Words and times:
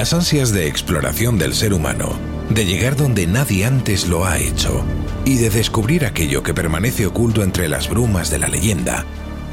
Las 0.00 0.14
ansias 0.14 0.50
de 0.50 0.66
exploración 0.66 1.36
del 1.36 1.52
ser 1.52 1.74
humano 1.74 2.14
de 2.48 2.64
llegar 2.64 2.96
donde 2.96 3.26
nadie 3.26 3.66
antes 3.66 4.08
lo 4.08 4.24
ha 4.24 4.38
hecho 4.38 4.82
y 5.26 5.36
de 5.36 5.50
descubrir 5.50 6.06
aquello 6.06 6.42
que 6.42 6.54
permanece 6.54 7.04
oculto 7.04 7.42
entre 7.42 7.68
las 7.68 7.90
brumas 7.90 8.30
de 8.30 8.38
la 8.38 8.48
leyenda, 8.48 9.04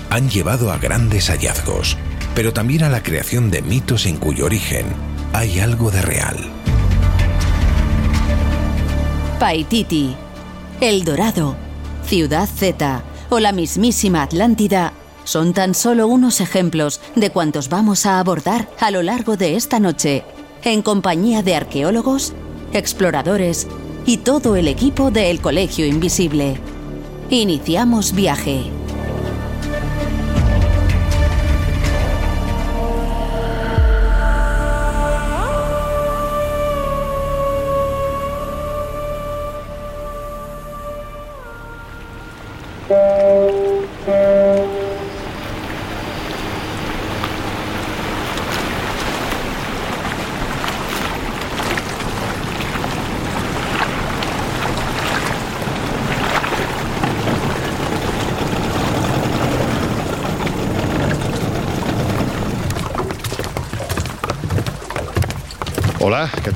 han 0.09 0.29
llevado 0.29 0.71
a 0.71 0.77
grandes 0.77 1.29
hallazgos, 1.29 1.97
pero 2.33 2.53
también 2.53 2.83
a 2.83 2.89
la 2.89 3.03
creación 3.03 3.51
de 3.51 3.61
mitos 3.61 4.05
en 4.05 4.15
cuyo 4.15 4.45
origen 4.45 4.85
hay 5.33 5.59
algo 5.59 5.91
de 5.91 6.01
real. 6.01 6.37
Paititi, 9.41 10.15
El 10.79 11.03
Dorado, 11.03 11.57
Ciudad 12.05 12.47
Z 12.47 13.03
o 13.27 13.41
la 13.41 13.51
mismísima 13.51 14.23
Atlántida 14.23 14.93
son 15.27 15.51
tan 15.51 15.75
solo 15.75 16.07
unos 16.07 16.39
ejemplos 16.39 17.01
de 17.17 17.31
cuantos 17.31 17.67
vamos 17.67 18.05
a 18.05 18.19
abordar 18.19 18.69
a 18.79 18.91
lo 18.91 19.03
largo 19.03 19.35
de 19.35 19.57
esta 19.57 19.77
noche, 19.77 20.23
en 20.63 20.81
compañía 20.81 21.43
de 21.43 21.55
arqueólogos, 21.55 22.33
exploradores 22.73 23.67
y 24.05 24.17
todo 24.17 24.55
el 24.55 24.67
equipo 24.67 25.11
del 25.11 25.41
Colegio 25.41 25.85
Invisible. 25.85 26.57
Iniciamos 27.29 28.13
viaje. 28.13 28.76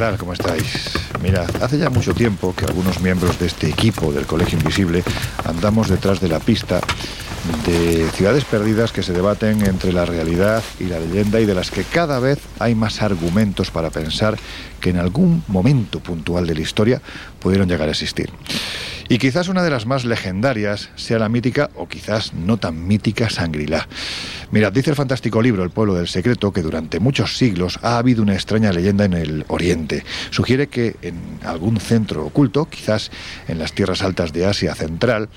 Tal? 0.01 0.17
¿Cómo 0.17 0.33
estáis? 0.33 0.97
Mira, 1.21 1.45
hace 1.61 1.77
ya 1.77 1.91
mucho 1.91 2.15
tiempo 2.15 2.55
que 2.55 2.65
algunos 2.65 3.01
miembros 3.01 3.37
de 3.37 3.45
este 3.45 3.69
equipo 3.69 4.11
del 4.11 4.25
Colegio 4.25 4.57
Invisible 4.57 5.03
andamos 5.45 5.89
detrás 5.89 6.19
de 6.19 6.27
la 6.27 6.39
pista 6.39 6.81
de 7.67 8.09
ciudades 8.09 8.43
perdidas 8.43 8.91
que 8.91 9.03
se 9.03 9.13
debaten 9.13 9.63
entre 9.63 9.93
la 9.93 10.05
realidad 10.05 10.63
y 10.79 10.85
la 10.85 10.99
leyenda 10.99 11.39
y 11.39 11.45
de 11.45 11.53
las 11.53 11.69
que 11.69 11.83
cada 11.83 12.19
vez 12.19 12.39
hay 12.57 12.73
más 12.73 13.03
argumentos 13.03 13.69
para 13.69 13.91
pensar 13.91 14.39
que 14.79 14.89
en 14.89 14.97
algún 14.97 15.43
momento 15.47 15.99
puntual 15.99 16.47
de 16.47 16.55
la 16.55 16.61
historia 16.61 16.99
pudieron 17.39 17.69
llegar 17.69 17.87
a 17.87 17.91
existir. 17.91 18.31
Y 19.11 19.17
quizás 19.17 19.49
una 19.49 19.61
de 19.61 19.69
las 19.69 19.85
más 19.85 20.05
legendarias 20.05 20.89
sea 20.95 21.19
la 21.19 21.27
mítica, 21.27 21.69
o 21.75 21.89
quizás 21.89 22.33
no 22.33 22.55
tan 22.55 22.87
mítica, 22.87 23.29
Sangrilá. 23.29 23.89
Mirad, 24.51 24.71
dice 24.71 24.89
el 24.89 24.95
fantástico 24.95 25.41
libro 25.41 25.65
El 25.65 25.69
pueblo 25.69 25.95
del 25.95 26.07
secreto 26.07 26.53
que 26.53 26.61
durante 26.61 27.01
muchos 27.01 27.35
siglos 27.35 27.77
ha 27.81 27.97
habido 27.97 28.23
una 28.23 28.35
extraña 28.35 28.71
leyenda 28.71 29.03
en 29.03 29.11
el 29.11 29.45
Oriente. 29.49 30.05
Sugiere 30.29 30.67
que 30.67 30.95
en 31.01 31.39
algún 31.43 31.81
centro 31.81 32.25
oculto, 32.25 32.69
quizás 32.69 33.11
en 33.49 33.59
las 33.59 33.73
tierras 33.73 34.01
altas 34.01 34.31
de 34.31 34.45
Asia 34.45 34.75
Central, 34.75 35.27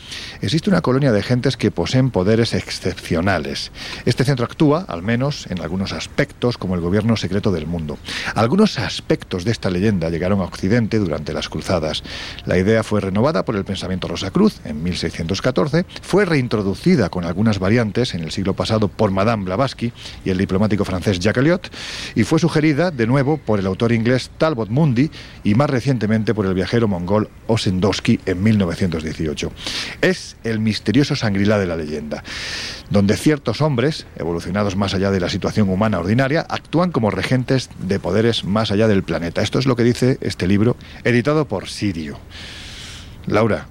existe 0.41 0.71
una 0.71 0.81
colonia 0.81 1.11
de 1.11 1.25
gentes 1.25 1.57
que 1.57 1.73
poseen 1.73 2.13
poderes 2.13 2.55
excepcionales. 2.55 3.73
Este 4.05 4.23
centro 4.23 4.45
actúa, 4.45 4.85
al 4.87 5.03
menos 5.03 5.49
en 5.51 5.61
algunos 5.61 5.93
aspectos, 5.93 6.59
como 6.59 6.77
el 6.77 6.81
gobierno 6.81 7.17
secreto 7.17 7.51
del 7.51 7.67
mundo. 7.67 7.99
Algunos 8.37 8.79
aspectos 8.79 9.45
de 9.45 9.51
esta 9.51 9.71
leyenda 9.71 10.11
llegaron 10.11 10.41
a 10.41 10.45
Occidente 10.45 11.01
durante 11.01 11.33
las 11.33 11.49
cruzadas. 11.49 12.05
La 12.47 12.57
idea 12.57 12.85
fue 12.85 13.01
renovada 13.01 13.45
por 13.45 13.57
el 13.57 13.64
pensamiento 13.65 14.09
Rosacruz 14.09 14.61
en 14.65 14.83
1614, 14.83 15.87
fue 16.03 16.25
reintroducida 16.25 17.09
con 17.09 17.25
algunas 17.25 17.59
variantes 17.59 18.15
en 18.15 18.23
el 18.23 18.31
siglo 18.31 18.55
pasado 18.55 18.89
por 18.89 19.11
Madame 19.11 19.45
Blavatsky 19.45 19.93
y 20.25 20.31
el 20.31 20.39
diplomático 20.39 20.85
francés 20.85 21.19
Jacques 21.19 21.41
Eliot, 21.43 21.71
y 22.15 22.25
fue 22.25 22.39
sugerida 22.39 22.91
de 22.91 23.07
nuevo 23.07 23.39
por 23.39 23.59
el 23.59 23.67
autor 23.67 23.93
inglés 23.93 24.31
Talbot 24.39 24.69
Mundi 24.69 25.11
y 25.43 25.55
más 25.55 25.71
recientemente 25.71 26.35
por 26.35 26.47
el 26.47 26.55
viajero 26.55 26.89
mongol 26.89 27.29
Osendowski 27.47 28.21
en 28.27 28.43
1918. 28.43 29.53
Es 30.01 30.37
el 30.45 30.59
misterioso 30.59 31.17
sangrilá 31.17 31.59
de 31.59 31.67
la 31.67 31.77
leyenda, 31.77 32.23
donde 32.91 33.17
ciertos 33.17 33.61
hombres, 33.61 34.07
evolucionados 34.17 34.77
más 34.77 34.95
allá 34.95 35.11
de 35.11 35.21
la 35.21 35.29
situación 35.29 35.69
humana 35.69 35.99
ordinaria, 35.99 36.47
actúan 36.49 36.91
como 36.91 37.11
regentes 37.11 37.71
de 37.79 37.99
poderes 37.99 38.45
más 38.45 38.71
allá 38.71 38.89
del 38.89 39.03
planeta. 39.03 39.43
Esto 39.43 39.59
es 39.59 39.67
lo 39.67 39.77
que 39.77 39.85
dice 39.85 40.19
este 40.21 40.47
libro, 40.47 40.77
editado 41.05 41.47
por 41.47 41.69
Sirio. 41.69 42.19
Laura, 43.27 43.67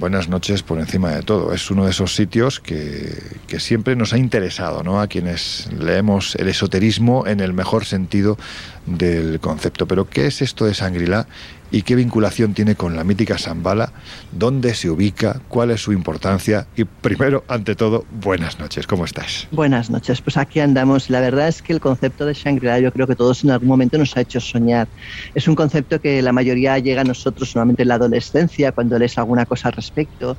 buenas 0.00 0.28
noches 0.28 0.62
por 0.62 0.80
encima 0.80 1.10
de 1.10 1.22
todo. 1.22 1.52
Es 1.52 1.70
uno 1.70 1.84
de 1.84 1.90
esos 1.90 2.16
sitios 2.16 2.58
que, 2.58 3.16
que, 3.46 3.60
siempre 3.60 3.94
nos 3.94 4.12
ha 4.12 4.18
interesado, 4.18 4.82
¿no? 4.82 5.00
A 5.00 5.06
quienes 5.06 5.68
leemos 5.78 6.34
el 6.34 6.48
esoterismo 6.48 7.26
en 7.26 7.40
el 7.40 7.52
mejor 7.52 7.84
sentido 7.84 8.38
del 8.86 9.38
concepto. 9.38 9.86
Pero, 9.86 10.08
¿qué 10.08 10.26
es 10.26 10.42
esto 10.42 10.64
de 10.64 10.74
Sangrila 10.74 11.28
y 11.70 11.82
qué 11.82 11.94
vinculación 11.94 12.54
tiene 12.54 12.74
con 12.74 12.96
la 12.96 13.04
mítica 13.04 13.38
Zambala, 13.38 13.92
dónde 14.32 14.74
se 14.74 14.90
ubica, 14.90 15.40
cuál 15.48 15.70
es 15.70 15.80
su 15.80 15.92
importancia 15.92 16.66
y 16.76 16.84
primero, 16.84 17.44
ante 17.48 17.74
todo, 17.74 18.04
buenas 18.22 18.58
noches, 18.58 18.86
¿cómo 18.86 19.04
estás? 19.04 19.46
Buenas 19.52 19.90
noches, 19.90 20.20
pues 20.20 20.36
aquí 20.36 20.60
andamos. 20.60 21.10
La 21.10 21.20
verdad 21.20 21.48
es 21.48 21.62
que 21.62 21.72
el 21.72 21.80
concepto 21.80 22.26
de 22.26 22.34
Shangri-La 22.34 22.80
yo 22.80 22.92
creo 22.92 23.06
que 23.06 23.14
todos 23.14 23.44
en 23.44 23.50
algún 23.50 23.68
momento 23.68 23.98
nos 23.98 24.16
ha 24.16 24.22
hecho 24.22 24.40
soñar. 24.40 24.88
Es 25.34 25.48
un 25.48 25.54
concepto 25.54 26.00
que 26.00 26.22
la 26.22 26.32
mayoría 26.32 26.78
llega 26.78 27.02
a 27.02 27.04
nosotros 27.04 27.54
normalmente 27.54 27.82
en 27.82 27.88
la 27.88 27.94
adolescencia, 27.94 28.72
cuando 28.72 28.98
lees 28.98 29.16
alguna 29.18 29.46
cosa 29.46 29.68
al 29.68 29.74
respecto 29.74 30.36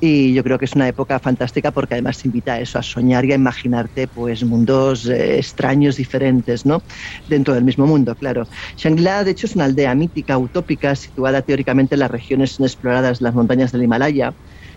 y 0.00 0.34
yo 0.34 0.42
creo 0.42 0.58
que 0.58 0.64
es 0.64 0.74
una 0.74 0.88
época 0.88 1.18
fantástica 1.18 1.70
porque 1.70 1.94
además 1.94 2.18
te 2.18 2.28
invita 2.28 2.54
a 2.54 2.60
eso, 2.60 2.78
a 2.78 2.82
soñar 2.82 3.24
y 3.24 3.32
a 3.32 3.34
imaginarte 3.36 4.06
pues 4.08 4.44
mundos 4.44 5.06
eh, 5.06 5.38
extraños, 5.38 5.96
diferentes, 5.96 6.66
¿no? 6.66 6.82
Dentro 7.28 7.54
del 7.54 7.64
mismo 7.64 7.86
mundo, 7.86 8.14
claro. 8.14 8.46
Shangri-La 8.76 9.24
de 9.24 9.30
hecho 9.30 9.46
es 9.46 9.54
una 9.54 9.64
aldea 9.64 9.94
mítica, 9.94 10.36
utópica, 10.38 10.73
situada 10.94 11.42
teóricamente 11.42 11.94
en 11.94 12.00
las 12.00 12.10
regiones 12.10 12.58
inexploradas 12.58 13.20
las 13.20 13.34
montañas 13.34 13.72
del 13.72 13.82
Himalaya. 13.82 14.34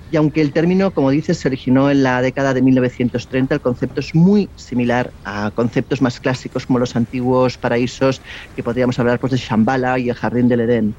Y 0.09 0.15
aunque 0.15 0.41
el 0.41 0.53
término, 0.53 0.91
como 0.91 1.09
dices, 1.11 1.38
se 1.38 1.49
originó 1.49 1.91
en 1.91 2.01
la 2.03 2.21
década 2.21 2.53
de 2.53 2.61
1930, 2.61 3.55
el 3.55 3.61
concepto 3.61 3.99
es 3.99 4.15
muy 4.15 4.49
similar 4.55 5.11
a 5.25 5.51
conceptos 5.51 6.01
más 6.01 6.19
clásicos 6.19 6.65
como 6.65 6.79
los 6.79 6.95
antiguos 6.95 7.57
paraísos 7.57 8.21
que 8.55 8.63
podríamos 8.63 8.97
hablar 8.99 9.19
pues, 9.19 9.31
de 9.31 9.38
Shambhala 9.38 9.99
y 9.99 10.09
el 10.09 10.15
Jardín 10.15 10.47
del 10.47 10.61
Edén. 10.61 10.95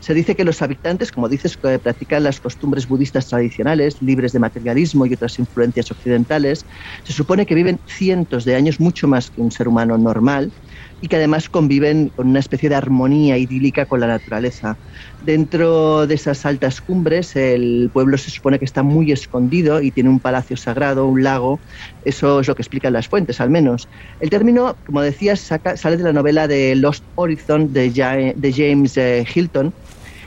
Se 0.00 0.14
dice 0.14 0.34
que 0.34 0.44
los 0.44 0.62
habitantes, 0.62 1.12
como 1.12 1.28
dices, 1.28 1.56
practican 1.56 2.22
las 2.22 2.40
costumbres 2.40 2.86
budistas 2.88 3.28
tradicionales, 3.28 4.00
libres 4.00 4.32
de 4.32 4.38
materialismo 4.38 5.06
y 5.06 5.14
otras 5.14 5.38
influencias 5.38 5.90
occidentales. 5.90 6.64
Se 7.04 7.12
supone 7.12 7.46
que 7.46 7.54
viven 7.54 7.80
cientos 7.86 8.44
de 8.44 8.54
años, 8.54 8.80
mucho 8.80 9.08
más 9.08 9.30
que 9.30 9.40
un 9.40 9.50
ser 9.50 9.68
humano 9.68 9.98
normal, 9.98 10.52
y 11.00 11.08
que 11.08 11.16
además 11.16 11.48
conviven 11.48 12.10
con 12.14 12.28
una 12.28 12.40
especie 12.40 12.68
de 12.68 12.74
armonía 12.74 13.38
idílica 13.38 13.86
con 13.86 14.00
la 14.00 14.06
naturaleza. 14.06 14.76
Dentro 15.24 16.06
de 16.06 16.14
esas 16.14 16.44
altas 16.44 16.80
cumbres 16.80 17.36
el 17.36 17.90
pueblo 17.92 18.18
se 18.18 18.30
supone 18.30 18.58
que 18.58 18.64
está 18.64 18.82
muy 18.82 19.12
escondido 19.12 19.80
y 19.80 19.90
tiene 19.90 20.08
un 20.08 20.18
palacio 20.18 20.56
sagrado, 20.56 21.06
un 21.06 21.22
lago, 21.22 21.60
eso 22.04 22.40
es 22.40 22.48
lo 22.48 22.54
que 22.54 22.62
explican 22.62 22.92
las 22.92 23.08
fuentes 23.08 23.40
al 23.40 23.50
menos. 23.50 23.88
El 24.20 24.30
término, 24.30 24.76
como 24.86 25.02
decías, 25.02 25.40
sale 25.76 25.96
de 25.96 26.04
la 26.04 26.12
novela 26.12 26.48
de 26.48 26.74
Lost 26.74 27.04
Horizon 27.14 27.72
de, 27.72 27.92
James 27.94 28.96
eh, 28.96 29.26
Hilton 29.32 29.72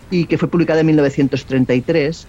y 0.09 0.25
que 0.25 0.37
fue 0.37 0.49
publicada 0.49 0.81
en 0.81 0.87
1933 0.87 2.27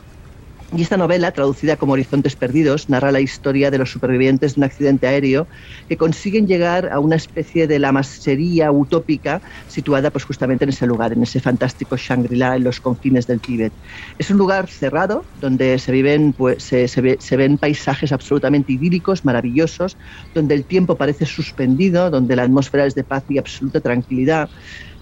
y 0.75 0.83
esta 0.83 0.97
novela, 0.97 1.33
traducida 1.33 1.77
como 1.77 1.93
Horizontes 1.93 2.35
Perdidos, 2.35 2.89
narra 2.89 3.13
la 3.13 3.21
historia 3.21 3.71
de 3.71 3.77
los 3.77 3.91
supervivientes 3.91 4.55
de 4.55 4.61
un 4.61 4.65
accidente 4.65 5.07
aéreo 5.07 5.49
que 5.87 5.99
consiguen 5.99 6.47
llegar 6.47 6.91
a 6.91 6.99
una 6.99 7.17
especie 7.17 7.67
de 7.67 7.79
la 7.79 7.93
masería 7.93 8.73
utópica 8.73 9.43
situada 9.67 10.11
pues, 10.11 10.25
justamente 10.25 10.65
en 10.65 10.71
ese 10.71 10.87
lugar, 10.87 11.13
en 11.13 11.23
ese 11.23 11.41
fantástico 11.41 11.97
Shangri-La 11.97 12.57
en 12.57 12.65
los 12.65 12.81
confines 12.81 13.27
del 13.27 13.43
Tíbet. 13.43 13.75
Es 14.17 14.31
un 14.31 14.39
lugar 14.39 14.69
cerrado 14.69 15.29
donde 15.35 15.79
se, 15.79 15.93
viven, 15.93 16.33
pues, 16.33 16.65
se, 16.65 16.89
se 16.89 17.37
ven 17.37 17.59
paisajes 17.59 18.11
absolutamente 18.11 18.73
idílicos, 18.73 19.25
maravillosos, 19.27 19.99
donde 20.33 20.55
el 20.55 20.67
tiempo 20.67 20.97
parece 20.97 21.27
suspendido, 21.27 22.11
donde 22.11 22.35
la 22.35 22.45
atmósfera 22.45 22.87
es 22.87 22.95
de 22.95 23.05
paz 23.05 23.25
y 23.29 23.37
absoluta 23.37 23.83
tranquilidad. 23.83 24.51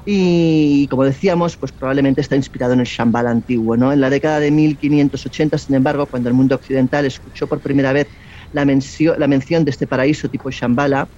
Y 0.05 0.88
como 0.88 1.05
decíamos, 1.05 1.56
pues 1.58 1.73
probablemente 1.73 2.20
está 2.20 2.37
inspirado 2.37 2.73
en 2.73 2.81
el 2.81 2.87
Shambhala 2.87 3.31
antiguo. 3.31 3.76
¿no? 3.76 3.93
En 3.93 4.00
la 4.00 4.11
década 4.11 4.41
de 4.41 4.50
1580, 4.50 5.58
sin 5.58 5.75
embargo, 5.76 6.06
cuando 6.08 6.29
el 6.29 6.35
mundo 6.35 6.55
occidental 6.56 7.05
escuchó 7.06 7.49
por 7.49 7.61
primera 7.61 7.93
vez 7.93 8.08
la, 8.52 8.64
la 8.64 9.26
mención 9.29 9.64
de 9.64 9.70
este 9.70 9.87
paraíso 9.87 10.29
tipo 10.29 10.50
Shambhala, 10.50 11.11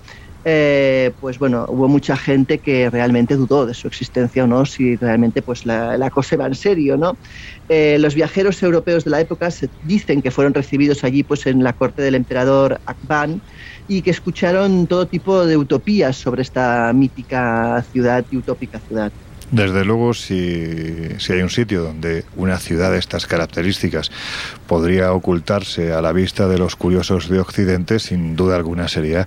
eh, 0.45 1.13
pues 1.21 1.39
bueno, 1.39 1.65
hubo 1.69 1.87
mucha 1.89 2.17
gente 2.17 2.61
que 2.61 2.91
realmente 2.91 3.37
dudó 3.37 3.65
de 3.65 3.75
su 3.75 3.87
existencia 3.87 4.43
o 4.45 4.47
no, 4.49 4.67
si 4.67 4.97
realmente 4.97 5.43
pues 5.43 5.65
la, 5.65 5.97
la 5.97 6.11
cosa 6.11 6.37
va 6.37 6.47
en 6.47 6.55
serio, 6.57 6.97
¿no? 6.97 7.21
Eh, 7.69 7.97
los 8.01 8.15
viajeros 8.15 8.61
europeos 8.63 9.05
de 9.05 9.11
la 9.13 9.21
época 9.21 9.51
se 9.53 9.71
dicen 9.81 10.21
que 10.21 10.33
fueron 10.33 10.53
recibidos 10.55 11.05
allí 11.05 11.23
pues 11.23 11.47
en 11.47 11.63
la 11.63 11.75
corte 11.75 12.03
del 12.03 12.17
emperador 12.17 12.81
Akban 12.87 13.43
y 13.89 14.03
que 14.03 14.11
escucharon 14.11 14.87
todo 14.87 15.07
tipo 15.07 15.45
de 15.47 15.57
utopías 15.57 16.17
sobre 16.17 16.43
esta 16.43 16.93
mítica 16.93 17.85
ciudad 17.93 18.25
y 18.31 18.37
utópica 18.37 18.79
ciudad. 18.79 19.13
Desde 19.53 19.85
luego, 19.85 20.15
si, 20.15 21.11
si, 21.19 21.35
hay 21.35 21.43
un 21.43 21.51
sitio 21.51 21.83
donde 21.83 22.25
una 22.37 22.57
ciudad 22.57 22.91
de 22.91 22.99
estas 22.99 23.27
características 23.27 24.11
podría 24.67 25.13
ocultarse 25.13 25.93
a 25.93 26.01
la 26.01 26.13
vista 26.13 26.49
de 26.49 26.57
los 26.57 26.75
curiosos 26.75 27.29
de 27.29 27.39
Occidente, 27.39 27.99
sin 27.99 28.35
duda 28.35 28.57
alguna 28.57 28.89
sería 28.89 29.27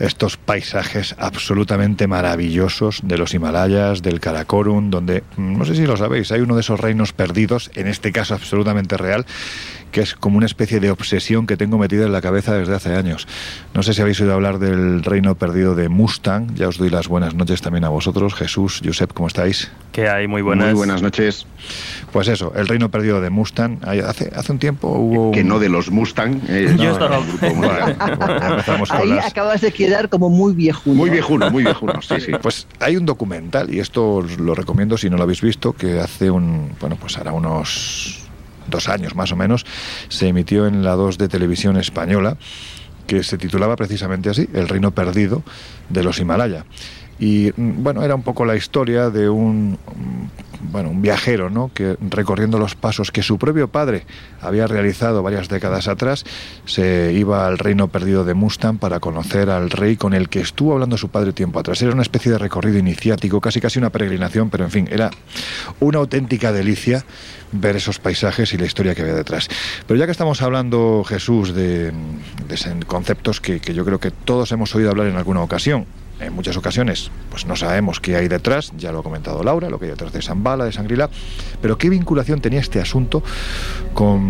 estos 0.00 0.36
paisajes 0.36 1.14
absolutamente 1.18 2.08
maravillosos 2.08 2.98
de 3.04 3.16
los 3.16 3.32
Himalayas, 3.32 4.02
del 4.02 4.18
Karakorum, 4.18 4.90
donde, 4.90 5.22
no 5.36 5.64
sé 5.64 5.76
si 5.76 5.86
lo 5.86 5.96
sabéis, 5.96 6.32
hay 6.32 6.40
uno 6.40 6.56
de 6.56 6.62
esos 6.62 6.80
reinos 6.80 7.12
perdidos, 7.12 7.70
en 7.74 7.86
este 7.86 8.10
caso 8.10 8.34
absolutamente 8.34 8.96
real, 8.96 9.24
que 9.90 10.00
es 10.00 10.14
como 10.14 10.36
una 10.36 10.46
especie 10.46 10.80
de 10.80 10.90
obsesión 10.90 11.46
que 11.46 11.56
tengo 11.56 11.78
metida 11.78 12.06
en 12.06 12.12
la 12.12 12.20
cabeza 12.20 12.54
desde 12.54 12.74
hace 12.74 12.94
años. 12.94 13.26
No 13.74 13.82
sé 13.82 13.94
si 13.94 14.02
habéis 14.02 14.20
oído 14.20 14.34
hablar 14.34 14.58
del 14.58 15.02
reino 15.02 15.34
perdido 15.34 15.74
de 15.74 15.88
Mustang. 15.88 16.54
Ya 16.54 16.68
os 16.68 16.78
doy 16.78 16.90
las 16.90 17.08
buenas 17.08 17.34
noches 17.34 17.60
también 17.60 17.84
a 17.84 17.88
vosotros. 17.88 18.34
Jesús, 18.34 18.80
Josep, 18.84 19.12
¿cómo 19.12 19.28
estáis? 19.28 19.70
Que 19.92 20.08
hay 20.08 20.26
muy 20.26 20.42
buenas. 20.42 20.68
Muy 20.68 20.74
buenas 20.74 21.02
noches. 21.02 21.46
Pues 22.12 22.28
eso, 22.28 22.52
el 22.56 22.68
reino 22.68 22.90
perdido 22.90 23.20
de 23.20 23.30
Mustang. 23.30 23.78
Hace, 23.82 24.30
hace 24.34 24.52
un 24.52 24.58
tiempo 24.58 24.88
hubo. 24.88 25.32
Que 25.32 25.44
no 25.44 25.58
de 25.58 25.68
los 25.68 25.90
Mustang. 25.90 26.40
Eh, 26.48 26.74
Yo 26.78 26.92
estaba. 26.92 27.20
Ahí 28.90 29.12
acabas 29.18 29.60
de 29.60 29.72
quedar 29.72 30.08
como 30.08 30.30
muy 30.30 30.54
viejuno. 30.54 30.96
Muy 30.96 31.10
viejuno, 31.10 31.50
muy 31.50 31.64
viejuno, 31.64 32.00
sí, 32.02 32.20
sí. 32.20 32.32
Pues 32.40 32.66
hay 32.78 32.96
un 32.96 33.06
documental, 33.06 33.72
y 33.72 33.80
esto 33.80 34.16
os 34.16 34.38
lo 34.38 34.54
recomiendo 34.54 34.96
si 34.96 35.10
no 35.10 35.16
lo 35.16 35.24
habéis 35.24 35.40
visto, 35.40 35.72
que 35.72 36.00
hace 36.00 36.30
un. 36.30 36.72
Bueno, 36.80 36.96
pues 37.00 37.18
hará 37.18 37.32
unos 37.32 38.19
dos 38.70 38.88
años 38.88 39.14
más 39.14 39.32
o 39.32 39.36
menos, 39.36 39.66
se 40.08 40.28
emitió 40.28 40.66
en 40.66 40.82
la 40.82 40.92
2 40.92 41.18
de 41.18 41.28
televisión 41.28 41.76
española, 41.76 42.36
que 43.06 43.22
se 43.22 43.38
titulaba 43.38 43.76
precisamente 43.76 44.30
así, 44.30 44.48
El 44.54 44.68
reino 44.68 44.92
perdido 44.92 45.42
de 45.88 46.04
los 46.04 46.20
Himalaya. 46.20 46.64
Y 47.20 47.52
bueno, 47.56 48.02
era 48.02 48.14
un 48.14 48.22
poco 48.22 48.44
la 48.44 48.56
historia 48.56 49.10
de 49.10 49.28
un 49.28 49.78
bueno, 50.60 50.90
un 50.90 51.02
viajero, 51.02 51.50
¿no? 51.50 51.70
que 51.72 51.96
recorriendo 52.00 52.58
los 52.58 52.74
pasos 52.74 53.10
que 53.10 53.22
su 53.22 53.38
propio 53.38 53.68
padre 53.68 54.04
había 54.40 54.66
realizado 54.66 55.22
varias 55.22 55.48
décadas 55.48 55.88
atrás, 55.88 56.24
se 56.64 57.12
iba 57.12 57.46
al 57.46 57.58
reino 57.58 57.88
perdido 57.88 58.24
de 58.24 58.34
Mustang 58.34 58.78
para 58.78 59.00
conocer 59.00 59.50
al 59.50 59.70
rey 59.70 59.96
con 59.96 60.14
el 60.14 60.28
que 60.28 60.40
estuvo 60.40 60.72
hablando 60.74 60.96
su 60.96 61.08
padre 61.08 61.32
tiempo 61.32 61.58
atrás. 61.58 61.80
Era 61.82 61.92
una 61.92 62.02
especie 62.02 62.30
de 62.30 62.38
recorrido 62.38 62.78
iniciático, 62.78 63.40
casi 63.40 63.60
casi 63.60 63.78
una 63.78 63.90
peregrinación, 63.90 64.50
pero 64.50 64.64
en 64.64 64.70
fin, 64.70 64.88
era 64.90 65.10
una 65.80 65.98
auténtica 65.98 66.52
delicia 66.52 67.04
ver 67.52 67.76
esos 67.76 67.98
paisajes 67.98 68.52
y 68.52 68.58
la 68.58 68.66
historia 68.66 68.94
que 68.94 69.02
había 69.02 69.14
detrás. 69.14 69.48
Pero 69.86 69.98
ya 69.98 70.06
que 70.06 70.12
estamos 70.12 70.40
hablando, 70.42 71.04
Jesús, 71.04 71.54
de, 71.54 71.92
conceptos 72.86 73.40
que, 73.40 73.60
que 73.60 73.74
yo 73.74 73.84
creo 73.84 73.98
que 73.98 74.10
todos 74.10 74.52
hemos 74.52 74.74
oído 74.74 74.90
hablar 74.90 75.08
en 75.08 75.16
alguna 75.16 75.42
ocasión, 75.42 75.86
en 76.20 76.32
muchas 76.32 76.56
ocasiones 76.56 77.10
pues 77.30 77.46
no 77.46 77.56
sabemos 77.56 78.00
qué 78.00 78.16
hay 78.16 78.28
detrás, 78.28 78.72
ya 78.76 78.92
lo 78.92 79.00
ha 79.00 79.02
comentado 79.02 79.42
Laura, 79.42 79.70
lo 79.70 79.78
que 79.78 79.86
hay 79.86 79.90
detrás 79.92 80.12
de 80.12 80.22
Zambala, 80.22 80.64
de 80.64 80.72
Sangrila, 80.72 81.08
pero 81.60 81.78
qué 81.78 81.88
vinculación 81.88 82.40
tenía 82.40 82.60
este 82.60 82.80
asunto 82.80 83.22
con 83.94 84.20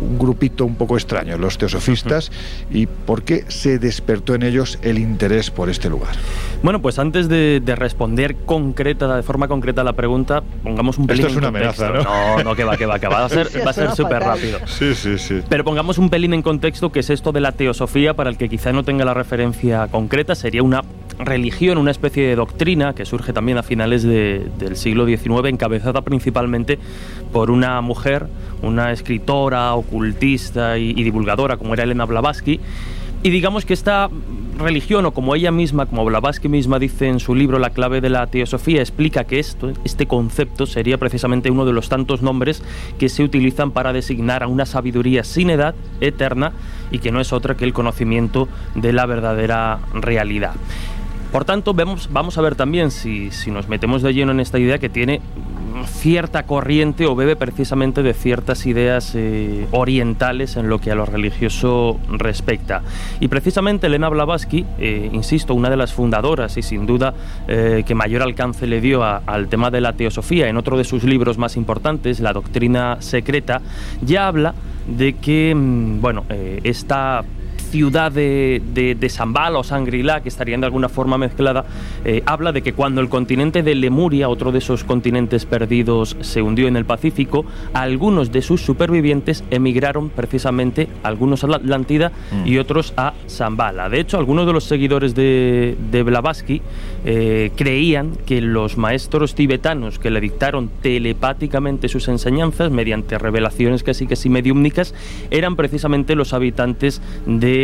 un 0.00 0.18
grupito 0.18 0.64
un 0.64 0.76
poco 0.76 0.96
extraño, 0.96 1.38
los 1.38 1.58
teosofistas, 1.58 2.30
y 2.70 2.86
por 2.86 3.22
qué 3.22 3.44
se 3.48 3.78
despertó 3.78 4.34
en 4.34 4.42
ellos 4.42 4.78
el 4.82 4.98
interés 4.98 5.50
por 5.50 5.70
este 5.70 5.88
lugar. 5.88 6.14
Bueno, 6.62 6.80
pues 6.82 6.98
antes 6.98 7.28
de, 7.28 7.62
responder 7.76 8.36
concreta, 8.46 9.14
de 9.14 9.22
forma 9.22 9.48
concreta 9.48 9.82
a 9.82 9.84
la 9.84 9.92
pregunta, 9.92 10.42
pongamos 10.62 10.98
un 10.98 11.06
pelín 11.06 11.26
Esto 11.26 11.32
es 11.32 11.38
una 11.38 11.48
amenaza, 11.48 11.90
¿no? 11.90 12.02
No, 12.02 12.44
no, 12.44 12.56
que 12.56 12.64
va, 12.64 12.76
que 12.76 12.86
va, 12.86 12.98
que 12.98 13.08
va 13.08 13.24
a 13.24 13.28
ser, 13.28 13.48
va 13.66 13.70
a 13.70 13.74
ser 13.74 13.90
súper 13.92 14.22
rápido. 14.22 14.58
Sí, 14.66 14.94
sí, 14.94 15.18
sí. 15.18 15.42
Pero 15.48 15.64
pongamos 15.64 15.98
un 15.98 16.08
pelín 16.08 16.32
en 16.34 16.42
contexto, 16.42 16.90
que 16.90 17.00
es 17.00 17.10
esto 17.10 17.32
de 17.32 17.40
la 17.40 17.52
teosofía, 17.52 18.14
para 18.14 18.30
el 18.30 18.38
que 18.38 18.48
quizá 18.48 18.72
no 18.72 18.84
tenga 18.84 19.04
la 19.04 19.14
referencia 19.14 19.86
concreta, 19.88 20.34
sería 20.34 20.62
una 20.62 20.82
religión, 21.18 21.78
una 21.78 21.90
especie 21.90 22.26
de 22.26 22.36
doctrina 22.36 22.94
que 22.94 23.04
surge 23.04 23.32
también 23.32 23.58
a 23.58 23.62
finales 23.62 24.02
del 24.02 24.76
siglo 24.76 25.06
XIX, 25.06 25.48
encabezada 25.48 26.02
principalmente 26.02 26.78
por 27.32 27.50
una 27.50 27.80
mujer, 27.80 28.26
una 28.62 28.92
escritora, 28.92 29.74
ocultista 29.74 30.78
y, 30.78 30.92
divulgadora 30.92 31.56
como 31.56 31.74
era 31.74 31.84
Elena 31.84 32.04
Blavatsky. 32.04 32.60
Y 33.22 33.30
digamos 33.30 33.64
que 33.64 33.72
esta 33.72 34.10
religión, 34.58 35.06
o 35.06 35.12
como 35.12 35.34
ella 35.34 35.50
misma, 35.50 35.86
como 35.86 36.04
Blavatsky 36.04 36.48
misma 36.48 36.78
dice 36.78 37.08
en 37.08 37.20
su 37.20 37.34
libro 37.34 37.58
La 37.58 37.70
clave 37.70 38.00
de 38.00 38.10
la 38.10 38.26
teosofía, 38.26 38.80
explica 38.80 39.24
que 39.24 39.38
esto, 39.38 39.72
este 39.84 40.06
concepto 40.06 40.66
sería 40.66 40.98
precisamente 40.98 41.50
uno 41.50 41.64
de 41.64 41.72
los 41.72 41.88
tantos 41.88 42.22
nombres 42.22 42.62
que 42.98 43.08
se 43.08 43.22
utilizan 43.22 43.70
para 43.70 43.92
designar 43.92 44.42
a 44.42 44.48
una 44.48 44.66
sabiduría 44.66 45.24
sin 45.24 45.50
edad, 45.50 45.74
eterna, 46.00 46.52
y 46.90 46.98
que 46.98 47.12
no 47.12 47.20
es 47.20 47.32
otra 47.32 47.56
que 47.56 47.64
el 47.64 47.72
conocimiento 47.72 48.48
de 48.74 48.92
la 48.92 49.06
verdadera 49.06 49.80
realidad. 49.92 50.54
Por 51.32 51.44
tanto, 51.44 51.74
vemos, 51.74 52.08
vamos 52.12 52.38
a 52.38 52.40
ver 52.40 52.54
también 52.54 52.90
si, 52.90 53.30
nos 53.48 53.68
metemos 53.68 54.02
de 54.02 54.14
lleno 54.14 54.32
en 54.32 54.40
esta 54.40 54.58
idea 54.58 54.78
que 54.78 54.88
tiene 54.88 55.20
cierta 55.84 56.44
corriente 56.44 57.06
o 57.06 57.14
bebe 57.14 57.36
precisamente 57.36 58.02
de 58.02 58.14
ciertas 58.14 58.66
ideas 58.66 59.12
eh, 59.14 59.66
orientales 59.72 60.56
en 60.56 60.68
lo 60.68 60.78
que 60.78 60.90
a 60.90 60.94
lo 60.94 61.06
religioso 61.06 61.98
respecta. 62.08 62.82
Y 63.20 63.28
precisamente 63.28 63.86
Elena 63.86 64.08
Blavatsky, 64.08 64.64
eh, 64.78 65.10
insisto, 65.12 65.54
una 65.54 65.70
de 65.70 65.76
las 65.76 65.92
fundadoras 65.92 66.56
y 66.56 66.62
sin 66.62 66.86
duda 66.86 67.14
eh, 67.48 67.84
que 67.86 67.94
mayor 67.94 68.22
alcance 68.22 68.66
le 68.66 68.80
dio 68.80 69.02
al 69.04 69.48
tema 69.48 69.70
de 69.70 69.80
la 69.80 69.92
teosofía 69.92 70.48
en 70.48 70.56
otro 70.56 70.76
de 70.78 70.84
sus 70.84 71.04
libros 71.04 71.38
más 71.38 71.56
importantes, 71.56 72.20
La 72.20 72.32
Doctrina 72.32 72.96
Secreta, 73.00 73.60
ya 74.02 74.28
habla 74.28 74.54
de 74.86 75.14
que, 75.14 75.54
mm, 75.54 76.00
bueno, 76.00 76.24
esta 76.62 77.24
ciudad 77.66 78.12
de, 78.12 78.62
de, 78.72 79.08
Zambala 79.08 79.58
o 79.58 79.64
Sangrila, 79.64 80.22
que 80.22 80.28
estarían 80.28 80.60
de 80.60 80.66
alguna 80.66 80.88
forma 80.88 81.18
mezclada, 81.18 81.64
eh, 82.04 82.22
habla 82.26 82.52
de 82.52 82.62
que 82.62 82.72
cuando 82.72 83.00
el 83.00 83.08
continente 83.08 83.62
de 83.62 83.74
Lemuria, 83.74 84.28
otro 84.28 84.52
de 84.52 84.58
esos 84.58 84.84
continentes 84.84 85.46
perdidos, 85.46 86.16
se 86.20 86.42
hundió 86.42 86.68
en 86.68 86.76
el 86.76 86.84
Pacífico, 86.84 87.44
algunos 87.72 88.32
de 88.32 88.42
sus 88.42 88.62
supervivientes 88.62 89.44
emigraron 89.50 90.08
precisamente, 90.08 90.88
algunos 91.02 91.44
a 91.44 91.48
la 91.48 91.56
Atlántida 91.56 92.12
y 92.44 92.56
mm. 92.56 92.60
otros 92.60 92.94
a 92.96 93.14
Zambala. 93.28 93.88
De 93.88 94.00
hecho, 94.00 94.18
algunos 94.18 94.46
de 94.46 94.52
los 94.52 94.64
seguidores 94.64 95.14
de, 95.14 95.76
de 95.90 96.02
Blavatsky 96.02 96.62
eh, 97.04 97.50
creían 97.56 98.12
que 98.26 98.40
los 98.40 98.76
maestros 98.76 99.34
tibetanos 99.34 99.98
que 99.98 100.10
le 100.10 100.20
dictaron 100.20 100.70
telepáticamente 100.82 101.88
sus 101.88 102.08
enseñanzas, 102.08 102.70
mediante 102.70 103.18
revelaciones 103.18 103.82
casi 103.82 104.06
que 104.06 104.16
sí 104.16 104.28
mediúmnicas, 104.28 104.94
eran 105.30 105.56
precisamente 105.56 106.14
los 106.14 106.32
habitantes 106.32 107.00
de 107.26 107.55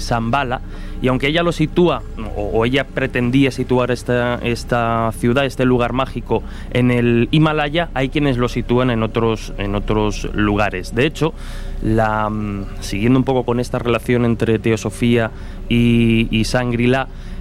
Zambala 0.00 0.60
y 1.02 1.08
aunque 1.08 1.28
ella 1.28 1.42
lo 1.42 1.52
sitúa 1.52 2.02
o, 2.36 2.64
ella 2.64 2.84
pretendía 2.84 3.50
situar 3.50 3.90
esta, 3.90 4.38
esta 4.42 5.10
ciudad, 5.12 5.46
este 5.46 5.64
lugar 5.64 5.92
mágico 5.92 6.42
en 6.72 6.90
el 6.90 7.28
Himalaya, 7.30 7.88
hay 7.94 8.10
quienes 8.10 8.36
lo 8.36 8.48
sitúan 8.48 8.90
en 8.90 9.02
otros, 9.02 9.54
en 9.56 9.74
otros 9.74 10.28
lugares. 10.34 10.94
De 10.94 11.06
hecho, 11.06 11.32
la, 11.82 12.28
mm, 12.28 12.66
siguiendo 12.80 13.18
un 13.18 13.24
poco 13.24 13.44
con 13.44 13.60
esta 13.60 13.78
relación 13.78 14.24
entre 14.24 14.58
teosofía 14.58 15.30
y, 15.68 16.28
y 16.30 16.44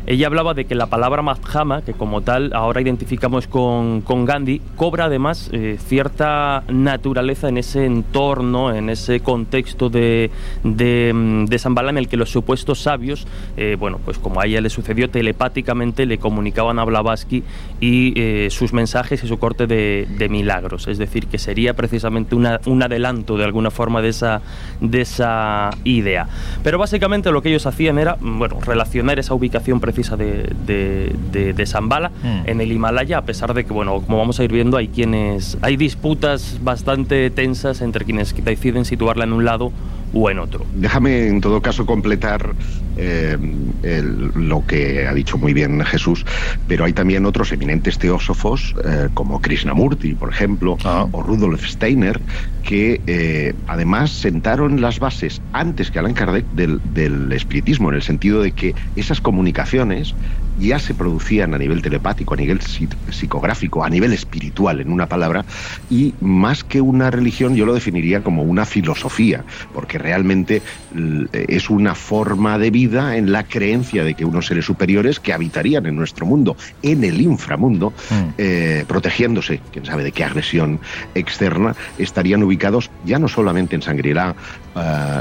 ella 0.10 0.26
hablaba 0.26 0.56
de 0.56 0.66
que 0.66 0.74
la 0.74 0.88
palabra 0.88 1.22
Madhama, 1.22 1.84
que 1.84 1.94
como 1.94 2.22
tal 2.22 2.52
ahora 2.56 2.82
identificamos 2.82 3.46
con, 3.46 4.02
con 4.02 4.26
Gandhi, 4.26 4.60
cobra 4.76 5.06
además 5.06 5.52
eh, 5.54 5.78
cierta 5.80 6.64
naturaleza 6.68 7.48
en 7.48 7.60
ese 7.60 7.86
entorno, 7.86 8.74
en 8.74 8.90
ese 8.90 9.20
contexto 9.20 9.92
de, 9.92 10.32
de, 10.64 11.12
mm, 11.14 11.46
Zambala 11.60 11.92
en 11.92 12.00
el 12.00 12.08
que 12.08 12.18
los 12.18 12.32
supuestos 12.32 12.80
sabios, 12.80 13.28
eh, 13.56 13.78
bueno, 13.80 14.00
pues 14.04 14.18
como 14.18 14.42
a 14.42 14.48
ella 14.48 14.62
le 14.62 14.72
sucedió, 14.72 15.12
telepáticamente 15.12 16.08
le 16.08 16.18
comunicaban 16.18 16.80
a 16.80 16.86
Blavatsky 16.86 17.44
y 17.80 18.20
eh, 18.20 18.48
sus 18.50 18.74
mensajes 18.74 19.24
y 19.24 19.28
su 19.28 19.38
corte 19.38 19.68
de, 19.68 20.28
milagros. 20.28 20.88
Es 20.88 20.98
decir, 20.98 21.28
que 21.28 21.38
sería 21.38 21.76
precisamente 21.76 22.36
un 22.36 22.84
adelanto 22.84 23.38
de 23.38 23.44
alguna 23.44 23.70
forma 23.70 24.02
de 24.02 24.10
esa, 24.10 24.42
de 24.82 25.02
esa 25.02 25.70
idea. 25.84 26.28
Pero 26.64 26.80
básicamente 26.80 27.32
lo 27.32 27.44
que 27.44 27.50
ellos 27.50 27.68
hacían 27.68 28.00
era, 28.00 28.18
bueno, 28.20 28.60
relacionar 28.60 29.20
esa 29.20 29.36
ubicación 29.36 29.80
precisa 29.80 29.99
de, 30.18 30.54
de, 30.66 31.14
de, 31.32 31.54
de 31.54 31.66
Zambala 31.66 32.10
Mm. 32.24 32.42
en 32.50 32.62
el 32.62 32.72
Himalaya, 32.72 33.18
a 33.20 33.22
pesar 33.24 33.54
de 33.54 33.64
que, 33.66 33.74
bueno, 33.74 34.02
como 34.02 34.18
vamos 34.18 34.40
a 34.40 34.44
ir 34.44 34.52
viendo, 34.52 34.78
hay 34.78 34.88
quienes, 34.88 35.58
hay 35.62 35.78
disputas 35.78 36.58
bastante 36.64 37.30
tensas 37.30 37.82
entre 37.82 38.06
quienes 38.06 38.34
deciden 38.44 38.86
situarla 38.86 39.24
en 39.26 39.34
un 39.34 39.46
lado 39.46 39.72
o 40.14 40.30
en 40.30 40.40
otro. 40.40 40.66
Déjame 40.76 41.28
en 41.28 41.42
todo 41.42 41.62
caso 41.62 41.86
completar 41.86 42.54
eh, 42.98 43.38
el- 43.84 44.32
lo 44.36 44.66
que 44.66 45.08
ha 45.08 45.14
dicho 45.14 45.38
muy 45.38 45.54
bien 45.54 45.80
Jesús, 45.86 46.26
pero 46.68 46.84
hay 46.86 46.94
también 46.94 47.26
otros 47.26 47.52
eminentes 47.52 47.98
teósofos 47.98 48.76
eh, 48.84 49.08
como 49.14 49.42
Krishnamurti, 49.42 50.14
por 50.16 50.30
ejemplo, 50.32 50.78
Ah. 50.84 51.06
o 51.12 51.24
Rudolf 51.24 51.64
Steiner, 51.66 52.20
que 52.64 53.00
eh, 53.08 53.54
además 53.68 54.10
sentaron 54.12 54.82
las 54.82 55.00
bases 55.00 55.42
antes 55.54 55.92
que 55.92 56.00
Allan 56.00 56.14
Kardec 56.14 56.46
del, 56.54 56.82
del 56.94 57.32
espiritismo, 57.32 57.90
en 57.90 57.96
el 57.96 58.02
sentido 58.02 58.42
de 58.42 58.52
que 58.52 58.76
esas 58.96 59.22
comunicaciones 59.22 60.14
ya 60.60 60.80
se 60.80 60.94
producían 60.94 61.54
a 61.54 61.58
nivel 61.58 61.82
telepático, 61.82 62.34
a 62.34 62.38
nivel 62.38 62.60
psi- 62.60 62.90
psicográfico, 63.12 63.84
a 63.84 63.90
nivel 63.90 64.14
espiritual, 64.14 64.82
en 64.82 64.92
una 64.92 65.08
palabra, 65.08 65.46
y 65.90 66.14
más 66.22 66.64
que 66.64 66.82
una 66.82 67.10
religión 67.12 67.56
yo 67.56 67.66
lo 67.66 67.74
definiría 67.74 68.22
como 68.24 68.44
una 68.44 68.66
filosofía, 68.66 69.44
porque 69.74 69.98
realmente 69.98 70.62
l- 70.96 71.28
es 71.34 71.70
una 71.70 71.96
forma 71.96 72.58
de 72.58 72.72
vida 72.72 73.18
en 73.18 73.32
la 73.32 73.44
creencia 73.44 74.04
de 74.04 74.14
que 74.16 74.26
unos 74.26 74.48
seres 74.48 74.66
superiores 74.66 75.20
que 75.20 75.34
habitarían 75.34 75.86
en 75.86 75.96
nuestro 75.96 76.26
mundo, 76.26 76.56
en 76.82 77.04
el 77.04 77.22
inframundo, 77.22 77.94
Mm. 78.10 78.30
eh, 78.38 78.86
protegiéndose, 78.88 79.62
quién 79.72 79.86
sabe 79.86 80.04
de 80.04 80.12
qué 80.12 80.24
agresión 80.24 80.80
externa, 81.16 81.76
estarían 81.98 82.44
ubicados 82.44 82.90
ya 83.06 83.20
no 83.20 83.28
solamente 83.28 83.76
en 83.76 83.82
Sangrila, 83.82 84.36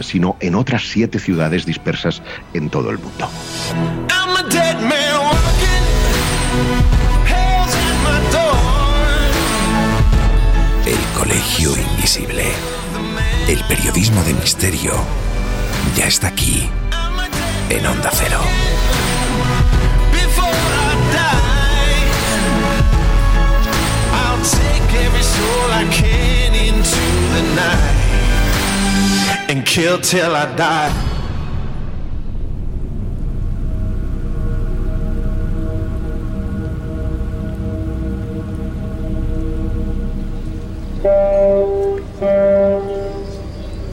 sino 0.02 0.36
en 0.40 0.54
otras 0.54 0.82
siete 0.88 1.18
ciudades 1.18 1.66
dispersas 1.66 2.22
en 2.54 2.68
todo 2.70 2.90
el 2.90 2.98
mundo. 2.98 3.28
El 12.16 13.62
periodismo 13.68 14.22
de 14.22 14.32
misterio 14.32 14.94
ya 15.94 16.06
está 16.06 16.28
aquí 16.28 16.66
en 17.68 17.86
Onda 17.86 18.10
Cero. 18.14 18.40
and 29.50 29.64
kill 29.66 29.98
till 29.98 30.34
I 30.34 30.46
die. 30.56 31.08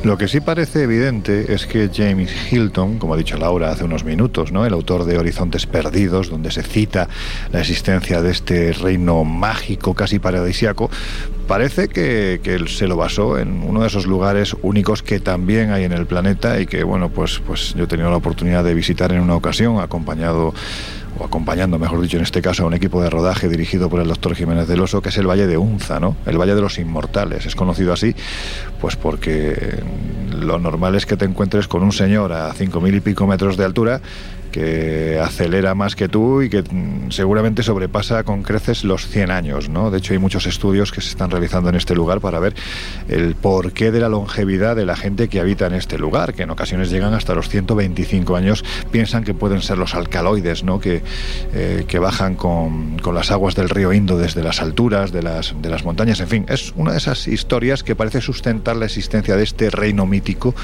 Lo 0.05 0.20
que 0.20 0.27
sí 0.27 0.39
parece 0.39 0.84
evidente 0.84 1.51
es 1.51 1.65
que 1.65 1.89
James 1.91 2.32
Hilton, 2.51 3.00
como 3.00 3.15
ha 3.15 3.17
dicho 3.17 3.38
Laura 3.38 3.72
hace 3.72 3.84
unos 3.84 4.03
minutos, 4.03 4.51
¿no? 4.51 4.63
el 4.63 4.74
autor 4.74 5.05
de 5.05 5.17
Horizontes 5.17 5.65
Perdidos, 5.65 6.29
donde 6.29 6.51
se 6.51 6.62
cita 6.62 7.10
la 7.51 7.62
existencia 7.62 8.22
de 8.22 8.29
este 8.29 8.72
reino 8.72 9.24
mágico, 9.24 9.96
casi 9.96 10.20
paradisiaco, 10.20 10.91
parece 11.48 11.88
que, 11.88 12.39
que 12.44 12.67
se 12.67 12.86
lo 12.86 12.98
basó 12.98 13.39
en 13.39 13.63
uno 13.63 13.82
de 13.82 13.88
esos 13.88 14.05
lugares 14.05 14.55
únicos 14.62 15.01
que 15.01 15.20
también 15.20 15.72
hay 15.72 15.86
en 15.86 15.91
el 15.91 16.05
planeta 16.05 16.60
y 16.60 16.67
que, 16.67 16.84
bueno, 16.84 17.10
pues, 17.10 17.41
pues 17.44 17.74
yo 17.74 17.86
he 17.86 17.88
tenido 17.88 18.12
la 18.12 18.17
oportunidad 18.17 18.63
de 18.63 18.75
visitar 18.75 19.12
en 19.12 19.22
una 19.22 19.36
ocasión, 19.36 19.79
acompañado 19.79 20.53
o 21.17 21.25
acompañando, 21.25 21.79
mejor 21.79 22.01
dicho, 22.01 22.17
en 22.17 22.24
este 22.24 22.41
caso, 22.41 22.63
a 22.63 22.65
un 22.67 22.74
equipo 22.74 23.01
de 23.01 23.10
rodaje 23.10 23.48
dirigido 23.48 23.89
por 23.89 24.00
el 24.01 24.07
doctor 24.07 24.36
Jiménez 24.36 24.67
del 24.67 24.81
Oso, 24.81 25.01
que 25.01 25.10
es 25.10 25.17
el 25.17 25.27
Valle 25.27 25.48
de 25.48 25.57
Unza, 25.57 26.00
¿no? 26.00 26.15
El 26.25 26.38
Valle 26.38 26.55
de 26.55 26.62
los 26.62 26.77
Inmortales. 26.77 27.45
Es 27.45 27.55
conocido 27.55 27.93
así, 27.93 28.15
pues 28.81 28.95
porque 28.95 29.81
lo 30.31 30.60
normal 30.60 30.95
es 30.95 31.05
que 31.05 31.17
te 31.17 31.25
encuentres 31.25 31.67
con 31.67 31.84
un 31.84 31.91
señor 31.91 32.34
a 32.34 32.53
cinco 32.53 32.81
mil 32.81 32.95
y 32.95 33.00
pico 33.00 33.27
metros 33.27 33.57
de 33.57 33.65
altura 33.65 34.01
que 34.55 35.19
acelera 35.21 35.75
más 35.75 35.97
que 35.97 36.07
tú 36.07 36.41
y 36.41 36.50
que 36.50 36.62
mm, 36.62 37.12
seguramente 37.12 37.62
sobrepasa 37.62 38.24
con 38.24 38.41
creces 38.41 38.85
los 38.85 39.05
100 39.05 39.29
años, 39.29 39.67
¿no? 39.67 39.91
De 39.91 39.97
hecho, 39.97 40.13
hay 40.13 40.19
muchos 40.19 40.47
estudios 40.47 40.93
que 40.93 41.01
se 41.01 41.09
están 41.09 41.29
realizando 41.29 41.67
en 41.67 41.75
este 41.75 41.93
lugar 41.93 42.21
para 42.21 42.39
ver 42.39 42.55
el 43.09 43.35
porqué 43.35 43.91
de 43.91 44.00
la 44.00 44.07
longevidad 44.07 44.77
de 44.77 44.85
la 44.85 44.95
gente 44.95 45.27
que 45.27 45.41
habita 45.41 45.67
en 45.67 45.74
este 45.74 45.97
lugar, 45.97 46.33
que 46.33 46.43
en 46.43 46.51
ocasiones 46.51 46.89
llegan 46.89 47.13
hasta 47.13 47.35
los 47.35 47.50
125 47.50 48.33
años, 48.38 48.63
piensan 48.91 49.25
que 49.25 49.33
pueden 49.33 49.62
ser 49.62 49.77
los 49.77 49.93
alcaloides, 49.93 50.63
¿no? 50.63 50.79
Que, 50.79 51.03
eh, 51.53 51.83
que 51.85 52.00
bajan 52.00 52.35
con, 52.35 52.97
con 53.00 53.13
las 53.13 53.31
aguas 53.31 53.55
del 53.55 53.67
río 53.67 53.91
Indo 53.91 54.17
desde 54.17 54.41
las 54.41 54.62
alturas, 54.62 55.12
de 55.12 55.21
las, 55.21 55.53
de 55.62 55.69
las 55.69 55.83
montañas, 55.83 56.21
en 56.21 56.29
fin, 56.29 56.45
es 56.47 56.71
una 56.77 56.93
de 56.93 57.00
esas 57.00 57.27
historias 57.27 57.83
que 57.83 57.93
parece 57.93 58.21
sustentar 58.21 58.77
la 58.77 58.85
existencia 58.85 59.35
de 59.35 59.43
este 59.43 59.69
reino 59.69 60.05
mítico 60.05 60.55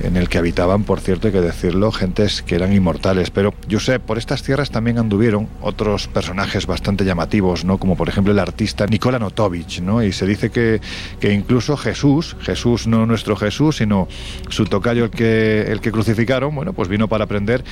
en 0.00 0.16
el 0.16 0.28
que 0.28 0.38
habitaban, 0.38 0.84
por 0.84 1.00
cierto, 1.00 1.28
hay 1.28 1.32
que 1.32 1.40
decirlo, 1.40 1.92
gentes 1.92 2.42
que 2.42 2.54
eran 2.54 2.72
inmortales. 2.72 3.30
Pero 3.30 3.54
yo 3.68 3.80
sé, 3.80 4.00
por 4.00 4.18
estas 4.18 4.42
tierras 4.42 4.70
también 4.70 4.98
anduvieron 4.98 5.48
otros 5.60 6.08
personajes 6.08 6.66
bastante 6.66 7.04
llamativos, 7.04 7.64
¿no? 7.64 7.78
Como 7.78 7.96
por 7.96 8.08
ejemplo 8.08 8.32
el 8.32 8.38
artista 8.38 8.86
Nikola 8.86 9.18
Notovich, 9.18 9.80
¿no? 9.80 10.02
Y 10.02 10.12
se 10.12 10.26
dice 10.26 10.50
que, 10.50 10.80
que 11.20 11.32
incluso 11.32 11.76
Jesús, 11.76 12.36
Jesús 12.40 12.86
no 12.86 13.06
nuestro 13.06 13.36
Jesús, 13.36 13.76
sino 13.76 14.08
su 14.48 14.64
tocayo 14.64 15.04
el 15.04 15.10
que, 15.10 15.62
el 15.62 15.80
que 15.80 15.92
crucificaron, 15.92 16.54
bueno, 16.54 16.72
pues 16.72 16.88
vino 16.88 17.08
para 17.08 17.24
aprender 17.24 17.64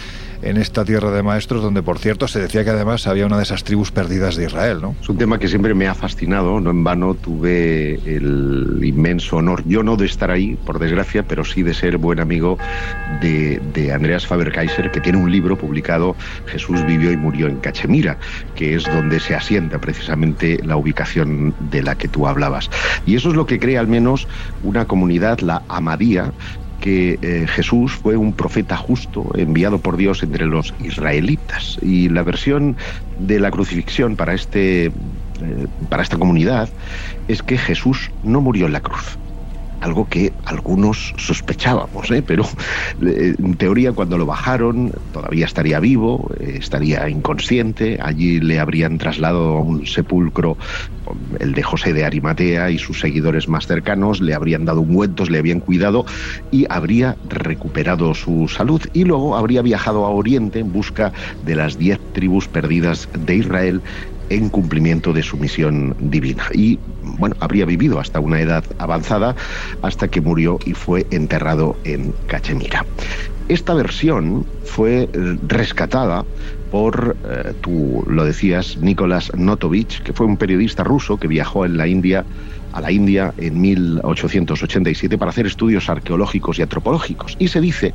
en 0.43 0.57
esta 0.57 0.85
tierra 0.85 1.11
de 1.11 1.23
maestros, 1.23 1.63
donde 1.63 1.83
por 1.83 1.99
cierto 1.99 2.29
se 2.29 2.41
decía 2.41 2.65
que 2.65 2.71
además 2.71 3.07
había 3.07 3.27
una 3.27 3.37
de 3.37 3.43
esas 3.43 3.65
tribus 3.65 3.91
perdidas 3.91 4.37
de 4.37 4.45
Israel, 4.47 4.79
¿no? 4.81 4.95
Es 5.01 5.09
un 5.09 5.19
tema 5.19 5.39
que 5.39 5.49
siempre 5.49 5.75
me 5.75 5.87
ha 5.87 5.95
fascinado, 5.95 6.61
no 6.61 6.71
en 6.71 6.85
vano 6.85 7.15
tuve 7.15 7.95
el 8.05 8.81
inmenso 8.83 9.37
honor, 9.37 9.63
yo 9.67 9.83
no 9.83 9.97
de 9.97 10.07
estar 10.07 10.31
ahí, 10.31 10.57
por 10.65 10.79
desgracia, 10.79 11.23
pero 11.23 11.45
sí 11.45 11.63
de 11.63 11.75
ser 11.75 11.99
buen 11.99 12.21
amigo 12.21 12.59
de, 13.21 13.61
de 13.75 13.93
Andreas 13.93 14.27
Faber-Kaiser, 14.27 14.91
que 14.91 15.01
tiene 15.01 15.19
un 15.19 15.31
libro 15.31 15.57
publicado, 15.57 16.17
Jesús 16.47 16.85
vivió 16.87 17.13
y 17.13 17.17
murió 17.17 17.49
en 17.49 17.59
Cachemira, 17.59 18.19
que 18.55 18.75
es 18.75 18.85
donde 18.85 19.21
se 19.21 19.35
asienta 19.35 19.81
precisamente 19.81 20.61
la 20.65 20.77
ubicación 20.77 21.55
de 21.71 21.83
la 21.83 21.97
que 21.97 22.09
tú 22.09 22.27
hablabas. 22.27 22.71
Y 23.07 23.17
eso 23.17 23.31
es 23.31 23.35
lo 23.35 23.47
que 23.47 23.59
crea 23.59 23.81
al 23.81 23.89
menos 23.89 24.27
una 24.63 24.87
comunidad, 24.87 25.41
la 25.41 25.63
Amadía, 25.69 26.33
que 26.81 27.19
eh, 27.23 27.47
Jesús 27.49 27.93
fue 27.93 28.17
un 28.17 28.33
profeta 28.33 28.77
justo 28.77 29.31
enviado 29.35 29.79
por 29.79 29.97
Dios 29.97 30.23
entre 30.23 30.47
los 30.47 30.75
israelitas. 30.83 31.79
Y 31.83 32.09
la 32.09 32.23
versión 32.23 32.77
de 33.19 33.41
la 33.41 33.51
crucifixión 33.51 34.17
para, 34.17 34.35
este, 34.35 34.87
eh, 34.87 34.93
para 35.89 36.03
esta 36.03 36.19
comunidad 36.19 36.69
es 37.27 37.43
que 37.43 37.59
Jesús 37.59 38.11
no 38.23 38.41
murió 38.41 38.67
en 38.67 38.73
la 38.73 38.81
cruz. 38.81 39.19
Algo 39.81 40.07
que 40.07 40.33
algunos 40.45 41.15
sospechábamos, 41.17 42.11
¿eh? 42.11 42.23
pero 42.23 42.45
eh, 43.01 43.35
en 43.39 43.57
teoría 43.57 43.93
cuando 43.93 44.19
lo 44.19 44.27
bajaron 44.27 44.93
todavía 45.13 45.47
estaría 45.47 45.79
vivo, 45.79 46.31
eh, 46.41 46.57
estaría 46.59 47.09
inconsciente, 47.09 47.99
allí 48.03 48.41
le 48.41 48.59
habrían 48.59 48.99
trasladado 48.99 49.59
a 49.59 49.61
un 49.61 49.87
sepulcro, 49.87 50.57
el 51.39 51.53
de 51.53 51.63
José 51.63 51.93
de 51.93 52.05
Arimatea 52.05 52.71
y 52.71 52.79
sus 52.79 53.01
seguidores 53.01 53.49
más 53.49 53.67
cercanos, 53.67 54.21
le 54.21 54.35
habrían 54.35 54.65
dado 54.65 54.81
ungüentos, 54.81 55.31
le 55.31 55.39
habían 55.39 55.61
cuidado 55.61 56.05
y 56.51 56.67
habría 56.69 57.17
recuperado 57.25 58.15
su 58.15 58.49
salud. 58.49 58.83
Y 58.93 59.05
luego 59.05 59.37
habría 59.37 59.63
viajado 59.63 60.05
a 60.05 60.11
Oriente 60.11 60.59
en 60.59 60.73
busca 60.73 61.13
de 61.43 61.55
las 61.55 61.79
diez 61.79 62.01
tribus 62.13 62.49
perdidas 62.49 63.09
de 63.13 63.37
Israel 63.37 63.83
en 64.31 64.49
cumplimiento 64.49 65.13
de 65.13 65.23
su 65.23 65.37
misión 65.37 65.97
divina. 65.99 66.45
Y 66.53 66.79
bueno, 67.03 67.37
habría 67.41 67.65
vivido 67.65 68.01
hasta 68.01 68.21
una 68.21 68.41
edad 68.41 68.65
avanzada 68.79 69.35
hasta 69.83 70.09
que 70.09 70.21
murió 70.21 70.59
y 70.65 70.75
fue 70.75 71.07
enterrado 71.11 71.77
en 71.85 72.13
Cachemira. 72.27 72.85
Esta 73.49 73.73
versión 73.73 74.45
fue 74.65 75.05
eh, 75.05 75.09
rescatada 75.47 76.25
por, 76.71 77.17
eh, 77.25 77.55
tú 77.63 78.05
lo 78.07 78.25
decías, 78.25 78.77
Nicolás 78.77 79.33
Notovich, 79.35 80.03
que 80.03 80.13
fue 80.13 80.27
un 80.27 80.37
periodista 80.37 80.85
ruso 80.85 81.17
que 81.17 81.29
viajó 81.29 81.65
en 81.65 81.79
la 81.79 81.87
India 81.87 82.27
a 82.73 82.83
la 82.83 82.93
India 82.93 83.33
en 83.39 83.61
1887 83.61 85.17
para 85.17 85.31
hacer 85.31 85.47
estudios 85.47 85.89
arqueológicos 85.89 86.59
y 86.59 86.63
antropológicos. 86.63 87.37
Y 87.39 87.49
se 87.49 87.63
dice 87.63 87.95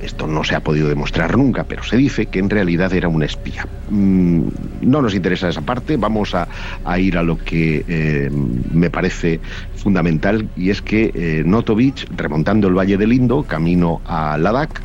esto 0.00 0.26
no 0.26 0.44
se 0.44 0.54
ha 0.54 0.60
podido 0.60 0.88
demostrar 0.88 1.36
nunca, 1.36 1.64
pero 1.64 1.82
se 1.82 1.96
dice 1.96 2.26
que 2.26 2.38
en 2.38 2.50
realidad 2.50 2.92
era 2.92 3.08
un 3.08 3.22
espía. 3.22 3.66
Mm, 3.88 4.48
no 4.82 5.02
nos 5.02 5.14
interesa 5.14 5.48
esa 5.48 5.62
parte, 5.62 5.96
vamos 5.96 6.34
a, 6.34 6.48
a 6.84 6.98
ir 6.98 7.16
a 7.16 7.22
lo 7.22 7.36
que 7.38 7.84
eh, 7.88 8.30
me 8.30 8.90
parece 8.90 9.40
fundamental 9.90 10.48
y 10.56 10.70
es 10.70 10.82
que 10.82 11.12
eh, 11.14 11.44
Notovich, 11.46 12.08
remontando 12.16 12.66
el 12.66 12.74
Valle 12.76 12.96
del 12.96 13.12
Indo, 13.12 13.44
camino 13.44 14.00
a 14.04 14.36
Ladakh, 14.36 14.80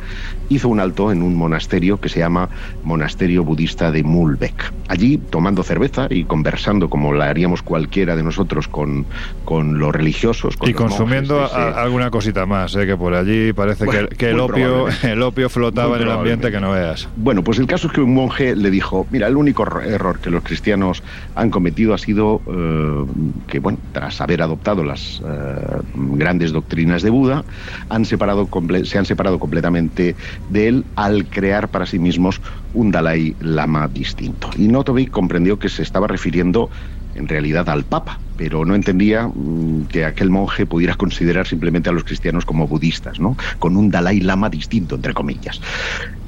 hizo 0.48 0.68
un 0.68 0.78
alto 0.78 1.10
en 1.10 1.22
un 1.22 1.34
monasterio 1.34 1.98
que 2.00 2.08
se 2.08 2.20
llama 2.20 2.48
Monasterio 2.84 3.42
Budista 3.42 3.90
de 3.90 4.04
Mulbek. 4.04 4.72
Allí, 4.86 5.18
tomando 5.18 5.64
cerveza 5.64 6.06
y 6.08 6.22
conversando 6.22 6.88
como 6.88 7.12
la 7.14 7.30
haríamos 7.30 7.62
cualquiera 7.62 8.14
de 8.14 8.22
nosotros 8.22 8.68
con, 8.68 9.04
con 9.44 9.80
los 9.80 9.92
religiosos. 9.92 10.56
Con 10.56 10.68
y 10.68 10.72
los 10.72 10.82
consumiendo 10.82 11.34
monjes 11.40 11.58
ese- 11.58 11.78
alguna 11.80 12.10
cosita 12.10 12.46
más, 12.46 12.76
¿eh? 12.76 12.86
que 12.86 12.96
por 12.96 13.14
allí 13.14 13.52
parece 13.52 13.84
Bueno, 13.86 14.08
que, 14.08 14.14
que 14.16 14.30
el, 14.30 14.38
opio, 14.38 14.86
el 15.02 15.20
opio 15.22 15.48
flotaba 15.48 15.96
en 15.96 16.02
el 16.02 16.10
ambiente 16.12 16.52
que 16.52 16.60
no 16.60 16.70
veas. 16.70 17.08
Bueno, 17.16 17.42
pues 17.42 17.58
el 17.58 17.66
caso 17.66 17.88
es 17.88 17.92
que 17.92 18.02
un 18.02 18.14
monje 18.14 18.54
le 18.54 18.70
dijo, 18.70 19.04
mira, 19.10 19.26
el 19.26 19.36
único 19.36 19.64
erro- 19.64 19.82
error 19.82 20.20
que 20.20 20.30
los 20.30 20.44
cristianos 20.44 21.02
han 21.34 21.50
cometido 21.50 21.92
ha 21.92 21.98
sido 21.98 22.40
eh, 22.46 23.04
que, 23.48 23.58
bueno, 23.58 23.78
tras 23.92 24.20
haber 24.20 24.42
adoptado 24.42 24.84
eh, 24.94 25.80
grandes 25.94 26.52
doctrinas 26.52 27.02
de 27.02 27.10
Buda, 27.10 27.44
han 27.88 28.04
separado 28.04 28.48
se 28.84 28.98
han 28.98 29.06
separado 29.06 29.38
completamente 29.38 30.14
de 30.50 30.68
él 30.68 30.84
al 30.96 31.26
crear 31.26 31.68
para 31.68 31.86
sí 31.86 31.98
mismos 31.98 32.40
un 32.74 32.90
Dalai 32.90 33.34
Lama 33.40 33.88
distinto. 33.88 34.50
Y 34.56 34.68
Notovich 34.68 35.10
comprendió 35.10 35.58
que 35.58 35.68
se 35.68 35.82
estaba 35.82 36.06
refiriendo 36.06 36.70
en 37.14 37.28
realidad 37.28 37.68
al 37.68 37.84
Papa, 37.84 38.18
pero 38.36 38.64
no 38.64 38.74
entendía 38.74 39.28
mm, 39.28 39.86
que 39.86 40.04
aquel 40.04 40.30
monje 40.30 40.66
pudiera 40.66 40.94
considerar 40.94 41.46
simplemente 41.46 41.90
a 41.90 41.92
los 41.92 42.04
cristianos 42.04 42.44
como 42.44 42.66
budistas, 42.66 43.20
¿no? 43.20 43.36
Con 43.58 43.76
un 43.76 43.90
Dalai 43.90 44.20
Lama 44.20 44.48
distinto, 44.48 44.94
entre 44.96 45.14
comillas. 45.14 45.60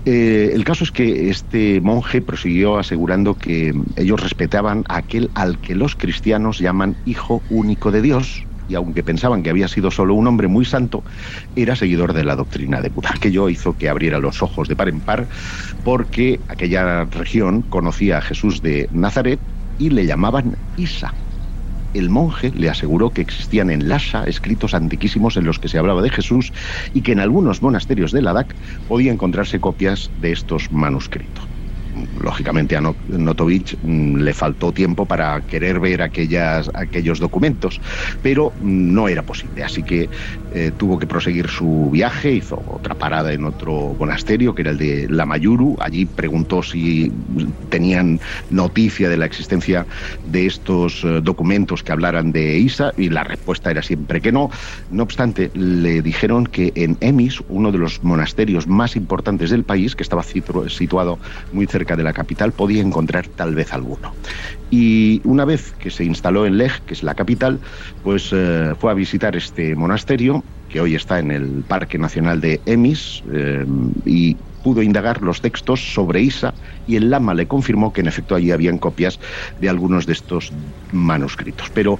Eh, 0.06 0.50
el 0.52 0.64
caso 0.64 0.84
es 0.84 0.90
que 0.90 1.30
este 1.30 1.80
monje 1.80 2.20
prosiguió 2.20 2.78
asegurando 2.78 3.34
que 3.34 3.74
ellos 3.96 4.20
respetaban 4.20 4.84
a 4.88 4.98
aquel 4.98 5.30
al 5.34 5.58
que 5.58 5.74
los 5.74 5.96
cristianos 5.96 6.58
llaman 6.58 6.94
Hijo 7.06 7.42
único 7.48 7.90
de 7.90 8.02
Dios, 8.02 8.44
y 8.68 8.74
aunque 8.74 9.02
pensaban 9.02 9.42
que 9.42 9.50
había 9.50 9.68
sido 9.68 9.90
solo 9.90 10.14
un 10.14 10.26
hombre 10.26 10.48
muy 10.48 10.64
santo, 10.64 11.02
era 11.56 11.76
seguidor 11.76 12.12
de 12.12 12.24
la 12.24 12.36
doctrina 12.36 12.80
de 12.80 12.88
Buda. 12.88 13.10
Aquello 13.14 13.48
hizo 13.48 13.76
que 13.76 13.88
abriera 13.88 14.18
los 14.18 14.42
ojos 14.42 14.68
de 14.68 14.76
par 14.76 14.88
en 14.88 15.00
par, 15.00 15.26
porque 15.84 16.40
aquella 16.48 17.04
región 17.04 17.62
conocía 17.62 18.18
a 18.18 18.22
Jesús 18.22 18.62
de 18.62 18.88
Nazaret 18.92 19.40
y 19.78 19.90
le 19.90 20.06
llamaban 20.06 20.56
Isa. 20.76 21.12
El 21.94 22.10
monje 22.10 22.50
le 22.50 22.68
aseguró 22.68 23.10
que 23.10 23.22
existían 23.22 23.70
en 23.70 23.88
Lhasa 23.88 24.24
escritos 24.24 24.74
antiquísimos 24.74 25.36
en 25.36 25.44
los 25.44 25.60
que 25.60 25.68
se 25.68 25.78
hablaba 25.78 26.02
de 26.02 26.10
Jesús 26.10 26.52
y 26.92 27.02
que 27.02 27.12
en 27.12 27.20
algunos 27.20 27.62
monasterios 27.62 28.10
de 28.10 28.22
Ladakh 28.22 28.52
podía 28.88 29.12
encontrarse 29.12 29.60
copias 29.60 30.10
de 30.20 30.32
estos 30.32 30.72
manuscritos. 30.72 31.53
Lógicamente 32.20 32.76
a 32.76 32.80
No- 32.80 32.96
Notovich 33.06 33.76
mm, 33.80 34.16
le 34.18 34.34
faltó 34.34 34.72
tiempo 34.72 35.06
para 35.06 35.40
querer 35.42 35.78
ver 35.80 36.02
aquellas, 36.02 36.70
aquellos 36.74 37.18
documentos, 37.20 37.80
pero 38.20 38.54
mm, 38.58 38.92
no 38.94 39.08
era 39.08 39.22
posible. 39.22 39.62
Así 39.62 39.82
que 39.84 40.10
eh, 40.50 40.72
tuvo 40.76 40.98
que 40.98 41.06
proseguir 41.06 41.48
su 41.48 41.90
viaje, 41.92 42.32
hizo 42.32 42.60
otra 42.66 42.94
parada 42.96 43.32
en 43.32 43.44
otro 43.44 43.94
monasterio, 43.98 44.54
que 44.54 44.62
era 44.62 44.72
el 44.72 44.78
de 44.78 45.06
Lamayuru. 45.08 45.76
Allí 45.80 46.06
preguntó 46.06 46.62
si 46.62 47.12
tenían 47.68 48.20
noticia 48.48 49.08
de 49.08 49.16
la 49.16 49.26
existencia 49.26 49.86
de 50.24 50.46
estos 50.46 51.04
eh, 51.04 51.20
documentos 51.22 51.82
que 51.82 51.92
hablaran 51.92 52.32
de 52.32 52.58
Isa, 52.58 52.92
y 52.96 53.08
la 53.10 53.24
respuesta 53.24 53.70
era 53.70 53.82
siempre 53.82 54.20
que 54.20 54.32
no. 54.32 54.50
No 54.88 55.02
obstante, 55.04 55.50
le 55.54 56.02
dijeron 56.02 56.46
que 56.46 56.72
en 56.74 56.96
Emis, 57.00 57.38
uno 57.48 57.70
de 57.72 57.78
los 57.78 58.02
monasterios 58.02 58.66
más 58.66 58.96
importantes 58.96 59.50
del 59.50 59.64
país, 59.64 59.94
que 59.94 60.02
estaba 60.02 60.22
situ- 60.22 60.68
situado 60.68 61.20
muy 61.50 61.66
cerca 61.66 61.93
de 61.96 62.02
la 62.02 62.12
capital, 62.12 62.52
podía 62.52 62.82
encontrar 62.82 63.26
tal 63.28 63.54
vez 63.54 63.72
alguno. 63.72 64.12
Y 64.70 65.20
una 65.24 65.44
vez 65.44 65.72
que 65.78 65.90
se 65.90 66.04
instaló 66.04 66.46
en 66.46 66.58
Lej, 66.58 66.80
que 66.86 66.94
es 66.94 67.02
la 67.02 67.14
capital, 67.14 67.60
pues 68.02 68.30
eh, 68.32 68.74
fue 68.78 68.90
a 68.90 68.94
visitar 68.94 69.36
este 69.36 69.74
monasterio, 69.76 70.42
que 70.68 70.80
hoy 70.80 70.94
está 70.94 71.18
en 71.18 71.30
el 71.30 71.64
Parque 71.66 71.98
Nacional 71.98 72.40
de 72.40 72.60
Emis, 72.66 73.22
eh, 73.32 73.64
y 74.04 74.36
pudo 74.64 74.82
indagar 74.82 75.22
los 75.22 75.42
textos 75.42 75.92
sobre 75.92 76.22
Isa 76.22 76.54
y 76.88 76.96
el 76.96 77.10
lama 77.10 77.34
le 77.34 77.46
confirmó 77.46 77.92
que 77.92 78.00
en 78.00 78.08
efecto 78.08 78.34
allí 78.34 78.50
habían 78.50 78.78
copias 78.78 79.20
de 79.60 79.68
algunos 79.68 80.06
de 80.06 80.14
estos 80.14 80.52
manuscritos. 80.90 81.70
Pero 81.74 81.98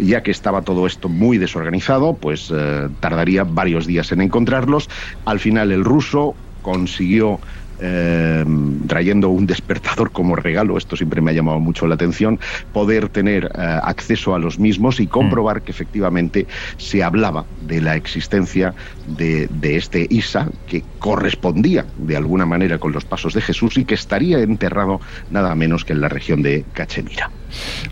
ya 0.00 0.22
que 0.22 0.30
estaba 0.30 0.62
todo 0.62 0.86
esto 0.86 1.10
muy 1.10 1.36
desorganizado, 1.36 2.14
pues 2.14 2.50
eh, 2.52 2.88
tardaría 3.00 3.44
varios 3.44 3.86
días 3.86 4.10
en 4.12 4.22
encontrarlos. 4.22 4.88
Al 5.26 5.38
final 5.38 5.70
el 5.70 5.84
ruso 5.84 6.34
consiguió 6.62 7.38
eh, 7.80 8.44
trayendo 8.86 9.28
un 9.28 9.46
despertador 9.46 10.10
como 10.12 10.36
regalo, 10.36 10.76
esto 10.78 10.96
siempre 10.96 11.20
me 11.20 11.30
ha 11.30 11.34
llamado 11.34 11.60
mucho 11.60 11.86
la 11.86 11.94
atención, 11.94 12.38
poder 12.72 13.08
tener 13.08 13.44
eh, 13.44 13.80
acceso 13.82 14.34
a 14.34 14.38
los 14.38 14.58
mismos 14.58 15.00
y 15.00 15.06
comprobar 15.06 15.62
que 15.62 15.70
efectivamente 15.70 16.46
se 16.76 17.02
hablaba 17.02 17.44
de 17.62 17.80
la 17.80 17.96
existencia 17.96 18.74
de, 19.06 19.48
de 19.48 19.76
este 19.76 20.06
Isa, 20.10 20.48
que 20.66 20.82
correspondía 20.98 21.86
de 21.98 22.16
alguna 22.16 22.46
manera 22.46 22.78
con 22.78 22.92
los 22.92 23.04
pasos 23.04 23.34
de 23.34 23.40
Jesús 23.40 23.76
y 23.78 23.84
que 23.84 23.94
estaría 23.94 24.38
enterrado 24.40 25.00
nada 25.30 25.54
menos 25.54 25.84
que 25.84 25.92
en 25.92 26.00
la 26.00 26.08
región 26.08 26.42
de 26.42 26.64
Cachemira. 26.72 27.30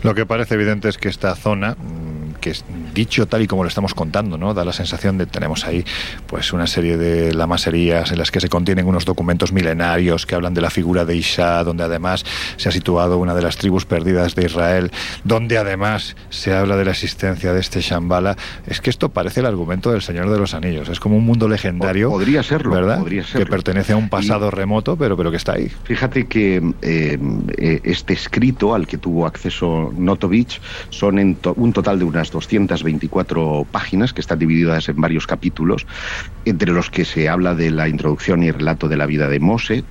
Lo 0.02 0.14
que 0.14 0.26
parece 0.26 0.54
evidente 0.54 0.88
es 0.88 0.98
que 0.98 1.08
esta 1.08 1.34
zona, 1.34 1.72
mm, 1.72 2.13
que 2.44 2.50
es 2.50 2.62
dicho 2.92 3.24
tal 3.26 3.40
y 3.40 3.46
como 3.46 3.62
lo 3.62 3.68
estamos 3.68 3.94
contando, 3.94 4.36
¿no? 4.36 4.52
Da 4.52 4.66
la 4.66 4.74
sensación 4.74 5.16
de 5.16 5.24
tenemos 5.24 5.64
ahí 5.64 5.82
pues 6.26 6.52
una 6.52 6.66
serie 6.66 6.98
de 6.98 7.32
lamaserías 7.32 8.12
en 8.12 8.18
las 8.18 8.30
que 8.30 8.38
se 8.38 8.50
contienen 8.50 8.86
unos 8.86 9.06
documentos 9.06 9.50
milenarios 9.50 10.26
que 10.26 10.34
hablan 10.34 10.52
de 10.52 10.60
la 10.60 10.68
figura 10.68 11.06
de 11.06 11.16
Isha, 11.16 11.64
donde 11.64 11.84
además 11.84 12.22
se 12.58 12.68
ha 12.68 12.72
situado 12.72 13.16
una 13.16 13.34
de 13.34 13.40
las 13.40 13.56
tribus 13.56 13.86
perdidas 13.86 14.34
de 14.34 14.44
Israel, 14.44 14.90
donde 15.24 15.56
además 15.56 16.16
se 16.28 16.52
habla 16.54 16.76
de 16.76 16.84
la 16.84 16.90
existencia 16.90 17.54
de 17.54 17.60
este 17.60 17.80
Shambhala. 17.80 18.36
Es 18.66 18.82
que 18.82 18.90
esto 18.90 19.08
parece 19.08 19.40
el 19.40 19.46
argumento 19.46 19.90
del 19.90 20.02
Señor 20.02 20.28
de 20.30 20.38
los 20.38 20.52
Anillos. 20.52 20.90
Es 20.90 21.00
como 21.00 21.16
un 21.16 21.24
mundo 21.24 21.48
legendario, 21.48 22.08
Po- 22.10 22.16
podría 22.16 22.42
serlo, 22.42 22.72
¿verdad? 22.74 22.98
podría 22.98 23.22
Que 23.24 23.46
pertenece 23.46 23.94
a 23.94 23.96
un 23.96 24.04
Y- 24.04 24.08
pasado 24.08 24.50
remoto, 24.50 24.96
pero, 24.96 25.16
pero 25.16 25.30
que 25.30 25.38
está 25.38 25.52
ahí. 25.54 25.70
Fíjate 25.84 26.26
que 26.26 26.62
eh, 26.82 27.18
eh, 27.56 27.80
este 27.84 28.12
escrito 28.12 28.74
al 28.74 28.86
que 28.86 28.98
tuvo 28.98 29.26
acceso 29.26 29.90
Notovich 29.96 30.60
son 30.90 31.18
en 31.18 31.36
to- 31.36 31.54
un 31.56 31.72
total 31.72 31.98
de 31.98 32.04
unas 32.04 32.30
224 32.34 33.68
páginas 33.70 34.12
que 34.12 34.20
están 34.20 34.38
divididas 34.38 34.88
en 34.88 34.96
varios 34.96 35.26
capítulos, 35.26 35.86
entre 36.44 36.72
los 36.72 36.90
que 36.90 37.04
se 37.04 37.28
habla 37.28 37.54
de 37.54 37.70
la 37.70 37.88
introducción 37.88 38.42
y 38.42 38.50
relato 38.50 38.88
de 38.88 38.96
la 38.96 39.06
vida 39.06 39.28
de 39.28 39.40
Mose, 39.40 39.84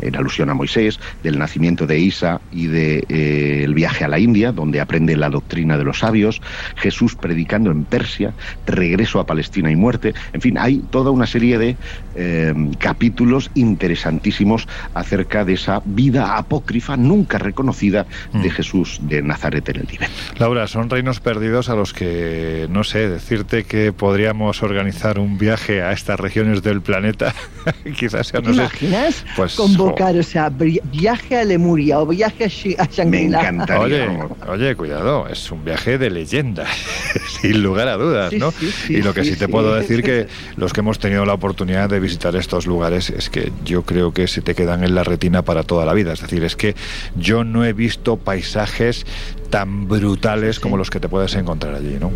en 0.00 0.16
alusión 0.16 0.50
a 0.50 0.54
Moisés, 0.54 0.98
del 1.22 1.38
nacimiento 1.38 1.86
de 1.86 1.98
Isa 1.98 2.40
y 2.50 2.66
del 2.66 3.06
de, 3.06 3.60
eh, 3.60 3.64
el 3.64 3.74
viaje 3.74 4.04
a 4.04 4.08
la 4.08 4.18
India, 4.18 4.52
donde 4.52 4.80
aprende 4.80 5.16
la 5.16 5.30
doctrina 5.30 5.78
de 5.78 5.84
los 5.84 6.00
sabios, 6.00 6.40
Jesús 6.76 7.14
predicando 7.14 7.70
en 7.70 7.84
Persia, 7.84 8.32
regreso 8.66 9.20
a 9.20 9.26
Palestina 9.26 9.70
y 9.70 9.76
muerte, 9.76 10.14
en 10.32 10.40
fin, 10.40 10.58
hay 10.58 10.78
toda 10.90 11.10
una 11.10 11.26
serie 11.26 11.58
de 11.58 11.76
eh, 12.14 12.54
capítulos 12.78 13.50
interesantísimos 13.54 14.68
acerca 14.94 15.44
de 15.44 15.54
esa 15.54 15.82
vida 15.84 16.36
apócrifa 16.36 16.96
nunca 16.96 17.38
reconocida 17.38 18.06
de 18.32 18.48
Mm. 18.48 18.52
Jesús 18.52 19.00
de 19.02 19.22
Nazaret 19.22 19.68
en 19.68 19.76
el 19.76 19.86
Tíbet. 19.86 20.10
Laura, 20.38 20.66
son 20.66 20.90
reinos 20.90 21.20
perdidos 21.20 21.68
a 21.68 21.74
los 21.74 21.92
que, 21.92 22.66
no 22.70 22.84
sé, 22.84 23.08
decirte 23.08 23.64
que 23.64 23.92
podríamos 23.92 24.62
organizar 24.62 25.18
un 25.18 25.38
viaje 25.38 25.82
a 25.82 25.92
estas 25.92 26.18
regiones 26.18 26.62
del 26.62 26.82
planeta, 26.82 27.34
quizás 27.98 28.26
sea, 28.26 28.40
¿Te 28.40 28.48
no 28.48 28.54
sé, 28.54 28.60
imaginas 28.62 29.24
pues, 29.36 29.54
convocar, 29.54 30.16
o 30.16 30.22
sea, 30.22 30.50
viaje 30.50 31.36
a 31.36 31.44
Lemuria 31.44 32.00
o 32.00 32.06
viaje 32.06 32.44
a, 32.44 32.48
Shi- 32.48 32.76
a 32.78 32.84
Me 32.84 32.90
Shangri-La? 33.18 33.40
encantaría. 33.40 33.80
Oye, 33.80 34.18
oye, 34.48 34.76
cuidado, 34.76 35.26
es 35.28 35.50
un 35.50 35.64
viaje 35.64 35.98
de 35.98 36.10
leyenda, 36.10 36.66
sin 37.40 37.62
lugar 37.62 37.88
a 37.88 37.96
dudas, 37.96 38.30
Sí, 38.30 38.38
¿no? 38.38 38.50
sí, 38.52 38.70
sí, 38.70 38.94
y 38.94 39.02
lo 39.02 39.14
que 39.14 39.24
sí, 39.24 39.32
sí, 39.32 39.38
te 39.38 39.46
sí. 39.46 39.50
puedo 39.52 39.74
decir 39.74 40.02
que 40.02 40.26
los 40.56 40.72
que 40.72 40.80
hemos 40.80 40.98
tenido 40.98 41.24
la 41.24 41.34
oportunidad 41.34 41.88
de 41.90 42.00
visitar 42.00 42.34
estos 42.36 42.66
lugares 42.66 43.10
es 43.10 43.30
que 43.30 43.52
yo 43.64 43.82
creo 43.82 44.12
que 44.12 44.26
se 44.28 44.40
te 44.42 44.54
quedan 44.54 44.84
en 44.84 44.94
la 44.94 45.04
retina 45.04 45.42
para 45.42 45.62
toda 45.62 45.84
la 45.84 45.92
vida. 45.94 46.12
Es 46.12 46.20
decir, 46.20 46.44
es 46.44 46.56
que 46.56 46.74
yo 47.16 47.44
no 47.44 47.64
he 47.64 47.72
visto 47.72 48.16
paisajes 48.16 49.04
tan 49.50 49.88
brutales 49.88 50.60
como 50.60 50.76
los 50.76 50.90
que 50.90 51.00
te 51.00 51.08
puedes 51.08 51.34
encontrar 51.34 51.74
allí, 51.74 51.96
¿no? 52.00 52.10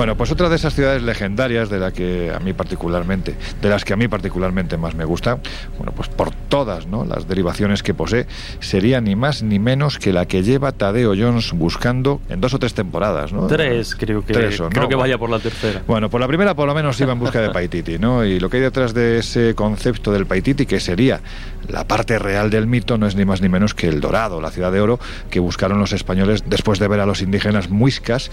Bueno, 0.00 0.16
pues 0.16 0.32
otra 0.32 0.48
de 0.48 0.56
esas 0.56 0.74
ciudades 0.74 1.02
legendarias 1.02 1.68
de 1.68 1.78
la 1.78 1.92
que 1.92 2.32
a 2.34 2.38
mí 2.38 2.54
particularmente, 2.54 3.34
de 3.60 3.68
las 3.68 3.84
que 3.84 3.92
a 3.92 3.96
mí 3.96 4.08
particularmente 4.08 4.78
más 4.78 4.94
me 4.94 5.04
gusta, 5.04 5.40
bueno, 5.76 5.92
pues 5.94 6.08
por 6.08 6.30
todas 6.30 6.86
¿no? 6.86 7.04
las 7.04 7.28
derivaciones 7.28 7.82
que 7.82 7.92
posee, 7.92 8.26
sería 8.60 9.02
ni 9.02 9.14
más 9.14 9.42
ni 9.42 9.58
menos 9.58 9.98
que 9.98 10.14
la 10.14 10.24
que 10.24 10.42
lleva 10.42 10.72
Tadeo 10.72 11.12
Jones 11.14 11.52
buscando 11.52 12.22
en 12.30 12.40
dos 12.40 12.54
o 12.54 12.58
tres 12.58 12.72
temporadas. 12.72 13.34
¿no? 13.34 13.46
Tres, 13.46 13.94
creo 13.94 14.24
que, 14.24 14.32
Tres, 14.32 14.62
creo 14.70 14.88
que 14.88 14.94
vaya 14.94 15.18
por 15.18 15.28
la 15.28 15.38
tercera. 15.38 15.82
Bueno, 15.86 16.08
por 16.08 16.22
la 16.22 16.28
primera 16.28 16.54
por 16.54 16.66
lo 16.66 16.74
menos 16.74 16.98
iba 16.98 17.12
en 17.12 17.18
busca 17.18 17.42
de 17.42 17.50
Paititi, 17.52 17.98
¿no? 17.98 18.24
Y 18.24 18.40
lo 18.40 18.48
que 18.48 18.56
hay 18.56 18.62
detrás 18.62 18.94
de 18.94 19.18
ese 19.18 19.54
concepto 19.54 20.12
del 20.12 20.24
Paititi, 20.24 20.64
que 20.64 20.80
sería 20.80 21.20
la 21.68 21.86
parte 21.86 22.18
real 22.18 22.48
del 22.48 22.66
mito, 22.66 22.96
no 22.96 23.06
es 23.06 23.16
ni 23.16 23.26
más 23.26 23.42
ni 23.42 23.50
menos 23.50 23.74
que 23.74 23.88
el 23.88 24.00
Dorado, 24.00 24.40
la 24.40 24.50
ciudad 24.50 24.72
de 24.72 24.80
oro, 24.80 24.98
que 25.28 25.40
buscaron 25.40 25.78
los 25.78 25.92
españoles 25.92 26.44
después 26.46 26.78
de 26.78 26.88
ver 26.88 27.00
a 27.00 27.06
los 27.06 27.20
indígenas 27.20 27.68
muiscas 27.68 28.30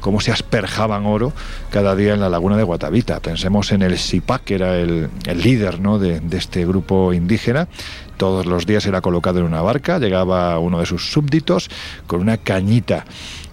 cómo 0.00 0.20
se 0.20 0.32
asperjaban 0.32 1.06
oro 1.06 1.32
cada 1.70 1.94
día 1.96 2.14
en 2.14 2.20
la 2.20 2.28
laguna 2.28 2.56
de 2.56 2.62
Guatavita. 2.62 3.20
Pensemos 3.20 3.72
en 3.72 3.82
el 3.82 3.98
Sipac, 3.98 4.44
que 4.44 4.54
era 4.54 4.76
el, 4.78 5.10
el 5.26 5.40
líder 5.42 5.80
¿no? 5.80 5.98
de, 5.98 6.20
de 6.20 6.36
este 6.36 6.66
grupo 6.66 7.12
indígena. 7.12 7.68
Todos 8.16 8.46
los 8.46 8.66
días 8.66 8.84
era 8.86 9.00
colocado 9.00 9.38
en 9.38 9.44
una 9.44 9.62
barca, 9.62 9.98
llegaba 9.98 10.58
uno 10.58 10.80
de 10.80 10.86
sus 10.86 11.12
súbditos 11.12 11.70
con 12.06 12.20
una 12.20 12.36
cañita 12.36 13.04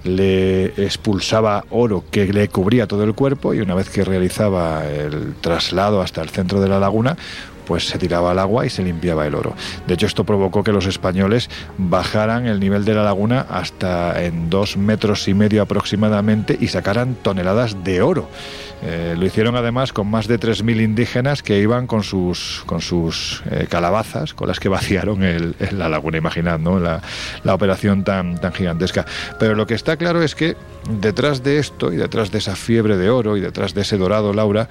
le 0.06 0.66
expulsaba 0.84 1.66
oro 1.72 2.04
que 2.12 2.32
le 2.32 2.48
cubría 2.48 2.88
todo 2.88 3.04
el 3.04 3.16
cuerpo 3.16 3.54
y 3.54 3.60
una 3.60 3.74
vez 3.74 3.90
que 3.90 4.06
realizaba 4.06 4.86
el 4.86 5.34
traslado 5.42 6.02
hasta 6.02 6.22
el 6.22 6.30
centro 6.30 6.62
de 6.62 6.70
la 6.70 6.80
laguna, 6.80 7.18
pues 7.66 7.88
se 7.88 7.98
tiraba 7.98 8.32
al 8.32 8.40
agua 8.40 8.66
y 8.66 8.70
se 8.70 8.84
limpiaba 8.84 9.26
el 9.26 9.36
oro. 9.36 9.54
De 9.88 9.94
hecho, 9.94 10.06
esto 10.06 10.24
provocó 10.24 10.64
que 10.64 10.72
los 10.72 10.86
españoles 10.86 11.50
bajaran 11.78 12.48
el 12.48 12.60
nivel 12.60 12.86
de 12.86 12.94
la 12.94 13.04
laguna 13.04 13.46
hasta 13.50 14.24
en 14.24 14.50
dos 14.50 14.78
metros 14.78 15.28
y 15.28 15.34
medio 15.34 15.62
aproximadamente 15.62 16.58
y 16.60 16.68
sacaran 16.68 17.16
toneladas 17.16 17.84
de 17.84 18.02
oro. 18.02 18.30
Eh, 18.84 19.16
lo 19.18 19.26
hicieron 19.26 19.56
además 19.56 19.94
con 19.94 20.08
más 20.08 20.28
de 20.28 20.40
3.000 20.40 20.84
indígenas 20.84 21.42
que 21.42 21.60
iban 21.60 21.88
con 21.88 22.04
sus, 22.04 22.64
con 22.66 22.82
sus 22.82 23.42
eh, 23.50 23.68
calabazas, 23.70 24.34
con 24.34 24.48
las 24.48 24.60
que 24.60 24.70
vaciaron 24.76 25.24
el, 25.24 25.56
la 25.72 25.90
laguna, 25.90 26.18
imaginad, 26.18 26.60
¿no? 26.60 26.80
la, 26.80 27.02
la 27.44 27.54
operación 27.56 28.04
tan, 28.04 28.40
tan 28.40 28.54
gigantesca. 28.54 29.06
Pero 29.40 29.56
lo 29.56 29.66
que 29.66 29.74
está 29.74 29.98
claro 29.98 30.22
es 30.22 30.36
que 30.36 30.56
detrás 30.90 31.44
de 31.44 31.58
esto 31.58 31.92
y 31.92 31.96
detrás 31.96 32.32
de 32.32 32.38
esa 32.38 32.56
fiebre 32.56 32.98
de 32.98 33.10
oro 33.10 33.38
y 33.38 33.42
detrás 33.42 33.74
de 33.74 33.82
ese 33.82 33.98
dorado, 33.98 34.34
Laura, 34.34 34.70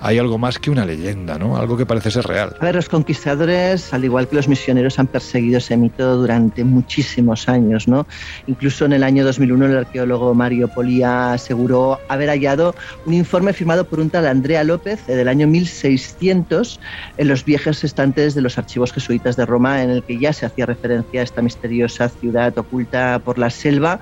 hay 0.00 0.18
algo 0.18 0.38
más 0.38 0.58
que 0.58 0.70
una 0.70 0.84
leyenda, 0.84 1.38
¿no? 1.38 1.56
Algo 1.56 1.76
que 1.76 1.86
parece 1.86 2.10
ser 2.10 2.26
real. 2.26 2.54
A 2.60 2.64
ver, 2.64 2.74
los 2.74 2.88
conquistadores, 2.88 3.92
al 3.92 4.04
igual 4.04 4.28
que 4.28 4.36
los 4.36 4.48
misioneros, 4.48 4.98
han 4.98 5.06
perseguido 5.06 5.58
ese 5.58 5.76
mito 5.76 6.16
durante 6.16 6.64
muchísimos 6.64 7.48
años, 7.48 7.88
¿no? 7.88 8.06
Incluso 8.46 8.84
en 8.84 8.92
el 8.92 9.02
año 9.02 9.24
2001 9.24 9.66
el 9.66 9.78
arqueólogo 9.78 10.34
Mario 10.34 10.68
Polía 10.68 11.32
aseguró 11.32 11.98
haber 12.08 12.28
hallado 12.28 12.74
un 13.06 13.14
informe 13.14 13.52
firmado 13.52 13.84
por 13.84 14.00
un 14.00 14.10
tal 14.10 14.26
Andrea 14.26 14.64
López 14.64 15.00
eh, 15.08 15.14
del 15.14 15.28
año 15.28 15.46
1600 15.46 16.80
en 17.16 17.28
los 17.28 17.44
viejos 17.44 17.82
estantes 17.84 18.34
de 18.34 18.42
los 18.42 18.58
archivos 18.58 18.92
jesuitas 18.92 19.36
de 19.36 19.46
Roma, 19.46 19.82
en 19.82 19.90
el 19.90 20.02
que 20.02 20.18
ya 20.18 20.32
se 20.32 20.46
hacía 20.46 20.66
referencia 20.66 21.20
a 21.20 21.24
esta 21.24 21.42
misteriosa 21.42 22.08
ciudad 22.08 22.56
oculta 22.58 23.20
por 23.24 23.38
la 23.38 23.50
selva, 23.50 24.00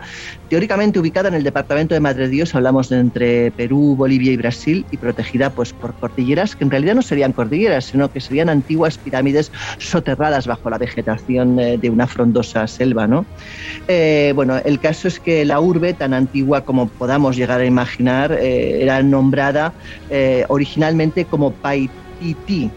teóricamente 0.48 0.98
ubicada 0.98 1.28
en 1.28 1.34
el 1.34 1.44
departamento 1.44 1.94
de 1.94 2.00
Madre 2.00 2.28
Dios, 2.28 2.54
hablamos 2.54 2.88
de 2.88 2.98
entre 2.98 3.50
Perú, 3.52 3.94
Bolivia 3.96 4.32
y 4.32 4.36
Brasil, 4.36 4.84
y 4.90 4.96
protegida 4.96 5.50
pues 5.50 5.72
por 5.84 5.94
cordilleras 5.98 6.56
que 6.56 6.64
en 6.64 6.70
realidad 6.70 6.94
no 6.94 7.02
serían 7.02 7.34
cordilleras, 7.34 7.84
sino 7.84 8.10
que 8.10 8.18
serían 8.18 8.48
antiguas 8.48 8.96
pirámides 8.96 9.52
soterradas 9.78 10.46
bajo 10.46 10.70
la 10.70 10.78
vegetación 10.78 11.60
eh, 11.60 11.76
de 11.76 11.90
una 11.90 12.06
frondosa 12.06 12.66
selva, 12.66 13.06
¿no? 13.06 13.26
Eh, 13.86 14.32
bueno, 14.34 14.56
el 14.64 14.80
caso 14.80 15.08
es 15.08 15.20
que 15.20 15.44
la 15.44 15.60
urbe, 15.60 15.92
tan 15.92 16.14
antigua 16.14 16.62
como 16.62 16.88
podamos 16.88 17.36
llegar 17.36 17.60
a 17.60 17.66
imaginar, 17.66 18.32
eh, 18.32 18.82
era 18.82 19.02
nombrada 19.02 19.74
originalmente 20.48 21.26
como 21.26 21.52
Paititi, 21.52 22.70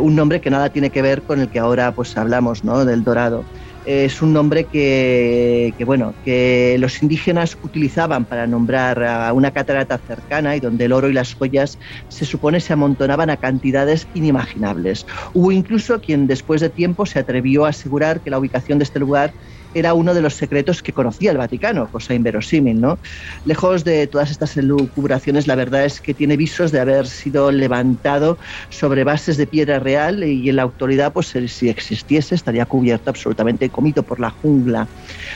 un 0.00 0.16
nombre 0.16 0.40
que 0.40 0.50
nada 0.50 0.68
tiene 0.70 0.90
que 0.90 1.02
ver 1.02 1.22
con 1.22 1.40
el 1.40 1.48
que 1.48 1.60
ahora 1.60 1.92
pues 1.92 2.16
hablamos, 2.16 2.64
¿no? 2.64 2.84
Del 2.84 3.04
Dorado. 3.04 3.44
Es 3.84 4.22
un 4.22 4.32
nombre 4.32 4.68
que, 4.68 5.74
que, 5.76 5.84
bueno, 5.84 6.16
que 6.22 6.76
los 6.78 7.02
indígenas 7.02 7.56
utilizaban 7.62 8.26
para 8.26 8.46
nombrar 8.46 9.02
a 9.02 9.32
una 9.32 9.50
catarata 9.50 9.98
cercana 9.98 10.54
y 10.54 10.60
donde 10.60 10.84
el 10.84 10.92
oro 10.92 11.08
y 11.10 11.12
las 11.12 11.34
joyas 11.34 11.78
se 12.06 12.24
supone 12.24 12.60
se 12.60 12.72
amontonaban 12.72 13.28
a 13.30 13.38
cantidades 13.38 14.08
inimaginables. 14.12 15.04
Hubo 15.34 15.50
incluso 15.50 16.00
quien 16.00 16.28
después 16.28 16.60
de 16.60 16.70
tiempo 16.70 17.06
se 17.06 17.18
atrevió 17.18 17.64
a 17.64 17.70
asegurar 17.70 18.22
que 18.22 18.30
la 18.30 18.38
ubicación 18.38 18.78
de 18.78 18.84
este 18.84 19.00
lugar 19.00 19.34
era 19.74 19.94
uno 19.94 20.14
de 20.14 20.22
los 20.22 20.34
secretos 20.34 20.82
que 20.82 20.92
conocía 20.92 21.30
el 21.30 21.38
Vaticano, 21.38 21.90
cosa 21.90 22.14
inverosímil, 22.14 22.80
¿no? 22.80 22.98
Lejos 23.44 23.84
de 23.84 24.06
todas 24.06 24.30
estas 24.30 24.56
elucubraciones, 24.56 25.46
la 25.46 25.54
verdad 25.54 25.84
es 25.84 26.00
que 26.00 26.14
tiene 26.14 26.36
visos 26.36 26.72
de 26.72 26.80
haber 26.80 27.06
sido 27.06 27.50
levantado 27.50 28.38
sobre 28.70 29.04
bases 29.04 29.36
de 29.36 29.46
piedra 29.46 29.78
real 29.78 30.24
y 30.24 30.48
en 30.48 30.56
la 30.56 30.64
actualidad, 30.64 31.12
pues 31.12 31.34
si 31.46 31.68
existiese, 31.68 32.34
estaría 32.34 32.66
cubierto 32.66 33.10
absolutamente 33.10 33.68
comido 33.68 34.02
por 34.02 34.20
la 34.20 34.30
jungla. 34.30 34.86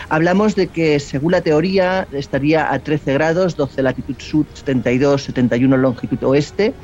Hablamos 0.08 0.54
de 0.54 0.68
que, 0.68 1.00
según 1.00 1.32
la 1.32 1.40
teoría, 1.40 2.06
estaría 2.12 2.72
a 2.72 2.78
13 2.78 3.14
grados, 3.14 3.56
12 3.56 3.82
latitud 3.82 4.14
sur, 4.18 4.46
72, 4.52 5.22
71 5.22 5.76
longitud 5.76 6.22
oeste, 6.24 6.74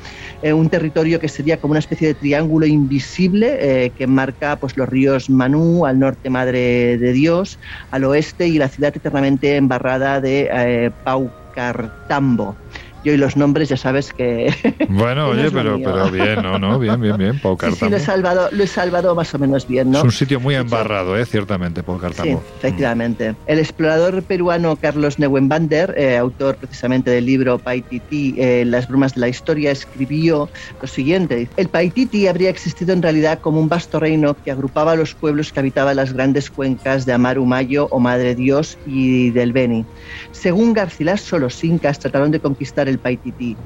eh, 0.41 0.53
un 0.53 0.69
territorio 0.69 1.19
que 1.19 1.29
sería 1.29 1.57
como 1.57 1.71
una 1.71 1.79
especie 1.79 2.07
de 2.07 2.13
triángulo 2.13 2.65
invisible 2.65 3.57
eh, 3.59 3.91
que 3.97 4.07
marca 4.07 4.57
pues, 4.57 4.77
los 4.77 4.89
ríos 4.89 5.29
Manú, 5.29 5.85
al 5.85 5.99
norte 5.99 6.29
Madre 6.29 6.97
de 6.97 7.13
Dios, 7.13 7.42
al 7.91 8.03
oeste 8.05 8.47
y 8.47 8.57
la 8.57 8.69
ciudad 8.69 8.95
eternamente 8.95 9.55
embarrada 9.55 10.21
de 10.21 10.49
eh, 10.51 10.91
Paucartambo. 11.03 12.62
Yo 13.03 13.13
y 13.13 13.17
los 13.17 13.35
nombres 13.35 13.69
ya 13.69 13.77
sabes 13.77 14.13
que... 14.13 14.53
Bueno, 14.89 15.31
que 15.31 15.39
oye, 15.39 15.51
pero, 15.51 15.77
pero 15.77 16.11
bien, 16.11 16.41
no, 16.41 16.59
no, 16.59 16.79
bien, 16.79 16.99
bien, 17.01 17.17
bien, 17.17 17.39
Pau 17.39 17.57
Sí, 17.61 17.71
sí, 17.75 17.89
lo 17.89 17.97
he, 17.97 17.99
salvado, 17.99 18.49
lo 18.51 18.63
he 18.63 18.67
salvado 18.67 19.15
más 19.15 19.33
o 19.33 19.39
menos 19.39 19.67
bien, 19.67 19.91
¿no? 19.91 19.99
Es 19.99 20.03
un 20.03 20.11
sitio 20.11 20.39
muy 20.39 20.55
embarrado, 20.55 21.17
¿eh? 21.17 21.25
ciertamente, 21.25 21.83
Pau 21.83 21.95
Sí, 21.95 22.01
Cártamo. 22.01 22.43
efectivamente. 22.57 23.35
El 23.47 23.59
explorador 23.59 24.23
peruano 24.23 24.75
Carlos 24.75 25.19
Neuenbander, 25.19 25.93
eh, 25.97 26.17
autor 26.17 26.55
precisamente 26.57 27.11
del 27.11 27.25
libro 27.25 27.59
Paititi, 27.59 28.35
eh, 28.37 28.63
Las 28.65 28.87
brumas 28.87 29.15
de 29.15 29.21
la 29.21 29.29
historia, 29.29 29.71
escribió 29.71 30.49
lo 30.81 30.87
siguiente. 30.87 31.49
El 31.57 31.69
Paititi 31.69 32.27
habría 32.27 32.49
existido 32.49 32.93
en 32.93 33.01
realidad 33.01 33.39
como 33.39 33.59
un 33.59 33.69
vasto 33.69 33.99
reino 33.99 34.35
que 34.43 34.51
agrupaba 34.51 34.93
a 34.93 34.95
los 34.95 35.13
pueblos 35.13 35.51
que 35.51 35.59
habitaban 35.59 35.95
las 35.95 36.13
grandes 36.13 36.49
cuencas 36.49 37.05
de 37.05 37.13
Amaru 37.13 37.45
Mayo 37.45 37.87
o 37.91 37.99
Madre 37.99 38.35
Dios 38.35 38.77
y 38.85 39.31
del 39.31 39.53
Beni. 39.53 39.85
Según 40.31 40.73
Garcilaso, 40.73 41.39
los 41.39 41.63
incas 41.63 41.99
trataron 41.99 42.31
de 42.31 42.39
conquistar 42.39 42.87
el 42.89 42.92
Paititi. 42.99 43.59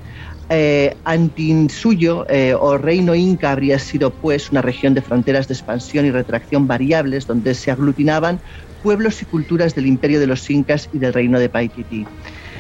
Eh, 0.50 0.96
Antinsuyo 1.04 2.26
eh, 2.30 2.54
o 2.58 2.78
Reino 2.78 3.13
Inca 3.16 3.52
habría 3.52 3.80
sido 3.80 4.16
pues 4.16 4.50
una 4.52 4.62
región 4.62 4.94
de 4.94 5.02
fronteras 5.02 5.48
de 5.48 5.54
expansión 5.56 6.06
y 6.06 6.12
retracción 6.12 6.68
variables 6.68 7.26
donde 7.26 7.54
se 7.54 7.70
aglutinaban 7.70 8.42
pueblos 8.82 9.22
y 9.22 9.26
culturas 9.26 9.76
del 9.76 9.88
imperio 9.88 10.20
de 10.20 10.28
los 10.28 10.50
incas 10.50 10.88
y 10.92 11.00
del 11.00 11.13
reino 11.13 11.40
de 11.40 11.50
Paititi. 11.50 12.10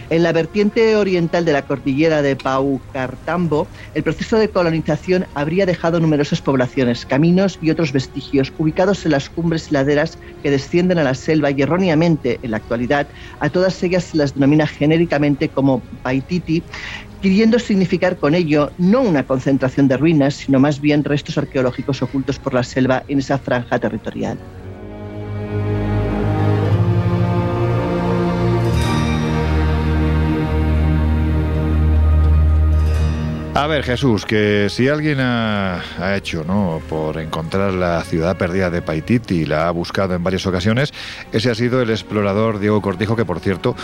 En 0.09 0.23
la 0.23 0.31
vertiente 0.31 0.95
oriental 0.95 1.43
de 1.43 1.51
la 1.51 1.63
cordillera 1.63 2.21
de 2.21 2.37
Paucartambo, 2.37 3.69
el 3.93 4.03
proceso 4.03 4.37
de 4.37 4.49
colonización 4.49 5.27
habría 5.33 5.65
dejado 5.65 5.99
numerosas 5.99 6.41
poblaciones, 6.41 7.05
caminos 7.05 7.57
y 7.59 7.71
otros 7.71 7.91
vestigios 7.91 8.53
ubicados 8.55 9.05
en 9.05 9.11
las 9.11 9.29
cumbres 9.29 9.69
y 9.69 9.73
laderas 9.73 10.17
que 10.41 10.49
descienden 10.49 10.97
a 10.99 11.03
la 11.03 11.13
selva 11.13 11.51
y 11.51 11.61
erróneamente, 11.61 12.39
en 12.41 12.51
la 12.51 12.57
actualidad, 12.57 13.09
a 13.41 13.49
todas 13.49 13.83
ellas 13.83 14.05
se 14.05 14.15
las 14.15 14.33
denomina 14.33 14.65
genéricamente 14.65 15.51
como 15.51 15.85
Paititi, 16.01 16.63
queriendo 17.19 17.59
significar 17.59 18.17
con 18.17 18.33
ello 18.33 18.71
no 18.77 19.01
una 19.01 19.25
concentración 19.25 19.89
de 19.89 19.97
ruinas, 19.97 20.35
sino 20.35 20.57
más 20.57 20.79
bien 20.79 21.03
restos 21.03 21.37
arqueológicos 21.37 22.01
ocultos 22.01 22.39
por 22.39 22.53
la 22.53 22.63
selva 22.63 23.03
en 23.09 23.19
esa 23.19 23.39
franja 23.39 23.77
territorial. 23.77 24.39
A 33.57 33.65
ver, 33.65 33.81
Jesús, 33.81 34.23
que 34.23 34.67
si 34.69 34.87
alguien 34.87 35.17
ha, 35.19 35.81
hecho, 36.15 36.43
¿no? 36.43 36.79
Por 36.87 37.19
encontrar 37.19 37.73
la 37.73 38.03
ciudad 38.03 38.37
perdida 38.37 38.69
de 38.69 38.83
Paititi 38.83 39.33
y 39.33 39.45
la 39.45 39.67
ha 39.67 39.71
buscado 39.71 40.13
en 40.13 40.23
varias 40.23 40.45
ocasiones, 40.45 40.93
ese 41.31 41.49
ha 41.49 41.55
sido 41.55 41.81
el 41.81 41.89
explorador 41.89 42.59
Diego 42.59 42.83
Cortijo, 42.83 43.15
que 43.15 43.25
por 43.25 43.39
cierto, 43.39 43.75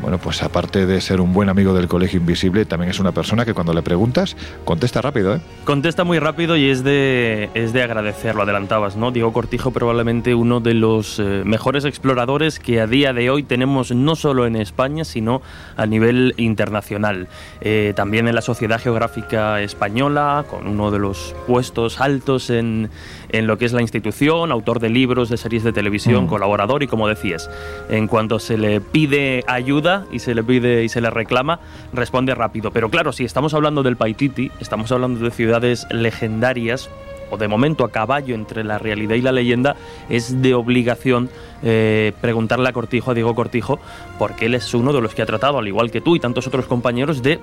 bueno, 0.00 0.18
pues 0.18 0.42
aparte 0.42 0.86
de 0.86 1.00
ser 1.00 1.20
un 1.20 1.32
buen 1.32 1.48
amigo 1.48 1.74
del 1.74 1.88
Colegio 1.88 2.20
Invisible, 2.20 2.64
también 2.64 2.90
es 2.90 3.00
una 3.00 3.12
persona 3.12 3.44
que 3.44 3.54
cuando 3.54 3.72
le 3.72 3.82
preguntas, 3.82 4.36
contesta 4.64 5.02
rápido, 5.02 5.36
¿eh? 5.36 5.40
Contesta 5.64 6.04
muy 6.04 6.18
rápido 6.18 6.56
y 6.56 6.70
es 6.70 6.84
de, 6.84 7.50
es 7.54 7.72
de 7.72 7.82
agradecer, 7.82 8.36
adelantabas, 8.38 8.96
¿no? 8.96 9.10
Diego 9.10 9.32
Cortijo 9.32 9.70
probablemente 9.70 10.34
uno 10.34 10.60
de 10.60 10.74
los 10.74 11.18
eh, 11.18 11.42
mejores 11.44 11.84
exploradores 11.84 12.58
que 12.58 12.80
a 12.80 12.86
día 12.86 13.12
de 13.12 13.30
hoy 13.30 13.42
tenemos 13.42 13.90
no 13.90 14.16
solo 14.16 14.46
en 14.46 14.56
España, 14.56 15.04
sino 15.04 15.42
a 15.76 15.86
nivel 15.86 16.34
internacional. 16.36 17.28
Eh, 17.60 17.92
también 17.96 18.28
en 18.28 18.34
la 18.34 18.42
Sociedad 18.42 18.80
Geográfica 18.80 19.60
Española, 19.60 20.44
con 20.48 20.66
uno 20.66 20.90
de 20.90 20.98
los 20.98 21.34
puestos 21.46 22.00
altos 22.00 22.50
en, 22.50 22.90
en 23.30 23.46
lo 23.46 23.58
que 23.58 23.64
es 23.66 23.72
la 23.72 23.82
institución, 23.82 24.50
autor 24.52 24.80
de 24.80 24.88
libros, 24.88 25.28
de 25.28 25.36
series 25.36 25.64
de 25.64 25.72
televisión, 25.72 26.24
Mm. 26.24 26.28
colaborador 26.28 26.82
y 26.82 26.86
como 26.86 27.08
decías, 27.08 27.50
en 27.90 28.06
cuanto 28.08 28.38
se 28.38 28.56
le 28.58 28.80
pide 28.80 29.44
ayuda 29.46 30.06
y 30.10 30.18
se 30.20 30.34
le 30.34 30.42
pide 30.42 30.84
y 30.84 30.88
se 30.88 31.00
le 31.00 31.10
reclama, 31.10 31.60
responde 31.92 32.34
rápido. 32.34 32.70
Pero 32.70 32.88
claro, 32.90 33.12
si 33.12 33.24
estamos 33.24 33.54
hablando 33.54 33.82
del 33.82 33.96
Paititi, 33.96 34.50
estamos 34.60 34.90
hablando 34.92 35.20
de 35.20 35.30
ciudades 35.30 35.86
legendarias 35.90 36.90
o 37.30 37.36
de 37.36 37.46
momento 37.46 37.84
a 37.84 37.90
caballo 37.90 38.34
entre 38.34 38.64
la 38.64 38.78
realidad 38.78 39.14
y 39.14 39.20
la 39.20 39.32
leyenda, 39.32 39.76
es 40.08 40.40
de 40.40 40.54
obligación 40.54 41.28
eh, 41.62 42.12
preguntarle 42.20 42.68
a 42.68 42.72
Cortijo, 42.72 43.10
a 43.10 43.14
Diego 43.14 43.34
Cortijo, 43.34 43.78
porque 44.18 44.46
él 44.46 44.54
es 44.54 44.72
uno 44.74 44.92
de 44.92 45.00
los 45.00 45.14
que 45.14 45.22
ha 45.22 45.26
tratado, 45.26 45.58
al 45.58 45.66
igual 45.68 45.90
que 45.90 46.00
tú 46.00 46.16
y 46.16 46.20
tantos 46.20 46.46
otros 46.46 46.66
compañeros, 46.66 47.22
de 47.22 47.38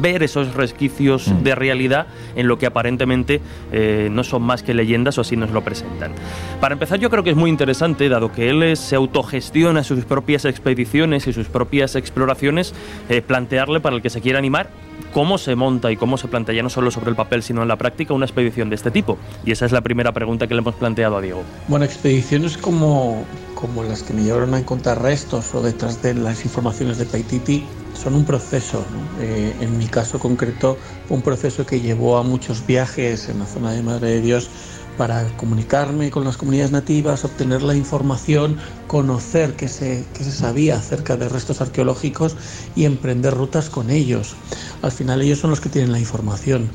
ver 0.00 0.22
esos 0.22 0.54
resquicios 0.54 1.28
Mm. 1.28 1.42
de 1.42 1.54
realidad 1.54 2.06
en 2.36 2.48
lo 2.48 2.58
que 2.58 2.66
aparentemente 2.66 3.40
eh, 3.72 4.08
no 4.10 4.24
son 4.24 4.42
más 4.42 4.62
que 4.62 4.74
leyendas 4.74 5.18
o 5.18 5.20
así 5.20 5.36
nos 5.36 5.50
lo 5.50 5.62
presentan. 5.62 6.12
Para 6.60 6.72
empezar, 6.72 6.98
yo 6.98 7.10
creo 7.10 7.22
que 7.22 7.30
es 7.30 7.36
muy 7.36 7.50
interesante, 7.50 8.08
dado 8.08 8.32
que 8.32 8.48
él 8.50 8.62
es- 8.62 8.78
se 8.80 8.96
autogestiona 8.96 9.84
sus 9.84 10.04
propias 10.04 10.44
expediciones 10.44 11.26
y 11.26 11.32
sus 11.32 11.48
propias 11.48 11.94
exploraciones, 11.96 12.74
eh, 13.08 13.22
plantearle 13.22 13.80
para 13.80 13.96
el 13.96 14.02
que 14.02 14.10
se 14.10 14.20
quiera 14.20 14.38
animar 14.38 14.70
cómo 15.12 15.38
se 15.38 15.54
monta 15.56 15.90
y 15.90 15.96
cómo 15.96 16.16
se 16.18 16.28
plantea 16.28 16.54
ya 16.54 16.62
no 16.62 16.70
solo 16.70 16.90
sobre 16.90 17.10
el 17.10 17.16
papel, 17.16 17.42
sino 17.42 17.62
en 17.62 17.68
la 17.68 17.76
práctica 17.76 18.14
una 18.14 18.26
expedición 18.26 18.68
de 18.70 18.76
este 18.76 18.90
tipo. 18.90 19.18
Y 19.44 19.50
esa 19.52 19.66
es 19.66 19.72
la 19.72 19.80
primera 19.80 20.12
pregunta 20.12 20.46
que 20.46 20.54
le 20.54 20.60
hemos 20.60 20.74
planteado 20.74 21.16
a 21.16 21.20
Diego. 21.20 21.42
Bueno, 21.68 21.84
expediciones 21.84 22.56
como, 22.56 23.24
como 23.60 23.82
las 23.84 24.02
que 24.02 24.14
me 24.14 24.22
llevaron 24.22 24.54
a 24.54 24.58
encontrar 24.58 25.02
restos 25.02 25.54
o 25.54 25.62
detrás 25.62 26.02
de 26.02 26.14
las 26.14 26.44
informaciones 26.44 26.98
de 26.98 27.04
Paititi 27.04 27.64
son 27.94 28.14
un 28.14 28.24
proceso. 28.24 28.84
¿no? 28.90 29.22
Eh, 29.22 29.54
en 29.60 29.76
mi 29.76 29.86
caso 29.86 30.18
concreto, 30.18 30.78
un 31.08 31.20
proceso 31.22 31.66
que 31.66 31.80
llevó 31.80 32.16
a 32.16 32.22
muchos 32.22 32.66
viajes 32.66 33.28
en 33.28 33.38
la 33.38 33.46
zona 33.46 33.72
de 33.72 33.82
Madre 33.82 34.08
de 34.10 34.20
Dios 34.22 34.48
para 34.96 35.24
comunicarme 35.36 36.10
con 36.10 36.24
las 36.24 36.36
comunidades 36.36 36.72
nativas, 36.72 37.24
obtener 37.24 37.62
la 37.62 37.74
información, 37.74 38.58
conocer 38.86 39.54
qué 39.54 39.68
se, 39.68 40.04
qué 40.14 40.24
se 40.24 40.32
sabía 40.32 40.76
acerca 40.76 41.16
de 41.16 41.28
restos 41.28 41.60
arqueológicos 41.60 42.36
y 42.76 42.84
emprender 42.84 43.34
rutas 43.34 43.70
con 43.70 43.90
ellos. 43.90 44.34
Al 44.82 44.92
final 44.92 45.22
ellos 45.22 45.38
son 45.38 45.50
los 45.50 45.60
que 45.60 45.68
tienen 45.68 45.92
la 45.92 46.00
información. 46.00 46.68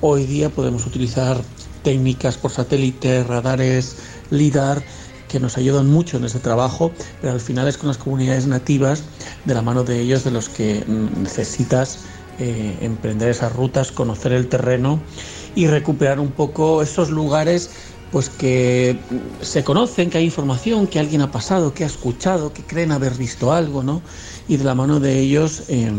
Hoy 0.00 0.24
día 0.26 0.50
podemos 0.50 0.86
utilizar 0.86 1.40
técnicas 1.82 2.36
por 2.36 2.50
satélite, 2.50 3.22
radares, 3.24 3.96
LIDAR, 4.30 4.82
que 5.28 5.38
nos 5.38 5.56
ayudan 5.56 5.86
mucho 5.86 6.16
en 6.16 6.24
ese 6.24 6.40
trabajo, 6.40 6.92
pero 7.20 7.32
al 7.32 7.40
final 7.40 7.68
es 7.68 7.76
con 7.76 7.88
las 7.88 7.98
comunidades 7.98 8.46
nativas, 8.46 9.04
de 9.44 9.54
la 9.54 9.62
mano 9.62 9.84
de 9.84 10.00
ellos, 10.00 10.24
de 10.24 10.30
los 10.30 10.48
que 10.48 10.84
mm, 10.86 11.22
necesitas 11.22 12.00
eh, 12.38 12.78
emprender 12.80 13.28
esas 13.28 13.52
rutas, 13.52 13.92
conocer 13.92 14.32
el 14.32 14.48
terreno 14.48 15.00
y 15.54 15.66
recuperar 15.66 16.18
un 16.20 16.30
poco 16.32 16.82
esos 16.82 17.10
lugares 17.10 17.70
pues 18.10 18.30
que 18.30 18.98
mm, 19.10 19.44
se 19.44 19.62
conocen, 19.62 20.08
que 20.08 20.18
hay 20.18 20.24
información, 20.24 20.86
que 20.86 20.98
alguien 20.98 21.20
ha 21.20 21.30
pasado, 21.30 21.74
que 21.74 21.84
ha 21.84 21.86
escuchado, 21.86 22.52
que 22.52 22.62
creen 22.62 22.90
haber 22.90 23.14
visto 23.14 23.52
algo, 23.52 23.82
¿no? 23.82 24.02
Y 24.48 24.56
de 24.56 24.64
la 24.64 24.74
mano 24.74 24.98
de 24.98 25.18
ellos 25.18 25.64
eh, 25.68 25.92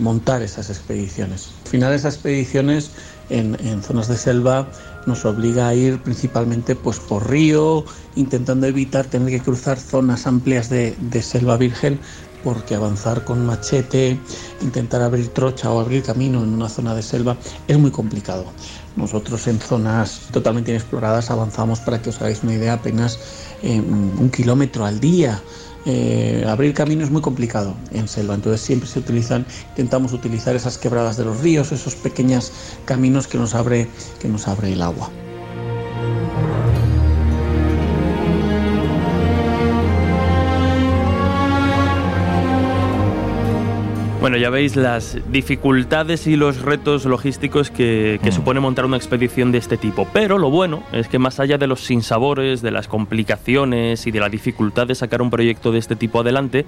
montar 0.00 0.42
esas 0.42 0.70
expediciones. 0.70 1.50
Al 1.64 1.70
final 1.70 1.92
esas 1.92 2.14
expediciones 2.14 2.90
en 3.30 3.82
zonas 3.82 4.08
de 4.08 4.18
selva 4.18 4.68
nos 5.06 5.24
obliga 5.24 5.68
a 5.68 5.74
ir 5.74 6.00
principalmente 6.02 6.74
pues 6.74 6.98
por 6.98 7.28
río, 7.28 7.84
intentando 8.16 8.66
evitar 8.66 9.06
tener 9.06 9.28
que 9.28 9.40
cruzar 9.40 9.78
zonas 9.78 10.26
amplias 10.26 10.68
de, 10.70 11.22
selva 11.22 11.56
virgen, 11.56 11.98
porque 12.44 12.74
avanzar 12.74 13.24
con 13.24 13.46
machete, 13.46 14.18
intentar 14.60 15.02
abrir 15.02 15.28
trocha 15.28 15.70
o 15.70 15.80
abrir 15.80 16.02
camino 16.02 16.42
en 16.42 16.50
una 16.50 16.68
zona 16.68 16.94
de 16.94 17.02
selva 17.02 17.36
es 17.68 17.78
muy 17.78 17.90
complicado. 17.90 18.44
Nosotros 18.96 19.46
en 19.46 19.58
zonas 19.60 20.28
totalmente 20.32 20.70
inexploradas 20.70 21.30
avanzamos, 21.30 21.80
para 21.80 22.02
que 22.02 22.10
os 22.10 22.20
hagáis 22.20 22.42
una 22.42 22.54
idea, 22.54 22.74
apenas 22.74 23.18
eh, 23.62 23.80
un 23.80 24.30
kilómetro 24.30 24.84
al 24.84 25.00
día. 25.00 25.40
Eh, 25.84 26.44
abrir 26.46 26.74
camino 26.74 27.02
es 27.02 27.10
muy 27.10 27.22
complicado 27.22 27.74
en 27.92 28.06
selva, 28.06 28.34
entonces 28.34 28.60
siempre 28.60 28.88
se 28.88 29.00
utilizan, 29.00 29.44
intentamos 29.70 30.12
utilizar 30.12 30.54
esas 30.54 30.78
quebradas 30.78 31.16
de 31.16 31.24
los 31.24 31.40
ríos, 31.40 31.72
esos 31.72 31.96
pequeños 31.96 32.52
caminos 32.84 33.26
que 33.26 33.38
nos 33.38 33.54
abre, 33.54 33.88
que 34.20 34.28
nos 34.28 34.46
abre 34.46 34.72
el 34.72 34.82
agua. 34.82 35.10
Bueno, 44.22 44.36
ya 44.36 44.50
veis 44.50 44.76
las 44.76 45.18
dificultades 45.32 46.28
y 46.28 46.36
los 46.36 46.62
retos 46.62 47.06
logísticos 47.06 47.72
que, 47.72 48.20
que 48.22 48.30
Mm. 48.30 48.32
supone 48.32 48.60
montar 48.60 48.84
una 48.84 48.96
expedición 48.96 49.50
de 49.50 49.58
este 49.58 49.76
tipo. 49.76 50.06
Pero 50.12 50.38
lo 50.38 50.48
bueno 50.48 50.84
es 50.92 51.08
que 51.08 51.18
más 51.18 51.40
allá 51.40 51.58
de 51.58 51.66
los 51.66 51.80
sinsabores, 51.80 52.62
de 52.62 52.70
las 52.70 52.86
complicaciones 52.86 54.06
y 54.06 54.12
de 54.12 54.20
la 54.20 54.28
dificultad 54.28 54.86
de 54.86 54.94
sacar 54.94 55.22
un 55.22 55.30
proyecto 55.30 55.72
de 55.72 55.80
este 55.80 55.96
tipo 55.96 56.20
adelante, 56.20 56.66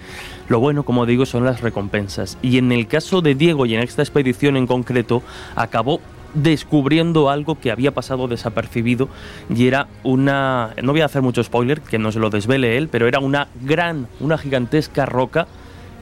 lo 0.49 0.59
bueno, 0.59 0.83
como 0.83 1.07
digo, 1.07 1.27
son 1.27 1.45
las 1.45 1.61
recompensas. 1.61 2.39
Y 2.43 2.59
en 2.59 2.73
el 2.73 2.89
caso 2.89 3.21
de 3.21 3.37
Diego 3.37 3.67
y 3.67 3.77
en 3.77 3.83
esta 3.85 4.03
expedición 4.03 4.57
en 4.57 4.67
concreto, 4.67 5.23
acabó 5.55 6.01
descubriendo 6.35 7.31
algo 7.31 7.61
que 7.61 7.71
había 7.71 7.93
pasado 7.93 8.27
desapercibido 8.27 9.09
y 9.49 9.69
era 9.69 9.87
una, 10.03 10.75
no 10.83 10.91
voy 10.91 11.03
a 11.03 11.05
hacer 11.05 11.23
mucho 11.23 11.45
spoiler, 11.45 11.81
que 11.83 12.01
nos 12.01 12.17
lo 12.17 12.31
desvele 12.31 12.77
él, 12.77 12.89
pero 12.89 13.07
era 13.07 13.21
una 13.21 13.47
gran, 13.63 14.09
una 14.19 14.39
gigantesca 14.39 15.07
roca 15.07 15.47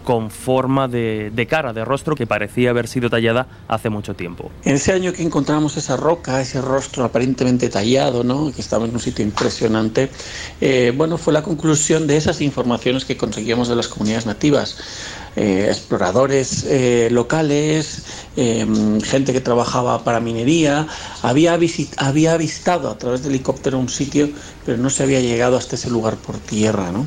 con 0.04 0.30
forma 0.30 0.88
de, 0.88 1.30
de 1.34 1.46
cara, 1.46 1.72
de 1.72 1.84
rostro, 1.84 2.14
que 2.14 2.26
parecía 2.26 2.70
haber 2.70 2.88
sido 2.88 3.10
tallada 3.10 3.46
hace 3.68 3.90
mucho 3.90 4.14
tiempo. 4.14 4.50
En 4.64 4.76
ese 4.76 4.92
año 4.92 5.12
que 5.12 5.22
encontramos 5.22 5.76
esa 5.76 5.96
roca, 5.96 6.40
ese 6.40 6.60
rostro 6.60 7.04
aparentemente 7.04 7.68
tallado, 7.68 8.24
¿no? 8.24 8.52
que 8.52 8.60
estaba 8.60 8.84
en 8.84 8.92
un 8.92 9.00
sitio 9.00 9.24
impresionante, 9.24 10.10
eh, 10.60 10.92
bueno, 10.96 11.18
fue 11.18 11.32
la 11.32 11.42
conclusión 11.42 12.06
de 12.06 12.16
esas 12.16 12.40
informaciones 12.40 13.04
que 13.04 13.16
conseguíamos 13.16 13.68
de 13.68 13.76
las 13.76 13.88
comunidades 13.88 14.26
nativas. 14.26 14.76
Eh, 15.34 15.68
exploradores 15.68 16.66
eh, 16.68 17.08
locales, 17.10 18.02
eh, 18.36 18.66
gente 19.02 19.32
que 19.32 19.40
trabajaba 19.40 20.04
para 20.04 20.20
minería, 20.20 20.86
había, 21.22 21.58
había 21.96 22.34
avistado 22.34 22.90
a 22.90 22.98
través 22.98 23.22
de 23.22 23.30
helicóptero 23.30 23.78
un 23.78 23.88
sitio, 23.88 24.28
pero 24.66 24.76
no 24.76 24.90
se 24.90 25.04
había 25.04 25.20
llegado 25.20 25.56
hasta 25.56 25.76
ese 25.76 25.88
lugar 25.88 26.16
por 26.16 26.36
tierra. 26.36 26.92
¿no? 26.92 27.06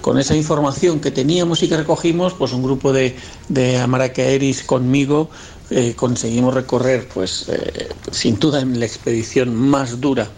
Con 0.00 0.18
esa 0.18 0.36
información 0.36 1.00
que 1.00 1.10
teníamos 1.10 1.62
y 1.62 1.68
que 1.68 1.76
recogimos, 1.76 2.34
pues 2.34 2.52
un 2.52 2.62
grupo 2.62 2.92
de, 2.92 3.16
de 3.48 3.78
Amaracaeris 3.78 4.62
conmigo 4.62 5.30
eh, 5.70 5.94
conseguimos 5.94 6.52
recorrer, 6.52 7.06
pues 7.06 7.46
eh, 7.48 7.88
sin 8.10 8.40
duda 8.40 8.60
en 8.60 8.80
la 8.80 8.86
expedición 8.86 9.54
más 9.54 10.00
dura 10.00 10.28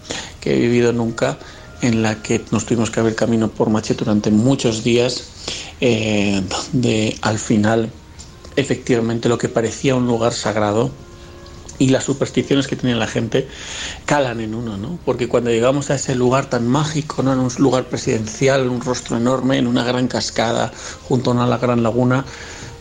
que 0.40 0.54
he 0.54 0.60
vivido 0.60 0.92
nunca, 0.92 1.38
en 1.80 2.02
la 2.02 2.22
que 2.22 2.44
nos 2.50 2.66
tuvimos 2.66 2.90
que 2.90 3.00
abrir 3.00 3.14
camino 3.16 3.48
por 3.48 3.70
machete 3.70 4.04
durante 4.04 4.30
muchos 4.30 4.84
días, 4.84 5.24
eh, 5.80 6.42
donde 6.48 7.16
al 7.22 7.38
final 7.38 7.90
efectivamente 8.56 9.30
lo 9.30 9.38
que 9.38 9.48
parecía 9.48 9.94
un 9.94 10.06
lugar 10.06 10.34
sagrado 10.34 10.90
y 11.82 11.88
las 11.88 12.04
supersticiones 12.04 12.68
que 12.68 12.76
tenía 12.76 12.94
la 12.94 13.08
gente 13.08 13.48
calan 14.04 14.38
en 14.40 14.54
uno, 14.54 14.76
¿no? 14.76 15.00
Porque 15.04 15.26
cuando 15.26 15.50
llegamos 15.50 15.90
a 15.90 15.96
ese 15.96 16.14
lugar 16.14 16.48
tan 16.48 16.68
mágico, 16.68 17.24
¿no? 17.24 17.32
En 17.32 17.40
un 17.40 17.50
lugar 17.58 17.86
presidencial, 17.86 18.68
un 18.68 18.80
rostro 18.80 19.16
enorme, 19.16 19.58
en 19.58 19.66
una 19.66 19.82
gran 19.82 20.06
cascada, 20.06 20.72
junto 21.02 21.32
a 21.32 21.34
una 21.34 21.58
gran 21.58 21.82
laguna, 21.82 22.24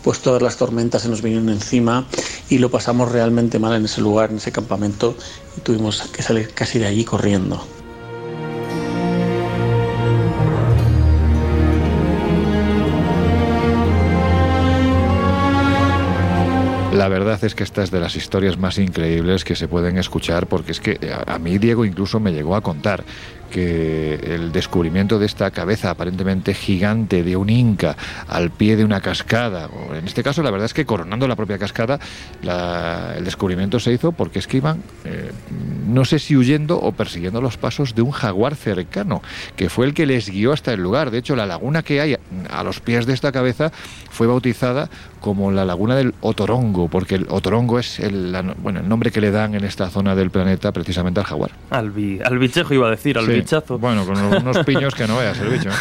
pues 0.04 0.20
todas 0.20 0.44
las 0.44 0.58
tormentas 0.58 1.02
se 1.02 1.10
nos 1.10 1.24
vinieron 1.24 1.50
encima 1.50 2.06
y 2.48 2.60
lo 2.60 2.70
pasamos 2.70 3.12
realmente 3.12 3.58
mal 3.58 3.74
en 3.74 3.86
ese 3.86 4.02
lugar, 4.02 4.30
en 4.30 4.38
ese 4.38 4.52
campamento, 4.52 5.16
y 5.58 5.62
tuvimos 5.62 6.04
que 6.14 6.22
salir 6.22 6.54
casi 6.54 6.78
de 6.78 6.86
allí 6.86 7.04
corriendo. 7.04 7.81
La 17.02 17.08
verdad 17.08 17.44
es 17.44 17.56
que 17.56 17.64
esta 17.64 17.82
es 17.82 17.90
de 17.90 18.00
las 18.00 18.16
historias 18.16 18.60
más 18.60 18.78
increíbles 18.78 19.44
que 19.44 19.56
se 19.56 19.68
pueden 19.68 19.98
escuchar 19.98 20.46
porque 20.46 20.72
es 20.72 20.80
que 20.80 21.00
a, 21.26 21.40
mí 21.40 21.58
Diego 21.58 21.84
incluso 21.84 22.20
me 22.20 22.32
llegó 22.32 22.56
a 22.56 22.62
contar 22.62 23.04
que 23.52 24.16
el 24.16 24.52
descubrimiento 24.52 25.20
de 25.20 25.28
esta 25.28 25.52
cabeza 25.52 25.92
aparentemente 25.92 26.54
gigante 26.56 27.22
de 27.24 27.36
un 27.36 27.50
inca 27.50 27.96
al 28.28 28.50
pie 28.50 28.76
de 28.76 28.84
una 28.86 29.02
cascada, 29.02 29.68
o 29.68 29.94
en 29.94 30.06
este 30.08 30.24
caso 30.24 30.42
la 30.42 30.50
verdad 30.50 30.66
es 30.66 30.74
que 30.74 30.86
coronando 30.86 31.28
la 31.28 31.36
propia 31.36 31.60
cascada, 31.60 32.00
la- 32.42 33.14
el 33.18 33.26
descubrimiento 33.26 33.80
se 33.80 33.92
hizo 33.94 34.12
porque 34.12 34.40
es 34.40 34.48
que 34.48 34.58
iban, 34.58 34.82
eh, 35.06 35.32
no 35.88 36.06
sé 36.06 36.18
si 36.20 36.36
huyendo 36.36 36.80
o 36.80 36.92
persiguiendo 36.94 37.42
los 37.42 37.58
pasos 37.58 37.94
de 37.94 38.02
un 38.02 38.12
jaguar 38.12 38.56
cercano, 38.56 39.22
que 39.56 39.70
fue 39.70 39.86
el 39.86 39.94
que 39.94 40.06
les 40.06 40.30
guió 40.30 40.54
hasta 40.54 40.74
el 40.74 40.82
lugar. 40.82 41.12
De 41.12 41.18
hecho, 41.20 41.36
la 41.36 41.46
laguna 41.46 41.84
que 41.84 42.02
hay 42.02 42.18
a 42.50 42.64
los 42.64 42.80
pies 42.80 43.06
de 43.06 43.14
esta 43.14 43.32
cabeza 43.32 43.72
fue 44.10 44.28
bautizada 44.28 44.90
como 45.20 45.52
la 45.52 45.66
laguna 45.66 45.96
del 45.96 46.16
Otorongo, 46.22 46.88
porque 46.88 47.16
el 47.16 47.28
Otorongo 47.30 47.78
es 47.80 48.00
el, 48.00 48.32
la- 48.32 48.42
bueno, 48.42 48.80
el 48.80 48.90
nombre 48.90 49.12
que 49.12 49.22
le 49.22 49.30
dan 49.32 49.54
en 49.54 49.64
esta 49.66 49.90
zona 49.90 50.16
del 50.16 50.32
planeta 50.32 50.72
precisamente 50.72 51.20
al 51.20 51.26
jaguar. 51.28 51.52
Al, 51.70 51.92
bi- 51.92 52.20
al 52.24 52.40
bichejo 52.40 52.74
iba 52.74 52.88
a 52.88 52.92
decir, 52.92 53.18
al 53.18 53.26
Sí. 53.26 53.32
Bichazo. 53.42 53.78
Bueno, 53.78 54.06
con 54.06 54.18
unos 54.18 54.60
piños 54.66 54.96
que 54.96 55.08
no 55.08 55.18
veas 55.18 55.40
el 55.40 55.50
bicho. 55.50 55.70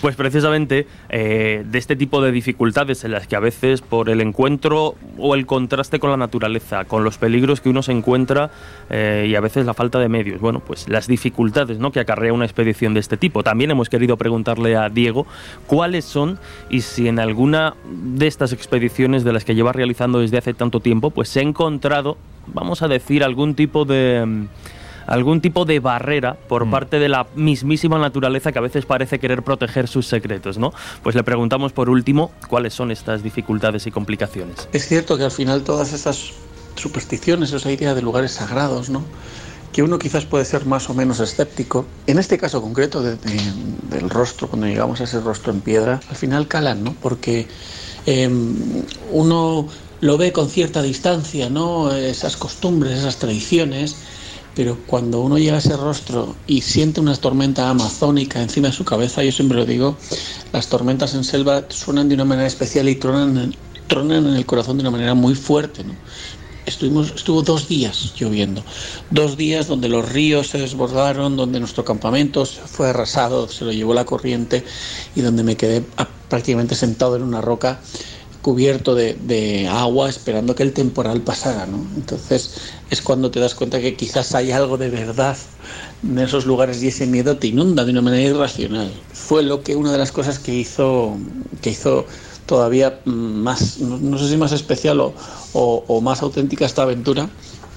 Pues 0.00 0.16
precisamente 0.16 0.86
eh, 1.08 1.64
de 1.64 1.78
este 1.78 1.96
tipo 1.96 2.20
de 2.20 2.30
dificultades 2.32 3.04
en 3.04 3.12
las 3.12 3.26
que 3.26 3.36
a 3.36 3.40
veces 3.40 3.80
por 3.80 4.10
el 4.10 4.20
encuentro 4.20 4.96
o 5.18 5.34
el 5.34 5.46
contraste 5.46 5.98
con 5.98 6.10
la 6.10 6.16
naturaleza, 6.16 6.84
con 6.84 7.04
los 7.04 7.16
peligros 7.18 7.60
que 7.60 7.68
uno 7.68 7.82
se 7.82 7.92
encuentra 7.92 8.50
eh, 8.90 9.26
y 9.28 9.34
a 9.34 9.40
veces 9.40 9.64
la 9.66 9.74
falta 9.74 9.98
de 9.98 10.08
medios, 10.08 10.40
bueno, 10.40 10.60
pues 10.60 10.88
las 10.88 11.06
dificultades 11.06 11.78
¿no? 11.78 11.92
que 11.92 12.00
acarrea 12.00 12.32
una 12.32 12.44
expedición 12.44 12.94
de 12.94 13.00
este 13.00 13.16
tipo. 13.16 13.42
También 13.42 13.70
hemos 13.70 13.88
querido 13.88 14.16
preguntarle 14.16 14.76
a 14.76 14.88
Diego 14.88 15.26
cuáles 15.66 16.04
son 16.04 16.38
y 16.68 16.82
si 16.82 17.08
en 17.08 17.18
alguna 17.18 17.74
de 17.84 18.26
estas 18.26 18.52
expediciones 18.52 19.24
de 19.24 19.32
las 19.32 19.44
que 19.44 19.54
lleva 19.54 19.72
realizando 19.72 20.20
desde 20.20 20.38
hace 20.38 20.54
tanto 20.54 20.80
tiempo, 20.80 21.10
pues 21.10 21.28
se 21.28 21.40
ha 21.40 21.42
encontrado, 21.42 22.16
vamos 22.46 22.82
a 22.82 22.88
decir, 22.88 23.24
algún 23.24 23.54
tipo 23.54 23.84
de... 23.84 24.46
mm, 25.06 25.10
algún 25.10 25.40
tipo 25.40 25.64
de 25.64 25.80
barrera 25.80 26.36
por 26.48 26.68
parte 26.70 26.98
de 26.98 27.08
la 27.08 27.26
mismísima 27.34 27.98
naturaleza 27.98 28.52
que 28.52 28.58
a 28.58 28.62
veces 28.62 28.86
parece 28.86 29.18
querer 29.18 29.42
proteger 29.42 29.88
sus 29.88 30.06
secretos, 30.06 30.58
¿no? 30.58 30.72
Pues 31.02 31.14
le 31.14 31.22
preguntamos 31.24 31.72
por 31.72 31.90
último 31.90 32.30
cuáles 32.48 32.74
son 32.74 32.90
estas 32.90 33.22
dificultades 33.22 33.86
y 33.86 33.90
complicaciones. 33.90 34.68
Es 34.72 34.86
cierto 34.86 35.16
que 35.16 35.24
al 35.24 35.30
final 35.30 35.62
todas 35.62 35.92
esas 35.92 36.32
supersticiones, 36.76 37.52
esa 37.52 37.70
idea 37.70 37.94
de 37.94 38.02
lugares 38.02 38.32
sagrados, 38.32 38.90
¿no? 38.90 39.02
que 39.72 39.82
uno 39.82 39.98
quizás 39.98 40.24
puede 40.24 40.44
ser 40.44 40.66
más 40.66 40.88
o 40.88 40.94
menos 40.94 41.18
escéptico. 41.18 41.84
En 42.06 42.20
este 42.20 42.38
caso 42.38 42.62
concreto 42.62 43.02
de- 43.02 43.16
de- 43.16 43.52
del 43.90 44.08
rostro, 44.08 44.46
cuando 44.46 44.68
llegamos 44.68 45.00
a 45.00 45.04
ese 45.04 45.18
rostro 45.20 45.52
en 45.52 45.62
piedra, 45.62 45.98
al 46.08 46.14
final 46.14 46.46
calan, 46.46 46.84
¿no? 46.84 46.94
Porque 47.02 47.48
eh, 48.06 48.30
uno 49.10 49.66
lo 50.00 50.16
ve 50.18 50.32
con 50.32 50.48
cierta 50.48 50.80
distancia, 50.82 51.50
¿no? 51.50 51.92
Esas 51.92 52.36
costumbres, 52.36 52.98
esas 53.00 53.16
tradiciones, 53.16 53.96
pero 54.54 54.78
cuando 54.86 55.20
uno 55.20 55.38
llega 55.38 55.56
a 55.56 55.58
ese 55.58 55.76
rostro 55.76 56.36
y 56.46 56.60
siente 56.60 57.00
una 57.00 57.14
tormenta 57.16 57.68
amazónica 57.68 58.40
encima 58.40 58.68
de 58.68 58.74
su 58.74 58.84
cabeza, 58.84 59.22
yo 59.24 59.32
siempre 59.32 59.58
lo 59.58 59.66
digo, 59.66 59.96
las 60.52 60.68
tormentas 60.68 61.14
en 61.14 61.24
selva 61.24 61.64
suenan 61.68 62.08
de 62.08 62.14
una 62.14 62.24
manera 62.24 62.46
especial 62.46 62.88
y 62.88 62.94
tronan, 62.94 63.54
tronan 63.88 64.26
en 64.26 64.36
el 64.36 64.46
corazón 64.46 64.76
de 64.76 64.82
una 64.82 64.90
manera 64.90 65.14
muy 65.14 65.34
fuerte. 65.34 65.84
Estuvimos, 66.66 67.12
estuvo 67.14 67.42
dos 67.42 67.68
días 67.68 68.14
lloviendo, 68.16 68.64
dos 69.10 69.36
días 69.36 69.66
donde 69.66 69.88
los 69.88 70.10
ríos 70.10 70.48
se 70.48 70.58
desbordaron, 70.58 71.36
donde 71.36 71.60
nuestro 71.60 71.84
campamento 71.84 72.46
fue 72.46 72.88
arrasado, 72.88 73.48
se 73.48 73.64
lo 73.64 73.72
llevó 73.72 73.92
la 73.92 74.06
corriente 74.06 74.64
y 75.14 75.20
donde 75.20 75.42
me 75.42 75.56
quedé 75.56 75.84
prácticamente 76.28 76.74
sentado 76.74 77.16
en 77.16 77.22
una 77.22 77.42
roca 77.42 77.80
cubierto 78.44 78.94
de, 78.94 79.66
agua 79.72 80.10
esperando 80.10 80.54
que 80.54 80.62
el 80.64 80.74
temporal 80.74 81.22
pasara, 81.22 81.64
¿no? 81.64 81.78
Entonces 81.96 82.56
es 82.90 83.00
cuando 83.00 83.30
te 83.30 83.40
das 83.40 83.54
cuenta 83.54 83.80
que 83.80 83.96
quizás 83.96 84.34
hay 84.34 84.52
algo 84.52 84.76
de 84.76 84.90
verdad 84.90 85.34
en 86.02 86.18
esos 86.18 86.44
lugares 86.44 86.82
y 86.82 86.88
ese 86.88 87.06
miedo 87.06 87.38
te 87.38 87.46
inunda 87.46 87.86
de 87.86 87.92
una 87.92 88.02
manera 88.02 88.22
irracional. 88.22 88.92
Fue 89.14 89.42
lo 89.42 89.62
que 89.62 89.74
una 89.74 89.92
de 89.92 89.96
las 89.96 90.12
cosas 90.12 90.38
que 90.38 90.52
hizo 90.52 91.16
que 91.62 91.70
hizo 91.70 92.04
todavía 92.44 93.00
más, 93.06 93.78
no, 93.78 94.18
sé 94.18 94.28
si 94.28 94.36
más 94.36 94.52
especial 94.52 95.00
o, 95.00 96.00
más 96.02 96.20
auténtica 96.20 96.66
esta 96.66 96.82
aventura, 96.82 97.30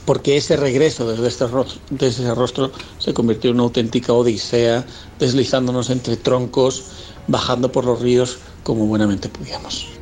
porque 0.03 0.35
ese 0.35 0.57
regreso 0.57 1.09
desde, 1.09 1.29
este 1.29 1.45
ese 2.05 2.35
rostro 2.35 2.73
se 2.99 3.13
convirtió 3.13 3.51
en 3.51 3.55
una 3.55 3.63
auténtica 3.63 4.11
odisea, 4.11 4.85
deslizándonos 5.17 5.89
entre 5.89 6.17
troncos, 6.17 6.83
bajando 7.27 7.71
por 7.71 7.85
los 7.85 8.01
ríos 8.01 8.39
como 8.63 8.85
buenamente 8.85 9.29
podíamos. 9.29 9.96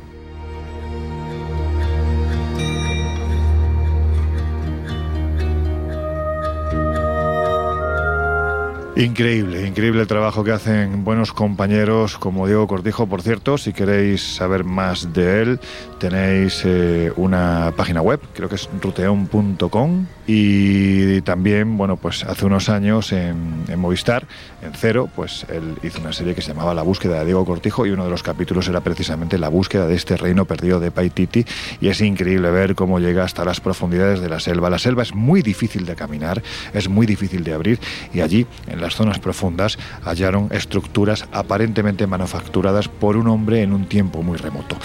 Increíble, 8.96 9.66
increíble 9.66 10.00
el 10.00 10.06
trabajo 10.06 10.42
que 10.42 10.52
hacen 10.52 11.04
buenos 11.04 11.34
compañeros 11.34 12.16
como 12.16 12.46
Diego 12.46 12.66
Cortijo. 12.66 13.06
Por 13.06 13.20
cierto, 13.20 13.58
si 13.58 13.74
queréis 13.74 14.22
saber 14.22 14.64
más 14.64 15.12
de 15.12 15.42
él, 15.42 15.60
tenéis 15.98 16.62
eh, 16.64 17.12
una 17.16 17.74
página 17.76 18.00
web, 18.00 18.20
creo 18.32 18.48
que 18.48 18.54
es 18.54 18.70
ruteon.com 18.80 20.06
y 20.26 21.20
también, 21.20 21.76
bueno, 21.76 21.98
pues 21.98 22.24
hace 22.24 22.46
unos 22.46 22.70
años 22.70 23.12
en, 23.12 23.64
en 23.68 23.78
Movistar, 23.78 24.26
en 24.62 24.72
Cero, 24.72 25.10
pues 25.14 25.44
él 25.50 25.74
hizo 25.82 26.00
una 26.00 26.14
serie 26.14 26.34
que 26.34 26.40
se 26.40 26.48
llamaba 26.48 26.72
La 26.72 26.82
búsqueda 26.82 27.18
de 27.18 27.26
Diego 27.26 27.44
Cortijo 27.44 27.84
y 27.84 27.90
uno 27.90 28.04
de 28.04 28.10
los 28.10 28.22
capítulos 28.22 28.66
era 28.66 28.80
precisamente 28.80 29.36
la 29.36 29.50
búsqueda 29.50 29.86
de 29.86 29.94
este 29.94 30.16
reino 30.16 30.46
perdido 30.46 30.80
de 30.80 30.90
Paititi 30.90 31.44
y 31.82 31.88
es 31.88 32.00
increíble 32.00 32.50
ver 32.50 32.74
cómo 32.74 32.98
llega 32.98 33.24
hasta 33.24 33.44
las 33.44 33.60
profundidades 33.60 34.20
de 34.20 34.30
la 34.30 34.40
selva. 34.40 34.70
La 34.70 34.78
selva 34.78 35.02
es 35.02 35.14
muy 35.14 35.42
difícil 35.42 35.84
de 35.84 35.94
caminar, 35.94 36.42
es 36.72 36.88
muy 36.88 37.06
difícil 37.06 37.44
de 37.44 37.52
abrir 37.52 37.78
y 38.14 38.20
allí, 38.20 38.46
en 38.66 38.80
las 38.86 38.94
zonas 38.94 39.18
profundas, 39.18 39.78
hallaron 40.04 40.48
estructuras 40.52 41.26
aparentemente 41.32 42.06
manufacturadas 42.06 42.88
por 42.88 43.16
un 43.16 43.26
hombre 43.26 43.62
en 43.62 43.72
un 43.72 43.86
tiempo 43.86 44.22
muy 44.22 44.38
remoto. 44.38 44.76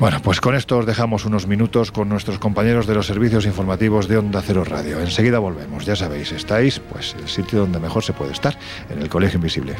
Bueno, 0.00 0.20
pues 0.22 0.40
con 0.40 0.54
esto 0.54 0.78
os 0.78 0.86
dejamos 0.86 1.24
unos 1.24 1.46
minutos 1.46 1.90
con 1.90 2.08
nuestros 2.08 2.38
compañeros 2.38 2.86
de 2.86 2.94
los 2.94 3.06
servicios 3.06 3.44
informativos 3.46 4.06
de 4.08 4.16
Onda 4.16 4.40
Cero 4.46 4.64
Radio. 4.64 5.00
Enseguida 5.00 5.40
volvemos, 5.40 5.84
ya 5.84 5.96
sabéis, 5.96 6.32
estáis 6.32 6.78
pues 6.78 7.16
el 7.18 7.28
sitio 7.28 7.60
donde 7.60 7.80
mejor 7.80 8.02
se 8.04 8.12
puede 8.12 8.32
estar, 8.32 8.56
en 8.88 9.02
el 9.02 9.08
Colegio 9.08 9.36
Invisible. 9.36 9.74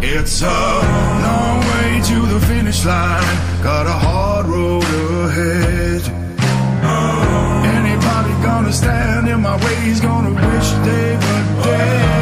It's 0.00 0.42
a 0.42 0.48
long 0.48 1.60
way 1.60 2.00
to 2.00 2.26
the 2.32 2.40
finish 2.46 2.84
line. 2.84 3.22
Got 3.62 3.86
a 3.86 3.92
hard 3.92 4.46
road 4.46 4.84
ahead. 5.28 6.02
Anybody 7.64 8.32
gonna 8.42 8.72
stand 8.72 9.28
in 9.28 9.40
my 9.40 9.56
way 9.56 9.90
is 9.90 10.00
gonna 10.00 10.30
wish 10.30 10.70
they 10.84 11.16
were 11.16 11.62
dead. 11.64 12.21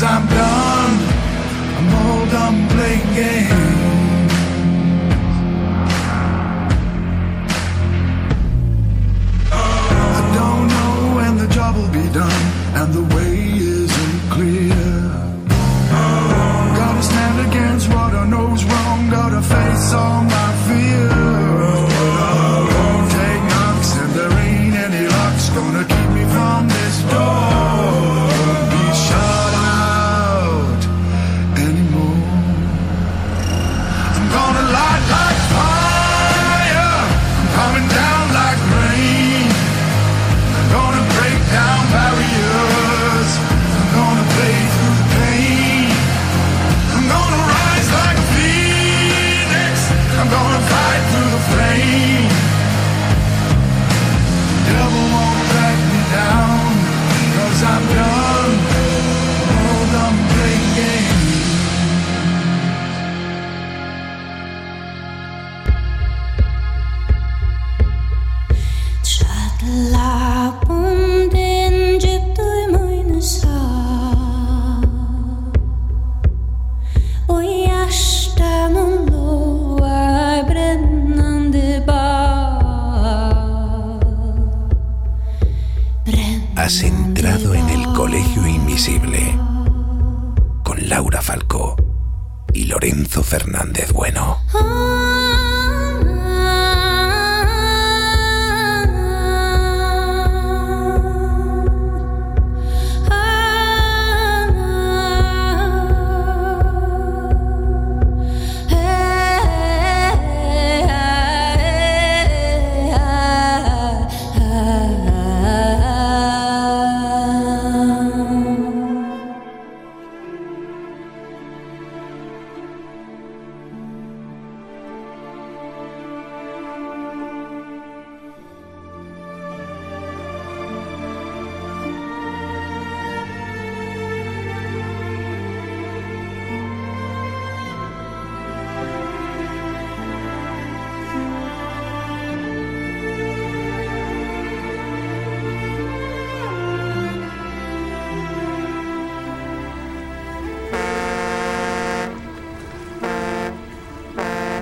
Cause 0.00 0.12
I'm 0.12 0.26
done. 0.28 0.94
I'm 1.76 1.94
all 1.94 2.26
done 2.30 2.68
playing 2.70 3.08
games. 3.14 4.32
I 9.52 10.20
don't 10.38 10.68
know 10.74 11.16
when 11.16 11.36
the 11.36 11.48
job 11.52 11.76
will 11.76 11.92
be 11.92 12.08
done 12.14 12.44
and 12.78 12.94
the 12.94 13.14
way 13.14 13.34
isn't 13.60 14.30
clear. 14.30 14.86
Gotta 16.80 17.02
stand 17.02 17.48
against 17.50 17.88
what 17.90 18.14
I 18.14 18.26
know's 18.26 18.64
wrong, 18.64 19.10
gotta 19.10 19.42
face 19.42 19.92
all 19.92 20.22
my 20.24 20.49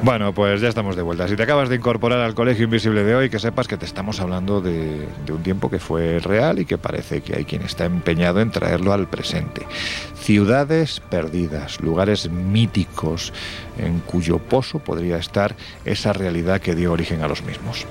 Bueno, 0.09 0.33
pues 0.33 0.63
ya 0.63 0.71
estamos 0.71 0.97
de 0.97 1.03
vuelta. 1.03 1.29
Si 1.29 1.37
te 1.37 1.43
acabas 1.43 1.69
de 1.69 1.77
incorporar 1.77 2.21
al 2.21 2.35
Colegio 2.35 2.65
Invisible 2.65 3.05
de 3.05 3.15
hoy, 3.15 3.29
que 3.29 3.39
sepas 3.39 3.69
que 3.69 3.77
te 3.77 3.85
estamos 3.85 4.21
hablando 4.21 4.63
de, 4.63 5.07
un 5.31 5.43
tiempo 5.43 5.69
que 5.69 5.79
fue 5.79 6.19
real 6.19 6.59
y 6.59 6.65
que 6.65 6.79
parece 6.79 7.21
que 7.21 7.37
hay 7.37 7.45
quien 7.45 7.61
está 7.61 7.85
empeñado 7.85 8.41
en 8.41 8.51
traerlo 8.51 8.95
al 8.95 9.07
presente. 9.07 9.67
Ciudades 10.15 11.01
perdidas, 11.11 11.83
lugares 11.83 12.31
míticos 12.31 13.35
en 13.77 13.99
cuyo 14.01 14.39
pozo 14.39 14.79
podría 14.79 15.19
estar 15.19 15.55
esa 15.85 16.15
realidad 16.15 16.63
que 16.63 16.75
dio 16.75 16.91
origen 16.91 17.21
a 17.21 17.29
los 17.29 17.43
mismos. 17.43 17.87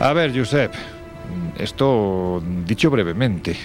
A 0.00 0.12
ver, 0.12 0.36
Josep, 0.36 0.74
esto 1.58 2.42
dicho 2.66 2.90
brevemente, 2.90 3.56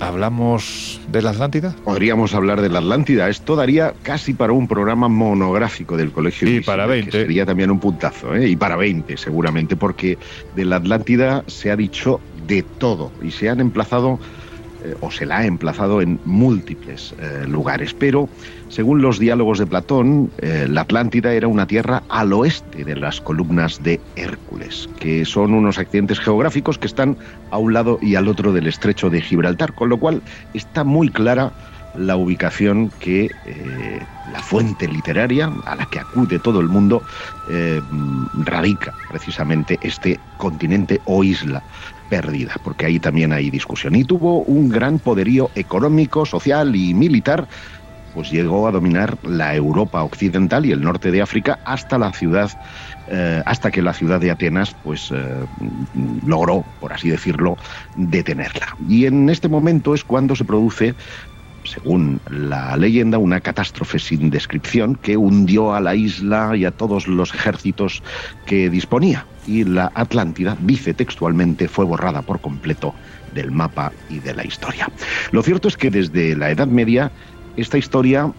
¿hablamos 0.00 1.00
de 1.08 1.22
la 1.22 1.30
Atlántida? 1.30 1.74
Podríamos 1.84 2.34
hablar 2.34 2.60
de 2.60 2.68
la 2.68 2.78
Atlántida. 2.78 3.28
Esto 3.28 3.56
daría 3.56 3.94
casi 4.02 4.34
para 4.34 4.52
un 4.52 4.68
programa 4.68 5.08
monográfico 5.08 5.96
del 5.96 6.12
Colegio 6.12 6.48
Y 6.48 6.60
para 6.60 6.86
20. 6.86 7.10
que 7.10 7.18
sería 7.18 7.46
también 7.46 7.70
un 7.70 7.80
puntazo, 7.80 8.34
¿eh? 8.34 8.48
Y 8.48 8.56
para 8.56 8.76
20, 8.76 9.16
seguramente, 9.16 9.76
porque 9.76 10.18
de 10.54 10.64
la 10.64 10.76
Atlántida 10.76 11.44
se 11.46 11.70
ha 11.70 11.76
dicho 11.76 12.20
de 12.46 12.62
todo 12.62 13.10
y 13.22 13.30
se 13.30 13.48
han 13.48 13.60
emplazado 13.60 14.18
eh, 14.84 14.94
o 15.00 15.10
se 15.10 15.24
la 15.24 15.38
ha 15.38 15.46
emplazado 15.46 16.02
en 16.02 16.20
múltiples 16.26 17.14
eh, 17.18 17.46
lugares. 17.48 17.94
Pero, 17.94 18.28
según 18.68 19.00
los 19.00 19.18
diálogos 19.18 19.58
de 19.58 19.66
Platón, 19.66 20.30
eh, 20.38 20.66
la 20.68 20.82
Atlántida 20.82 21.32
era 21.32 21.48
una 21.48 21.66
tierra 21.66 22.02
al 22.10 22.32
oeste 22.34 22.84
de 22.84 22.94
las 22.94 23.20
columnas 23.20 23.82
de 23.82 23.98
Hércules, 24.16 24.88
que 25.00 25.24
son 25.24 25.54
unos 25.54 25.78
accidentes 25.78 26.20
geográficos 26.20 26.76
que 26.76 26.86
están 26.86 27.16
a 27.50 27.56
un 27.56 27.72
lado 27.72 27.98
y 28.02 28.14
al 28.16 28.28
otro 28.28 28.52
del 28.52 28.66
estrecho 28.66 29.08
de 29.08 29.22
Gibraltar, 29.22 29.74
con 29.74 29.88
lo 29.88 29.96
cual 29.96 30.20
está 30.52 30.84
muy 30.84 31.08
clara 31.08 31.50
la 31.96 32.16
ubicación 32.16 32.90
que 32.98 33.30
la 34.32 34.42
fuente 34.42 34.88
literaria 34.88 35.48
a 35.64 35.76
la 35.76 35.86
que 35.86 36.00
acude 36.00 36.40
todo 36.40 36.58
el 36.58 36.66
mundo 36.66 37.00
radica 38.44 38.92
precisamente 39.08 39.78
este 39.80 40.18
continente 40.36 41.00
o 41.04 41.22
isla 41.22 41.62
perdida, 42.14 42.54
porque 42.62 42.86
ahí 42.86 43.00
también 43.00 43.32
hay 43.32 43.50
discusión. 43.50 43.96
Y 43.96 44.04
tuvo 44.04 44.44
un 44.44 44.68
gran 44.68 45.00
poderío 45.00 45.50
económico, 45.56 46.24
social 46.24 46.76
y 46.76 46.94
militar, 46.94 47.48
pues 48.12 48.30
llegó 48.30 48.68
a 48.68 48.70
dominar 48.70 49.18
la 49.24 49.56
Europa 49.56 50.04
occidental 50.04 50.64
y 50.64 50.70
el 50.70 50.80
norte 50.80 51.10
de 51.10 51.20
África 51.20 51.58
hasta 51.64 51.98
la 51.98 52.12
ciudad, 52.12 52.52
eh, 53.08 53.42
hasta 53.44 53.72
que 53.72 53.82
la 53.82 53.92
ciudad 53.92 54.20
de 54.20 54.30
Atenas, 54.30 54.76
pues 54.80 55.10
eh, 55.12 55.46
logró, 56.24 56.64
por 56.78 56.92
así 56.92 57.10
decirlo, 57.10 57.56
detenerla. 57.96 58.68
Y 58.78 59.06
en 59.06 59.28
este 59.28 59.48
momento 59.48 59.92
es 59.92 60.04
cuando 60.04 60.36
se 60.36 60.44
produce 60.44 60.94
según 61.64 62.20
la 62.30 62.76
leyenda, 62.76 63.18
una 63.18 63.40
catástrofe 63.40 63.98
sin 63.98 64.30
descripción 64.30 64.94
que 64.96 65.16
hundió 65.16 65.74
a 65.74 65.80
la 65.80 65.94
isla 65.94 66.56
y 66.56 66.64
a 66.64 66.70
todos 66.70 67.08
los 67.08 67.34
ejércitos 67.34 68.02
que 68.46 68.70
disponía. 68.70 69.26
Y 69.46 69.64
la 69.64 69.90
Atlántida, 69.94 70.56
dice 70.60 70.94
textualmente, 70.94 71.68
fue 71.68 71.84
borrada 71.84 72.22
por 72.22 72.40
completo 72.40 72.94
del 73.34 73.50
mapa 73.50 73.92
y 74.08 74.20
de 74.20 74.34
la 74.34 74.44
historia. 74.44 74.88
Lo 75.32 75.42
cierto 75.42 75.68
es 75.68 75.76
que 75.76 75.90
desde 75.90 76.36
la 76.36 76.50
Edad 76.50 76.68
Media 76.68 77.12
esta 77.56 77.78
historia 77.78 78.32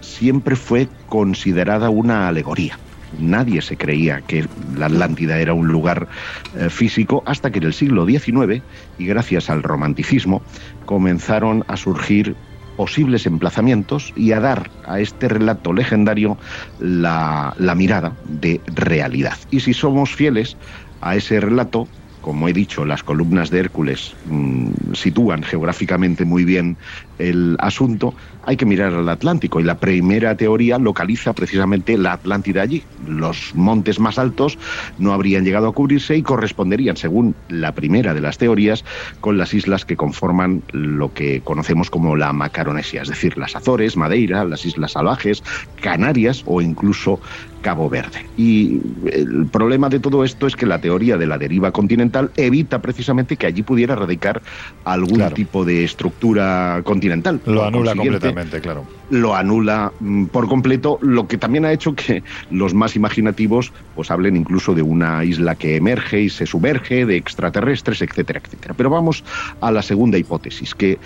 siempre 0.00 0.56
fue 0.56 0.88
considerada 1.06 1.90
una 1.90 2.28
alegoría. 2.28 2.78
Nadie 3.18 3.62
se 3.62 3.76
creía 3.76 4.20
que 4.20 4.46
la 4.76 4.86
Atlántida 4.86 5.38
era 5.38 5.54
un 5.54 5.68
lugar 5.68 6.08
eh, 6.56 6.68
físico 6.70 7.22
hasta 7.26 7.50
que 7.50 7.58
en 7.58 7.64
el 7.64 7.72
siglo 7.72 8.06
XIX, 8.06 8.62
y 8.98 9.06
gracias 9.06 9.50
al 9.50 9.62
romanticismo, 9.62 10.42
comenzaron 10.84 11.64
a 11.68 11.76
surgir 11.76 12.36
posibles 12.76 13.26
emplazamientos 13.26 14.12
y 14.16 14.32
a 14.32 14.40
dar 14.40 14.70
a 14.86 15.00
este 15.00 15.28
relato 15.28 15.72
legendario 15.72 16.36
la, 16.78 17.54
mirada 17.76 18.12
de 18.24 18.60
realidad. 18.66 19.36
Y 19.50 19.60
si 19.60 19.74
somos 19.74 20.14
fieles 20.14 20.56
a 21.00 21.16
ese 21.16 21.40
relato, 21.40 21.88
como 22.20 22.48
he 22.48 22.52
dicho, 22.52 22.84
las 22.84 23.02
columnas 23.02 23.50
de 23.50 23.60
Hércules 23.60 24.14
mm, 24.26 24.92
sitúan 24.94 25.42
geográficamente 25.42 26.24
muy 26.24 26.44
bien 26.44 26.76
el 27.18 27.56
asunto, 27.60 28.14
hay 28.44 28.56
que 28.56 28.66
mirar 28.66 28.92
al 28.94 29.08
Atlántico 29.08 29.60
y 29.60 29.64
la 29.64 29.78
primera 29.78 30.36
teoría 30.36 30.78
localiza 30.78 31.32
precisamente 31.32 31.98
la 31.98 32.12
Atlántida 32.12 32.62
allí. 32.62 32.82
Los 33.08 33.54
montes 33.54 33.98
más 33.98 34.18
altos 34.18 34.58
no 34.98 35.12
habrían 35.12 35.44
llegado 35.44 35.68
a 35.68 35.72
cubrirse 35.72 36.16
y 36.16 36.22
corresponderían, 36.22 36.96
según 36.96 37.34
la 37.48 37.72
primera 37.72 38.14
de 38.14 38.20
las 38.20 38.38
teorías, 38.38 38.84
con 39.20 39.38
las 39.38 39.54
islas 39.54 39.84
que 39.84 39.96
conforman 39.96 40.62
lo 40.72 41.12
que 41.12 41.40
conocemos 41.42 41.90
como 41.90 42.16
la 42.16 42.32
Macaronesia, 42.32 43.02
es 43.02 43.08
decir, 43.08 43.36
las 43.38 43.56
Azores, 43.56 43.96
Madeira, 43.96 44.44
las 44.44 44.64
Islas 44.64 44.92
Salvajes, 44.92 45.42
Canarias 45.80 46.42
o 46.46 46.60
incluso 46.60 47.20
Cabo 47.62 47.88
Verde. 47.90 48.24
Y 48.36 48.80
el 49.10 49.46
problema 49.46 49.88
de 49.88 49.98
todo 49.98 50.22
esto 50.22 50.46
es 50.46 50.54
que 50.54 50.66
la 50.66 50.80
teoría 50.80 51.16
de 51.16 51.26
la 51.26 51.36
deriva 51.38 51.72
continental 51.72 52.30
evita 52.36 52.80
precisamente 52.80 53.36
que 53.36 53.46
allí 53.46 53.62
pudiera 53.62 53.96
radicar 53.96 54.40
algún 54.84 55.16
Claro. 55.16 55.34
tipo 55.34 55.64
de 55.64 55.82
estructura 55.82 56.80
continental. 56.84 57.05
Lo 57.46 57.64
anula 57.64 57.94
completamente, 57.94 58.60
claro. 58.60 58.86
lo 59.10 59.34
anula 59.34 59.92
mm, 60.00 60.26
por 60.26 60.48
completo, 60.48 60.98
lo 61.00 61.26
que 61.26 61.38
también 61.38 61.64
ha 61.64 61.72
hecho 61.72 61.94
que 61.94 62.22
los 62.50 62.74
más 62.74 62.96
imaginativos 62.96 63.72
pues 63.94 64.10
hablen 64.10 64.36
incluso 64.36 64.74
de 64.74 64.82
una 64.82 65.24
isla 65.24 65.54
que 65.54 65.76
emerge 65.76 66.22
y 66.22 66.30
se 66.30 66.46
sumerge, 66.46 67.06
de 67.06 67.16
extraterrestres, 67.16 68.02
etcétera, 68.02 68.40
etcétera. 68.44 68.74
Pero 68.76 68.90
vamos 68.90 69.24
a 69.60 69.70
la 69.70 69.82
segunda 69.82 70.18
hipótesis, 70.18 70.74
que 70.74 70.98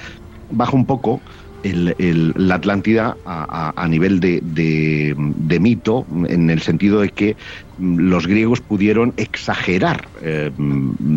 baja 0.51 0.72
un 0.72 0.86
poco 0.86 1.20
el- 1.63 2.33
la 2.37 2.55
Atlántida 2.57 3.17
a, 3.25 3.87
nivel 3.89 4.21
de, 4.21 4.41
de- 4.43 5.61
mito, 5.61 6.07
en 6.29 6.49
el 6.51 6.61
sentido 6.63 7.01
de 7.01 7.11
que 7.11 7.37
mm, 7.79 7.99
los 7.99 8.27
griegos 8.27 8.61
pudieron 8.61 9.13
exagerar 9.17 10.09
eh, 10.23 10.51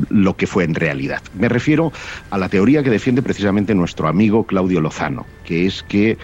lo 0.10 0.36
que 0.36 0.48
fue 0.48 0.64
en 0.66 0.76
realidad. 0.76 1.22
Me 1.34 1.50
refiero 1.50 1.92
a 2.30 2.38
la 2.38 2.50
teoría 2.50 2.84
que 2.84 2.90
defiende 2.90 3.22
precisamente 3.22 3.74
nuestro 3.76 4.08
amigo 4.08 4.46
Claudio 4.46 4.82
Lozano, 4.82 5.26
que 5.46 5.66
es 5.66 5.84
que 5.84 6.18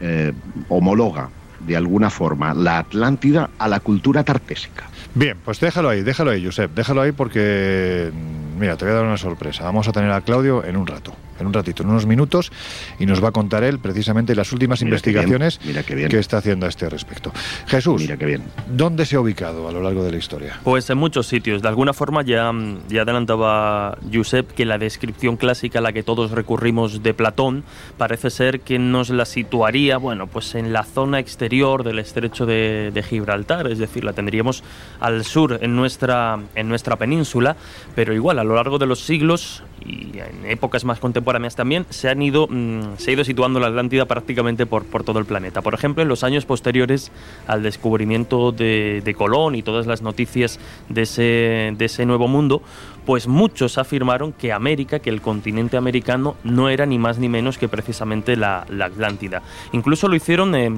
eh, 0.00 0.32
homologa 0.68 1.30
de 1.60 1.76
alguna 1.76 2.10
forma 2.10 2.52
la 2.54 2.78
Atlántida 2.78 3.48
a 3.58 3.66
la 3.68 3.80
cultura 3.80 4.22
tartésica. 4.24 4.84
Bien, 5.14 5.36
pues 5.42 5.58
déjalo 5.58 5.88
ahí, 5.88 6.02
déjalo 6.02 6.30
ahí, 6.30 6.44
Josep, 6.44 6.70
déjalo 6.74 7.00
ahí 7.00 7.12
porque, 7.12 8.10
mm, 8.12 8.58
mira, 8.60 8.76
te 8.76 8.84
voy 8.84 8.92
a 8.92 8.96
dar 8.98 9.04
una 9.06 9.16
sorpresa. 9.16 9.64
Vamos 9.64 9.88
a 9.88 9.92
tener 9.92 10.10
a 10.10 10.20
Claudio 10.20 10.64
en 10.64 10.76
un 10.76 10.86
rato, 10.86 11.14
en 11.38 11.46
un 11.46 11.52
ratito, 11.52 11.82
en 11.82 11.90
unos 11.90 12.06
minutos, 12.06 12.50
y 12.98 13.06
nos 13.06 13.22
va 13.22 13.28
a 13.28 13.32
contar 13.32 13.64
él 13.64 13.78
precisamente 13.78 14.34
las 14.34 14.52
últimas 14.52 14.82
Mira 14.82 14.96
qué 15.00 15.10
bien, 15.10 15.22
investigaciones 15.24 15.60
mira 15.64 15.82
qué 15.82 15.94
bien. 15.94 16.08
que 16.08 16.18
está 16.18 16.38
haciendo 16.38 16.66
a 16.66 16.68
este 16.68 16.88
respecto. 16.88 17.32
Jesús, 17.66 18.00
Mira 18.02 18.16
qué 18.16 18.26
bien. 18.26 18.42
¿dónde 18.68 19.04
se 19.06 19.16
ha 19.16 19.20
ubicado 19.20 19.68
a 19.68 19.72
lo 19.72 19.82
largo 19.82 20.02
de 20.04 20.10
la 20.12 20.16
historia? 20.18 20.60
Pues 20.64 20.88
en 20.90 20.98
muchos 20.98 21.26
sitios. 21.26 21.62
De 21.62 21.68
alguna 21.68 21.92
forma 21.92 22.22
ya, 22.22 22.52
ya 22.88 23.02
adelantaba 23.02 23.98
Josep 24.12 24.52
que 24.52 24.64
la 24.64 24.78
descripción 24.78 25.36
clásica 25.36 25.78
a 25.78 25.82
la 25.82 25.92
que 25.92 26.02
todos 26.02 26.30
recurrimos 26.30 27.02
de 27.02 27.14
Platón 27.14 27.64
parece 27.98 28.30
ser 28.30 28.60
que 28.60 28.78
nos 28.78 29.10
la 29.10 29.24
situaría, 29.24 29.98
bueno, 29.98 30.26
pues 30.26 30.54
en 30.54 30.72
la 30.72 30.84
zona 30.84 31.18
exterior 31.18 31.84
del 31.84 31.98
estrecho 31.98 32.46
de, 32.46 32.90
de 32.92 33.02
Gibraltar, 33.02 33.66
es 33.70 33.78
decir, 33.78 34.04
la 34.04 34.12
tendríamos 34.12 34.62
al 35.00 35.24
sur 35.24 35.58
en 35.60 35.76
nuestra, 35.76 36.38
en 36.54 36.68
nuestra 36.68 36.96
península, 36.96 37.56
pero 37.94 38.14
igual 38.14 38.38
a 38.38 38.44
lo 38.44 38.54
largo 38.54 38.78
de 38.78 38.86
los 38.86 39.00
siglos 39.00 39.62
y 39.84 40.18
en 40.18 40.46
épocas 40.50 40.84
más 40.84 40.98
contemporáneas 40.98 41.25
también 41.56 41.86
se 41.90 42.08
han 42.08 42.22
ido 42.22 42.46
mm, 42.48 42.96
se 42.98 43.10
ha 43.10 43.14
ido 43.14 43.24
situando 43.24 43.58
la 43.60 43.66
Atlántida 43.66 44.06
prácticamente 44.06 44.64
por, 44.64 44.84
todo 45.04 45.18
el 45.18 45.26
planeta. 45.26 45.60
Por 45.60 45.74
ejemplo, 45.74 46.02
en 46.02 46.08
los 46.08 46.22
años 46.24 46.46
posteriores 46.46 47.10
al 47.46 47.62
descubrimiento 47.62 48.52
de, 48.52 49.14
Colón 49.16 49.54
y 49.54 49.62
todas 49.62 49.86
las 49.86 50.02
noticias 50.02 50.60
de 50.88 51.02
ese, 51.02 52.06
nuevo 52.06 52.28
mundo, 52.28 52.62
pues 53.04 53.26
muchos 53.26 53.78
afirmaron 53.78 54.32
que 54.32 54.52
América, 54.52 54.98
que 54.98 55.10
el 55.10 55.20
continente 55.20 55.76
americano, 55.76 56.36
no 56.44 56.68
era 56.68 56.86
ni 56.86 56.98
más 56.98 57.18
ni 57.18 57.28
menos 57.28 57.58
que 57.58 57.68
precisamente 57.68 58.36
la, 58.36 58.66
la 58.68 58.86
Atlántida. 58.86 59.42
Incluso 59.72 60.08
lo 60.08 60.16
hicieron 60.16 60.54
eh, 60.54 60.70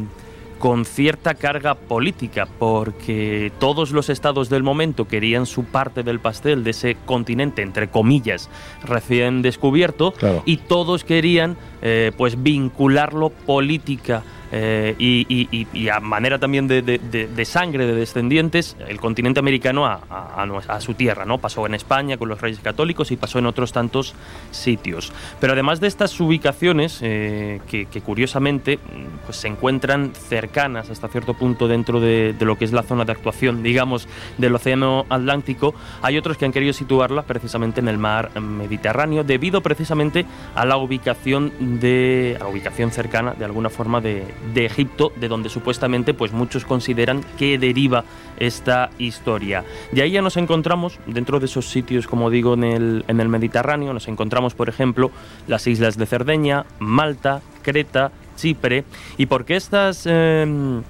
con 0.59 0.85
cierta 0.85 1.35
carga 1.35 1.75
política, 1.75 2.49
porque 2.59 3.53
todos 3.59 3.93
los 3.93 4.09
estados 4.09 4.49
del 4.49 4.63
momento 4.63 5.07
querían 5.07 5.47
su 5.47 5.65
parte 5.65 6.03
del 6.03 6.19
pastel 6.21 6.65
de 6.65 6.71
ese 6.71 6.97
continente, 7.07 7.63
entre 7.63 7.89
comillas, 7.89 8.51
recién 8.85 9.43
descubierto, 9.43 10.13
Claro. 10.13 10.43
y 10.47 10.57
todos 10.59 11.05
querían 11.05 11.57
eh, 11.81 12.13
pues 12.17 12.43
vincularlo 12.43 13.31
política 13.31 14.23
eh, 14.53 14.95
y, 14.99 15.89
a 15.89 16.01
manera 16.01 16.39
también 16.39 16.69
de, 16.69 17.45
sangre 17.45 17.87
de 17.87 17.95
descendientes 17.95 18.77
el 18.87 19.01
continente 19.01 19.41
americano 19.41 19.87
a, 19.87 20.81
su 20.81 20.95
tierra. 20.95 21.25
¿no? 21.25 21.39
Pasó 21.39 21.67
en 21.67 21.75
España 21.75 22.17
con 22.17 22.29
los 22.29 22.41
Reyes 22.41 22.61
Católicos 22.61 23.11
y 23.11 23.17
pasó 23.17 23.39
en 23.39 23.47
otros 23.47 23.73
tantos 23.73 24.15
sitios. 24.51 25.13
Pero 25.41 25.53
además 25.53 25.81
de 25.81 25.89
estas 25.89 26.19
ubicaciones, 26.21 27.01
eh, 27.03 27.61
que, 27.67 27.87
curiosamente 28.01 28.77
mm, 28.77 29.27
pues 29.27 29.39
se 29.39 29.49
encuentran 29.49 30.13
cercanas 30.15 30.91
hasta 30.91 31.09
cierto 31.09 31.35
punto 31.35 31.69
dentro 31.69 32.01
de, 32.01 32.35
lo 32.41 32.57
que 32.57 32.65
es 32.65 32.73
la 32.73 32.83
zona 32.83 33.05
de 33.05 33.13
actuación, 33.13 33.63
digamos, 33.63 34.09
del 34.39 34.55
Océano 34.55 35.05
Atlántico, 35.09 35.75
hay 36.03 36.17
otros 36.17 36.37
que 36.39 36.45
han 36.45 36.53
querido 36.53 36.73
situarla 36.73 37.23
precisamente 37.23 37.81
en 37.81 37.89
el 37.89 37.99
mar 37.99 38.41
Mediterráneo, 38.41 39.25
debido 39.25 39.61
precisamente 39.61 40.25
a 40.55 40.65
la 40.65 40.77
ubicación 40.77 41.81
de 41.81 42.37
a 42.41 42.45
la 42.45 42.51
ubicación 42.51 42.91
cercana, 42.91 43.35
de 43.35 43.45
alguna 43.45 43.71
forma, 43.71 44.01
de, 44.01 44.25
de 44.55 44.67
Egipto, 44.67 45.13
de 45.17 45.29
donde 45.29 45.49
supuestamente 45.49 46.15
pues 46.15 46.33
muchos 46.33 46.65
consideran 46.65 47.23
que 47.39 47.59
deriva 47.59 48.05
esta 48.39 48.91
historia. 48.99 49.65
Y 49.93 50.01
ahí 50.01 50.13
ya 50.13 50.23
nos 50.23 50.37
encontramos, 50.37 50.99
dentro 51.07 51.41
de 51.41 51.47
esos 51.47 51.69
sitios, 51.69 52.07
como 52.07 52.31
digo, 52.31 52.55
en 52.55 52.65
el, 52.65 53.05
en 53.09 53.21
el 53.21 53.29
Mediterráneo, 53.29 53.93
nos 53.93 54.09
encontramos, 54.09 54.55
por 54.55 54.69
ejemplo, 54.69 55.11
las 55.47 55.67
islas 55.67 55.97
de 55.97 56.07
Cerdeña, 56.07 56.65
Malta, 56.79 57.43
Creta, 57.63 58.13
Chipre. 58.37 58.85
¿Y 59.17 59.27
por 59.27 59.45
qué 59.45 59.57
estas... 59.57 60.07
em, 60.07 60.83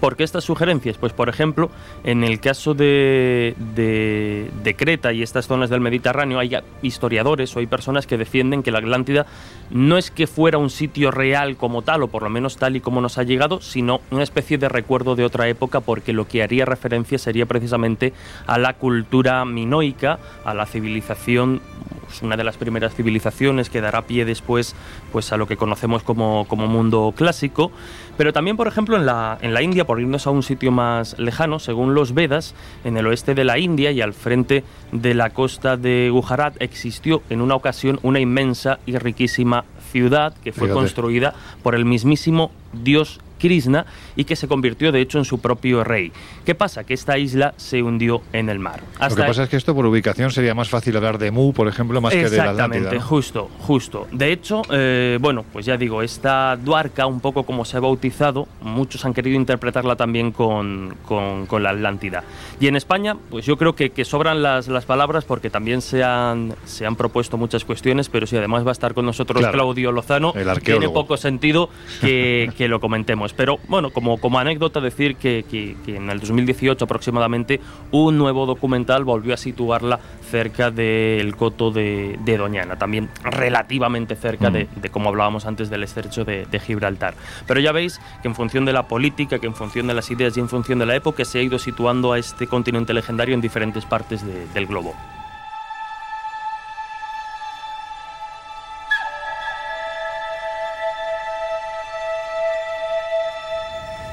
¿Por 0.00 0.16
qué 0.16 0.24
estas 0.24 0.44
sugerencias? 0.44 0.96
Pues, 0.96 1.12
por 1.12 1.28
ejemplo, 1.28 1.70
en 2.04 2.24
el 2.24 2.40
caso 2.40 2.72
de, 2.74 3.54
de- 3.74 4.50
de 4.62 4.74
Creta 4.76 5.12
y 5.12 5.22
estas 5.22 5.46
zonas 5.46 5.68
del 5.68 5.80
Mediterráneo, 5.80 6.38
hay 6.38 6.56
historiadores 6.82 7.54
o 7.54 7.58
hay 7.58 7.66
personas 7.66 8.06
que 8.06 8.16
defienden 8.16 8.62
que 8.62 8.70
la 8.70 8.78
Atlántida 8.78 9.26
no 9.70 9.98
es 9.98 10.10
que 10.10 10.26
fuera 10.26 10.58
un 10.58 10.70
sitio 10.70 11.10
real 11.10 11.56
como 11.56 11.82
tal, 11.82 12.02
o 12.02 12.08
por 12.08 12.22
lo 12.22 12.30
menos 12.30 12.56
tal 12.56 12.76
y 12.76 12.80
como 12.80 13.00
nos 13.00 13.18
ha 13.18 13.22
llegado, 13.24 13.60
sino 13.60 14.00
una 14.10 14.22
especie 14.22 14.56
de 14.58 14.68
recuerdo 14.68 15.16
de 15.16 15.24
otra 15.24 15.48
época, 15.48 15.80
porque 15.80 16.12
lo 16.12 16.26
que 16.26 16.42
haría 16.42 16.64
referencia 16.64 17.18
sería 17.18 17.44
precisamente 17.46 18.12
a 18.46 18.58
la 18.58 18.72
cultura 18.74 19.44
minoica, 19.44 20.18
a 20.44 20.54
la 20.54 20.64
civilización 20.66 21.60
pues, 22.06 22.22
una 22.22 22.36
de 22.36 22.44
las 22.44 22.56
primeras 22.56 22.94
civilizaciones 22.94 23.70
que 23.70 23.80
dará 23.80 24.02
pie 24.02 24.24
después 24.24 24.74
pues 25.12 25.30
a 25.32 25.36
lo 25.36 25.46
que 25.46 25.56
conocemos 25.56 26.02
como, 26.02 26.46
como 26.48 26.66
mundo 26.66 27.12
clásico. 27.16 27.70
Pero 28.16 28.32
también, 28.32 28.56
por 28.56 28.68
ejemplo, 28.68 28.96
en 28.96 29.06
la, 29.06 29.38
en 29.40 29.54
la 29.54 29.62
India, 29.62 29.86
por 29.86 30.00
irnos 30.00 30.26
a 30.26 30.30
un 30.30 30.42
sitio 30.42 30.70
más 30.70 31.18
lejano, 31.18 31.58
según 31.58 31.94
los 31.94 32.14
Vedas, 32.14 32.54
en 32.84 32.96
el 32.96 33.06
oeste 33.06 33.34
de 33.34 33.44
la 33.44 33.58
India 33.58 33.90
y 33.90 34.00
al 34.00 34.12
frente 34.12 34.64
de 34.92 35.14
la 35.14 35.30
costa 35.30 35.76
de 35.76 36.10
Gujarat 36.10 36.60
existió 36.60 37.22
en 37.30 37.40
una 37.40 37.54
ocasión 37.54 37.98
una 38.02 38.20
inmensa 38.20 38.78
y 38.86 38.96
riquísima 38.98 39.64
ciudad 39.90 40.34
que 40.44 40.52
fue 40.52 40.68
Fíjate. 40.68 40.80
construida 40.80 41.34
por 41.62 41.74
el 41.74 41.84
mismísimo 41.84 42.50
dios 42.72 43.20
Krishna 43.40 43.86
y 44.16 44.24
que 44.24 44.36
se 44.36 44.48
convirtió 44.48 44.92
de 44.92 45.00
hecho 45.00 45.18
en 45.18 45.24
su 45.24 45.40
propio 45.40 45.84
rey. 45.84 46.12
¿Qué 46.44 46.54
pasa? 46.54 46.84
Que 46.84 46.94
esta 46.94 47.18
isla 47.18 47.54
se 47.56 47.82
hundió 47.82 48.22
en 48.32 48.48
el 48.48 48.58
mar. 48.58 48.80
Lo 49.00 49.14
que 49.16 49.22
pasa 49.22 49.44
es 49.44 49.48
que 49.48 49.56
esto 49.56 49.74
por 49.74 49.86
ubicación 49.86 50.30
sería 50.30 50.54
más 50.54 50.68
fácil 50.68 50.96
hablar 50.96 51.18
de 51.18 51.30
Mu, 51.30 51.52
por 51.52 51.68
ejemplo, 51.68 52.00
más 52.00 52.12
que 52.12 52.28
de 52.28 52.36
la 52.36 52.50
Exactamente, 52.50 53.00
justo, 53.00 53.50
justo. 53.58 54.06
De 54.12 54.32
hecho, 54.32 54.62
eh, 54.70 55.18
bueno, 55.20 55.44
pues 55.52 55.66
ya 55.66 55.76
digo, 55.76 56.02
esta 56.02 56.56
Duarca, 56.56 57.06
un 57.06 57.20
poco 57.20 57.44
como 57.44 57.64
se 57.64 57.76
ha 57.76 57.80
bautizado, 57.80 58.48
muchos 58.62 59.04
han 59.04 59.14
querido 59.14 59.36
interpretarla 59.36 59.96
también 59.96 60.32
con, 60.32 60.94
con- 61.06 61.46
con 61.46 61.62
la 61.62 61.70
Atlántida. 61.70 62.24
Y 62.60 62.66
en 62.66 62.76
España, 62.76 63.16
pues 63.30 63.44
yo 63.46 63.56
creo 63.56 63.74
que, 63.74 63.90
que 63.90 64.04
sobran 64.04 64.42
las, 64.42 64.68
las 64.68 64.84
palabras 64.84 65.24
porque 65.24 65.50
también 65.50 65.80
se 65.82 66.02
han, 66.02 66.54
se 66.64 66.86
han 66.86 66.96
propuesto 66.96 67.36
muchas 67.36 67.64
cuestiones, 67.64 68.08
pero 68.08 68.26
si 68.26 68.36
además 68.36 68.64
va 68.64 68.70
a 68.70 68.72
estar 68.72 68.94
con 68.94 69.04
nosotros 69.06 69.38
Claro. 69.40 69.52
Claudio 69.52 69.92
Lozano, 69.92 70.32
El 70.34 70.60
tiene 70.60 70.88
poco 70.88 71.16
sentido 71.16 71.68
que, 72.00 72.50
que 72.56 72.68
lo 72.68 72.80
comentemos. 72.80 73.32
Pero 73.32 73.58
bueno, 73.68 73.90
como, 73.90 73.99
como 74.18 74.38
anécdota 74.38 74.80
decir 74.80 75.16
que, 75.16 75.44
que- 75.50 75.76
que 75.84 75.96
en 75.96 76.08
el 76.10 76.20
2018 76.20 76.84
aproximadamente 76.84 77.60
un 77.90 78.16
nuevo 78.18 78.46
documental 78.46 79.04
volvió 79.04 79.34
a 79.34 79.36
situarla 79.36 79.98
cerca 80.30 80.70
del 80.70 81.34
coto 81.36 81.70
de, 81.70 82.18
de 82.24 82.36
Doñana, 82.36 82.76
también 82.76 83.08
relativamente 83.22 84.14
cerca 84.16 84.50
Mm. 84.50 84.52
de, 84.52 84.68
de, 84.76 84.88
como 84.90 85.08
hablábamos 85.08 85.44
antes, 85.46 85.70
del 85.70 85.82
estrecho 85.82 86.24
de, 86.24 86.46
de 86.46 86.60
Gibraltar. 86.60 87.14
Pero 87.46 87.60
ya 87.60 87.72
veis 87.72 88.00
que 88.22 88.28
en 88.28 88.34
función 88.34 88.64
de 88.64 88.72
la 88.72 88.86
política, 88.88 89.38
que 89.38 89.46
en 89.46 89.54
función 89.54 89.86
de 89.86 89.94
las 89.94 90.10
ideas 90.10 90.36
y 90.36 90.40
en 90.40 90.48
función 90.48 90.78
de 90.78 90.86
la 90.86 90.94
época 90.96 91.24
se 91.24 91.38
ha 91.38 91.42
ido 91.42 91.58
situando 91.58 92.12
a 92.12 92.18
este 92.18 92.46
continente 92.46 92.94
legendario 92.94 93.34
en 93.34 93.40
diferentes 93.40 93.84
partes 93.84 94.24
de- 94.24 94.46
del 94.54 94.66
globo. 94.66 94.94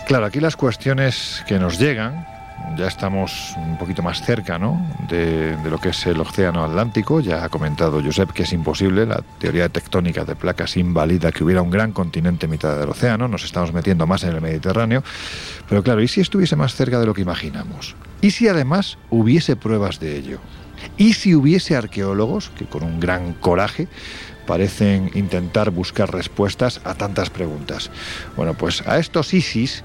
Claro, 0.07 0.25
aquí 0.25 0.39
las 0.39 0.55
cuestiones 0.55 1.43
que 1.49 1.59
nos 1.59 1.77
llegan, 1.77 2.25
ya 2.77 2.87
estamos 2.87 3.53
un 3.57 3.77
poquito 3.77 4.01
más 4.01 4.21
cerca 4.21 4.57
¿no? 4.57 4.81
de, 5.09 5.57
lo 5.69 5.79
que 5.79 5.89
es 5.89 6.07
el 6.07 6.21
Océano 6.21 6.63
Atlántico. 6.63 7.19
Ya 7.19 7.43
ha 7.43 7.49
comentado 7.49 8.01
Josep 8.01 8.31
que 8.31 8.43
es 8.43 8.53
imposible, 8.53 9.05
la 9.05 9.21
teoría 9.37 9.67
tectónica 9.67 10.23
de 10.23 10.37
placas 10.37 10.77
invalida 10.77 11.33
que 11.33 11.43
hubiera 11.43 11.61
un 11.61 11.69
gran 11.69 11.91
continente 11.91 12.45
en 12.45 12.51
mitad 12.51 12.79
del 12.79 12.87
océano. 12.87 13.27
Nos 13.27 13.43
estamos 13.43 13.73
metiendo 13.73 14.07
más 14.07 14.23
en 14.23 14.29
el 14.29 14.39
Mediterráneo. 14.39 15.03
Pero 15.67 15.83
claro, 15.83 16.01
¿y 16.01 16.07
si 16.07 16.21
estuviese 16.21 16.55
más 16.55 16.73
cerca 16.73 17.01
de 17.01 17.05
lo 17.05 17.13
que 17.13 17.23
imaginamos? 17.23 17.97
¿Y 18.21 18.31
si 18.31 18.47
además 18.47 18.97
hubiese 19.09 19.57
pruebas 19.57 19.99
de 19.99 20.15
ello? 20.15 20.39
¿Y 20.95 21.15
si 21.15 21.35
hubiese 21.35 21.75
arqueólogos 21.75 22.49
que 22.51 22.63
con 22.63 22.83
un 22.83 23.01
gran 23.01 23.33
coraje 23.33 23.89
parecen 24.47 25.11
intentar 25.13 25.69
buscar 25.69 26.11
respuestas 26.11 26.81
a 26.83 26.95
tantas 26.95 27.29
preguntas? 27.29 27.91
Bueno, 28.35 28.55
pues 28.55 28.81
a 28.87 28.97
estos 28.97 29.35
ISIS 29.35 29.83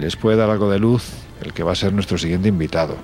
les 0.00 0.16
puede 0.16 0.38
dar 0.38 0.48
algo 0.48 0.70
de 0.70 0.78
luz 0.78 1.04
el 1.42 1.52
que 1.52 1.62
va 1.62 1.72
a 1.72 1.74
ser 1.74 1.92
nuestro 1.92 2.16
siguiente 2.16 2.48
invitado. 2.48 2.96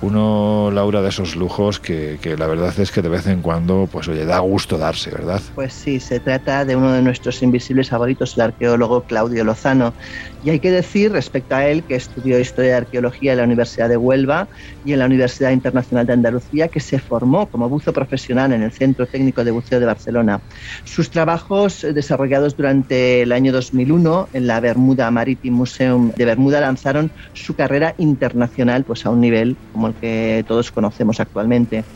Uno, 0.00 0.70
Laura, 0.72 1.00
de 1.00 1.10
esos 1.10 1.36
lujos 1.36 1.78
que, 1.78 2.18
que 2.20 2.36
la 2.36 2.48
verdad 2.48 2.76
es 2.80 2.90
que 2.90 3.02
de 3.02 3.08
vez 3.08 3.28
en 3.28 3.40
cuando, 3.40 3.88
pues 3.90 4.08
oye, 4.08 4.24
da 4.24 4.40
gusto 4.40 4.76
darse, 4.76 5.12
¿verdad? 5.12 5.40
Pues 5.54 5.72
sí, 5.72 6.00
se 6.00 6.18
trata 6.18 6.64
de 6.64 6.74
uno 6.74 6.92
de 6.92 7.02
nuestros 7.02 7.40
invisibles 7.40 7.90
favoritos, 7.90 8.34
el 8.34 8.42
arqueólogo 8.42 9.04
Claudio 9.04 9.44
Lozano. 9.44 9.94
Y 10.42 10.50
hay 10.50 10.58
que 10.58 10.72
decir 10.72 11.12
respecto 11.12 11.54
a 11.54 11.66
él 11.66 11.84
que 11.86 11.94
estudió 11.94 12.38
Historia 12.40 12.70
y 12.70 12.74
Arqueología 12.74 13.32
en 13.32 13.38
la 13.38 13.44
Universidad 13.44 13.88
de 13.88 13.96
Huelva 13.96 14.48
y 14.82 14.92
en 14.92 14.98
la 14.98 15.06
Universidad 15.06 15.52
Internacional 15.52 16.04
de 16.04 16.14
Andalucía, 16.14 16.66
que 16.66 16.80
se 16.80 16.98
formó 16.98 17.48
como 17.48 17.68
buzo 17.68 17.92
profesional 17.92 18.52
en 18.52 18.62
el 18.62 18.72
Centro 18.72 19.06
Técnico 19.06 19.44
de 19.44 19.52
Buceo 19.52 19.78
de 19.78 19.86
Barcelona. 19.86 20.42
Sus 20.84 21.10
trabajos 21.10 21.84
eh, 21.84 21.92
desarrollados 21.92 22.56
durante 22.56 23.22
el 23.22 23.30
año 23.30 23.52
2001 23.52 24.30
en 24.32 24.48
la 24.48 24.58
Bermuda 24.58 25.10
Maritime 25.12 25.56
Museum 25.56 26.10
de 26.16 26.24
Bermuda 26.24 26.60
lanzaron 26.60 27.12
su 27.32 27.54
carrera 27.54 27.94
internacional 27.98 28.84
pues, 28.84 29.06
a 29.06 29.10
un 29.10 29.20
nivel 29.20 29.58
como 29.70 29.86
el 29.86 29.94
que 29.94 30.44
todos 30.48 30.72
conocemos 30.72 31.20
actualmente. 31.20 31.86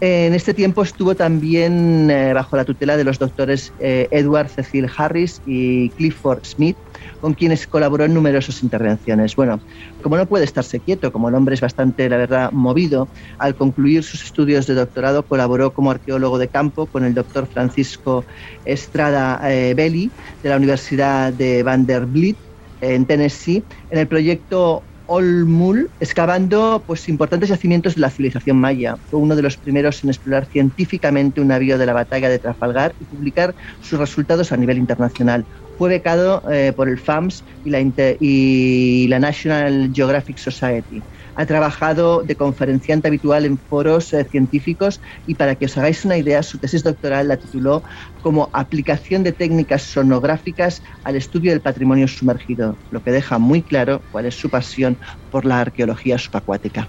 En 0.00 0.32
este 0.32 0.54
tiempo 0.54 0.82
estuvo 0.82 1.16
también 1.16 2.08
eh, 2.08 2.32
bajo 2.32 2.56
la 2.56 2.64
tutela 2.64 2.96
de 2.96 3.02
los 3.02 3.18
doctores 3.18 3.72
eh, 3.80 4.06
Edward 4.12 4.48
Cecil 4.48 4.88
Harris 4.96 5.42
y 5.44 5.90
Clifford 5.90 6.44
Smith, 6.44 6.76
con 7.20 7.34
quienes 7.34 7.66
colaboró 7.66 8.04
en 8.04 8.14
numerosas 8.14 8.62
intervenciones. 8.62 9.34
Bueno, 9.34 9.60
como 10.00 10.16
no 10.16 10.26
puede 10.26 10.44
estarse 10.44 10.78
quieto, 10.78 11.10
como 11.10 11.28
el 11.28 11.34
hombre 11.34 11.56
es 11.56 11.60
bastante, 11.60 12.08
la 12.08 12.16
verdad, 12.16 12.52
movido, 12.52 13.08
al 13.38 13.56
concluir 13.56 14.04
sus 14.04 14.22
estudios 14.22 14.68
de 14.68 14.74
doctorado 14.74 15.24
colaboró 15.24 15.72
como 15.72 15.90
arqueólogo 15.90 16.38
de 16.38 16.46
campo 16.46 16.86
con 16.86 17.04
el 17.04 17.14
doctor 17.14 17.48
Francisco 17.48 18.24
Estrada 18.64 19.40
eh, 19.50 19.74
Belli 19.74 20.12
de 20.44 20.48
la 20.48 20.58
Universidad 20.58 21.32
de 21.32 21.64
Vanderbilt 21.64 22.38
en 22.80 23.04
Tennessee 23.06 23.64
en 23.90 23.98
el 23.98 24.06
proyecto 24.06 24.84
Olmul, 25.10 25.90
excavando 25.98 26.84
pues, 26.86 27.08
importantes 27.08 27.48
yacimientos 27.48 27.94
de 27.94 28.02
la 28.02 28.10
civilización 28.10 28.58
maya. 28.58 28.98
Fue 29.06 29.18
uno 29.18 29.36
de 29.36 29.42
los 29.42 29.56
primeros 29.56 30.04
en 30.04 30.10
explorar 30.10 30.46
científicamente 30.46 31.40
un 31.40 31.48
navío 31.48 31.78
de 31.78 31.86
la 31.86 31.94
batalla 31.94 32.28
de 32.28 32.38
Trafalgar 32.38 32.94
y 32.98 33.06
publicar 33.06 33.54
sus 33.80 33.98
resultados 33.98 34.52
a 34.52 34.58
nivel 34.58 34.76
internacional. 34.76 35.46
Fue 35.76 35.88
becado 35.88 36.42
eh, 36.50 36.74
por 36.76 36.90
el 36.90 36.98
FAMS 36.98 37.42
y 37.62 37.70
la, 37.70 37.80
Inter- 37.80 38.18
y 38.20 39.06
la 39.08 39.18
National 39.18 39.90
Geographic 39.94 40.38
Society. 40.38 41.06
Ha 41.38 41.46
trabajado 41.46 42.24
de 42.24 42.34
conferenciante 42.34 43.06
habitual 43.06 43.44
en 43.44 43.58
foros 43.58 44.12
eh, 44.12 44.24
científicos 44.24 45.00
y 45.28 45.36
para 45.36 45.54
que 45.54 45.66
os 45.66 45.78
hagáis 45.78 46.04
una 46.04 46.16
idea, 46.16 46.42
su 46.42 46.58
tesis 46.58 46.82
doctoral 46.82 47.28
la 47.28 47.36
tituló 47.36 47.84
como 48.22 48.50
Aplicación 48.52 49.22
de 49.22 49.30
técnicas 49.30 49.82
sonográficas 49.82 50.82
al 51.04 51.14
estudio 51.14 51.52
del 51.52 51.60
patrimonio 51.60 52.08
sumergido, 52.08 52.74
lo 52.90 53.04
que 53.04 53.12
deja 53.12 53.38
muy 53.38 53.62
claro 53.62 54.02
cuál 54.10 54.26
es 54.26 54.34
su 54.34 54.50
pasión 54.50 54.96
por 55.30 55.44
la 55.44 55.60
arqueología 55.60 56.18
subacuática. 56.18 56.88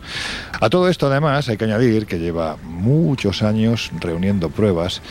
A 0.60 0.68
todo 0.72 0.90
esto, 0.90 1.12
además, 1.12 1.48
hay 1.48 1.58
que 1.58 1.66
añadir 1.66 2.08
que 2.08 2.18
lleva 2.18 2.58
muchos 2.64 3.44
años 3.44 3.92
reuniendo 4.00 4.50
pruebas. 4.50 5.04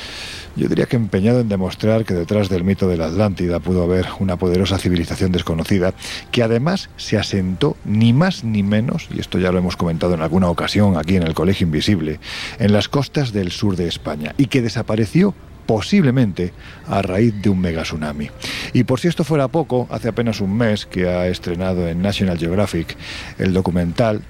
Yo 0.58 0.66
diría 0.68 0.86
que 0.86 0.96
empeñado 0.96 1.38
en 1.38 1.48
demostrar 1.48 2.04
que 2.04 2.14
detrás 2.14 2.48
del 2.48 2.64
mito 2.64 2.88
de 2.88 2.96
la 2.96 3.06
Atlántida 3.06 3.60
pudo 3.60 3.84
haber 3.84 4.06
una 4.18 4.36
poderosa 4.36 4.76
civilización 4.76 5.30
desconocida, 5.30 5.94
que 6.32 6.42
además 6.42 6.90
se 6.96 7.16
asentó 7.16 7.76
ni 7.84 8.12
más 8.12 8.42
ni 8.42 8.64
menos, 8.64 9.06
y 9.14 9.20
esto 9.20 9.38
ya 9.38 9.52
lo 9.52 9.58
hemos 9.58 9.76
comentado 9.76 10.14
en 10.14 10.20
alguna 10.20 10.48
ocasión 10.48 10.96
aquí 10.96 11.14
en 11.14 11.22
el 11.22 11.34
Colegio 11.34 11.64
Invisible, 11.64 12.18
en 12.58 12.72
las 12.72 12.88
costas 12.88 13.32
del 13.32 13.52
sur 13.52 13.76
de 13.76 13.86
España, 13.86 14.34
y 14.36 14.46
que 14.46 14.60
desapareció 14.60 15.32
posiblemente 15.66 16.52
a 16.88 17.02
raíz 17.02 17.40
de 17.40 17.50
un 17.50 17.60
mega 17.60 17.82
tsunami. 17.82 18.28
Y 18.72 18.82
por 18.82 18.98
si 18.98 19.06
esto 19.06 19.22
fuera 19.22 19.46
poco, 19.46 19.86
hace 19.90 20.08
apenas 20.08 20.40
un 20.40 20.56
mes 20.56 20.86
que 20.86 21.08
ha 21.08 21.28
estrenado 21.28 21.86
en 21.86 22.02
National 22.02 22.36
Geographic 22.36 22.96
el 23.38 23.52
documental 23.52 24.22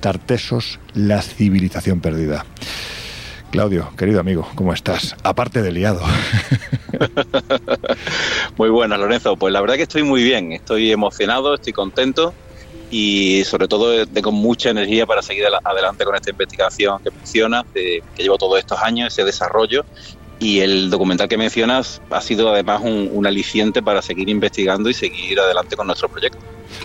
Tartesos, 0.00 0.80
la 0.94 1.22
civilización 1.22 2.00
perdida. 2.00 2.44
Claudio, 3.52 3.90
querido 3.98 4.18
amigo, 4.18 4.48
¿cómo 4.54 4.72
estás? 4.72 5.14
Aparte 5.22 5.60
de 5.60 5.72
liado. 5.72 6.00
Muy 8.56 8.70
buenas, 8.70 8.98
Lorenzo. 8.98 9.36
Pues 9.36 9.52
la 9.52 9.60
verdad 9.60 9.74
que 9.74 9.82
estoy 9.82 10.04
muy 10.04 10.22
bien, 10.22 10.52
estoy 10.52 10.90
emocionado, 10.90 11.52
estoy 11.52 11.74
contento 11.74 12.32
y 12.90 13.44
sobre 13.44 13.68
todo 13.68 14.06
tengo 14.06 14.32
mucha 14.32 14.70
energía 14.70 15.04
para 15.04 15.20
seguir 15.20 15.44
adelante 15.64 16.02
con 16.02 16.14
esta 16.14 16.30
investigación 16.30 16.98
que 17.04 17.10
mencionas, 17.10 17.64
que 17.74 18.02
llevo 18.16 18.38
todos 18.38 18.58
estos 18.58 18.80
años, 18.80 19.12
ese 19.12 19.22
desarrollo. 19.22 19.84
Y 20.38 20.60
el 20.60 20.88
documental 20.88 21.28
que 21.28 21.36
mencionas 21.36 22.00
ha 22.08 22.22
sido 22.22 22.50
además 22.50 22.80
un 22.82 23.26
aliciente 23.26 23.82
para 23.82 24.00
seguir 24.00 24.30
investigando 24.30 24.88
y 24.88 24.94
seguir 24.94 25.38
adelante 25.38 25.76
con 25.76 25.86
nuestro 25.86 26.08
proyecto. 26.08 26.38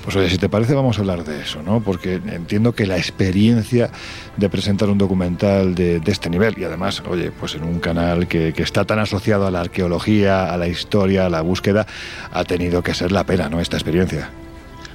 Pues 0.03 0.15
oye, 0.15 0.29
si 0.29 0.37
te 0.37 0.49
parece 0.49 0.73
vamos 0.73 0.97
a 0.97 1.01
hablar 1.01 1.23
de 1.23 1.41
eso, 1.41 1.61
¿no? 1.61 1.81
Porque 1.81 2.13
entiendo 2.13 2.73
que 2.73 2.85
la 2.85 2.97
experiencia 2.97 3.89
de 4.35 4.49
presentar 4.49 4.89
un 4.89 4.97
documental 4.97 5.75
de, 5.75 6.01
este 6.05 6.29
nivel 6.29 6.57
y 6.57 6.63
además, 6.63 7.03
oye, 7.09 7.31
pues 7.31 7.55
en 7.55 7.63
un 7.63 7.79
canal 7.79 8.27
que, 8.27 8.53
está 8.57 8.85
tan 8.85 8.99
asociado 8.99 9.47
a 9.47 9.51
la 9.51 9.61
arqueología, 9.61 10.53
a 10.53 10.57
la 10.57 10.67
historia, 10.67 11.25
a 11.25 11.29
la 11.29 11.41
búsqueda, 11.41 11.85
ha 12.31 12.43
tenido 12.43 12.83
que 12.83 12.93
ser 12.93 13.11
la 13.11 13.23
pena, 13.23 13.49
¿no? 13.49 13.59
Esta 13.59 13.77
experiencia. 13.77 14.29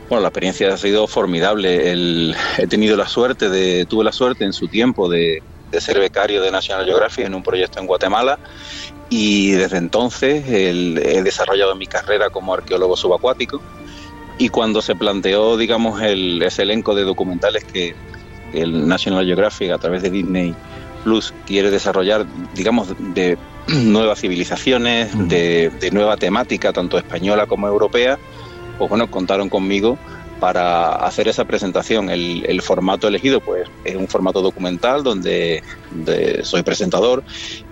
Bueno, 0.08 0.22
la 0.22 0.28
experiencia 0.28 0.72
ha 0.72 0.76
sido 0.76 1.06
formidable. 1.06 1.90
El- 1.90 2.34
he 2.58 2.66
tenido 2.66 2.96
la 2.96 3.06
suerte 3.06 3.48
de, 3.48 3.86
tuve 3.86 4.04
la 4.04 4.12
suerte 4.12 4.44
en 4.44 4.52
su 4.52 4.68
tiempo 4.68 5.08
de, 5.08 5.42
de 5.70 5.80
ser 5.80 5.98
becario 5.98 6.42
de 6.42 6.50
National 6.50 6.84
Geographic 6.84 7.24
en 7.26 7.34
un 7.34 7.42
proyecto 7.42 7.80
en 7.80 7.86
Guatemala 7.86 8.38
y 9.08 9.52
desde 9.52 9.78
entonces 9.78 10.46
el- 10.48 10.98
he 11.04 11.22
desarrollado 11.22 11.74
mi 11.76 11.86
carrera 11.86 12.30
como 12.30 12.54
arqueólogo 12.54 12.96
subacuático 12.96 13.60
y 14.42 14.48
cuando 14.48 14.82
se 14.82 14.96
planteó, 14.96 15.56
digamos, 15.56 16.02
el, 16.02 16.42
ese 16.42 16.62
elenco 16.62 16.96
de 16.96 17.04
documentales 17.04 17.62
que 17.62 17.94
el 18.52 18.88
National 18.88 19.24
Geographic 19.24 19.70
a 19.70 19.78
través 19.78 20.02
de 20.02 20.10
Disney 20.10 20.52
Plus 21.04 21.32
quiere 21.46 21.70
desarrollar, 21.70 22.26
digamos, 22.52 22.88
de 23.14 23.38
nuevas 23.68 24.18
civilizaciones, 24.20 25.12
de, 25.28 25.70
de 25.80 25.90
nueva 25.92 26.16
temática, 26.16 26.72
tanto 26.72 26.98
española 26.98 27.46
como 27.46 27.68
europea, 27.68 28.18
pues 28.78 28.90
bueno, 28.90 29.08
contaron 29.08 29.48
conmigo 29.48 29.96
para 30.40 30.94
hacer 30.96 31.28
esa 31.28 31.44
presentación. 31.44 32.10
El, 32.10 32.44
el 32.44 32.62
formato 32.62 33.06
elegido, 33.06 33.40
pues, 33.40 33.68
es 33.84 33.94
un 33.94 34.08
formato 34.08 34.42
documental 34.42 35.04
donde, 35.04 35.62
soy 36.42 36.64
presentador 36.64 37.22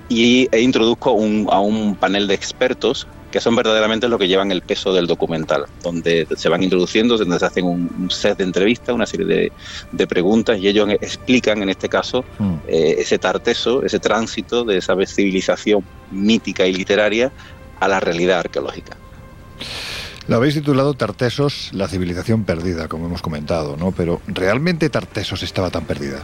y 0.09 0.47
e 0.53 0.61
introduzco 0.61 1.11
un- 1.11 1.49
a 1.51 1.59
un 1.59 1.97
panel 1.97 2.29
de 2.29 2.35
expertos 2.35 3.09
que 3.31 3.41
son 3.41 3.55
verdaderamente 3.55 4.09
los 4.09 4.19
que 4.19 4.27
llevan 4.29 4.51
el 4.51 4.63
peso 4.63 4.93
del 4.93 5.07
documental, 5.07 5.67
donde 5.83 6.27
se 6.37 6.49
van 6.49 6.63
introduciendo, 6.63 7.17
donde 7.17 7.39
se 7.39 7.47
hacen 7.47 7.65
un, 7.65 8.11
set 8.11 8.39
de 8.39 8.45
entrevistas, 8.45 8.95
una 8.95 9.07
serie 9.07 9.27
de, 9.27 9.53
de 9.93 10.07
preguntas 10.07 10.59
y 10.59 10.67
ellos 10.69 10.89
explican, 10.91 11.63
en 11.63 11.69
este 11.71 11.89
caso, 11.89 12.25
eh, 12.67 12.97
ese 12.99 13.19
tarteso, 13.19 13.83
ese 13.85 13.99
tránsito 14.01 14.65
de 14.65 14.79
esa 14.79 14.95
civilización 15.07 15.85
mítica 16.11 16.67
y 16.67 16.73
literaria 16.73 17.31
a 17.79 17.87
la 17.89 18.01
realidad 18.01 18.41
arqueológica. 18.41 18.97
Lo 20.29 20.37
habéis 20.37 20.55
titulado 20.55 20.95
Tartesos, 20.95 21.71
la 21.73 21.89
civilización 21.89 22.45
perdida, 22.45 22.89
como 22.89 23.07
hemos 23.07 23.23
comentado, 23.23 23.77
¿no? 23.77 23.91
Pero 23.93 24.21
¿realmente 24.29 24.89
Tartesos 24.89 25.43
estaba 25.43 25.71
tan 25.71 25.85
perdida? 25.85 26.21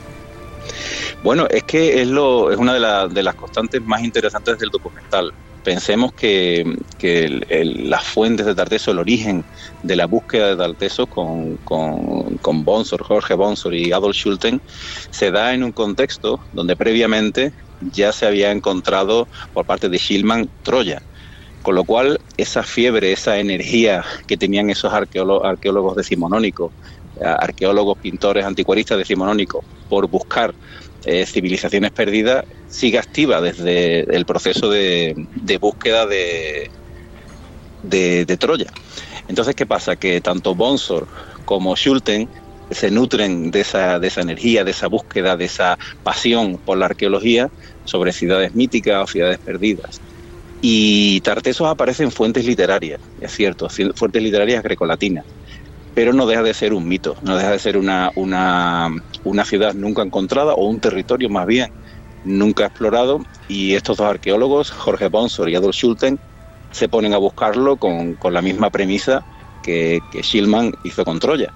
Bueno, 1.25 1.47
es 1.51 1.63
que 1.65 2.03
es, 2.03 2.09
lo, 2.09 2.51
es 2.53 2.59
una 2.59 2.75
de, 2.75 2.81
la- 2.81 3.09
de 3.09 3.23
las 3.23 3.35
constantes 3.35 3.83
más 3.83 4.03
interesantes 4.03 4.59
del 4.59 4.71
documental. 4.71 5.33
Pensemos 5.67 6.13
que, 6.13 6.65
que 6.97 7.41
las 7.59 8.05
fuentes 8.05 8.47
de 8.47 8.55
Tarteso, 8.55 8.93
el 8.93 9.01
origen 9.01 9.45
de 9.83 9.97
la 9.97 10.07
búsqueda 10.07 10.51
de 10.51 10.57
Tarteso 10.57 11.09
con, 11.09 11.57
con, 11.57 12.39
con 12.39 12.65
Bonsor, 12.65 13.03
Jorge 13.03 13.35
Bonsor 13.35 13.75
y 13.75 13.91
Adolf 13.91 14.17
Schulten, 14.17 14.63
se 15.11 15.33
da 15.33 15.55
en 15.55 15.65
un 15.65 15.73
contexto 15.73 16.39
donde 16.53 16.77
previamente 16.77 17.53
ya 17.81 18.13
se 18.13 18.27
había 18.27 18.53
encontrado 18.53 19.27
por 19.53 19.67
parte 19.67 19.89
de 19.89 19.99
Schillmann 19.99 20.49
Troya. 20.63 21.03
Con 21.63 21.75
lo 21.75 21.83
cual, 21.83 22.21
esa 22.37 22.63
fiebre, 22.63 23.11
esa 23.11 23.41
energía 23.41 24.05
que 24.29 24.37
tenían 24.37 24.71
esos 24.71 24.93
arqueólogos, 24.93 25.49
arqueólogos 25.49 25.97
decimonónicos, 25.97 26.71
arqueólogos, 27.21 27.99
pintores, 27.99 28.45
anticuaristas 28.45 28.99
decimonónicos, 28.99 29.65
por 29.89 30.09
buscar 30.09 30.55
eh, 31.07 31.25
civilizaciones 31.25 31.93
perdidas, 31.93 32.45
sigue 32.67 32.99
activa 32.99 33.41
desde 33.41 34.01
el 34.15 34.25
proceso 34.27 34.69
de, 34.69 35.15
búsqueda 35.59 36.05
de, 36.07 36.71
Troya. 38.37 38.67
Entonces, 39.29 39.55
¿qué 39.55 39.67
pasa? 39.67 39.97
Que 39.97 40.21
tanto 40.21 40.55
Bonsor 40.55 41.07
como 41.45 41.77
Schulten 41.77 42.29
se 42.69 42.91
nutren 42.91 43.53
de 43.53 43.61
esa, 43.61 44.01
de 44.01 44.09
esa 44.09 44.23
energía, 44.23 44.65
de 44.65 44.73
esa 44.73 44.89
búsqueda, 44.89 45.37
de 45.37 45.45
esa 45.45 45.77
pasión 46.03 46.59
por 46.65 46.77
la 46.79 46.87
arqueología 46.87 47.49
sobre 47.85 48.13
ciudades 48.13 48.53
míticas 48.55 49.05
o 49.05 49.07
ciudades 49.07 49.39
perdidas. 49.39 50.03
Y 50.61 51.21
Tartesos 51.21 51.69
aparece 51.69 52.03
en 52.03 52.11
fuentes 52.11 52.45
literarias, 52.45 52.99
es 53.17 53.33
cierto, 53.33 53.69
ci- 53.69 53.93
fuentes 53.95 54.23
literarias 54.23 54.63
grecolatinas, 54.65 55.25
pero 55.97 56.13
no 56.13 56.27
deja 56.27 56.43
de 56.43 56.53
ser 56.53 56.75
un 56.75 56.87
mito, 56.87 57.17
no 57.23 57.39
deja 57.39 57.53
de 57.53 57.59
ser 57.59 57.79
una, 57.79 58.11
una, 58.17 58.91
una 59.25 59.45
ciudad 59.47 59.73
nunca 59.73 60.03
encontrada 60.03 60.53
o 60.53 60.67
un 60.67 60.79
territorio 60.79 61.31
más 61.31 61.47
bien 61.47 61.73
nunca 62.23 62.67
explorado. 62.67 63.23
Y 63.49 63.73
estos 63.73 63.97
dos 63.97 64.07
arqueólogos, 64.07 64.71
Jorge 64.71 65.09
Bonsor 65.09 65.49
y 65.49 65.55
Adolf 65.55 65.75
Schulten, 65.75 66.19
se 66.71 66.91
ponen 66.91 67.15
a 67.15 67.17
buscarlo 67.17 67.79
con, 67.79 68.13
con 68.17 68.35
la 68.35 68.43
misma 68.43 68.69
premisa 68.69 69.25
que, 69.63 70.01
que 70.13 70.23
Schillmann 70.23 70.75
hizo 70.85 71.03
con 71.03 71.19
Troya. 71.19 71.51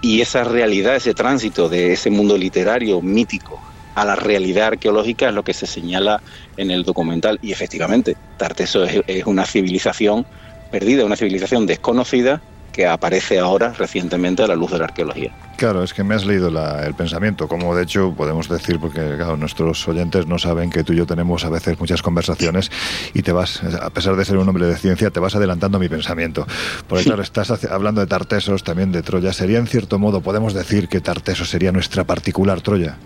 Y 0.00 0.20
esa 0.20 0.44
realidad, 0.44 0.94
ese 0.94 1.12
tránsito 1.12 1.68
de 1.68 1.92
ese 1.92 2.08
mundo 2.08 2.38
literario 2.38 3.02
mítico 3.02 3.60
a 3.96 4.04
la 4.04 4.14
realidad 4.14 4.68
arqueológica 4.68 5.26
es 5.26 5.34
lo 5.34 5.42
que 5.42 5.54
se 5.54 5.66
señala 5.66 6.22
en 6.56 6.70
el 6.70 6.84
documental. 6.84 7.40
Y 7.42 7.50
efectivamente, 7.50 8.16
Tarteso 8.36 8.84
es, 8.84 9.00
es 9.08 9.26
una 9.26 9.44
civilización 9.44 10.24
perdida, 10.70 11.04
una 11.04 11.16
civilización 11.16 11.66
desconocida 11.66 12.40
que 12.76 12.86
aparece 12.86 13.38
ahora 13.38 13.72
recientemente 13.72 14.42
a 14.42 14.46
la 14.46 14.54
luz 14.54 14.70
de 14.70 14.78
la 14.78 14.84
arqueología. 14.84 15.32
Claro, 15.56 15.82
es 15.82 15.94
que 15.94 16.04
me 16.04 16.14
has 16.14 16.26
leído 16.26 16.50
la- 16.50 16.84
el 16.86 16.92
pensamiento, 16.94 17.48
como 17.48 17.74
de 17.74 17.84
hecho 17.84 18.12
podemos 18.14 18.50
decir, 18.50 18.78
porque 18.78 19.00
claro, 19.16 19.38
nuestros 19.38 19.88
oyentes 19.88 20.26
no 20.26 20.38
saben 20.38 20.68
que 20.68 20.84
tú 20.84 20.92
y 20.92 20.96
yo 20.96 21.06
tenemos 21.06 21.46
a 21.46 21.48
veces 21.48 21.80
muchas 21.80 22.02
conversaciones 22.02 22.70
y 23.14 23.22
te 23.22 23.32
vas, 23.32 23.62
a 23.62 23.88
pesar 23.88 24.14
de 24.16 24.26
ser 24.26 24.36
un 24.36 24.46
hombre 24.46 24.66
de 24.66 24.76
ciencia, 24.76 25.08
te 25.10 25.18
vas 25.20 25.34
adelantando 25.34 25.78
mi 25.78 25.88
pensamiento. 25.88 26.46
Porque 26.86 27.04
claro, 27.04 27.22
estás 27.22 27.50
hablando 27.64 28.02
de 28.02 28.06
Tartesos, 28.06 28.62
también 28.62 28.92
de 28.92 29.02
Troya. 29.02 29.32
¿Sería 29.32 29.58
en 29.58 29.66
cierto 29.66 29.98
modo, 29.98 30.20
podemos 30.20 30.52
decir 30.52 30.88
que 30.88 31.00
Tartesos 31.00 31.48
sería 31.48 31.72
nuestra 31.72 32.04
particular 32.04 32.60
Troya? 32.60 32.98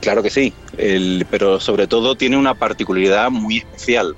Claro 0.00 0.22
que 0.22 0.30
sí, 0.30 0.52
el- 0.76 1.26
pero 1.28 1.58
sobre 1.58 1.88
todo 1.88 2.14
tiene 2.14 2.36
una 2.36 2.54
particularidad 2.54 3.30
muy 3.32 3.58
especial. 3.58 4.14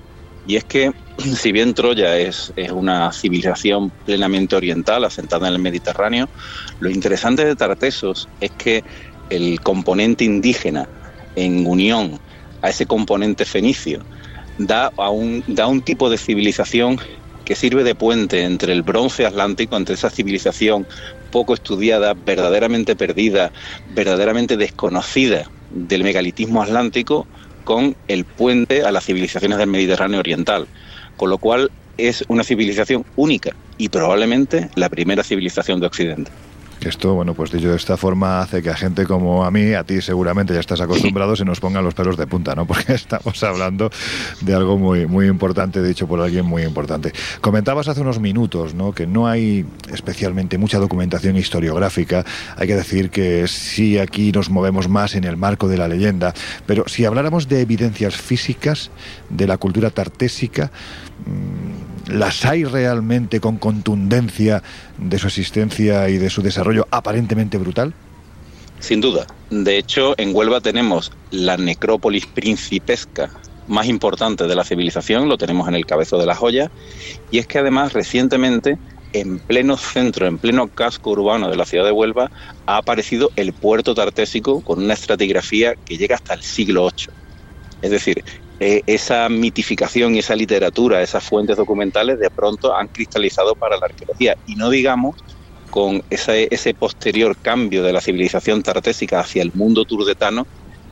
Y 0.47 0.57
es 0.57 0.65
que, 0.65 0.93
si 1.21 1.53
bien 1.53 1.75
Troya 1.75 2.17
es, 2.17 2.53
una 2.73 3.13
civilización 3.13 3.91
plenamente 4.05 4.57
oriental, 4.57 5.05
asentada 5.05 5.49
en 5.49 5.55
el 5.55 5.61
Mediterráneo, 5.61 6.29
lo 6.81 6.91
interesante 6.91 7.45
de 7.45 7.57
Tartesos 7.57 8.29
es 8.41 8.51
que 8.53 8.85
el 9.29 9.61
componente 9.61 10.25
indígena, 10.25 10.89
en 11.37 11.67
unión 11.67 12.19
a 12.63 12.71
ese 12.71 12.87
componente 12.87 13.45
fenicio, 13.45 14.05
da, 14.59 14.93
a 14.97 15.11
un, 15.11 15.45
da 15.47 15.67
un 15.69 15.81
tipo 15.81 16.11
de 16.11 16.19
civilización 16.19 16.99
que 17.45 17.55
sirve 17.55 17.85
de 17.85 17.95
puente 17.95 18.43
entre 18.45 18.73
el 18.73 18.83
bronce 18.83 19.27
atlántico, 19.27 19.77
entre 19.77 19.95
esa 19.95 20.11
civilización 20.11 20.87
poco 21.31 21.55
estudiada, 21.55 22.15
verdaderamente 22.15 22.97
perdida, 22.97 23.53
verdaderamente 23.95 24.57
desconocida 24.57 25.51
del 25.71 26.03
megalitismo 26.03 26.63
atlántico, 26.63 27.27
con 27.65 27.95
el 28.09 28.25
puente 28.25 28.83
a 28.83 28.91
las 28.91 29.05
civilizaciones 29.05 29.59
del 29.59 29.69
Mediterráneo 29.69 30.19
oriental. 30.19 30.67
Con 31.21 31.29
lo 31.29 31.37
cual 31.37 31.71
es 31.99 32.25
una 32.29 32.45
civilización 32.45 33.05
única 33.15 33.51
y 33.77 33.91
probablemente 33.91 34.71
la 34.75 34.89
primera 34.89 35.23
civilización 35.23 35.79
de 35.79 35.87
Occidente. 35.87 36.31
Esto, 36.81 37.13
bueno, 37.13 37.35
pues 37.35 37.51
dicho 37.51 37.69
de 37.69 37.77
esta 37.77 37.99
forma, 37.99 38.41
hace 38.41 38.63
que 38.63 38.71
a 38.71 38.75
gente 38.75 39.05
como 39.05 39.45
a 39.45 39.51
mí, 39.51 39.75
a 39.75 39.85
ti 39.85 40.01
seguramente 40.01 40.55
ya 40.55 40.61
estás 40.61 40.81
acostumbrado, 40.81 41.37
se 41.37 41.45
nos 41.45 41.61
pongan 41.61 41.85
los 41.85 41.93
pelos 41.93 42.17
de 42.17 42.27
punta, 42.27 42.55
¿no? 42.55 42.65
Porque 42.67 42.95
estamos 42.95 43.43
hablando 43.45 43.91
de 44.41 44.55
algo 44.55 44.79
muy, 44.79 45.07
muy 45.07 45.27
importante, 45.27 45.83
dicho 45.83 46.07
por 46.07 46.23
alguien 46.23 46.47
muy 46.47 46.63
importante. 46.63 47.13
Comentabas 47.43 47.89
hace 47.89 48.01
unos 48.01 48.19
minutos, 48.19 48.73
¿no? 48.73 48.93
Que 48.93 49.07
no 49.07 49.27
hay 49.27 49.67
especialmente 49.93 50.57
mucha 50.57 50.79
documentación 50.79 51.37
historiográfica. 51.37 52.25
Hay 52.57 52.67
que 52.67 52.77
decir 52.77 53.11
que 53.11 53.47
sí 53.47 53.99
aquí 53.99 54.33
nos 54.33 54.49
movemos 54.49 54.89
más 54.89 55.17
en 55.17 55.25
el 55.25 55.37
marco 55.37 55.69
de 55.69 55.77
la 55.77 55.87
leyenda, 55.87 56.33
pero 56.65 56.85
si 56.89 57.05
habláramos 57.05 57.47
de 57.47 57.61
evidencias 57.61 58.17
físicas 58.17 58.91
de 59.29 59.47
la 59.47 59.59
cultura 59.59 59.91
tartésica, 59.91 60.71
¿las 62.07 62.45
hay 62.45 62.65
realmente 62.65 63.41
con 63.41 63.57
contundencia 63.59 64.63
de 64.99 65.19
su 65.19 65.29
existencia 65.29 66.09
y 66.09 66.19
de 66.19 66.31
su 66.31 66.43
desarrollo 66.43 66.87
aparentemente 66.91 67.59
brutal? 67.59 67.95
Sin 68.81 69.01
duda. 69.01 69.27
De 69.51 69.77
hecho, 69.77 70.15
en 70.17 70.35
Huelva 70.35 70.61
tenemos 70.61 71.13
la 71.31 71.57
necrópolis 71.57 72.27
principesca 72.27 73.31
más 73.69 73.87
importante 73.87 74.47
de 74.47 74.55
la 74.57 74.65
civilización, 74.65 75.29
lo 75.29 75.39
tenemos 75.39 75.69
en 75.69 75.75
el 75.75 75.87
cabezo 75.87 76.19
de 76.19 76.27
la 76.27 76.35
joya, 76.35 76.71
y 77.31 77.39
es 77.39 77.47
que 77.47 77.59
además 77.59 77.93
recientemente, 77.93 78.79
en 79.13 79.39
pleno 79.39 79.77
centro, 79.77 80.27
en 80.27 80.39
pleno 80.39 80.69
casco 80.69 81.11
urbano 81.11 81.51
de 81.51 81.57
la 81.57 81.67
ciudad 81.67 81.85
de 81.85 81.93
Huelva, 81.93 82.31
ha 82.67 82.79
aparecido 82.79 83.31
el 83.37 83.53
puerto 83.53 83.95
tartésico 83.95 84.61
con 84.63 84.83
una 84.83 84.95
estratigrafía 84.95 85.75
que 85.75 85.99
llega 85.99 86.17
hasta 86.17 86.35
el 86.35 86.43
siglo 86.43 86.89
VIII. 86.89 87.15
Es 87.83 87.91
decir, 87.91 88.25
eh, 88.61 88.83
esa 88.87 89.27
mitificación 89.31 90.15
y 90.15 90.19
esa 90.19 90.37
literatura, 90.37 91.01
esas 91.01 91.25
fuentes 91.25 91.57
documentales, 91.57 92.19
de 92.19 92.29
pronto 92.29 92.77
han 92.77 92.89
cristalizado 92.89 93.55
para 93.55 93.79
la 93.79 93.87
arqueología. 93.87 94.37
Y 94.47 94.55
no 94.57 94.69
digamos 94.69 95.17
con 95.71 96.03
ese, 96.11 96.47
ese 96.51 96.75
posterior 96.75 97.37
cambio 97.41 97.83
de 97.83 97.95
la 97.95 98.03
civilización 98.03 98.63
tartésica 98.63 99.21
hacia 99.21 99.41
el 99.41 99.53
mundo 99.55 99.87
turdetano 99.87 100.47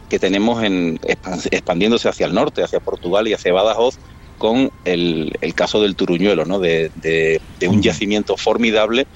que 0.09 0.19
tenemos 0.19 0.63
en, 0.63 0.99
expandiéndose 1.03 2.09
hacia 2.09 2.25
el 2.25 2.33
norte, 2.33 2.63
hacia 2.63 2.81
Portugal 2.81 3.29
y 3.29 3.35
hacia 3.35 3.53
Badajoz, 3.53 3.99
con 4.39 4.71
el, 4.87 5.33
el 5.43 5.55
caso 5.55 5.83
del 5.83 5.95
Turuñuelo, 5.95 6.47
¿no? 6.47 6.61
de, 6.61 6.91
de, 6.95 7.39
de 7.59 7.69
un 7.69 7.83
yacimiento 7.83 8.39
formidable 8.39 9.07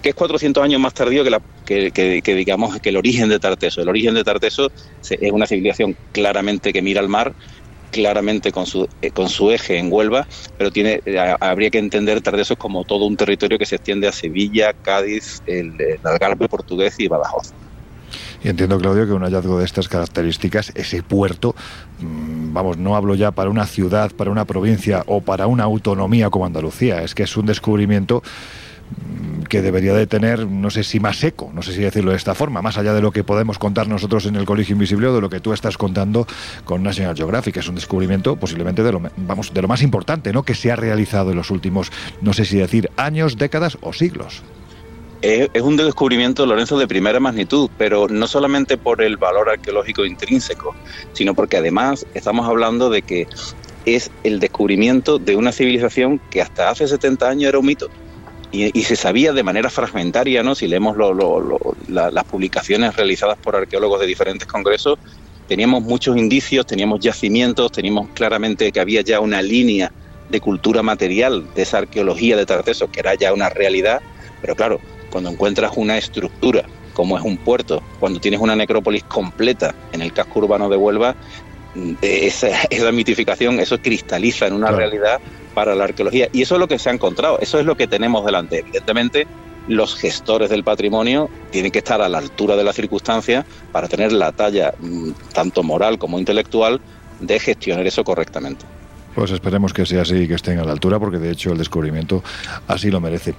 que 0.00 0.10
es 0.10 0.14
400 0.14 0.62
años 0.62 0.80
más 0.80 0.94
tardío 0.94 1.24
que, 1.24 1.30
la, 1.30 1.40
que, 1.64 2.22
digamos 2.24 2.78
que 2.80 2.88
el 2.88 2.96
origen 2.96 3.28
de 3.28 3.38
Tarteso. 3.38 3.82
El 3.82 3.88
origen 3.88 4.14
de 4.14 4.24
Tarteso 4.24 4.70
es 5.08 5.32
una 5.32 5.46
civilización 5.46 5.96
claramente 6.12 6.72
que 6.72 6.82
mira 6.82 7.00
al 7.00 7.08
mar, 7.08 7.32
claramente 7.90 8.52
con 8.52 8.66
su, 8.66 8.88
eh, 9.02 9.10
con 9.10 9.28
su 9.28 9.50
eje 9.50 9.78
en 9.78 9.92
Huelva, 9.92 10.26
pero 10.58 10.70
tiene, 10.70 11.00
eh, 11.04 11.36
habría 11.40 11.70
que 11.70 11.78
entender 11.78 12.20
Tartesos 12.20 12.56
como 12.56 12.84
todo 12.84 13.04
un 13.04 13.16
territorio 13.16 13.58
que 13.58 13.66
se 13.66 13.76
extiende 13.76 14.08
a 14.08 14.12
Sevilla, 14.12 14.72
Cádiz, 14.72 15.42
el, 15.46 15.80
el 15.80 16.00
Algarve 16.02 16.48
portugués 16.48 16.98
y 16.98 17.08
Badajoz. 17.08 17.52
Y 18.44 18.48
entiendo, 18.48 18.78
Claudio, 18.78 19.06
que 19.06 19.12
un 19.12 19.22
hallazgo 19.22 19.58
de 19.58 19.64
estas 19.64 19.88
características, 19.88 20.72
ese 20.74 21.02
puerto, 21.02 21.54
mmm, 22.00 22.52
vamos, 22.52 22.76
no 22.76 22.96
hablo 22.96 23.14
ya 23.14 23.30
para 23.30 23.50
una 23.50 23.66
ciudad, 23.66 24.10
para 24.12 24.30
una 24.30 24.44
provincia 24.44 25.04
o 25.06 25.20
para 25.20 25.46
una 25.46 25.64
autonomía 25.64 26.28
como 26.28 26.46
Andalucía, 26.46 27.02
es 27.02 27.14
que 27.14 27.22
es 27.22 27.36
un 27.36 27.46
descubrimiento 27.46 28.22
mm, 28.22 28.61
que 29.48 29.62
debería 29.62 29.94
de 29.94 30.06
tener, 30.06 30.46
no 30.46 30.70
sé 30.70 30.84
si 30.84 31.00
más 31.00 31.22
eco, 31.24 31.50
no 31.54 31.62
sé 31.62 31.72
si 31.72 31.80
decirlo 31.80 32.12
de 32.12 32.16
esta 32.16 32.34
forma, 32.34 32.62
más 32.62 32.78
allá 32.78 32.94
de 32.94 33.02
lo 33.02 33.10
que 33.10 33.24
podemos 33.24 33.58
contar 33.58 33.88
nosotros 33.88 34.26
en 34.26 34.36
el 34.36 34.44
Colegio 34.44 34.74
Invisible 34.74 35.08
o 35.08 35.14
de 35.14 35.20
lo 35.20 35.30
que 35.30 35.40
tú 35.40 35.52
estás 35.52 35.76
contando 35.76 36.26
con 36.64 36.82
National 36.82 37.16
Geographic. 37.16 37.56
Es 37.56 37.68
un 37.68 37.74
descubrimiento 37.74 38.36
posiblemente 38.36 38.82
de 38.82 38.92
lo, 38.92 39.02
vamos, 39.16 39.52
de 39.52 39.62
lo 39.62 39.68
más 39.68 39.82
importante 39.82 40.32
¿no? 40.32 40.42
que 40.42 40.54
se 40.54 40.72
ha 40.72 40.76
realizado 40.76 41.30
en 41.30 41.36
los 41.36 41.50
últimos, 41.50 41.92
no 42.20 42.32
sé 42.32 42.44
si 42.44 42.58
decir, 42.58 42.90
años, 42.96 43.36
décadas 43.36 43.78
o 43.80 43.92
siglos 43.92 44.42
es, 45.22 45.62
un 45.62 45.76
descubrimiento, 45.76 46.44
Lorenzo, 46.44 46.78
de 46.78 46.88
primera 46.88 47.20
magnitud, 47.20 47.70
pero 47.78 48.08
no 48.08 48.26
solamente 48.26 48.76
por 48.76 49.02
el 49.02 49.16
valor 49.16 49.48
arqueológico 49.48 50.04
intrínseco, 50.04 50.74
sino 51.12 51.34
porque 51.34 51.56
además 51.56 52.06
estamos 52.14 52.46
hablando 52.46 52.90
de 52.90 53.02
que 53.02 53.28
es 53.86 54.10
el 54.24 54.40
descubrimiento 54.40 55.18
de 55.18 55.36
una 55.36 55.52
civilización 55.52 56.20
que 56.30 56.42
hasta 56.42 56.70
hace 56.70 56.86
70 56.86 57.28
años 57.28 57.48
era 57.48 57.58
un 57.58 57.66
mito. 57.66 57.88
Y, 58.52 58.78
y 58.78 58.82
se 58.82 58.96
sabía 58.96 59.32
de 59.32 59.42
manera 59.42 59.70
fragmentaria, 59.70 60.42
¿no? 60.42 60.54
Si 60.54 60.68
leemos 60.68 60.96
lo, 60.96 61.14
lo, 61.14 61.40
lo, 61.40 61.58
la, 61.88 62.10
las 62.10 62.24
publicaciones 62.24 62.94
realizadas 62.94 63.38
por 63.38 63.56
arqueólogos 63.56 64.00
de 64.00 64.06
diferentes 64.06 64.46
congresos, 64.46 64.98
teníamos 65.48 65.82
muchos 65.82 66.16
indicios, 66.16 66.66
teníamos 66.66 67.00
yacimientos, 67.00 67.72
teníamos 67.72 68.10
claramente 68.10 68.70
que 68.70 68.80
había 68.80 69.00
ya 69.00 69.20
una 69.20 69.42
línea 69.42 69.90
de 70.28 70.40
cultura 70.40 70.82
material 70.82 71.46
de 71.54 71.62
esa 71.62 71.78
arqueología 71.78 72.36
de 72.36 72.46
Tarteso, 72.46 72.90
que 72.90 73.00
era 73.00 73.14
ya 73.14 73.32
una 73.32 73.48
realidad, 73.48 74.00
pero 74.40 74.54
claro, 74.54 74.80
cuando 75.10 75.30
encuentras 75.30 75.72
una 75.76 75.98
estructura 75.98 76.64
como 76.92 77.16
es 77.18 77.24
un 77.24 77.38
puerto, 77.38 77.82
cuando 78.00 78.20
tienes 78.20 78.40
una 78.40 78.56
necrópolis 78.56 79.04
completa 79.04 79.74
en 79.92 80.02
el 80.02 80.12
casco 80.12 80.40
urbano 80.40 80.68
de 80.68 80.76
Huelva, 80.76 81.14
esa, 82.02 82.48
esa 82.70 82.92
mitificación, 82.92 83.60
eso 83.60 83.78
cristaliza 83.78 84.46
en 84.46 84.54
una 84.54 84.68
claro. 84.68 84.78
realidad 84.78 85.20
para 85.54 85.74
la 85.74 85.84
arqueología. 85.84 86.28
Y 86.32 86.42
eso 86.42 86.54
es 86.54 86.60
lo 86.60 86.68
que 86.68 86.78
se 86.78 86.90
ha 86.90 86.92
encontrado, 86.92 87.38
eso 87.40 87.58
es 87.58 87.66
lo 87.66 87.76
que 87.76 87.86
tenemos 87.86 88.24
delante. 88.24 88.60
Evidentemente, 88.60 89.26
los 89.68 89.94
gestores 89.94 90.50
del 90.50 90.64
patrimonio 90.64 91.30
tienen 91.50 91.70
que 91.70 91.78
estar 91.78 92.00
a 92.02 92.08
la 92.08 92.18
altura 92.18 92.56
de 92.56 92.64
la 92.64 92.72
circunstancia 92.72 93.46
para 93.70 93.88
tener 93.88 94.12
la 94.12 94.32
talla, 94.32 94.72
mm, 94.78 95.10
tanto 95.32 95.62
moral 95.62 95.98
como 95.98 96.18
intelectual, 96.18 96.80
de 97.20 97.38
gestionar 97.38 97.86
eso 97.86 98.02
correctamente. 98.02 98.64
Pues 99.14 99.30
esperemos 99.30 99.72
que 99.72 99.84
sea 99.84 100.02
así 100.02 100.16
y 100.16 100.28
que 100.28 100.34
estén 100.34 100.58
a 100.58 100.64
la 100.64 100.72
altura, 100.72 100.98
porque 100.98 101.18
de 101.18 101.30
hecho 101.30 101.52
el 101.52 101.58
descubrimiento 101.58 102.22
así 102.66 102.90
lo 102.90 103.00
merece. 103.00 103.34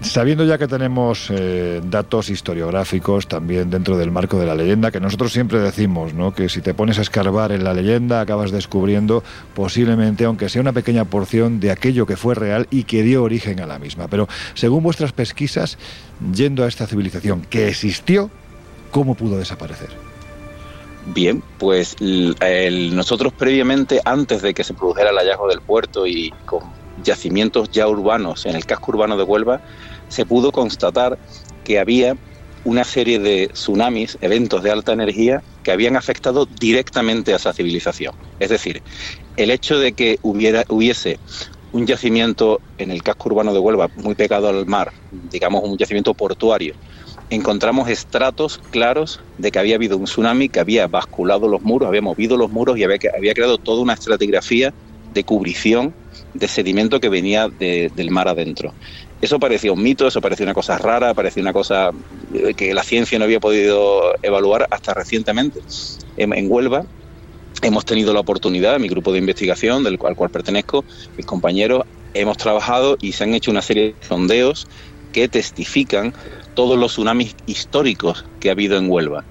Sabiendo 0.00 0.44
ya 0.44 0.58
que 0.58 0.68
tenemos 0.68 1.28
eh, 1.30 1.80
datos 1.82 2.28
historiográficos 2.28 3.26
también 3.26 3.70
dentro 3.70 3.96
del 3.96 4.10
marco 4.10 4.38
de 4.38 4.44
la 4.44 4.54
leyenda, 4.54 4.90
que 4.90 5.00
nosotros 5.00 5.32
siempre 5.32 5.60
decimos, 5.60 6.12
¿no? 6.12 6.34
que 6.34 6.50
si 6.50 6.60
te 6.60 6.74
pones 6.74 6.98
a 6.98 7.02
escarbar 7.02 7.52
en 7.52 7.64
la 7.64 7.72
leyenda 7.72 8.20
acabas 8.20 8.50
descubriendo 8.50 9.24
posiblemente, 9.54 10.24
aunque 10.26 10.50
sea 10.50 10.60
una 10.60 10.72
pequeña 10.72 11.06
porción, 11.06 11.58
de 11.58 11.70
aquello 11.70 12.04
que 12.04 12.16
fue 12.16 12.34
real 12.34 12.66
y 12.70 12.84
que 12.84 13.02
dio 13.02 13.22
origen 13.22 13.60
a 13.60 13.66
la 13.66 13.78
misma. 13.78 14.08
Pero 14.08 14.28
según 14.52 14.82
vuestras 14.82 15.12
pesquisas, 15.12 15.78
yendo 16.34 16.64
a 16.64 16.68
esta 16.68 16.86
civilización 16.86 17.40
que 17.48 17.68
existió, 17.68 18.30
¿cómo 18.90 19.14
pudo 19.14 19.38
desaparecer? 19.38 20.03
Bien, 21.06 21.42
pues 21.58 21.94
el, 22.00 22.96
nosotros 22.96 23.32
previamente, 23.34 24.00
antes 24.04 24.40
de 24.40 24.54
que 24.54 24.64
se 24.64 24.74
produjera 24.74 25.10
el 25.10 25.16
hallazgo 25.16 25.48
del 25.48 25.60
puerto 25.60 26.06
y 26.06 26.32
con 26.46 26.72
yacimientos 27.02 27.70
ya 27.70 27.86
urbanos 27.88 28.46
en 28.46 28.56
el 28.56 28.64
casco 28.64 28.92
urbano 28.92 29.16
de 29.16 29.24
Huelva, 29.24 29.60
se 30.08 30.24
pudo 30.24 30.50
constatar 30.50 31.18
que 31.62 31.78
había 31.78 32.16
una 32.64 32.84
serie 32.84 33.18
de 33.18 33.48
tsunamis, 33.48 34.16
eventos 34.22 34.62
de 34.62 34.70
alta 34.70 34.92
energía, 34.92 35.42
que 35.62 35.72
habían 35.72 35.96
afectado 35.96 36.46
directamente 36.46 37.34
a 37.34 37.36
esa 37.36 37.52
civilización. 37.52 38.14
Es 38.38 38.48
decir, 38.48 38.82
el 39.36 39.50
hecho 39.50 39.78
de 39.78 39.92
que 39.92 40.18
hubiera, 40.22 40.64
hubiese 40.68 41.18
un 41.72 41.86
yacimiento 41.86 42.60
en 42.78 42.90
el 42.90 43.02
casco 43.02 43.28
urbano 43.28 43.52
de 43.52 43.58
Huelva 43.58 43.88
muy 43.96 44.14
pegado 44.14 44.48
al 44.48 44.64
mar, 44.64 44.92
digamos 45.10 45.62
un 45.64 45.76
yacimiento 45.76 46.14
portuario, 46.14 46.74
encontramos 47.30 47.88
estratos 47.88 48.60
claros 48.70 49.20
de 49.38 49.50
que 49.50 49.58
había 49.58 49.76
habido 49.76 49.96
un 49.96 50.04
tsunami 50.04 50.48
que 50.48 50.60
había 50.60 50.86
basculado 50.86 51.48
los 51.48 51.62
muros, 51.62 51.88
había 51.88 52.02
movido 52.02 52.36
los 52.36 52.50
muros 52.50 52.78
y 52.78 52.84
había, 52.84 52.98
creado 52.98 53.58
toda 53.58 53.82
una 53.82 53.94
estratigrafía 53.94 54.72
de 55.12 55.24
cubrición 55.24 55.94
de 56.34 56.48
sedimento 56.48 57.00
que 57.00 57.08
venía 57.08 57.48
de, 57.48 57.90
del 57.94 58.10
mar 58.10 58.28
adentro. 58.28 58.72
Eso 59.24 59.38
parecía 59.38 59.72
un 59.72 59.82
mito, 59.82 60.06
eso 60.06 60.20
parecía 60.20 60.44
una 60.44 60.54
cosa 60.54 60.76
rara, 60.76 61.14
parecía 61.14 61.42
una 61.42 61.52
cosa 61.52 61.92
que 62.56 62.74
la 62.74 62.82
ciencia 62.82 63.18
no 63.18 63.24
había 63.24 63.40
podido 63.40 64.14
evaluar 64.22 64.66
hasta 64.70 64.92
recientemente. 64.92 65.60
En, 66.18 66.50
Huelva 66.50 66.84
hemos 67.62 67.86
tenido 67.86 68.12
la 68.12 68.20
oportunidad, 68.20 68.78
mi 68.78 68.88
grupo 68.88 69.12
de 69.12 69.18
investigación, 69.18 69.82
del 69.82 69.98
al 70.04 70.14
cual 70.14 70.30
pertenezco, 70.30 70.84
mis 71.16 71.24
compañeros, 71.24 71.84
hemos 72.12 72.36
trabajado 72.36 72.98
y 73.00 73.12
se 73.12 73.24
han 73.24 73.32
hecho 73.32 73.50
una 73.50 73.62
serie 73.62 73.94
de 73.98 74.06
sondeos 74.06 74.66
que 75.12 75.28
testifican 75.28 76.12
todos 76.54 76.78
los 76.78 76.92
tsunamis 76.92 77.34
históricos 77.46 78.24
que 78.40 78.48
ha 78.48 78.52
habido 78.52 78.76
en 78.76 78.90
Huelva. 78.90 79.24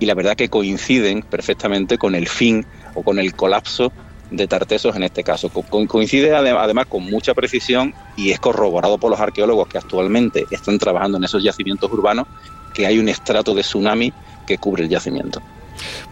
Y 0.00 0.06
la 0.06 0.14
verdad 0.14 0.36
que 0.36 0.48
coinciden 0.48 1.22
perfectamente 1.22 1.98
con 1.98 2.14
el 2.14 2.28
fin 2.28 2.66
o 2.94 3.02
con 3.02 3.18
el 3.18 3.34
colapso 3.34 3.92
de 4.30 4.46
Tartesos 4.46 4.96
en 4.96 5.04
este 5.04 5.22
caso. 5.22 5.48
Co 5.50 5.64
coincide 5.86 6.34
además 6.34 6.86
con 6.86 7.04
mucha 7.04 7.34
precisión 7.34 7.94
y 8.16 8.30
es 8.30 8.40
corroborado 8.40 8.98
por 8.98 9.10
los 9.10 9.20
arqueólogos 9.20 9.68
que 9.68 9.78
actualmente 9.78 10.46
están 10.50 10.78
trabajando 10.78 11.18
en 11.18 11.24
esos 11.24 11.42
yacimientos 11.42 11.90
urbanos 11.92 12.26
que 12.74 12.86
hay 12.86 12.98
un 12.98 13.08
estrato 13.08 13.54
de 13.54 13.62
tsunami 13.62 14.12
que 14.46 14.58
cubre 14.58 14.84
el 14.84 14.88
yacimiento. 14.88 15.40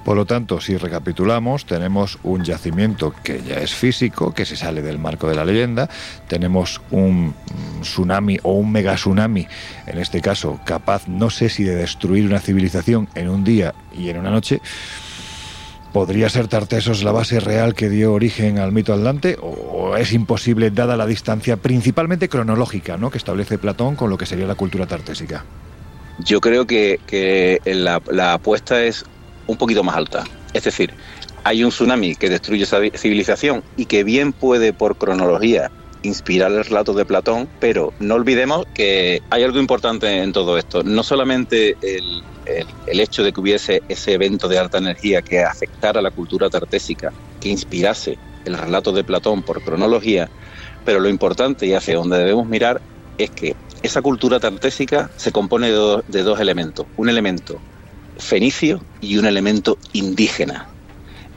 Por 0.04 0.16
lo 0.16 0.26
tanto, 0.26 0.60
si 0.60 0.76
recapitulamos, 0.76 1.66
tenemos 1.66 2.18
un 2.22 2.44
yacimiento 2.44 3.14
que 3.22 3.42
ya 3.42 3.56
es 3.56 3.74
físico, 3.74 4.34
que 4.34 4.44
se 4.44 4.56
sale 4.56 4.82
del 4.82 4.98
marco 4.98 5.28
de 5.28 5.34
la 5.34 5.44
leyenda, 5.44 5.88
tenemos 6.28 6.80
un 6.90 7.34
tsunami 7.80 8.38
o 8.42 8.52
un 8.52 8.72
mega 8.72 8.94
tsunami, 8.94 9.46
en 9.86 9.98
este 9.98 10.20
caso, 10.20 10.60
capaz, 10.64 11.08
no 11.08 11.30
sé 11.30 11.48
si 11.48 11.64
de 11.64 11.74
destruir 11.74 12.26
una 12.26 12.40
civilización 12.40 13.08
en 13.14 13.28
un 13.28 13.44
día 13.44 13.74
y 13.96 14.08
en 14.08 14.18
una 14.18 14.30
noche, 14.30 14.60
¿Podría 15.92 16.30
ser 16.30 16.48
Tartesos 16.48 17.04
la 17.04 17.12
base 17.12 17.38
real 17.38 17.74
que 17.74 17.90
dio 17.90 18.14
origen 18.14 18.58
al 18.58 18.72
mito 18.72 18.94
atlante 18.94 19.36
o 19.42 19.94
es 19.94 20.14
imposible 20.14 20.70
dada 20.70 20.96
la 20.96 21.06
distancia 21.06 21.58
principalmente 21.58 22.30
cronológica 22.30 22.96
¿no? 22.96 23.10
que 23.10 23.18
establece 23.18 23.58
Platón 23.58 23.94
con 23.94 24.08
lo 24.08 24.16
que 24.16 24.24
sería 24.24 24.46
la 24.46 24.54
cultura 24.54 24.86
tartésica? 24.86 25.44
Yo 26.18 26.40
creo 26.40 26.66
que, 26.66 26.98
que 27.06 27.60
la, 27.66 28.00
la, 28.10 28.32
apuesta 28.32 28.82
es 28.82 29.04
un 29.46 29.56
poquito 29.56 29.82
más 29.82 29.96
alta. 29.96 30.24
Es 30.52 30.64
decir, 30.64 30.92
hay 31.44 31.64
un 31.64 31.70
tsunami 31.70 32.14
que 32.14 32.28
destruye 32.28 32.62
esa 32.62 32.78
civilización 32.94 33.62
y 33.76 33.86
que 33.86 34.04
bien 34.04 34.32
puede 34.32 34.72
por 34.72 34.96
cronología 34.96 35.70
inspirar 36.02 36.50
el 36.52 36.64
relato 36.64 36.94
de 36.94 37.04
Platón, 37.04 37.48
pero 37.60 37.92
no 38.00 38.14
olvidemos 38.14 38.66
que 38.74 39.22
hay 39.30 39.42
algo 39.44 39.58
importante 39.58 40.22
en 40.22 40.32
todo 40.32 40.58
esto. 40.58 40.82
No 40.82 41.02
solamente 41.02 41.76
el, 41.82 42.22
el, 42.86 43.00
hecho 43.00 43.22
de 43.22 43.32
que 43.32 43.40
hubiese 43.40 43.82
ese 43.88 44.14
evento 44.14 44.48
de 44.48 44.58
alta 44.58 44.78
energía 44.78 45.22
que 45.22 45.42
afectara 45.42 46.02
la 46.02 46.10
cultura 46.10 46.50
tartésica, 46.50 47.12
que 47.40 47.48
inspirase 47.48 48.18
el 48.44 48.58
relato 48.58 48.92
de 48.92 49.04
Platón 49.04 49.42
por 49.42 49.62
cronología, 49.62 50.28
pero 50.84 50.98
lo 50.98 51.08
importante 51.08 51.66
y 51.66 51.74
hacia 51.74 51.96
donde 51.96 52.18
debemos 52.18 52.46
mirar 52.46 52.80
es 53.18 53.30
que 53.30 53.54
esa 53.82 54.02
cultura 54.02 54.40
tartésica 54.40 55.10
se 55.16 55.32
compone 55.32 55.70
de, 55.70 56.02
de 56.08 56.22
dos 56.22 56.40
elementos. 56.40 56.86
Un 56.96 57.08
elemento 57.08 57.60
fenicio 58.18 58.84
y 59.00 59.18
un 59.18 59.26
elemento 59.26 59.78
indígena. 59.92 60.68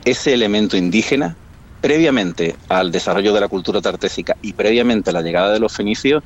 ese 0.06 0.34
elemento 0.34 0.78
indígena, 0.78 1.36
previamente 1.82 2.56
al 2.70 2.92
desarrollo 2.92 3.34
de 3.34 3.42
la 3.42 3.48
cultura 3.48 3.82
tartésica 3.82 4.38
y 4.42 4.54
previamente 4.54 5.10
a 5.10 5.14
la 5.14 5.22
llegada 5.24 5.52
de 5.52 5.60
los 5.60 5.74
fenicios, 5.74 6.24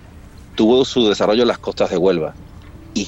tuvo 0.56 0.84
su 0.86 1.08
desarrollo 1.08 1.44
en 1.44 1.48
las 1.48 1.60
costas 1.60 1.90
de 1.90 1.98
Huelva. 1.98 2.36
Y 2.94 3.08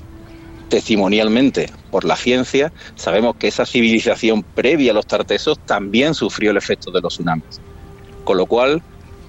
testimonialmente, 0.70 1.70
por 1.90 2.06
la 2.06 2.16
ciencia, 2.16 2.72
sabemos 2.96 3.36
que 3.38 3.50
esa 3.50 3.66
civilización 3.66 4.44
previa 4.44 4.92
a 4.92 4.96
los 4.96 5.08
tartesos 5.08 5.60
también 5.66 6.14
sufrió 6.14 6.52
el 6.52 6.58
efecto 6.58 6.92
de 6.92 7.02
los 7.02 7.14
tsunamis. 7.16 7.62
Con 8.24 8.38
lo 8.38 8.48
cual, 8.48 8.84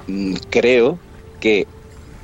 mm, 0.07 0.35
creo 0.51 1.01
que 1.41 1.69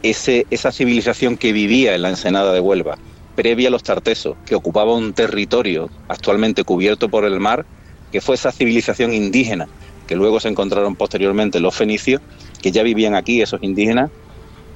ese, 0.03 0.47
esa 0.51 0.71
civilización 0.71 1.37
que 1.37 1.53
vivía 1.53 1.95
en 1.95 2.03
la 2.03 2.11
ensenada 2.11 2.53
de 2.53 2.61
Huelva, 2.61 3.01
previa 3.39 3.69
a 3.69 3.71
los 3.71 3.85
tartesos, 3.85 4.35
que 4.45 4.57
ocupaba 4.57 4.95
un 4.97 5.15
territorio 5.15 5.93
actualmente 6.09 6.65
cubierto 6.65 7.09
por 7.09 7.25
el 7.25 7.39
mar, 7.39 7.67
que 8.11 8.21
fue 8.21 8.35
esa 8.35 8.51
civilización 8.51 9.15
indígena, 9.15 9.69
que 10.09 10.17
luego 10.17 10.41
se 10.41 10.49
encontraron 10.49 10.97
posteriormente 10.97 11.61
los 11.61 11.77
fenicios, 11.77 12.21
que 12.61 12.73
ya 12.73 12.83
vivían 12.83 13.15
aquí, 13.15 13.41
esos 13.41 13.63
indígenas, 13.63 14.11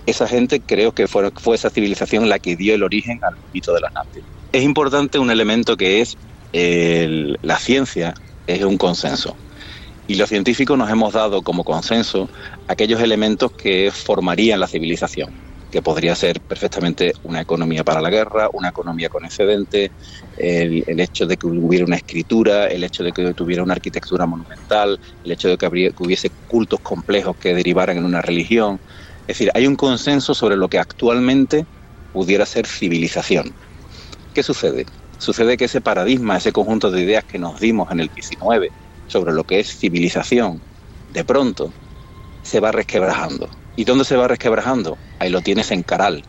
esa 0.07 0.29
gente 0.29 0.63
creo 0.63 0.93
que 0.93 1.09
fue, 1.09 1.33
fue 1.41 1.57
esa 1.57 1.71
civilización 1.71 2.29
la 2.29 2.39
que 2.39 2.55
dio 2.55 2.73
el 2.73 2.85
origen 2.85 3.19
al 3.23 3.35
mito 3.53 3.75
de 3.75 3.81
las 3.81 3.91
Nápoles. 3.93 4.25
Es 4.53 4.63
importante 4.63 5.19
un 5.19 5.33
elemento 5.33 5.77
que 5.77 6.01
es 6.01 6.17
el- 6.53 7.39
la 7.43 7.59
ciencia, 7.59 8.15
es 8.47 8.63
un 8.63 8.79
consenso. 8.79 9.41
Y 10.07 10.15
los 10.15 10.29
científicos 10.29 10.79
nos 10.79 10.89
hemos 10.89 11.13
dado 11.15 11.43
como 11.43 11.65
consenso 11.65 12.29
aquellos 12.69 13.01
elementos 13.01 13.51
que 13.57 13.91
formarían 13.93 14.61
la 14.61 14.69
civilización, 14.69 15.31
que 15.73 15.81
podría 15.81 16.15
ser 16.15 16.39
perfectamente 16.43 17.15
una 17.23 17.41
economía 17.41 17.83
para 17.83 18.03
la 18.03 18.11
guerra, 18.11 18.51
una 18.53 18.69
economía 18.69 19.09
con 19.09 19.25
excedente, 19.25 19.91
el, 20.37 21.01
hecho 21.01 21.27
de 21.27 21.39
que 21.39 21.47
hubiera 21.47 21.87
una 21.87 21.97
escritura, 21.97 22.67
el 22.67 22.85
hecho 22.85 23.03
de 23.03 23.11
que 23.11 23.33
tuviera 23.33 23.63
una 23.63 23.73
arquitectura 23.73 24.27
monumental, 24.27 25.01
el 25.25 25.33
hecho 25.33 25.49
de 25.49 25.57
que, 25.57 25.71
que 25.97 26.03
hubiese 26.03 26.31
cultos 26.47 26.79
complejos 26.83 27.39
que 27.39 27.55
derivaran 27.55 27.97
en 27.97 28.05
una 28.05 28.21
religión. 28.21 28.83
Es 29.23 29.39
decir, 29.39 29.51
hay 29.55 29.67
un 29.67 29.77
consenso 29.77 30.35
sobre 30.35 30.57
lo 30.57 30.69
que 30.69 30.79
actualmente 30.79 31.65
pudiera 32.13 32.45
ser 32.45 32.67
civilización. 32.67 33.57
¿Qué 34.35 34.43
sucede? 34.43 34.85
Sucede 35.17 35.57
que 35.57 35.65
ese 35.65 35.81
paradigma, 35.81 36.37
ese 36.37 36.53
conjunto 36.53 36.91
de 36.91 37.01
ideas 37.01 37.25
que 37.25 37.39
nos 37.39 37.59
dimos 37.59 37.91
en 37.91 38.01
el 38.01 38.11
19 38.15 38.69
sobre 39.07 39.33
lo 39.33 39.45
que 39.45 39.61
es 39.61 39.75
civilización, 39.79 40.61
de 41.09 41.25
pronto 41.25 41.73
se 42.43 42.61
va 42.61 42.73
resquebrajando. 42.73 43.49
¿Y 43.77 43.85
dónde 43.85 44.05
se 44.05 44.17
va 44.17 44.29
resquebrajando? 44.29 44.99
Ahí 45.19 45.31
lo 45.31 45.41
tienes 45.41 45.71
en 45.71 45.83
Caral. 45.83 46.23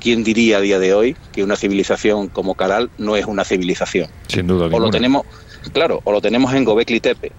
¿Quién 0.00 0.22
diría 0.22 0.58
a 0.58 0.60
día 0.60 0.78
de 0.78 0.94
hoy 0.94 1.16
que 1.32 1.42
una 1.42 1.56
civilización 1.56 2.28
como 2.28 2.54
Caral 2.54 2.90
no 2.98 3.16
es 3.16 3.26
una 3.26 3.44
civilización? 3.44 4.08
Sin 4.28 4.46
duda 4.46 4.66
O 4.66 4.78
lo 4.78 4.90
tenemos, 4.90 5.26
claro, 5.72 6.00
o 6.04 6.12
lo 6.12 6.20
tenemos 6.20 6.54
en 6.54 6.64
Gobekli 6.64 7.00
Tepe. 7.00 7.32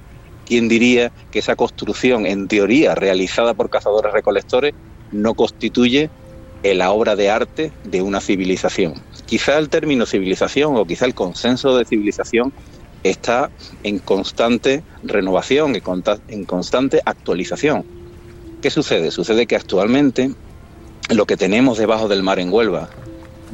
¿Quién 0.46 0.68
diría 0.68 1.12
que 1.32 1.40
esa 1.40 1.56
construcción, 1.56 2.26
en 2.26 2.48
teoría, 2.48 2.96
realizada 2.96 3.54
por 3.54 3.70
cazadores 3.70 4.12
recolectores, 4.12 4.74
no 5.12 5.36
constituye 5.36 6.10
la 6.64 6.92
obra 6.92 7.16
de 7.16 7.30
arte 7.30 7.72
de 7.86 8.02
una 8.02 8.20
civilización? 8.20 8.96
Quizá 9.26 9.58
el 9.58 9.70
término 9.70 10.06
civilización 10.06 10.76
o 10.76 10.86
quizá 10.86 11.06
el 11.06 11.14
consenso 11.14 11.78
de 11.78 11.86
civilización 11.86 12.52
está 13.04 13.52
en 13.84 14.00
constante 14.00 14.84
renovación, 15.04 15.76
en 16.28 16.46
constante 16.46 17.02
actualización. 17.06 17.99
¿Qué 18.62 18.70
sucede? 18.70 19.12
Sucede 19.12 19.48
que 19.48 19.56
actualmente 19.56 20.32
lo 21.10 21.26
que 21.26 21.38
tenemos 21.38 21.78
debajo 21.78 22.08
del 22.08 22.24
mar 22.24 22.40
en 22.40 22.52
Huelva 22.52 22.90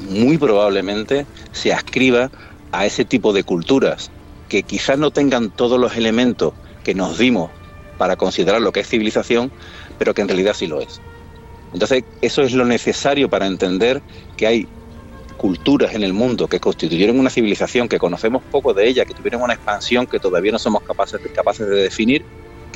muy 0.09 0.37
probablemente 0.37 1.25
se 1.51 1.71
ascriba 1.71 2.31
a 2.71 2.85
ese 2.85 3.05
tipo 3.05 3.31
de 3.31 3.43
culturas 3.43 4.11
que 4.49 4.63
quizás 4.63 4.97
no 4.97 5.11
tengan 5.11 5.51
todos 5.51 5.79
los 5.79 5.95
elementos 5.95 6.53
que 6.83 6.93
nos 6.93 7.17
dimos 7.17 7.51
para 7.97 8.15
considerar 8.15 8.61
lo 8.61 8.71
que 8.71 8.81
es 8.81 8.87
civilización, 8.87 9.51
pero 9.97 10.13
que 10.13 10.21
en 10.21 10.27
realidad 10.27 10.53
sí 10.53 10.67
lo 10.67 10.81
es. 10.81 10.99
Entonces, 11.71 12.03
eso 12.21 12.41
es 12.41 12.53
lo 12.53 12.65
necesario 12.65 13.29
para 13.29 13.47
entender 13.47 14.01
que 14.37 14.47
hay 14.47 14.67
culturas 15.37 15.93
en 15.93 16.03
el 16.03 16.13
mundo 16.13 16.47
que 16.47 16.59
constituyeron 16.59 17.19
una 17.19 17.29
civilización, 17.29 17.87
que 17.87 17.99
conocemos 17.99 18.41
poco 18.51 18.73
de 18.73 18.87
ella, 18.87 19.05
que 19.05 19.13
tuvieron 19.13 19.41
una 19.41 19.53
expansión 19.53 20.07
que 20.07 20.19
todavía 20.19 20.51
no 20.51 20.59
somos 20.59 20.83
capaces, 20.83 21.19
de 21.59 21.75
definir, 21.75 22.25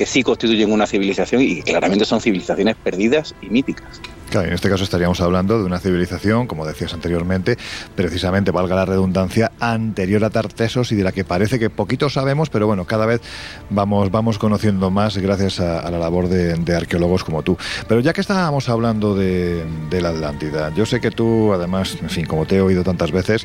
que 0.00 0.06
sí 0.06 0.22
constituyen 0.22 0.72
una 0.72 0.86
civilización 0.86 1.42
y 1.42 1.60
claramente 1.60 2.06
son 2.06 2.22
civilizaciones 2.22 2.74
perdidas 2.74 3.34
y 3.42 3.50
míticas. 3.50 4.00
Claro, 4.30 4.46
en 4.46 4.54
este 4.54 4.70
caso 4.70 4.84
estaríamos 4.84 5.20
hablando 5.20 5.58
de 5.58 5.64
una 5.64 5.78
civilización, 5.78 6.46
como 6.46 6.64
decías 6.64 6.94
anteriormente, 6.94 7.58
precisamente, 7.96 8.50
valga 8.52 8.76
la 8.76 8.84
redundancia, 8.84 9.50
anterior 9.58 10.24
a 10.24 10.30
Tartesos 10.30 10.92
y 10.92 10.96
de 10.96 11.02
la 11.02 11.10
que 11.12 11.24
parece 11.24 11.58
que 11.58 11.68
poquito 11.68 12.08
sabemos, 12.08 12.48
pero 12.48 12.66
bueno, 12.66 12.86
cada 12.86 13.04
vez 13.04 13.20
vamos, 13.68 14.10
vamos 14.10 14.38
conociendo 14.38 14.90
más 14.90 15.18
gracias 15.18 15.58
a, 15.58 15.90
la 15.90 15.98
labor 15.98 16.28
de, 16.28 16.74
arqueólogos 16.74 17.24
como 17.24 17.42
tú. 17.42 17.58
Pero 17.88 18.00
ya 18.00 18.12
que 18.12 18.20
estábamos 18.20 18.68
hablando 18.68 19.16
de, 19.16 19.64
de 19.90 20.00
la 20.00 20.10
Atlántida, 20.10 20.72
yo 20.74 20.86
sé 20.86 21.00
que 21.00 21.10
tú, 21.10 21.52
además, 21.52 21.98
en 22.00 22.08
fin, 22.08 22.24
como 22.24 22.46
te 22.46 22.56
he 22.56 22.60
oído 22.62 22.84
tantas 22.84 23.10
veces, 23.10 23.44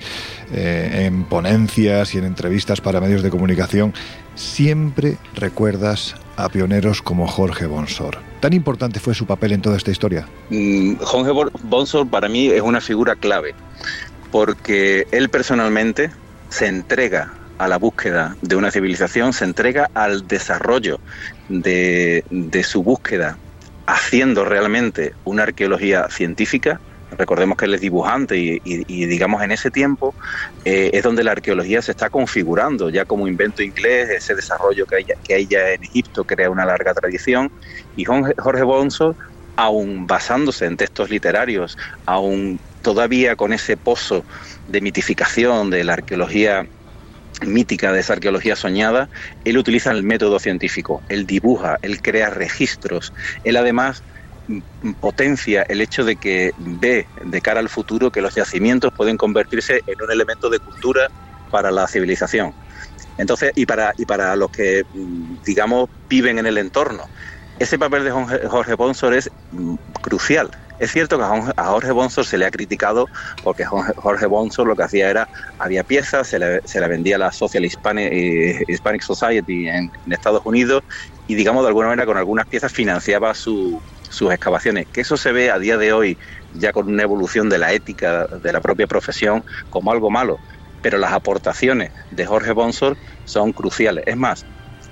eh, 0.53 1.07
en 1.07 1.23
ponencias 1.25 2.13
y 2.13 2.19
en 2.19 2.25
entrevistas 2.25 2.79
para 2.79 3.01
medios 3.01 3.23
de 3.23 3.31
comunicación, 3.31 3.91
siempre 4.35 5.17
recuerdas 5.33 6.15
a 6.35 6.49
pioneros 6.49 7.01
como 7.01 7.27
Jorge 7.27 7.65
Bonsor. 7.65 8.17
¿Tan 8.39 8.53
importante 8.53 8.99
fue 8.99 9.15
su 9.15 9.25
papel 9.25 9.53
en 9.53 9.61
toda 9.61 9.77
esta 9.77 9.91
historia? 9.91 10.27
Mm, 10.49 10.95
Jorge 10.97 11.31
Bonsor 11.63 12.07
para 12.07 12.29
mí 12.29 12.47
es 12.47 12.61
una 12.61 12.81
figura 12.81 13.15
clave, 13.15 13.55
porque 14.31 15.07
él 15.11 15.29
personalmente 15.29 16.11
se 16.49 16.67
entrega 16.67 17.33
a 17.57 17.67
la 17.67 17.77
búsqueda 17.77 18.35
de 18.41 18.55
una 18.55 18.71
civilización, 18.71 19.33
se 19.33 19.45
entrega 19.45 19.89
al 19.93 20.27
desarrollo 20.27 20.99
de, 21.47 22.23
de 22.29 22.63
su 22.63 22.83
búsqueda, 22.83 23.37
haciendo 23.85 24.45
realmente 24.45 25.13
una 25.23 25.43
arqueología 25.43 26.07
científica. 26.09 26.79
Recordemos 27.17 27.57
que 27.57 27.65
él 27.65 27.73
es 27.73 27.81
dibujante 27.81 28.37
y, 28.37 29.05
digamos 29.05 29.41
en 29.41 29.51
ese 29.51 29.71
tiempo 29.71 30.15
eh, 30.63 30.89
es 30.93 31.03
donde 31.03 31.23
la 31.23 31.31
arqueología 31.31 31.81
se 31.81 31.91
está 31.91 32.09
configurando 32.09 32.89
ya 32.89 33.05
como 33.05 33.27
invento 33.27 33.63
inglés, 33.63 34.09
ese 34.09 34.35
desarrollo 34.35 34.85
que 34.85 34.97
hay, 34.97 35.05
que 35.23 35.33
hay 35.33 35.47
ya 35.47 35.71
en 35.71 35.83
Egipto 35.83 36.25
crea 36.25 36.49
una 36.49 36.65
larga 36.65 36.93
tradición. 36.93 37.49
Y 37.95 38.05
Jorge, 38.05 38.63
Bonsor, 38.63 39.15
aún 39.55 40.07
basándose 40.07 40.65
en 40.65 40.77
textos 40.77 41.09
literarios, 41.09 41.77
aún 42.05 42.59
todavía 42.81 43.35
con 43.35 43.53
ese 43.53 43.77
pozo 43.77 44.25
de 44.67 44.81
mitificación 44.81 45.69
de 45.69 45.83
la 45.83 45.93
arqueología 45.93 46.67
mítica, 47.41 47.91
de 47.91 47.99
esa 47.99 48.13
arqueología 48.13 48.55
soñada, 48.55 49.09
él 49.43 49.57
utiliza 49.57 49.91
el 49.91 50.03
método 50.03 50.39
científico, 50.39 51.01
él 51.09 51.25
dibuja, 51.25 51.77
él 51.81 52.01
crea 52.01 52.29
registros, 52.29 53.13
él 53.43 53.57
además 53.57 54.03
potencia 54.99 55.65
el 55.67 55.81
hecho 55.81 56.03
de 56.03 56.17
que 56.17 56.51
ve 56.55 57.09
de 57.15 57.41
cara 57.41 57.59
al 57.59 57.69
futuro 57.69 58.11
que 58.11 58.21
los 58.21 58.35
yacimientos 58.35 58.91
pueden 58.95 59.17
convertirse 59.17 59.81
en 59.85 59.95
un 60.03 60.11
elemento 60.11 60.49
de 60.49 60.59
cultura 60.59 61.07
para 61.49 61.71
la 61.71 61.87
civilización. 61.87 62.53
Entonces, 63.17 63.51
y 63.55 63.65
para, 63.65 63.93
y 63.97 64.05
para 64.05 64.35
los 64.35 64.49
que, 64.49 64.83
mm, 64.91 65.35
digamos, 65.45 65.87
viven 66.09 66.39
en 66.39 66.45
el 66.45 66.57
entorno. 66.57 67.05
Ese 67.57 67.79
papel 67.79 68.03
de 68.03 68.11
Jorge- 68.11 68.75
Bonsor 68.75 69.13
es 69.13 69.29
mm, 69.51 69.75
crucial. 70.01 70.49
Es 70.77 70.91
cierto 70.91 71.17
que 71.17 71.23
a 71.23 71.65
Jorge- 71.67 71.91
Bonsor 71.93 72.25
se 72.25 72.37
le 72.37 72.45
ha 72.45 72.51
criticado 72.51 73.07
porque 73.41 73.63
Jorge 73.65 74.25
Bonsor 74.25 74.67
lo 74.67 74.75
que 74.75 74.83
hacía 74.83 75.09
era, 75.09 75.29
había 75.57 75.85
piezas, 75.85 76.27
se 76.27 76.37
le, 76.37 76.59
se 76.65 76.81
le 76.81 76.87
vendía 76.89 77.15
a 77.15 77.19
la 77.19 77.31
Social 77.31 77.63
Hispanic, 77.63 78.09
eh, 78.11 78.63
Hispanic 78.67 79.01
Society 79.01 79.69
en 79.69 79.89
Estados 80.07 80.41
Unidos 80.43 80.81
y, 81.25 81.35
digamos, 81.35 81.63
de 81.63 81.69
alguna 81.69 81.87
manera 81.87 82.05
con 82.05 82.17
algunas 82.17 82.45
piezas 82.45 82.73
financiaba 82.73 83.33
su- 83.33 83.81
sus 84.15 84.31
excavaciones. 84.31 84.87
Que 84.87 85.01
eso 85.01 85.17
se 85.17 85.31
ve 85.31 85.51
a 85.51 85.59
día 85.59 85.77
de 85.77 85.93
hoy, 85.93 86.17
ya 86.53 86.71
con 86.71 86.87
una 86.87 87.03
evolución 87.03 87.49
de 87.49 87.57
la 87.57 87.73
ética 87.73 88.25
de 88.25 88.53
la 88.53 88.61
propia 88.61 88.87
profesión, 88.87 89.43
como 89.69 89.91
algo 89.91 90.09
malo. 90.09 90.39
Pero 90.81 90.97
las 90.97 91.13
aportaciones 91.13 91.91
de 92.11 92.25
Jorge 92.25 92.51
Bonsor 92.51 92.97
son 93.25 93.51
cruciales. 93.51 94.03
Es 94.07 94.17
más, 94.17 94.45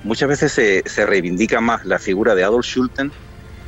muchas 0.03 0.29
veces 0.29 0.51
se, 0.51 0.83
se 0.85 1.05
reivindica 1.05 1.61
más 1.61 1.85
la 1.85 1.99
figura 1.99 2.35
de 2.35 2.43
Adolf 2.43 2.65
Schulten 2.65 3.11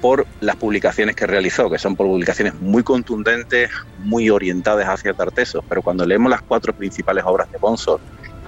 por 0.02 0.28
las 0.42 0.56
publicaciones 0.56 1.16
que 1.16 1.26
realizó, 1.26 1.70
que 1.70 1.80
son 1.80 1.96
publicaciones 1.96 2.54
muy 2.62 2.84
contundentes, 2.84 3.72
muy 4.00 4.30
orientadas 4.30 4.88
hacia 4.88 5.14
Tartesos, 5.14 5.64
pero 5.68 5.82
cuando 5.82 6.06
leemos 6.06 6.30
las 6.30 6.42
cuatro 6.42 6.74
principales 6.74 7.24
obras 7.26 7.52
de 7.52 7.58
Bonsor 7.58 8.00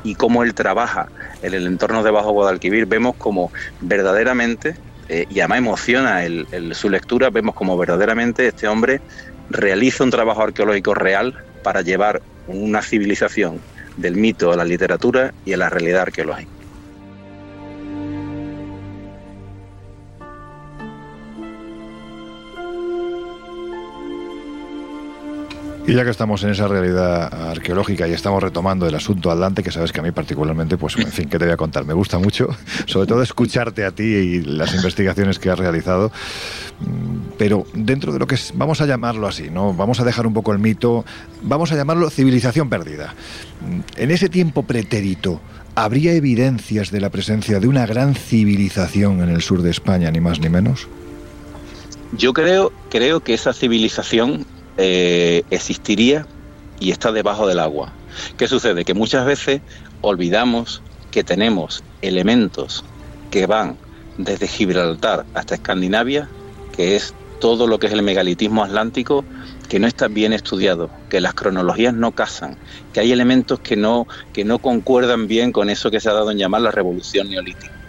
y 0.04 0.16
cómo 0.16 0.44
él 0.44 0.54
trabaja 0.54 1.08
en 1.42 1.54
el 1.54 1.66
entorno 1.66 2.04
de 2.04 2.12
Bajo 2.12 2.32
Guadalquivir, 2.32 2.86
vemos 2.86 3.16
como 3.16 3.52
verdaderamente, 3.82 4.76
eh, 5.08 5.26
y 5.30 5.40
además 5.40 5.60
emociona 5.60 6.26
el- 6.26 6.48
su 6.76 6.90
lectura, 6.90 7.30
vemos 7.30 7.56
como 7.56 7.78
verdaderamente 7.78 8.48
este 8.48 8.68
hombre 8.68 9.02
realiza 9.50 10.04
un 10.04 10.12
trabajo 10.12 10.44
arqueológico 10.44 10.94
real 10.94 11.36
para 11.62 11.82
llevar 11.82 12.22
una 12.46 12.82
civilización 12.82 13.64
del 13.96 14.16
mito 14.16 14.52
a 14.52 14.56
la 14.58 14.66
literatura 14.66 15.34
y 15.44 15.54
a 15.54 15.58
la 15.58 15.70
realidad 15.70 16.04
arqueológica. 16.04 16.57
Y 25.88 25.94
ya 25.94 26.04
que 26.04 26.10
estamos 26.10 26.44
en 26.44 26.50
esa 26.50 26.68
realidad 26.68 27.50
arqueológica 27.50 28.10
y 28.10 28.12
estamos 28.12 28.44
retomando 28.44 28.86
el 28.88 28.94
asunto 28.94 29.32
Atlante, 29.32 29.64
que 29.64 29.72
sabes 29.72 29.94
que 29.94 30.02
a 30.02 30.04
mí 30.04 30.12
particularmente, 30.12 30.78
pues 30.78 30.98
en 30.98 31.08
fin, 31.08 31.30
¿qué 31.30 31.40
te 31.40 31.46
voy 31.46 31.54
a 31.54 31.58
contar? 31.58 31.86
Me 31.86 31.94
gusta 31.94 32.20
mucho, 32.20 32.50
sobre 32.86 33.08
todo 33.08 33.24
escucharte 33.24 33.86
a 33.86 33.92
ti 33.92 34.04
y 34.04 34.42
las 34.42 34.76
investigaciones 34.76 35.40
que 35.40 35.50
has 35.50 35.58
realizado. 35.58 36.12
Mm, 36.82 37.38
Pero 37.38 37.66
dentro 37.74 38.12
de 38.12 38.20
lo 38.20 38.28
que 38.28 38.36
es, 38.36 38.52
vamos 38.54 38.82
a 38.82 38.86
llamarlo 38.86 39.28
así, 39.28 39.50
¿no? 39.50 39.74
Vamos 39.74 40.02
a 40.02 40.04
dejar 40.04 40.28
un 40.28 40.34
poco 40.34 40.52
el 40.52 40.60
mito, 40.60 41.06
vamos 41.42 41.72
a 41.72 41.78
llamarlo 41.78 42.10
civilización 42.10 42.70
perdida. 42.70 43.16
Mm, 43.62 43.80
En 43.96 44.12
ese 44.12 44.28
tiempo 44.28 44.64
pretérito, 44.64 45.40
¿habría 45.74 46.12
evidencias 46.12 46.92
de 46.92 47.00
la 47.00 47.12
presencia 47.12 47.62
de 47.62 47.68
una 47.70 47.86
gran 47.86 48.14
civilización 48.14 49.22
en 49.22 49.30
el 49.30 49.42
sur 49.42 49.62
de 49.62 49.72
España, 49.72 50.12
ni 50.12 50.20
más 50.20 50.42
ni 50.42 50.50
menos? 50.50 50.90
Yo 52.12 52.34
creo, 52.34 52.74
creo 52.90 53.22
que 53.22 53.34
esa 53.34 53.54
civilización 53.54 54.46
eh, 54.78 55.44
existiría 55.50 56.28
y 56.80 56.92
está 56.92 57.12
debajo 57.12 57.48
del 57.48 57.60
agua. 57.60 58.00
¿Qué 58.38 58.48
sucede? 58.48 58.86
Que 58.86 58.94
muchas 58.94 59.26
veces 59.26 59.62
olvidamos 60.02 60.84
que 61.10 61.24
tenemos 61.24 61.84
elementos 62.02 62.84
que 63.30 63.46
van 63.48 63.80
desde 64.16 64.48
Gibraltar 64.48 65.28
hasta 65.34 65.56
Escandinavia, 65.56 66.32
que 66.72 66.96
es 66.96 67.16
todo 67.40 67.68
lo 67.68 67.78
que 67.80 67.88
es 67.88 67.94
el 67.94 68.02
megalitismo 68.04 68.64
atlántico, 68.64 69.28
que 69.70 69.80
no 69.80 69.88
está 69.88 70.08
bien 70.08 70.34
estudiado, 70.34 70.92
que 71.10 71.22
las 71.22 71.34
cronologías 71.36 71.94
no 71.94 72.14
casan, 72.14 72.58
que 72.92 73.00
hay 73.02 73.12
elementos 73.12 73.60
que 73.62 73.76
no, 73.76 74.08
que 74.32 74.44
no 74.44 74.60
concuerdan 74.60 75.28
bien 75.28 75.52
con 75.52 75.70
eso 75.70 75.92
que 75.92 76.00
se 76.00 76.10
ha 76.10 76.14
dado 76.14 76.32
en 76.32 76.38
llamar 76.40 76.62
la 76.62 76.72
revolución 76.72 77.30
neolítica. 77.30 77.80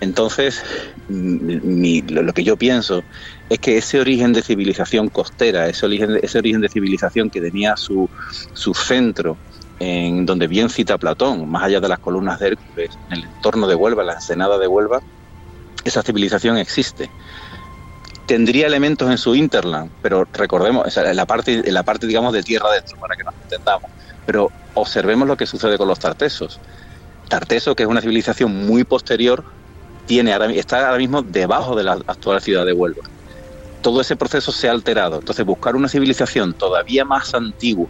Entonces, 0.00 0.62
m- 1.08 1.60
mi- 1.62 2.02
lo, 2.02 2.22
lo 2.22 2.32
que 2.32 2.44
yo 2.44 2.56
pienso 2.56 3.06
es 3.50 3.58
que 3.58 3.76
ese 3.76 4.00
origen 4.00 4.32
de 4.32 4.42
civilización 4.42 5.08
costera, 5.08 5.68
ese 5.68 5.84
origen 5.84 6.14
de, 6.14 6.20
ese 6.22 6.38
origen 6.38 6.60
de 6.60 6.68
civilización 6.68 7.28
que 7.30 7.40
tenía 7.40 7.76
su, 7.76 8.08
su 8.54 8.72
centro 8.74 9.36
en 9.80 10.24
donde 10.24 10.46
bien 10.46 10.70
cita 10.70 10.98
Platón, 10.98 11.50
más 11.50 11.64
allá 11.64 11.80
de 11.80 11.88
las 11.88 11.98
columnas 11.98 12.38
de 12.38 12.48
Hércules, 12.48 12.90
en 13.08 13.18
el 13.18 13.24
entorno 13.24 13.66
de 13.66 13.74
Huelva, 13.74 14.04
la 14.04 14.14
ensenada 14.14 14.56
de 14.56 14.68
Huelva, 14.68 15.00
esa 15.84 16.02
civilización 16.02 16.58
existe. 16.58 17.10
Tendría 18.26 18.68
elementos 18.68 19.10
en 19.10 19.18
su 19.18 19.34
interland, 19.34 19.90
pero 20.00 20.28
recordemos, 20.32 20.96
en 20.96 21.16
la 21.16 21.26
parte, 21.26 21.62
en 21.66 21.74
la 21.74 21.82
parte 21.82 22.06
digamos 22.06 22.32
de 22.32 22.44
tierra 22.44 22.68
adentro, 22.68 22.98
para 22.98 23.16
que 23.16 23.24
nos 23.24 23.34
entendamos. 23.42 23.90
Pero 24.26 24.52
observemos 24.74 25.26
lo 25.26 25.36
que 25.36 25.46
sucede 25.46 25.76
con 25.76 25.88
los 25.88 25.98
tartesos. 25.98 26.60
Tarteso, 27.28 27.74
que 27.74 27.82
es 27.82 27.88
una 27.88 28.00
civilización 28.00 28.66
muy 28.66 28.84
posterior, 28.84 29.42
tiene 30.06 30.34
ahora, 30.34 30.52
está 30.52 30.86
ahora 30.86 30.98
mismo 30.98 31.22
debajo 31.22 31.74
de 31.74 31.84
la 31.84 31.92
actual 31.92 32.40
ciudad 32.40 32.64
de 32.64 32.74
Huelva. 32.74 33.02
Todo 33.82 34.00
ese 34.00 34.16
proceso 34.16 34.52
se 34.52 34.68
ha 34.68 34.72
alterado. 34.72 35.18
Entonces, 35.18 35.44
buscar 35.44 35.76
una 35.76 35.88
civilización 35.88 36.54
todavía 36.54 37.04
más 37.04 37.34
antigua 37.34 37.88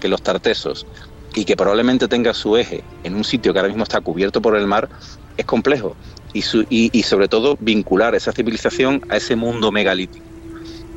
que 0.00 0.08
los 0.08 0.22
tartesos 0.22 0.86
y 1.34 1.44
que 1.44 1.56
probablemente 1.56 2.08
tenga 2.08 2.34
su 2.34 2.56
eje 2.56 2.84
en 3.04 3.14
un 3.14 3.24
sitio 3.24 3.52
que 3.52 3.58
ahora 3.58 3.68
mismo 3.68 3.84
está 3.84 4.00
cubierto 4.00 4.42
por 4.42 4.56
el 4.56 4.66
mar 4.66 4.88
es 5.36 5.46
complejo. 5.46 5.96
Y, 6.34 7.02
sobre 7.02 7.28
todo 7.28 7.58
vincular 7.60 8.14
esa 8.14 8.32
civilización 8.32 9.02
a 9.10 9.18
ese 9.18 9.36
mundo 9.36 9.70
megalítico. 9.70 10.24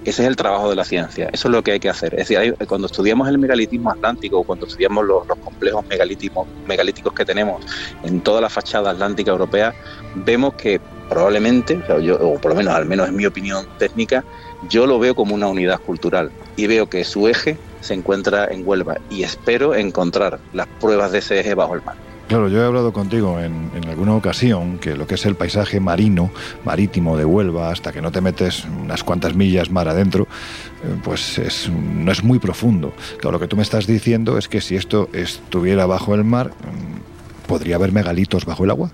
Ese 0.05 0.21
es 0.21 0.27
el 0.29 0.35
trabajo 0.35 0.69
de 0.69 0.75
la 0.75 0.85
ciencia, 0.85 1.29
eso 1.33 1.47
es 1.47 1.51
lo 1.51 1.63
que 1.63 1.71
hay 1.71 1.79
que 1.79 1.89
hacer. 1.89 2.13
Es 2.13 2.29
decir, 2.29 2.55
cuando 2.67 2.85
estudiamos 2.85 3.27
el 3.27 3.39
megalitismo 3.39 3.89
atlántico, 3.89 4.43
cuando 4.43 4.67
estudiamos 4.67 5.03
los, 5.03 5.27
los 5.27 5.37
complejos 5.39 5.83
megalíticos 5.87 7.13
que 7.13 7.25
tenemos 7.25 7.65
en 8.03 8.21
toda 8.21 8.39
la 8.39 8.49
fachada 8.49 8.91
atlántica 8.91 9.31
europea, 9.31 9.73
vemos 10.13 10.53
que 10.53 10.79
probablemente, 11.09 11.77
o, 11.83 11.85
sea, 11.85 11.99
yo- 11.99 12.17
o 12.17 12.39
por 12.39 12.51
lo 12.51 12.57
menos, 12.57 12.73
al 12.73 12.85
menos 12.85 13.07
en 13.09 13.15
mi 13.15 13.25
opinión 13.25 13.65
técnica, 13.77 14.23
yo 14.69 14.85
lo 14.87 14.99
veo 14.99 15.15
como 15.15 15.35
una 15.35 15.47
unidad 15.47 15.79
cultural 15.79 16.31
y 16.55 16.67
veo 16.67 16.87
que 16.89 17.03
su 17.03 17.27
eje 17.27 17.57
se 17.81 17.93
encuentra 17.93 18.45
en 18.51 18.63
Huelva 18.67 18.97
y 19.09 19.23
espero 19.23 19.75
encontrar 19.75 20.39
las 20.53 20.67
pruebas 20.79 21.11
de 21.11 21.19
ese 21.19 21.39
eje 21.39 21.53
bajo 21.53 21.75
el 21.75 21.83
mar. 21.83 21.95
Claro, 22.27 22.47
yo 22.49 22.59
he 22.59 22.65
hablado 22.65 22.91
contigo 22.91 23.39
en, 23.39 23.69
en 23.75 23.87
alguna 23.87 24.15
ocasión 24.15 24.79
que 24.79 24.95
lo 24.95 25.05
que 25.05 25.13
es 25.13 25.25
el 25.27 25.35
paisaje 25.35 25.79
marino, 25.79 26.31
marítimo 26.63 27.15
de 27.17 27.23
Huelva, 27.25 27.69
hasta 27.69 27.91
que 27.91 28.01
no 28.01 28.11
te 28.11 28.19
metes 28.19 28.65
unas 28.65 29.03
cuantas 29.03 29.35
millas 29.35 29.69
mar 29.69 29.87
adentro, 29.87 30.23
eh, 30.23 30.95
pues 31.03 31.37
es, 31.37 31.69
no 31.69 32.11
es 32.11 32.23
muy 32.23 32.39
profundo. 32.39 32.93
Claro, 33.19 33.33
lo 33.33 33.39
que 33.39 33.47
tú 33.47 33.55
me 33.57 33.61
estás 33.61 33.85
diciendo 33.85 34.39
es 34.39 34.47
que 34.47 34.59
si 34.59 34.75
esto 34.75 35.07
estuviera 35.13 35.85
bajo 35.85 36.15
el 36.15 36.23
mar, 36.23 36.47
mm, 36.49 37.45
¿podría 37.47 37.75
haber 37.75 37.91
megalitos 37.91 38.43
bajo 38.45 38.63
el 38.63 38.71
agua? 38.71 38.89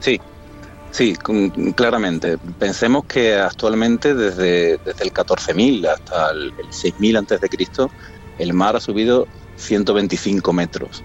Sí, 0.00 0.20
sí, 0.90 1.14
claramente. 1.74 2.38
Pensemos 2.58 3.04
que 3.04 3.34
actualmente 3.34 4.14
desde, 4.14 4.78
desde 4.78 5.04
el 5.04 5.12
14.000 5.12 5.86
hasta 5.86 6.30
el, 6.30 6.52
el 6.58 6.66
6.000 6.68 7.18
antes 7.18 7.40
de 7.40 7.48
Cristo, 7.48 7.90
el 8.38 8.52
mar 8.52 8.76
ha 8.76 8.80
subido 8.80 9.26
125 9.56 10.52
metros. 10.52 11.02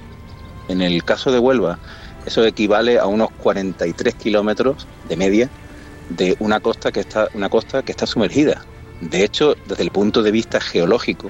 En 0.67 0.81
el 0.81 1.03
caso 1.03 1.31
de 1.31 1.39
Huelva, 1.39 1.77
eso 2.25 2.43
equivale 2.45 2.97
a 2.97 3.05
unos 3.05 3.29
43 3.31 4.15
kilómetros 4.15 4.87
de 5.07 5.15
media 5.15 5.49
de 6.09 6.35
una 6.39 6.59
costa 6.59 6.91
que 6.91 7.01
está 7.01 7.27
una 7.33 7.49
costa 7.49 7.83
que 7.83 7.91
está 7.91 8.05
sumergida. 8.05 8.65
De 9.01 9.23
hecho, 9.23 9.55
desde 9.67 9.83
el 9.83 9.91
punto 9.91 10.23
de 10.23 10.31
vista 10.31 10.59
geológico, 10.59 11.29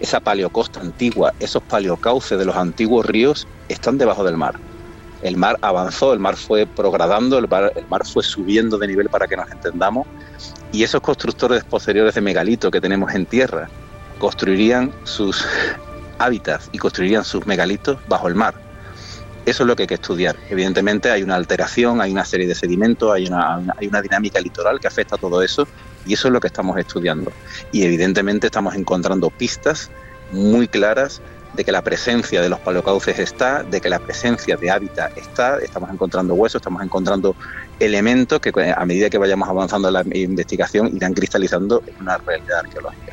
esa 0.00 0.20
paleocosta 0.20 0.80
antigua, 0.80 1.32
esos 1.38 1.62
paleocauces 1.62 2.38
de 2.38 2.44
los 2.44 2.56
antiguos 2.56 3.06
ríos 3.06 3.46
están 3.68 3.98
debajo 3.98 4.24
del 4.24 4.36
mar 4.36 4.71
el 5.22 5.36
mar 5.36 5.56
avanzó, 5.62 6.12
el 6.12 6.18
mar 6.18 6.36
fue 6.36 6.66
progradando, 6.66 7.38
el 7.38 7.48
mar, 7.48 8.06
fue 8.06 8.22
subiendo 8.22 8.78
de 8.78 8.88
nivel 8.88 9.08
para 9.08 9.26
que 9.26 9.36
nos 9.36 9.50
entendamos, 9.50 10.06
y 10.72 10.82
esos 10.82 11.00
constructores 11.00 11.64
posteriores 11.64 12.14
de 12.14 12.20
megalito 12.20 12.70
que 12.70 12.80
tenemos 12.80 13.14
en 13.14 13.26
tierra 13.26 13.68
construirían 14.18 14.92
sus 15.04 15.44
hábitats 16.18 16.68
y 16.72 16.78
construirían 16.78 17.24
sus 17.24 17.46
megalitos 17.46 17.98
bajo 18.08 18.28
el 18.28 18.34
mar. 18.34 18.54
Eso 19.44 19.64
es 19.64 19.66
lo 19.66 19.74
que 19.74 19.82
hay 19.82 19.86
que 19.88 19.94
estudiar. 19.94 20.36
Evidentemente 20.50 21.10
hay 21.10 21.24
una 21.24 21.34
alteración, 21.34 22.00
hay 22.00 22.12
una 22.12 22.24
serie 22.24 22.46
de 22.46 22.54
sedimentos, 22.54 23.10
hay 23.12 23.26
una, 23.26 23.58
una- 23.58 23.74
hay 23.76 23.88
una 23.88 24.00
dinámica 24.00 24.40
litoral 24.40 24.78
que 24.78 24.86
afecta 24.86 25.16
a 25.16 25.18
todo 25.18 25.42
eso 25.42 25.66
y 26.06 26.14
eso 26.14 26.28
es 26.28 26.32
lo 26.32 26.38
que 26.40 26.46
estamos 26.46 26.76
estudiando. 26.78 27.32
Y 27.72 27.82
evidentemente 27.82 28.46
estamos 28.46 28.76
encontrando 28.76 29.30
pistas 29.30 29.90
muy 30.30 30.68
claras 30.68 31.20
de 31.54 31.64
que 31.64 31.72
la 31.72 31.82
presencia 31.82 32.40
de 32.40 32.48
los 32.48 32.58
paleocauces 32.60 33.18
está, 33.18 33.62
de 33.62 33.80
que 33.80 33.88
la 33.88 33.98
presencia 33.98 34.56
de 34.56 34.70
hábitat 34.70 35.16
está, 35.16 35.58
estamos 35.58 35.90
encontrando 35.90 36.34
huesos, 36.34 36.60
estamos 36.60 36.82
encontrando 36.82 37.36
elementos 37.78 38.40
que 38.40 38.50
eh, 38.56 38.74
a 38.76 38.84
medida 38.86 39.10
que 39.10 39.18
vayamos 39.18 39.48
avanzando 39.48 39.88
en 39.88 39.94
la 39.94 40.04
investigación 40.16 40.94
irán 40.96 41.14
cristalizando 41.14 41.82
en 41.86 41.94
una 42.00 42.18
realidad 42.18 42.60
arqueológica. 42.60 43.12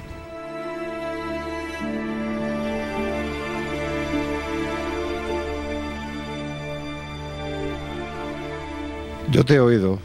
Yo 9.32 9.46
te 9.46 9.56
he 9.56 9.60
oído 9.60 10.00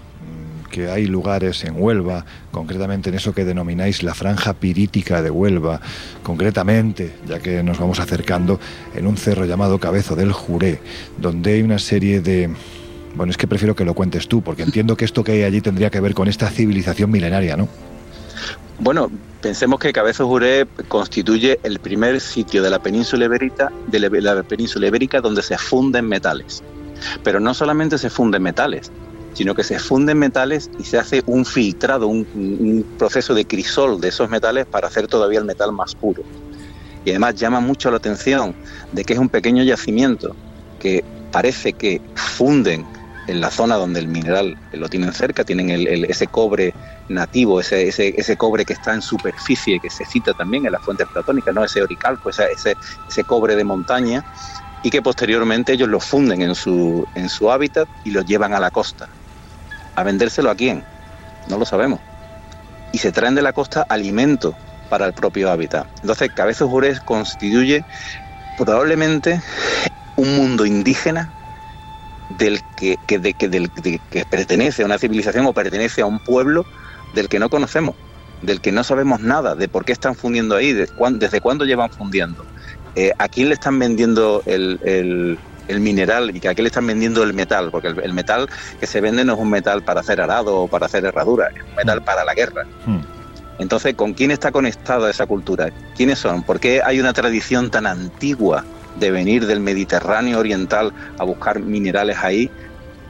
que 0.74 0.90
hay 0.90 1.06
lugares 1.06 1.62
en 1.62 1.80
Huelva, 1.80 2.24
concretamente 2.50 3.08
en 3.10 3.14
eso 3.14 3.32
que 3.32 3.44
denomináis 3.44 4.02
la 4.02 4.12
franja 4.12 4.54
pirítica 4.54 5.22
de 5.22 5.30
Huelva, 5.30 5.80
concretamente, 6.24 7.14
ya 7.28 7.38
que 7.38 7.62
nos 7.62 7.78
vamos 7.78 8.00
acercando, 8.00 8.58
en 8.96 9.06
un 9.06 9.16
cerro 9.16 9.44
llamado 9.44 9.78
Cabezo 9.78 10.16
del 10.16 10.32
Juré, 10.32 10.80
donde 11.16 11.52
hay 11.52 11.62
una 11.62 11.78
serie 11.78 12.20
de... 12.20 12.50
Bueno, 13.14 13.30
es 13.30 13.36
que 13.36 13.46
prefiero 13.46 13.76
que 13.76 13.84
lo 13.84 13.94
cuentes 13.94 14.26
tú, 14.26 14.42
porque 14.42 14.64
entiendo 14.64 14.96
que 14.96 15.04
esto 15.04 15.22
que 15.22 15.30
hay 15.30 15.42
allí 15.44 15.60
tendría 15.60 15.90
que 15.90 16.00
ver 16.00 16.12
con 16.12 16.26
esta 16.26 16.50
civilización 16.50 17.08
milenaria, 17.08 17.56
¿no? 17.56 17.68
Bueno, 18.80 19.12
pensemos 19.40 19.78
que 19.78 19.92
Cabezo 19.92 20.26
Juré 20.26 20.66
constituye 20.88 21.60
el 21.62 21.78
primer 21.78 22.20
sitio 22.20 22.64
de 22.64 22.70
la 22.70 22.80
península 22.80 23.26
ibérica, 23.26 23.70
de 23.86 24.00
la- 24.00 24.34
la 24.34 24.42
península 24.42 24.88
ibérica 24.88 25.20
donde 25.20 25.40
se 25.42 25.56
funden 25.56 26.08
metales. 26.08 26.64
Pero 27.22 27.38
no 27.38 27.54
solamente 27.54 27.96
se 27.98 28.10
funden 28.10 28.42
metales, 28.42 28.90
sino 29.34 29.54
que 29.54 29.64
se 29.64 29.78
funden 29.78 30.18
metales 30.18 30.70
y 30.78 30.84
se 30.84 30.98
hace 30.98 31.22
un 31.26 31.44
filtrado, 31.44 32.06
un, 32.08 32.86
proceso 32.96 33.34
de 33.34 33.44
crisol 33.44 34.00
de 34.00 34.08
esos 34.08 34.30
metales 34.30 34.66
para 34.66 34.86
hacer 34.86 35.06
todavía 35.08 35.40
el 35.40 35.44
metal 35.44 35.72
más 35.72 35.94
puro. 35.94 36.22
Y 37.04 37.10
además 37.10 37.34
llama 37.34 37.60
mucho 37.60 37.90
la 37.90 37.98
atención 37.98 38.56
de 38.90 39.04
que 39.04 39.12
es 39.12 39.18
un 39.18 39.28
pequeño 39.28 39.62
yacimiento 39.64 40.36
que 40.78 41.04
parece 41.30 41.74
que 41.74 42.00
funden 42.14 42.88
en 43.26 43.40
la 43.40 43.50
zona 43.50 43.76
donde 43.76 44.00
el 44.00 44.08
mineral 44.08 44.54
lo 44.72 44.88
tienen 44.88 45.12
cerca, 45.12 45.44
tienen 45.44 45.70
el- 45.70 46.04
ese 46.04 46.28
cobre 46.28 46.74
nativo, 47.08 47.60
ese, 47.60 47.88
ese, 47.88 48.14
ese 48.16 48.36
cobre 48.36 48.64
que 48.64 48.74
está 48.74 48.94
en 48.94 49.02
superficie, 49.02 49.80
que 49.80 49.90
se 49.90 50.04
cita 50.04 50.34
también 50.34 50.66
en 50.66 50.72
las 50.72 50.84
fuentes 50.84 51.08
platónicas, 51.08 51.54
¿no? 51.54 51.64
ese 51.64 51.82
oricalco, 51.82 52.30
esa- 52.30 52.46
ese, 52.46 52.76
ese 53.08 53.24
cobre 53.24 53.56
de 53.56 53.64
montaña, 53.64 54.22
y 54.82 54.90
que 54.90 55.00
posteriormente 55.00 55.72
ellos 55.72 55.88
lo 55.88 55.98
funden 55.98 56.42
en 56.42 56.54
su, 56.54 57.08
en 57.14 57.30
su 57.30 57.50
hábitat 57.50 57.88
y 58.02 58.10
lo 58.10 58.20
llevan 58.20 58.52
a 58.52 58.60
la 58.60 58.70
costa. 58.70 59.08
¿A 59.94 60.02
vendérselo 60.02 60.50
a 60.50 60.54
quién? 60.56 60.84
No 61.46 61.58
lo 61.58 61.64
sabemos. 61.64 62.00
Y 62.92 62.98
se 62.98 63.12
traen 63.12 63.34
de 63.34 63.42
la 63.42 63.52
costa 63.52 63.84
alimento 63.88 64.56
para 64.88 65.06
el 65.06 65.12
propio 65.14 65.50
hábitat. 65.50 65.86
Entonces, 66.02 66.30
Cabezos 66.34 66.68
Jurés 66.68 67.00
constituye 67.00 67.84
probablemente 68.56 69.40
un 70.16 70.36
mundo 70.36 70.66
indígena 70.66 71.34
del 72.28 72.60
que, 72.76 72.96
que- 73.06 73.18
de- 73.18 73.34
que- 73.34 73.48
del- 73.48 73.70
de- 73.74 74.00
que 74.10 74.24
pertenece 74.26 74.82
a 74.82 74.86
una 74.86 74.98
civilización 74.98 75.46
o 75.46 75.52
pertenece 75.54 76.02
a 76.02 76.06
un 76.06 76.20
pueblo 76.20 76.64
del 77.12 77.28
que 77.28 77.38
no 77.38 77.48
conocemos. 77.50 77.96
del 78.40 78.60
que 78.60 78.72
no 78.72 78.84
sabemos 78.84 79.20
nada, 79.20 79.54
de 79.54 79.68
por 79.68 79.86
qué 79.86 79.92
están 79.92 80.16
fundiendo 80.16 80.54
ahí, 80.56 80.74
de 80.74 80.86
desde 81.12 81.40
cuándo 81.40 81.64
llevan 81.64 81.88
fundiendo, 81.88 82.46
eh, 82.94 83.12
a 83.16 83.28
quién 83.30 83.48
le 83.48 83.54
están 83.54 83.78
vendiendo 83.78 84.42
el, 84.44 84.78
el- 84.82 85.40
el 85.68 85.80
mineral 85.80 86.30
y 86.34 86.38
a 86.46 86.54
quién 86.54 86.64
le 86.64 86.68
están 86.68 86.86
vendiendo 86.86 87.22
el 87.22 87.32
metal, 87.32 87.70
porque 87.70 87.88
el, 87.88 88.00
el 88.00 88.12
metal 88.12 88.48
que 88.80 88.86
se 88.86 89.00
vende 89.00 89.24
no 89.24 89.34
es 89.34 89.38
un 89.38 89.50
metal 89.50 89.82
para 89.82 90.00
hacer 90.00 90.20
arado 90.20 90.62
o 90.62 90.68
para 90.68 90.86
hacer 90.86 91.04
herradura, 91.04 91.48
es 91.54 91.62
un 91.62 91.74
metal 91.74 92.02
para 92.02 92.24
la 92.24 92.34
guerra. 92.34 92.64
Hmm. 92.86 93.00
Entonces, 93.58 93.94
¿con 93.94 94.14
quién 94.14 94.30
está 94.30 94.50
conectada 94.50 95.08
esa 95.08 95.26
cultura? 95.26 95.70
¿Quiénes 95.96 96.18
son? 96.18 96.42
¿Por 96.42 96.58
qué 96.58 96.82
hay 96.84 96.98
una 96.98 97.12
tradición 97.12 97.70
tan 97.70 97.86
antigua 97.86 98.64
de 98.98 99.10
venir 99.10 99.46
del 99.46 99.60
Mediterráneo 99.60 100.38
oriental 100.40 100.92
a 101.18 101.24
buscar 101.24 101.60
minerales 101.60 102.18
ahí 102.18 102.50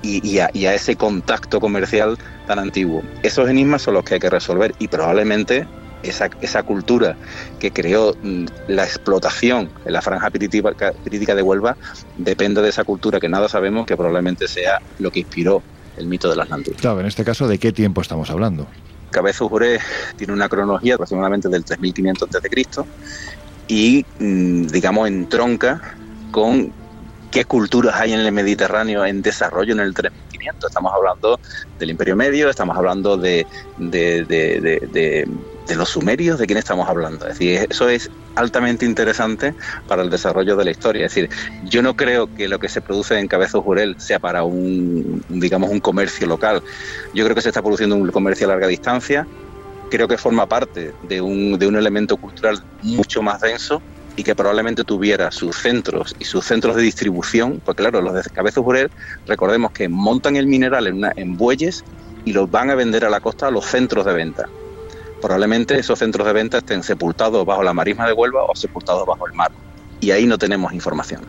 y, 0.02 0.26
y 0.26 0.40
a, 0.40 0.50
y 0.52 0.66
a 0.66 0.74
ese 0.74 0.96
contacto 0.96 1.60
comercial 1.60 2.18
tan 2.46 2.58
antiguo? 2.58 3.02
Esos 3.22 3.48
enigmas 3.48 3.82
son 3.82 3.94
los 3.94 4.04
que 4.04 4.14
hay 4.14 4.20
que 4.20 4.28
resolver 4.28 4.74
y 4.78 4.88
probablemente 4.88 5.66
esa, 6.04 6.28
esa 6.40 6.62
cultura 6.62 7.16
que 7.58 7.70
creó 7.72 8.14
mm, 8.22 8.44
la 8.68 8.84
explotación 8.84 9.70
en 9.84 9.92
la 9.92 10.02
franja 10.02 10.30
pirítica 10.30 11.34
de 11.34 11.42
Huelva 11.42 11.76
depende 12.18 12.62
de 12.62 12.68
esa 12.68 12.84
cultura 12.84 13.18
que 13.20 13.28
nada 13.28 13.48
sabemos 13.48 13.86
que 13.86 13.96
probablemente 13.96 14.46
sea 14.48 14.80
lo 14.98 15.10
que 15.10 15.20
inspiró 15.20 15.62
el 15.96 16.06
mito 16.06 16.28
de 16.28 16.36
las 16.36 16.44
Atlantis. 16.46 16.76
Claro, 16.76 17.00
en 17.00 17.06
este 17.06 17.24
caso, 17.24 17.46
¿de 17.48 17.58
qué 17.58 17.72
tiempo 17.72 18.00
estamos 18.00 18.30
hablando? 18.30 18.66
Cabezo 19.10 19.48
Juré 19.48 19.78
tiene 20.16 20.32
una 20.32 20.48
cronología 20.48 20.94
aproximadamente 20.94 21.48
del 21.48 21.64
3500 21.64 22.28
a.C. 22.34 22.84
y, 23.68 24.04
mm, 24.18 24.66
digamos, 24.66 25.06
entronca 25.08 25.96
con 26.32 26.72
qué 27.30 27.44
culturas 27.44 27.94
hay 27.96 28.12
en 28.12 28.20
el 28.20 28.32
Mediterráneo 28.32 29.04
en 29.04 29.22
desarrollo 29.22 29.72
en 29.72 29.80
el 29.80 29.94
3500. 29.94 30.68
Estamos 30.70 30.92
hablando 30.94 31.38
del 31.78 31.90
Imperio 31.90 32.16
Medio, 32.16 32.50
estamos 32.50 32.76
hablando 32.76 33.16
de, 33.16 33.46
de, 33.76 34.24
de- 34.24 34.88
de- 34.92 35.28
de- 35.66 35.76
los 35.76 35.90
sumerios, 35.90 36.38
¿de 36.38 36.46
quién 36.46 36.58
estamos 36.58 36.88
hablando? 36.88 37.26
Decir, 37.26 37.66
eso 37.70 37.88
es 37.88 38.10
altamente 38.34 38.84
interesante 38.86 39.54
para 39.86 40.02
el 40.02 40.10
desarrollo 40.10 40.56
de 40.56 40.64
la 40.64 40.70
historia. 40.72 41.02
Decir, 41.04 41.28
yo 41.60 41.82
no 41.82 41.94
creo 41.94 42.28
que 42.28 42.48
lo 42.48 42.58
que 42.58 42.68
se 42.68 42.82
produce 42.82 43.18
en 43.18 43.28
Cabezo 43.28 43.62
Jurel 43.62 43.94
sea 43.98 44.18
para 44.20 44.44
un, 44.44 45.22
digamos, 45.28 45.70
un 45.70 45.80
comercio 45.80 46.26
local. 46.26 46.60
Yo 47.12 47.24
creo 47.24 47.34
que 47.34 47.42
se 47.42 47.48
está 47.50 47.62
produciendo 47.62 47.96
un 47.96 48.08
comercio 48.10 48.46
a 48.46 48.50
larga 48.50 48.66
distancia. 48.68 49.26
Creo 49.88 50.08
que 50.08 50.18
forma 50.18 50.46
parte 50.46 50.94
de 51.02 51.20
un, 51.20 51.58
de 51.58 51.66
un 51.66 51.76
elemento 51.76 52.16
cultural 52.18 52.58
mucho 52.80 53.22
más 53.22 53.40
denso 53.40 53.84
y 54.16 54.24
que 54.24 54.34
probablemente 54.36 54.84
tuviera 54.84 55.30
sus 55.30 55.56
centros 55.56 56.14
y 56.18 56.24
sus 56.24 56.44
centros 56.46 56.76
de 56.76 56.82
distribución, 56.82 57.60
pues 57.64 57.76
claro, 57.76 58.00
los 58.02 58.14
de 58.14 58.22
Cabezo 58.32 58.62
Jurel, 58.62 58.88
recordemos 59.26 59.70
que 59.72 59.88
montan 59.88 60.36
el 60.36 60.46
mineral 60.46 60.86
en, 60.88 61.02
en 61.16 61.36
bueyes 61.36 61.84
y 62.24 62.32
los 62.32 62.50
van 62.50 62.70
a 62.70 62.74
vender 62.76 63.04
a 63.04 63.10
la 63.10 63.20
costa 63.20 63.48
a 63.48 63.50
los 63.50 63.66
centros 63.66 64.04
de 64.06 64.14
venta. 64.14 64.44
Probablemente 65.20 65.78
esos 65.78 65.98
centros 65.98 66.26
de 66.26 66.32
venta 66.32 66.58
estén 66.58 66.82
sepultados 66.82 67.44
bajo 67.46 67.62
la 67.62 67.72
marisma 67.72 68.06
de 68.06 68.12
Huelva 68.12 68.44
o 68.44 68.54
sepultados 68.54 69.06
bajo 69.06 69.26
el 69.26 69.32
mar. 69.32 69.50
Y 70.00 70.10
ahí 70.10 70.26
no 70.26 70.38
tenemos 70.38 70.72
información. 70.72 71.22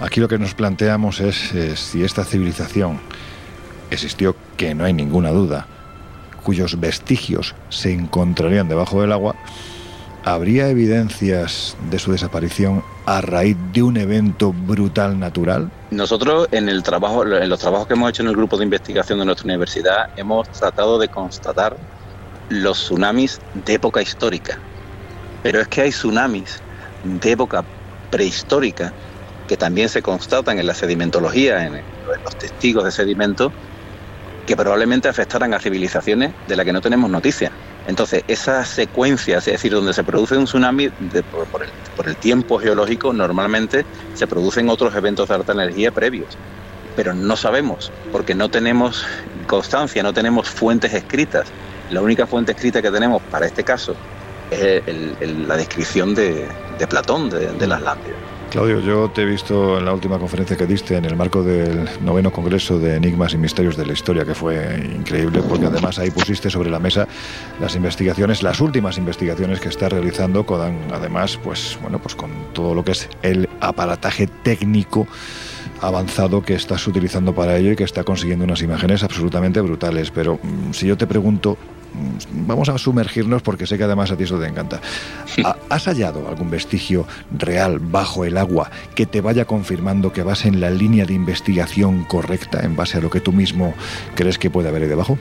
Aquí 0.00 0.20
lo 0.20 0.28
que 0.28 0.38
nos 0.38 0.54
planteamos 0.54 1.20
es 1.20 1.52
eh, 1.54 1.74
si 1.74 2.04
esta 2.04 2.24
civilización 2.24 3.00
existió, 3.90 4.36
que 4.56 4.74
no 4.74 4.84
hay 4.84 4.92
ninguna 4.92 5.30
duda, 5.30 5.66
cuyos 6.44 6.78
vestigios 6.78 7.56
se 7.68 7.92
encontrarían 7.92 8.68
debajo 8.68 9.00
del 9.00 9.12
agua, 9.12 9.34
¿habría 10.24 10.68
evidencias 10.68 11.76
de 11.90 11.98
su 11.98 12.12
desaparición 12.12 12.82
a 13.06 13.20
raíz 13.20 13.56
de 13.72 13.82
un 13.82 13.96
evento 13.96 14.52
brutal 14.52 15.18
natural? 15.18 15.70
Nosotros 15.90 16.48
en 16.52 16.68
el 16.68 16.82
trabajo, 16.82 17.24
en 17.24 17.48
los 17.48 17.60
trabajos 17.60 17.86
que 17.86 17.94
hemos 17.94 18.10
hecho 18.10 18.22
en 18.22 18.28
el 18.28 18.36
grupo 18.36 18.56
de 18.56 18.64
investigación 18.64 19.18
de 19.18 19.24
nuestra 19.24 19.46
universidad, 19.46 20.10
hemos 20.16 20.48
tratado 20.50 20.98
de 20.98 21.08
constatar 21.08 21.76
los 22.48 22.78
tsunamis 22.78 23.40
de 23.66 23.74
época 23.74 24.02
histórica. 24.02 24.58
Pero 25.42 25.60
es 25.60 25.68
que 25.68 25.82
hay 25.82 25.90
tsunamis 25.90 26.60
de 27.04 27.32
época 27.32 27.64
prehistórica 28.10 28.92
que 29.46 29.56
también 29.56 29.88
se 29.88 30.02
constatan 30.02 30.58
en 30.58 30.66
la 30.66 30.74
sedimentología, 30.74 31.66
en, 31.66 31.80
los 32.24 32.36
testigos 32.36 32.84
de 32.84 32.90
sedimento, 32.90 33.52
que 34.46 34.56
probablemente 34.56 35.08
afectaran 35.08 35.52
a 35.54 35.60
civilizaciones 35.60 36.32
de 36.46 36.56
las 36.56 36.64
que 36.64 36.72
no 36.72 36.80
tenemos 36.80 37.10
noticia. 37.10 37.50
Entonces, 37.88 38.22
esas 38.28 38.68
secuencias, 38.68 39.48
es 39.48 39.54
decir, 39.54 39.72
donde 39.72 39.94
se 39.94 40.04
produce 40.04 40.36
un 40.36 40.44
tsunami 40.44 40.90
por, 41.96 42.06
el, 42.06 42.16
tiempo 42.16 42.58
geológico, 42.58 43.14
normalmente 43.14 43.86
se 44.14 44.26
producen 44.26 44.68
otros 44.68 44.94
eventos 44.94 45.26
de 45.28 45.34
alta 45.34 45.52
energía 45.54 45.90
previos. 45.90 46.36
Pero 46.94 47.14
no 47.14 47.34
sabemos, 47.34 47.90
porque 48.12 48.34
no 48.34 48.50
tenemos 48.50 49.06
constancia, 49.46 50.02
no 50.02 50.12
tenemos 50.12 50.50
fuentes 50.50 50.92
escritas. 50.92 51.48
La 51.90 52.02
única 52.02 52.26
fuente 52.26 52.52
escrita 52.52 52.82
que 52.82 52.90
tenemos 52.90 53.22
para 53.22 53.46
este 53.46 53.64
caso 53.64 53.96
es 54.50 54.82
la 55.48 55.56
descripción 55.56 56.14
de, 56.14 56.46
Platón, 56.90 57.30
de, 57.30 57.52
de 57.52 57.66
la 57.66 57.76
Atlántida. 57.76 58.27
Claudio, 58.50 58.80
yo 58.80 59.10
te 59.10 59.22
he 59.22 59.24
visto 59.26 59.76
en 59.76 59.84
la 59.84 59.92
última 59.92 60.18
conferencia 60.18 60.56
que 60.56 60.66
diste 60.66 60.96
en 60.96 61.04
el 61.04 61.16
marco 61.16 61.42
del 61.42 61.86
noveno 62.00 62.32
Congreso 62.32 62.78
de 62.78 62.96
Enigmas 62.96 63.34
y 63.34 63.36
Misterios 63.36 63.76
de 63.76 63.84
la 63.84 63.92
Historia, 63.92 64.24
que 64.24 64.34
fue 64.34 64.90
increíble, 64.96 65.42
porque 65.46 65.66
además 65.66 65.98
ahí 65.98 66.10
pusiste 66.10 66.48
sobre 66.48 66.70
la 66.70 66.78
mesa 66.78 67.06
las 67.60 67.76
investigaciones, 67.76 68.42
las 68.42 68.62
últimas 68.62 68.96
investigaciones 68.96 69.60
que 69.60 69.68
está 69.68 69.90
realizando, 69.90 70.46
con, 70.46 70.78
además, 70.90 71.38
pues 71.44 71.78
bueno, 71.82 71.98
pues 71.98 72.14
con 72.14 72.30
todo 72.54 72.74
lo 72.74 72.82
que 72.82 72.92
es 72.92 73.10
el 73.20 73.50
aparataje 73.60 74.26
técnico 74.26 75.06
avanzado 75.82 76.42
que 76.42 76.54
estás 76.54 76.86
utilizando 76.86 77.34
para 77.34 77.58
ello 77.58 77.72
y 77.72 77.76
que 77.76 77.84
está 77.84 78.02
consiguiendo 78.02 78.46
unas 78.46 78.62
imágenes 78.62 79.02
absolutamente 79.02 79.60
brutales. 79.60 80.10
Pero 80.10 80.40
mm, 80.42 80.72
si 80.72 80.86
yo 80.86 80.96
te 80.96 81.06
pregunto, 81.06 81.58
vamos 82.32 82.68
a 82.68 82.78
sumergirnos 82.78 83.42
porque 83.42 83.66
sé 83.66 83.76
que 83.78 83.84
además 83.84 84.10
a 84.10 84.16
ti 84.16 84.24
eso 84.24 84.38
te 84.38 84.46
encanta. 84.46 84.80
¿Ha- 85.44 85.56
¿Has 85.68 85.84
hallado 85.86 86.28
algún 86.28 86.50
vestigio 86.50 87.06
real 87.36 87.78
bajo 87.78 88.24
el 88.24 88.36
agua 88.36 88.70
que 88.94 89.06
te 89.06 89.20
vaya 89.20 89.44
confirmando 89.44 90.12
que 90.12 90.22
vas 90.22 90.44
en 90.44 90.60
la 90.60 90.70
línea 90.70 91.04
de 91.04 91.14
investigación 91.14 92.04
correcta 92.04 92.60
en 92.64 92.76
base 92.76 92.98
a 92.98 93.00
lo 93.00 93.10
que 93.10 93.20
tú 93.20 93.32
mismo 93.32 93.74
crees 94.14 94.38
que 94.38 94.50
puede 94.50 94.68
haber 94.68 94.82
ahí 94.82 94.88
debajo? 94.88 95.18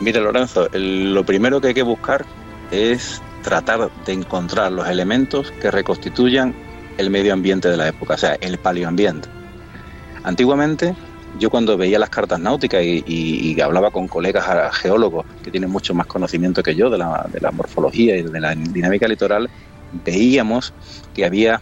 Mire, 0.00 0.20
Lorenzo, 0.20 0.68
lo 0.72 1.24
primero 1.24 1.60
que 1.60 1.68
hay 1.68 1.74
que 1.74 1.82
buscar 1.82 2.24
es 2.70 3.20
tratar 3.42 3.90
de 4.06 4.12
encontrar 4.12 4.72
los 4.72 4.88
elementos 4.88 5.50
que 5.60 5.70
reconstituyan 5.70 6.54
el 6.98 7.10
medio 7.10 7.32
ambiente 7.32 7.68
de 7.68 7.76
la 7.76 7.88
época, 7.88 8.14
o 8.14 8.18
sea, 8.18 8.34
el 8.40 8.58
paleoambiente. 8.58 9.28
Antiguamente, 10.24 10.94
yo 11.32 11.50
cuando 11.50 11.76
veía 11.76 11.98
las 11.98 12.10
cartas 12.10 12.40
náuticas 12.40 12.82
y, 12.84 13.60
hablaba 13.60 13.90
con 13.90 14.08
colegas 14.08 14.44
geólogos 14.78 15.26
que 15.42 15.50
tienen 15.50 15.70
mucho 15.70 15.94
más 15.94 16.06
conocimiento 16.06 16.62
que 16.62 16.74
yo 16.74 16.90
de 16.90 16.98
la, 16.98 17.28
morfología 17.52 18.16
y 18.16 18.22
de 18.22 18.40
la 18.40 18.54
dinámica 18.54 19.06
litoral, 19.08 19.48
veíamos 19.90 20.74
que 21.12 21.24
había 21.24 21.60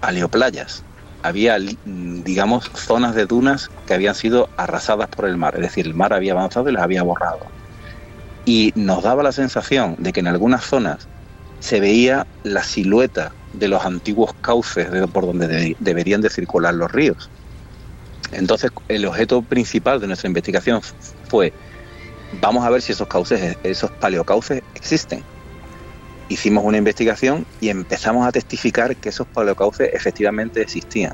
paleoplayas, 0.00 0.86
había, 1.22 1.58
li- 1.58 1.78
digamos, 1.84 2.70
zonas 2.74 3.14
de 3.14 3.26
dunas 3.26 3.68
que 3.86 3.94
habían 3.94 4.14
sido 4.14 4.50
arrasadas 4.56 5.08
por 5.08 5.26
el 5.26 5.36
mar, 5.36 5.54
es 5.56 5.62
decir, 5.62 5.86
el 5.86 5.94
mar 5.94 6.12
había 6.12 6.32
avanzado 6.32 6.68
y 6.68 6.72
las 6.72 6.82
había 6.82 7.02
borrado 7.02 7.52
y 8.44 8.72
nos 8.74 9.02
daba 9.02 9.22
la 9.22 9.32
sensación 9.32 9.94
de 9.98 10.12
que 10.12 10.20
en 10.20 10.26
algunas 10.28 10.64
zonas 10.64 11.08
se 11.60 11.80
veía 11.80 12.26
la 12.42 12.62
silueta 12.62 13.36
de 13.52 13.68
los 13.68 13.84
antiguos 13.84 14.32
cauces 14.40 14.88
por 15.12 15.26
donde 15.26 15.46
de- 15.48 15.76
deberían 15.78 16.20
de 16.20 16.30
circular 16.30 16.74
los 16.74 16.90
ríos. 16.92 17.30
Entonces, 18.34 18.70
el 18.88 19.06
objeto 19.06 19.44
principal 19.44 20.00
de 20.00 20.06
nuestra 20.08 20.28
investigación 20.28 20.80
fue, 21.28 21.54
vamos 22.30 22.64
a 22.66 22.70
ver 22.70 22.82
si 22.82 22.92
esos 22.92 23.08
cauces, 23.08 23.56
esos 23.62 23.90
paleocauces 23.98 24.62
existen. 24.74 25.26
Hicimos 26.28 26.64
una 26.64 26.78
investigación 26.78 27.44
y 27.60 27.68
empezamos 27.68 28.26
a 28.26 28.32
testificar 28.32 28.96
que 28.98 29.10
esos 29.10 29.26
paleocauces 29.32 29.90
efectivamente 29.92 30.62
existían. 30.62 31.12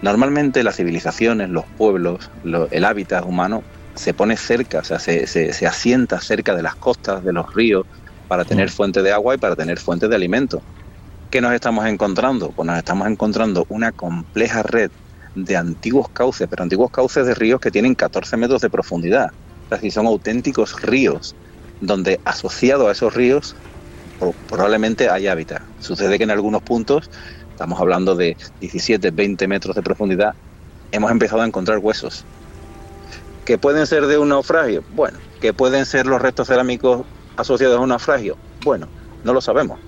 Normalmente 0.00 0.64
las 0.64 0.76
civilizaciones, 0.76 1.50
los 1.50 1.64
pueblos, 1.76 2.18
lo- 2.42 2.68
el 2.70 2.84
hábitat 2.84 3.24
humano 3.24 3.64
se 3.94 4.14
pone 4.14 4.36
cerca, 4.36 4.80
o 4.80 4.84
sea, 4.84 4.98
se, 5.00 5.26
se- 5.26 5.52
se 5.52 5.66
asienta 5.66 6.20
cerca 6.20 6.54
de 6.56 6.62
las 6.62 6.76
costas, 6.76 7.24
de 7.24 7.32
los 7.32 7.46
ríos, 7.54 7.84
para 8.28 8.44
tener 8.44 8.70
fuente 8.70 9.02
de 9.02 9.12
agua 9.12 9.34
y 9.34 9.38
para 9.38 9.56
tener 9.56 9.80
fuente 9.80 10.08
de 10.08 10.16
alimento. 10.16 10.64
¿Qué 11.30 11.40
nos 11.40 11.52
estamos 11.54 11.86
encontrando? 11.86 12.52
Pues 12.54 12.66
nos 12.66 12.78
estamos 12.78 13.08
encontrando 13.08 13.66
una 13.68 13.92
compleja 13.92 14.62
red 14.62 14.90
de 15.34 15.56
antiguos 15.56 16.08
cauces, 16.12 16.46
pero 16.48 16.62
antiguos 16.62 16.90
cauces 16.90 17.26
de 17.26 17.34
ríos 17.34 17.60
que 17.60 17.70
tienen 17.70 17.94
14 17.94 18.36
metros 18.36 18.60
de 18.62 18.70
profundidad. 18.70 19.30
Es 19.64 19.70
decir, 19.70 19.92
son 19.92 20.06
auténticos 20.06 20.80
ríos, 20.82 21.34
donde 21.80 22.20
asociado 22.24 22.88
a 22.88 22.92
esos 22.92 23.14
ríos 23.14 23.56
pro- 24.18 24.34
probablemente 24.48 25.08
hay 25.10 25.26
hábitat. 25.26 25.62
Sucede 25.80 26.18
que 26.18 26.24
en 26.24 26.30
algunos 26.30 26.62
puntos, 26.62 27.10
estamos 27.50 27.80
hablando 27.80 28.14
de 28.14 28.36
17, 28.60 29.10
20 29.10 29.48
metros 29.48 29.74
de 29.74 29.82
profundidad, 29.82 30.34
hemos 30.92 31.10
empezado 31.10 31.42
a 31.42 31.46
encontrar 31.46 31.78
huesos. 31.78 32.24
¿Que 33.44 33.58
pueden 33.58 33.86
ser 33.86 34.06
de 34.06 34.18
un 34.18 34.28
naufragio? 34.30 34.84
Bueno. 34.94 35.18
¿Que 35.40 35.52
pueden 35.52 35.84
ser 35.84 36.06
los 36.06 36.22
restos 36.22 36.48
cerámicos 36.48 37.04
asociados 37.36 37.76
a 37.76 37.80
un 37.80 37.90
naufragio? 37.90 38.38
Bueno, 38.64 38.88
no 39.22 39.32
lo 39.34 39.40
sabemos. 39.40 39.78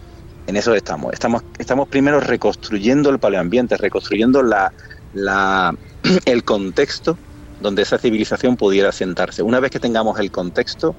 En 0.47 0.57
eso 0.57 0.75
estamos. 0.75 1.13
Estamos, 1.13 1.43
estamos 1.59 1.89
primero 1.89 2.21
reconstruyendo 2.21 3.09
el 3.11 3.19
paleoambiente, 3.19 3.77
reconstruyendo 3.79 4.43
la, 4.43 4.73
la, 5.17 5.75
el 6.25 6.45
contexto 6.45 7.19
donde 7.61 7.83
esa 7.83 7.99
civilización 7.99 8.57
pudiera 8.57 8.93
sentarse. 8.93 9.43
Una 9.43 9.61
vez 9.61 9.71
que 9.71 9.81
tengamos 9.81 10.21
el 10.21 10.31
contexto, 10.31 10.95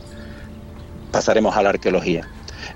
pasaremos 1.11 1.55
a 1.55 1.61
la 1.61 1.69
arqueología. 1.69 2.27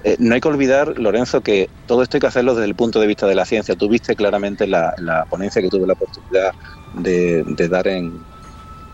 Eh, 0.03 0.15
no 0.19 0.35
hay 0.35 0.41
que 0.41 0.47
olvidar, 0.47 0.99
Lorenzo, 0.99 1.41
que 1.41 1.69
todo 1.87 2.03
esto 2.03 2.17
hay 2.17 2.21
que 2.21 2.27
hacerlo 2.27 2.53
desde 2.53 2.67
el 2.67 2.75
punto 2.75 2.99
de 2.99 3.07
vista 3.07 3.25
de 3.27 3.35
la 3.35 3.45
ciencia. 3.45 3.75
Tú 3.75 3.89
viste 3.89 4.15
claramente 4.15 4.67
la, 4.67 4.93
la 4.97 5.25
ponencia 5.25 5.61
que 5.61 5.69
tuve 5.69 5.87
la 5.87 5.93
oportunidad 5.93 6.51
de, 6.93 7.43
de 7.43 7.67
dar 7.67 7.87
en, 7.87 8.21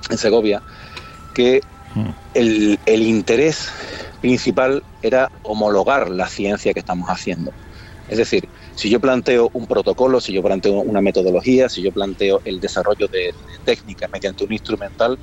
en 0.10 0.18
Segovia, 0.18 0.62
que 1.34 1.62
el, 2.34 2.80
el 2.86 3.02
interés 3.02 3.70
principal 4.22 4.84
era 5.02 5.32
homologar 5.44 6.10
la 6.10 6.28
ciencia 6.28 6.74
que 6.74 6.80
estamos 6.80 7.10
haciendo. 7.10 7.52
Es 8.08 8.18
decir, 8.18 8.48
si 8.78 8.92
yo 8.92 9.00
planteo 9.00 9.50
un 9.54 9.66
protocolo, 9.66 10.22
si 10.22 10.34
yo 10.34 10.44
planteo 10.44 10.82
una 10.82 11.02
metodología, 11.02 11.68
si 11.68 11.82
yo 11.82 11.92
planteo 11.92 12.42
el 12.46 12.60
desarrollo 12.60 13.08
de, 13.08 13.34
técnicas 13.64 14.08
mediante 14.14 14.44
un 14.44 14.54
instrumental, 14.54 15.18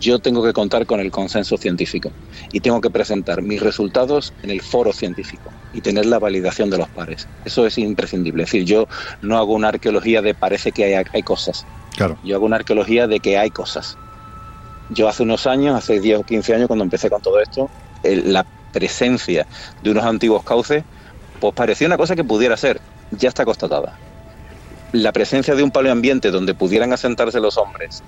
yo 0.00 0.18
tengo 0.18 0.42
que 0.42 0.52
contar 0.52 0.84
con 0.84 0.98
el 0.98 1.12
consenso 1.12 1.56
científico 1.56 2.10
y 2.52 2.58
tengo 2.60 2.80
que 2.80 2.90
presentar 2.90 3.40
mis 3.40 3.62
resultados 3.62 4.34
en 4.42 4.50
el 4.50 4.60
foro 4.60 4.92
científico 4.92 5.52
y 5.72 5.80
tener 5.80 6.06
la 6.06 6.18
validación 6.18 6.70
de 6.70 6.78
los 6.78 6.88
pares. 6.88 7.28
Eso 7.44 7.64
es 7.66 7.78
imprescindible. 7.78 8.42
Es 8.42 8.50
decir, 8.50 8.66
yo 8.66 8.88
no 9.22 9.38
hago 9.38 9.54
una 9.54 9.68
arqueología 9.68 10.20
de 10.20 10.34
parece 10.34 10.72
que 10.72 10.84
hay, 10.84 11.04
hay 11.12 11.22
cosas. 11.22 11.64
Claro. 11.96 12.18
Yo 12.24 12.34
hago 12.34 12.46
una 12.46 12.56
arqueología 12.56 13.06
de 13.06 13.20
que 13.20 13.38
hay 13.38 13.50
cosas. 13.52 13.96
Yo 14.88 15.08
hace 15.08 15.22
unos 15.22 15.46
años, 15.46 15.76
hace 15.76 16.00
10 16.00 16.18
o 16.18 16.24
15 16.24 16.52
años, 16.52 16.66
cuando 16.66 16.82
empecé 16.82 17.08
con 17.08 17.22
todo 17.22 17.40
esto, 17.40 17.70
el- 18.02 18.32
la 18.32 18.44
presencia 18.72 19.46
de 19.80 19.90
unos 19.90 20.04
antiguos 20.04 20.42
cauces, 20.44 20.84
pues 21.38 21.54
parecía 21.54 21.86
una 21.86 21.96
cosa 21.98 22.16
que 22.16 22.24
pudiera 22.24 22.56
ser, 22.56 22.82
ya 23.10 23.28
está 23.28 23.44
constatada. 23.44 24.00
La 24.92 25.12
presencia 25.12 25.54
de 25.54 25.62
un 25.62 25.72
paleoambiente 25.72 26.30
donde 26.30 26.54
pudieran 26.54 26.92
asentarse 26.92 27.40
los 27.40 27.58
hombres 27.58 28.04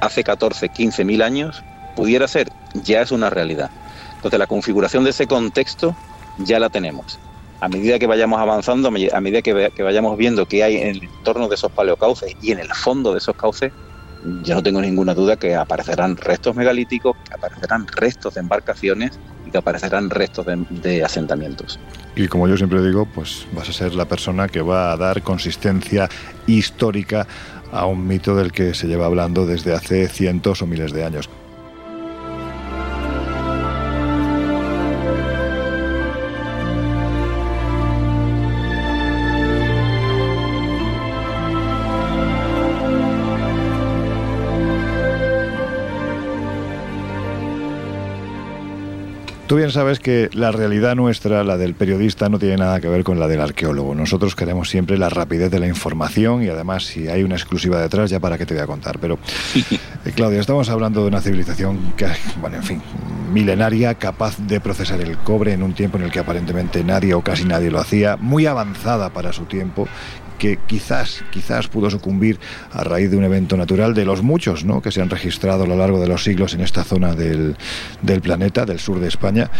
hace 0.00 0.24
14, 0.24 0.70
15 0.70 1.04
mil 1.04 1.22
años, 1.22 1.64
pudiera 1.94 2.28
ser, 2.28 2.48
ya 2.74 3.02
es 3.02 3.12
una 3.12 3.30
realidad. 3.30 3.70
Entonces 4.14 4.38
la 4.38 4.46
configuración 4.46 5.04
de 5.04 5.10
ese 5.10 5.26
contexto 5.28 5.98
ya 6.36 6.60
la 6.60 6.70
tenemos. 6.70 7.20
A 7.60 7.68
medida 7.68 7.98
que 7.98 8.06
vayamos 8.06 8.40
avanzando, 8.40 8.88
a 8.88 8.90
me- 8.92 9.10
a 9.12 9.20
medida 9.20 9.42
que, 9.42 9.70
que 9.74 9.82
vayamos 9.84 10.16
viendo 10.18 10.46
qué 10.46 10.64
hay 10.64 10.76
en 10.76 10.88
el 10.88 11.04
entorno 11.04 11.48
de 11.48 11.56
esos 11.56 11.72
paleocauces 11.72 12.34
y 12.40 12.52
en 12.52 12.60
el 12.60 12.68
fondo 12.74 13.12
de 13.12 13.18
esos 13.18 13.34
cauces, 13.36 13.72
ya 14.20 14.54
no 14.56 14.62
tengo 14.62 14.80
ninguna 14.82 15.14
duda 15.14 15.36
que 15.36 15.54
aparecerán 15.56 16.16
restos 16.16 16.54
megalíticos, 16.56 17.16
que 17.24 17.34
aparecerán 17.34 17.86
restos 17.88 18.34
de 18.34 18.40
embarcaciones 18.40 19.20
y 19.48 19.50
que 19.50 19.58
aparecerán 19.58 20.10
restos 20.10 20.46
de, 20.46 20.64
de 20.70 21.02
asentamientos. 21.02 21.78
Y 22.14 22.28
como 22.28 22.46
yo 22.48 22.56
siempre 22.56 22.82
digo, 22.82 23.06
pues 23.06 23.46
vas 23.52 23.68
a 23.68 23.72
ser 23.72 23.94
la 23.94 24.04
persona 24.04 24.48
que 24.48 24.60
va 24.60 24.92
a 24.92 24.96
dar 24.96 25.22
consistencia 25.22 26.08
histórica 26.46 27.26
a 27.72 27.86
un 27.86 28.06
mito 28.06 28.34
del 28.36 28.52
que 28.52 28.74
se 28.74 28.86
lleva 28.86 29.06
hablando 29.06 29.46
desde 29.46 29.74
hace 29.74 30.08
cientos 30.08 30.62
o 30.62 30.66
miles 30.66 30.92
de 30.92 31.04
años. 31.04 31.28
Tú 49.48 49.56
bien 49.56 49.70
sabes 49.70 49.98
que 49.98 50.28
la 50.34 50.52
realidad 50.52 50.94
nuestra, 50.94 51.42
la 51.42 51.56
del 51.56 51.72
periodista, 51.72 52.28
no 52.28 52.38
tiene 52.38 52.58
nada 52.58 52.82
que 52.82 52.88
ver 52.90 53.02
con 53.02 53.18
la 53.18 53.26
del 53.26 53.40
arqueólogo. 53.40 53.94
Nosotros 53.94 54.36
queremos 54.36 54.68
siempre 54.68 54.98
la 54.98 55.08
rapidez 55.08 55.50
de 55.50 55.58
la 55.58 55.66
información 55.66 56.42
y 56.42 56.48
además 56.48 56.84
si 56.84 57.08
hay 57.08 57.22
una 57.22 57.36
exclusiva 57.36 57.80
detrás, 57.80 58.10
ya 58.10 58.20
para 58.20 58.36
qué 58.36 58.44
te 58.44 58.52
voy 58.52 58.62
a 58.62 58.66
contar. 58.66 58.98
Pero, 58.98 59.18
eh, 59.54 60.12
Claudia, 60.14 60.40
estamos 60.40 60.68
hablando 60.68 61.00
de 61.00 61.08
una 61.08 61.22
civilización 61.22 61.94
que, 61.96 62.08
bueno, 62.42 62.56
en 62.58 62.62
fin, 62.62 62.82
milenaria, 63.32 63.94
capaz 63.94 64.36
de 64.36 64.60
procesar 64.60 65.00
el 65.00 65.16
cobre 65.16 65.54
en 65.54 65.62
un 65.62 65.72
tiempo 65.72 65.96
en 65.96 66.04
el 66.04 66.10
que 66.10 66.18
aparentemente 66.18 66.84
nadie 66.84 67.14
o 67.14 67.22
casi 67.22 67.46
nadie 67.46 67.70
lo 67.70 67.78
hacía, 67.80 68.18
muy 68.18 68.44
avanzada 68.44 69.14
para 69.14 69.32
su 69.32 69.46
tiempo 69.46 69.88
que 70.38 70.58
quizás, 70.66 71.24
quizás 71.30 71.68
pudo 71.68 71.90
sucumbir 71.90 72.38
a 72.72 72.84
raíz 72.84 73.10
de 73.10 73.16
un 73.16 73.24
evento 73.24 73.56
natural 73.56 73.94
de 73.94 74.04
los 74.04 74.22
muchos 74.22 74.64
¿no? 74.64 74.80
que 74.80 74.92
se 74.92 75.02
han 75.02 75.10
registrado 75.10 75.64
a 75.64 75.66
lo 75.66 75.76
largo 75.76 76.00
de 76.00 76.08
los 76.08 76.24
siglos 76.24 76.54
en 76.54 76.60
esta 76.60 76.84
zona 76.84 77.14
del, 77.14 77.56
del 78.02 78.20
planeta, 78.20 78.64
del 78.64 78.78
sur 78.78 79.00
de 79.00 79.08
España. 79.08 79.50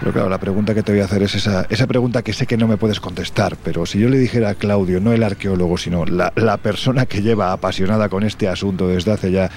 Pero 0.00 0.12
claro, 0.12 0.28
la 0.28 0.38
pregunta 0.38 0.74
que 0.74 0.82
te 0.82 0.92
voy 0.92 1.00
a 1.00 1.04
hacer 1.04 1.22
es 1.22 1.34
esa, 1.34 1.66
esa 1.70 1.86
pregunta 1.86 2.22
que 2.22 2.32
sé 2.32 2.46
que 2.46 2.56
no 2.56 2.66
me 2.66 2.76
puedes 2.76 3.00
contestar, 3.00 3.56
pero 3.62 3.86
si 3.86 4.00
yo 4.00 4.08
le 4.08 4.18
dijera 4.18 4.50
a 4.50 4.54
Claudio, 4.54 5.00
no 5.00 5.12
el 5.12 5.22
arqueólogo, 5.22 5.78
sino 5.78 6.04
la, 6.04 6.32
la 6.36 6.56
persona 6.56 7.06
que 7.06 7.22
lleva 7.22 7.52
apasionada 7.52 8.08
con 8.08 8.24
este 8.24 8.48
asunto 8.48 8.88
desde 8.88 9.12
hace 9.12 9.30
ya, 9.30 9.50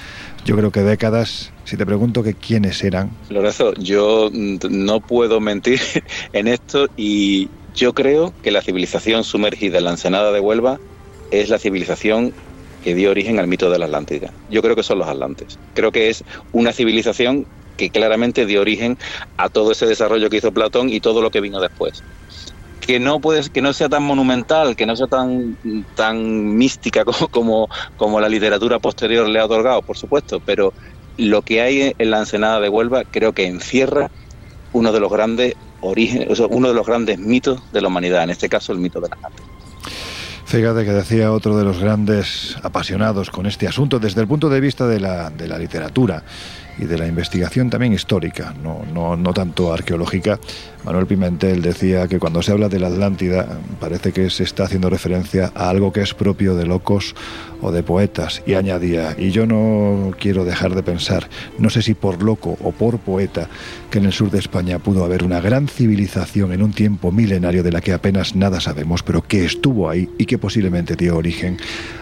yo 0.44 0.56
creo 0.56 0.70
que 0.70 0.82
décadas, 0.82 1.52
si 1.64 1.76
te 1.76 1.84
pregunto 1.84 2.22
que 2.22 2.34
quiénes 2.34 2.82
eran, 2.84 3.10
Lorenzo, 3.30 3.74
yo 3.74 4.30
mm, 4.32 4.58
no 4.70 5.00
puedo 5.00 5.40
mentir 5.40 5.80
en 6.32 6.46
esto 6.46 6.86
y 6.96 7.48
yo 7.78 7.94
creo 7.94 8.34
que 8.42 8.50
la 8.50 8.60
civilización 8.60 9.22
sumergida 9.22 9.78
en 9.78 9.84
la 9.84 9.90
ensenada 9.92 10.32
de 10.32 10.40
Huelva 10.40 10.80
es 11.30 11.48
la 11.48 11.60
civilización 11.60 12.34
que 12.82 12.94
dio 12.94 13.10
origen 13.10 13.38
al 13.38 13.46
mito 13.46 13.70
de 13.70 13.78
la 13.78 13.84
Atlántida. 13.84 14.32
Yo 14.50 14.62
creo 14.62 14.74
que 14.74 14.82
son 14.82 14.98
los 14.98 15.06
atlantes. 15.06 15.58
Creo 15.74 15.92
que 15.92 16.08
es 16.08 16.24
una 16.50 16.72
civilización 16.72 17.46
que 17.76 17.90
claramente 17.90 18.46
dio 18.46 18.62
origen 18.62 18.98
a 19.36 19.48
todo 19.48 19.70
ese 19.70 19.86
desarrollo 19.86 20.28
que 20.28 20.38
hizo 20.38 20.50
Platón 20.50 20.88
y 20.90 21.00
todo 21.00 21.22
lo 21.22 21.30
que 21.30 21.40
vino 21.40 21.60
después. 21.60 22.02
Que 22.80 22.98
no 22.98 23.20
puedes, 23.20 23.48
que 23.48 23.62
no 23.62 23.72
sea 23.72 23.88
tan 23.88 24.02
monumental, 24.02 24.74
que 24.74 24.86
no 24.86 24.96
sea 24.96 25.06
tan, 25.06 25.56
tan 25.94 26.56
mística 26.56 27.04
como, 27.04 27.28
como, 27.28 27.68
como 27.96 28.20
la 28.20 28.28
literatura 28.28 28.80
posterior 28.80 29.28
le 29.28 29.38
ha 29.38 29.44
otorgado, 29.44 29.82
por 29.82 29.96
supuesto, 29.96 30.40
pero 30.40 30.74
lo 31.16 31.42
que 31.42 31.60
hay 31.60 31.92
en 31.96 32.10
la 32.10 32.18
ensenada 32.18 32.58
de 32.58 32.68
Huelva 32.68 33.04
creo 33.04 33.32
que 33.32 33.46
encierra 33.46 34.10
uno 34.72 34.92
de 34.92 35.00
los 35.00 35.12
grandes 35.12 35.54
orígenes, 35.80 36.40
o 36.40 36.48
uno 36.48 36.68
de 36.68 36.74
los 36.74 36.86
grandes 36.86 37.18
mitos 37.18 37.60
de 37.72 37.80
la 37.80 37.88
humanidad, 37.88 38.24
en 38.24 38.30
este 38.30 38.48
caso 38.48 38.72
el 38.72 38.78
mito 38.78 39.00
de 39.00 39.08
la 39.08 39.16
Atlántida. 39.16 39.44
Fíjate 40.48 40.86
que 40.86 40.92
decía 40.92 41.30
otro 41.30 41.58
de 41.58 41.64
los 41.64 41.78
grandes 41.78 42.56
apasionados 42.62 43.28
con 43.28 43.44
este 43.44 43.68
asunto 43.68 43.98
desde 43.98 44.22
el 44.22 44.26
punto 44.26 44.48
de 44.48 44.60
vista 44.62 44.86
de 44.86 44.98
la, 44.98 45.28
de 45.28 45.46
la 45.46 45.58
literatura 45.58 46.22
y 46.78 46.86
de 46.86 46.96
la 46.96 47.06
investigación 47.06 47.68
también 47.68 47.92
histórica, 47.92 48.54
no, 48.62 48.82
no, 48.94 49.14
no 49.14 49.34
tanto 49.34 49.72
arqueológica. 49.74 50.40
Manuel 50.84 51.06
Pimentel 51.06 51.60
decía 51.60 52.08
que 52.08 52.18
cuando 52.18 52.42
se 52.42 52.52
habla 52.52 52.68
de 52.68 52.78
la 52.78 52.88
Atlántida 52.88 53.60
parece 53.80 54.12
que 54.12 54.30
se 54.30 54.44
está 54.44 54.64
haciendo 54.64 54.88
referencia 54.88 55.52
a 55.54 55.68
algo 55.68 55.92
que 55.92 56.00
es 56.00 56.14
propio 56.14 56.54
de 56.54 56.66
locos 56.66 57.14
o 57.60 57.72
de 57.72 57.82
poetas. 57.82 58.42
Y 58.46 58.54
añadía, 58.54 59.14
y 59.18 59.30
yo 59.30 59.46
no 59.46 60.12
quiero 60.18 60.44
dejar 60.44 60.74
de 60.74 60.82
pensar, 60.82 61.28
no 61.58 61.70
sé 61.70 61.82
si 61.82 61.94
por 61.94 62.22
loco 62.22 62.56
o 62.62 62.72
por 62.72 62.98
poeta, 62.98 63.48
que 63.90 63.98
en 63.98 64.06
el 64.06 64.12
sur 64.12 64.30
de 64.30 64.38
España 64.38 64.78
pudo 64.78 65.04
haber 65.04 65.24
una 65.24 65.40
gran 65.40 65.68
civilización 65.68 66.52
en 66.52 66.62
un 66.62 66.72
tiempo 66.72 67.10
milenario 67.12 67.62
de 67.62 67.72
la 67.72 67.80
que 67.80 67.92
apenas 67.92 68.34
nada 68.34 68.60
sabemos, 68.60 69.02
pero 69.02 69.22
que 69.22 69.44
estuvo 69.44 69.90
ahí 69.90 70.08
y 70.18 70.26
que 70.26 70.38
posiblemente 70.38 70.96
dio 70.96 71.16
origen 71.16 71.58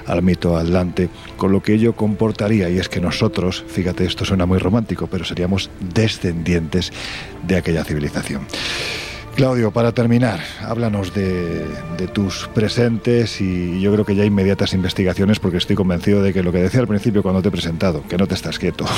al 0.07 0.23
mito 0.23 0.57
atlante, 0.57 1.09
con 1.37 1.53
lo 1.53 1.63
que 1.63 1.75
ello 1.75 1.95
comportaría, 1.95 2.71
y 2.71 2.79
es 2.79 2.89
que 2.89 3.01
nosotros, 3.01 3.65
fíjate, 3.67 4.05
esto 4.05 4.25
suena 4.25 4.47
muy 4.47 4.59
romántico, 4.59 5.09
pero 5.09 5.25
seríamos 5.25 5.71
descendientes 5.95 6.93
de 7.47 7.57
aquella 7.57 7.85
civilización. 7.85 8.47
Claudio, 9.35 9.71
para 9.71 9.93
terminar, 9.93 10.41
háblanos 10.63 11.13
de, 11.13 11.67
de, 11.99 12.09
tus 12.09 12.49
presentes 12.49 13.39
y 13.43 13.81
yo 13.83 13.93
creo 13.93 14.07
que 14.07 14.15
ya 14.15 14.25
inmediatas 14.25 14.73
investigaciones, 14.73 15.39
porque 15.41 15.59
estoy 15.59 15.77
convencido 15.77 16.23
de 16.23 16.33
que 16.33 16.43
lo 16.43 16.53
que 16.53 16.59
decía 16.59 16.81
al 16.81 16.89
principio 16.89 17.23
cuando 17.23 17.43
te 17.43 17.49
he 17.49 17.51
presentado, 17.51 18.03
que 18.09 18.17
no 18.17 18.27
te 18.27 18.35
estás 18.35 18.59
quieto. 18.59 18.87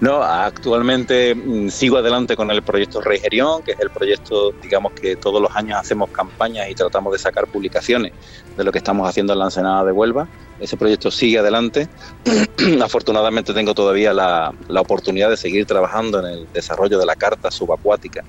No, 0.00 0.22
actualmente 0.22 1.34
mm, 1.34 1.68
sigo 1.68 1.98
adelante 1.98 2.36
con 2.36 2.50
el 2.50 2.62
proyecto 2.62 3.00
Rey 3.00 3.18
Gerión, 3.18 3.62
que 3.62 3.72
es 3.72 3.80
el 3.80 3.90
proyecto, 3.90 4.52
digamos 4.62 4.92
que 4.92 5.16
todos 5.16 5.42
los 5.42 5.54
años 5.54 5.78
hacemos 5.78 6.10
campañas 6.10 6.68
y 6.70 6.74
tratamos 6.74 7.12
de 7.12 7.18
sacar 7.18 7.46
publicaciones 7.46 8.12
de 8.56 8.64
lo 8.64 8.72
que 8.72 8.78
estamos 8.78 9.08
haciendo 9.08 9.32
en 9.34 9.40
la 9.40 9.44
Ensenada 9.46 9.84
de 9.84 9.92
Huelva. 9.92 10.26
Ese 10.60 10.76
proyecto 10.76 11.10
sigue 11.10 11.38
adelante. 11.38 11.88
Afortunadamente 12.82 13.54
tengo 13.54 13.74
todavía 13.74 14.12
la, 14.12 14.52
la 14.68 14.80
oportunidad 14.80 15.30
de 15.30 15.36
seguir 15.36 15.66
trabajando 15.66 16.20
en 16.20 16.26
el 16.26 16.52
desarrollo 16.52 16.98
de 16.98 17.06
la 17.06 17.16
Carta 17.16 17.50
Subacuática 17.50 18.22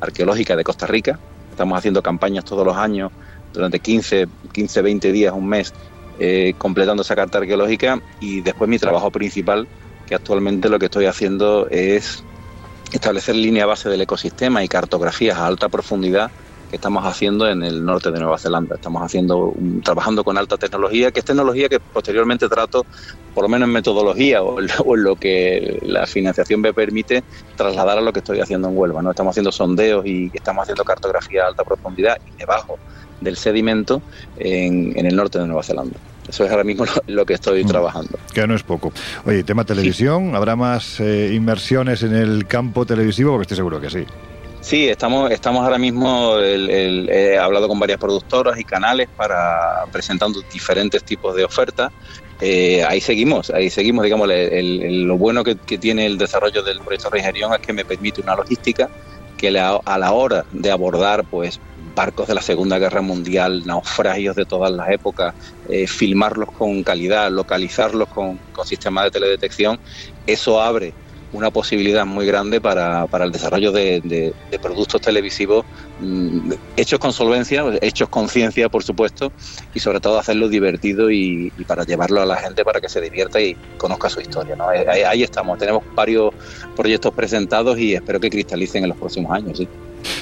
Arqueológica 0.00 0.56
de 0.56 0.64
Costa 0.64 0.86
Rica. 0.86 1.18
Estamos 1.50 1.78
haciendo 1.78 2.02
campañas 2.02 2.44
todos 2.44 2.66
los 2.66 2.76
años 2.76 3.12
durante 3.52 3.80
15, 3.80 4.26
15 4.52 4.82
20 4.82 5.12
días, 5.12 5.32
un 5.32 5.48
mes, 5.48 5.72
eh, 6.18 6.54
completando 6.58 7.02
esa 7.02 7.14
carta 7.14 7.38
arqueológica 7.38 8.00
y 8.20 8.40
después 8.40 8.68
mi 8.68 8.78
trabajo 8.78 9.10
principal 9.10 9.68
que 10.06 10.14
actualmente 10.14 10.68
lo 10.68 10.78
que 10.78 10.86
estoy 10.86 11.06
haciendo 11.06 11.68
es 11.70 12.24
establecer 12.92 13.34
línea 13.34 13.66
base 13.66 13.88
del 13.88 14.00
ecosistema 14.00 14.62
y 14.62 14.68
cartografías 14.68 15.36
a 15.36 15.46
alta 15.46 15.68
profundidad 15.68 16.30
que 16.70 16.76
estamos 16.76 17.04
haciendo 17.04 17.48
en 17.48 17.62
el 17.62 17.84
norte 17.84 18.10
de 18.10 18.18
Nueva 18.18 18.38
Zelanda. 18.38 18.74
Estamos 18.74 19.02
haciendo 19.02 19.38
un- 19.50 19.80
trabajando 19.82 20.24
con 20.24 20.36
alta 20.36 20.56
tecnología, 20.56 21.10
que 21.12 21.20
es 21.20 21.24
tecnología 21.24 21.68
que 21.68 21.78
posteriormente 21.80 22.48
trato, 22.48 22.84
por 23.34 23.44
lo 23.44 23.48
menos 23.48 23.68
en 23.68 23.72
metodología 23.72 24.42
o, 24.42 24.58
en 24.60 24.66
lo- 24.66 24.74
o 24.84 24.96
en 24.96 25.02
lo 25.04 25.16
que 25.16 25.78
la 25.86 26.06
financiación 26.06 26.60
me 26.60 26.72
permite, 26.72 27.22
trasladar 27.56 27.98
a 27.98 28.00
lo 28.00 28.12
que 28.12 28.18
estoy 28.20 28.40
haciendo 28.40 28.68
en 28.68 28.76
Huelva. 28.76 29.02
¿no? 29.02 29.10
Estamos 29.10 29.32
haciendo 29.32 29.52
sondeos 29.52 30.04
y 30.06 30.30
estamos 30.34 30.62
haciendo 30.62 30.84
cartografía 30.84 31.44
a 31.44 31.48
alta 31.48 31.62
profundidad 31.64 32.18
y 32.34 32.38
debajo 32.38 32.78
del 33.20 33.36
sedimento 33.36 34.02
en, 34.38 34.92
en 34.98 35.06
el 35.06 35.16
norte 35.16 35.38
de 35.38 35.46
Nueva 35.46 35.62
Zelanda. 35.62 35.96
Eso 36.28 36.44
es 36.44 36.50
ahora 36.50 36.64
mismo 36.64 36.84
lo, 36.84 36.92
lo 37.06 37.24
que 37.24 37.34
estoy 37.34 37.64
trabajando. 37.64 38.18
Que 38.34 38.46
no 38.48 38.54
es 38.56 38.64
poco. 38.64 38.92
Oye, 39.24 39.44
tema 39.44 39.64
televisión, 39.64 40.34
¿habrá 40.34 40.56
más 40.56 40.98
eh, 41.00 41.32
inversiones 41.32 42.02
en 42.02 42.14
el 42.14 42.46
campo 42.48 42.84
televisivo? 42.84 43.30
Porque 43.30 43.42
estoy 43.42 43.56
seguro 43.56 43.80
que 43.80 43.88
sí. 43.90 44.04
Sí, 44.68 44.88
estamos, 44.88 45.30
estamos 45.30 45.62
ahora 45.62 45.78
mismo, 45.78 46.38
el- 46.38 47.08
he 47.08 47.38
hablado 47.38 47.68
con 47.68 47.78
varias 47.78 47.98
productoras 47.98 48.58
y 48.58 48.64
canales 48.64 49.06
para 49.14 49.86
presentando 49.92 50.42
diferentes 50.50 51.04
tipos 51.04 51.36
de 51.36 51.44
ofertas. 51.44 51.90
Eh, 52.40 52.82
ahí 52.84 53.00
seguimos, 53.00 53.50
ahí 53.50 53.70
seguimos, 53.70 54.02
digamos, 54.04 54.28
el- 54.28 55.04
lo 55.04 55.16
bueno 55.18 55.44
que, 55.44 55.54
que 55.64 55.78
tiene 55.78 56.04
el 56.06 56.18
desarrollo 56.18 56.64
del 56.64 56.80
proyecto 56.82 57.10
Rey 57.10 57.22
Gerión 57.22 57.52
es 57.54 57.60
que 57.60 57.72
me 57.72 57.84
permite 57.84 58.20
una 58.20 58.34
logística 58.34 58.88
que 59.36 59.52
la- 59.52 59.78
a 59.84 59.98
la 59.98 60.12
hora 60.12 60.44
de 60.50 60.70
abordar, 60.72 61.26
pues, 61.28 61.60
barcos 61.76 62.26
de 62.26 62.34
la 62.34 62.42
Segunda 62.42 62.78
Guerra 62.80 63.02
Mundial, 63.02 63.62
naufragios 63.66 64.34
de 64.34 64.46
todas 64.46 64.72
las 64.72 64.88
épocas, 64.90 65.34
eh, 65.64 65.86
filmarlos 65.86 66.48
con 66.52 66.82
calidad, 66.82 67.30
localizarlos 67.30 68.08
con, 68.08 68.40
con 68.50 68.66
sistemas 68.66 69.04
de 69.04 69.10
teledetección, 69.12 69.78
eso 70.24 70.60
abre 70.60 70.96
una 71.32 71.50
posibilidad 71.50 72.06
muy 72.06 72.24
grande 72.26 72.60
para, 72.60 73.06
para 73.08 73.24
el 73.24 73.32
desarrollo 73.32 73.72
de, 73.72 74.00
de- 74.02 74.32
de 74.50 74.58
productos 74.58 75.00
televisivos 75.00 75.64
mm, 75.98 76.52
hechos 76.76 76.98
con 76.98 77.12
solvencia, 77.12 77.64
hechos 77.82 78.08
con 78.08 78.28
ciencia, 78.28 78.68
por 78.68 78.82
supuesto, 78.84 79.32
y 79.74 79.80
sobre 79.80 80.00
todo 80.00 80.18
hacerlo 80.18 80.48
divertido 80.48 81.10
y, 81.10 81.52
y 81.56 81.64
para 81.64 81.84
llevarlo 81.84 82.20
a 82.22 82.26
la 82.26 82.36
gente 82.36 82.64
para 82.64 82.80
que 82.80 82.88
se 82.88 83.00
divierta 83.00 83.40
y 83.40 83.56
conozca 83.76 84.08
su 84.08 84.20
historia. 84.20 84.56
¿no? 84.56 84.70
Eh, 84.72 84.84
Ahí, 84.88 85.02
ahí 85.02 85.22
estamos, 85.22 85.58
tenemos 85.58 85.82
varios 85.94 86.30
proyectos 86.74 87.12
presentados 87.12 87.78
y 87.78 87.94
espero 87.94 88.20
que 88.20 88.30
cristalicen 88.30 88.84
en 88.84 88.90
los 88.90 88.98
próximos 88.98 89.32
años. 89.32 89.58
¿sí? 89.58 89.68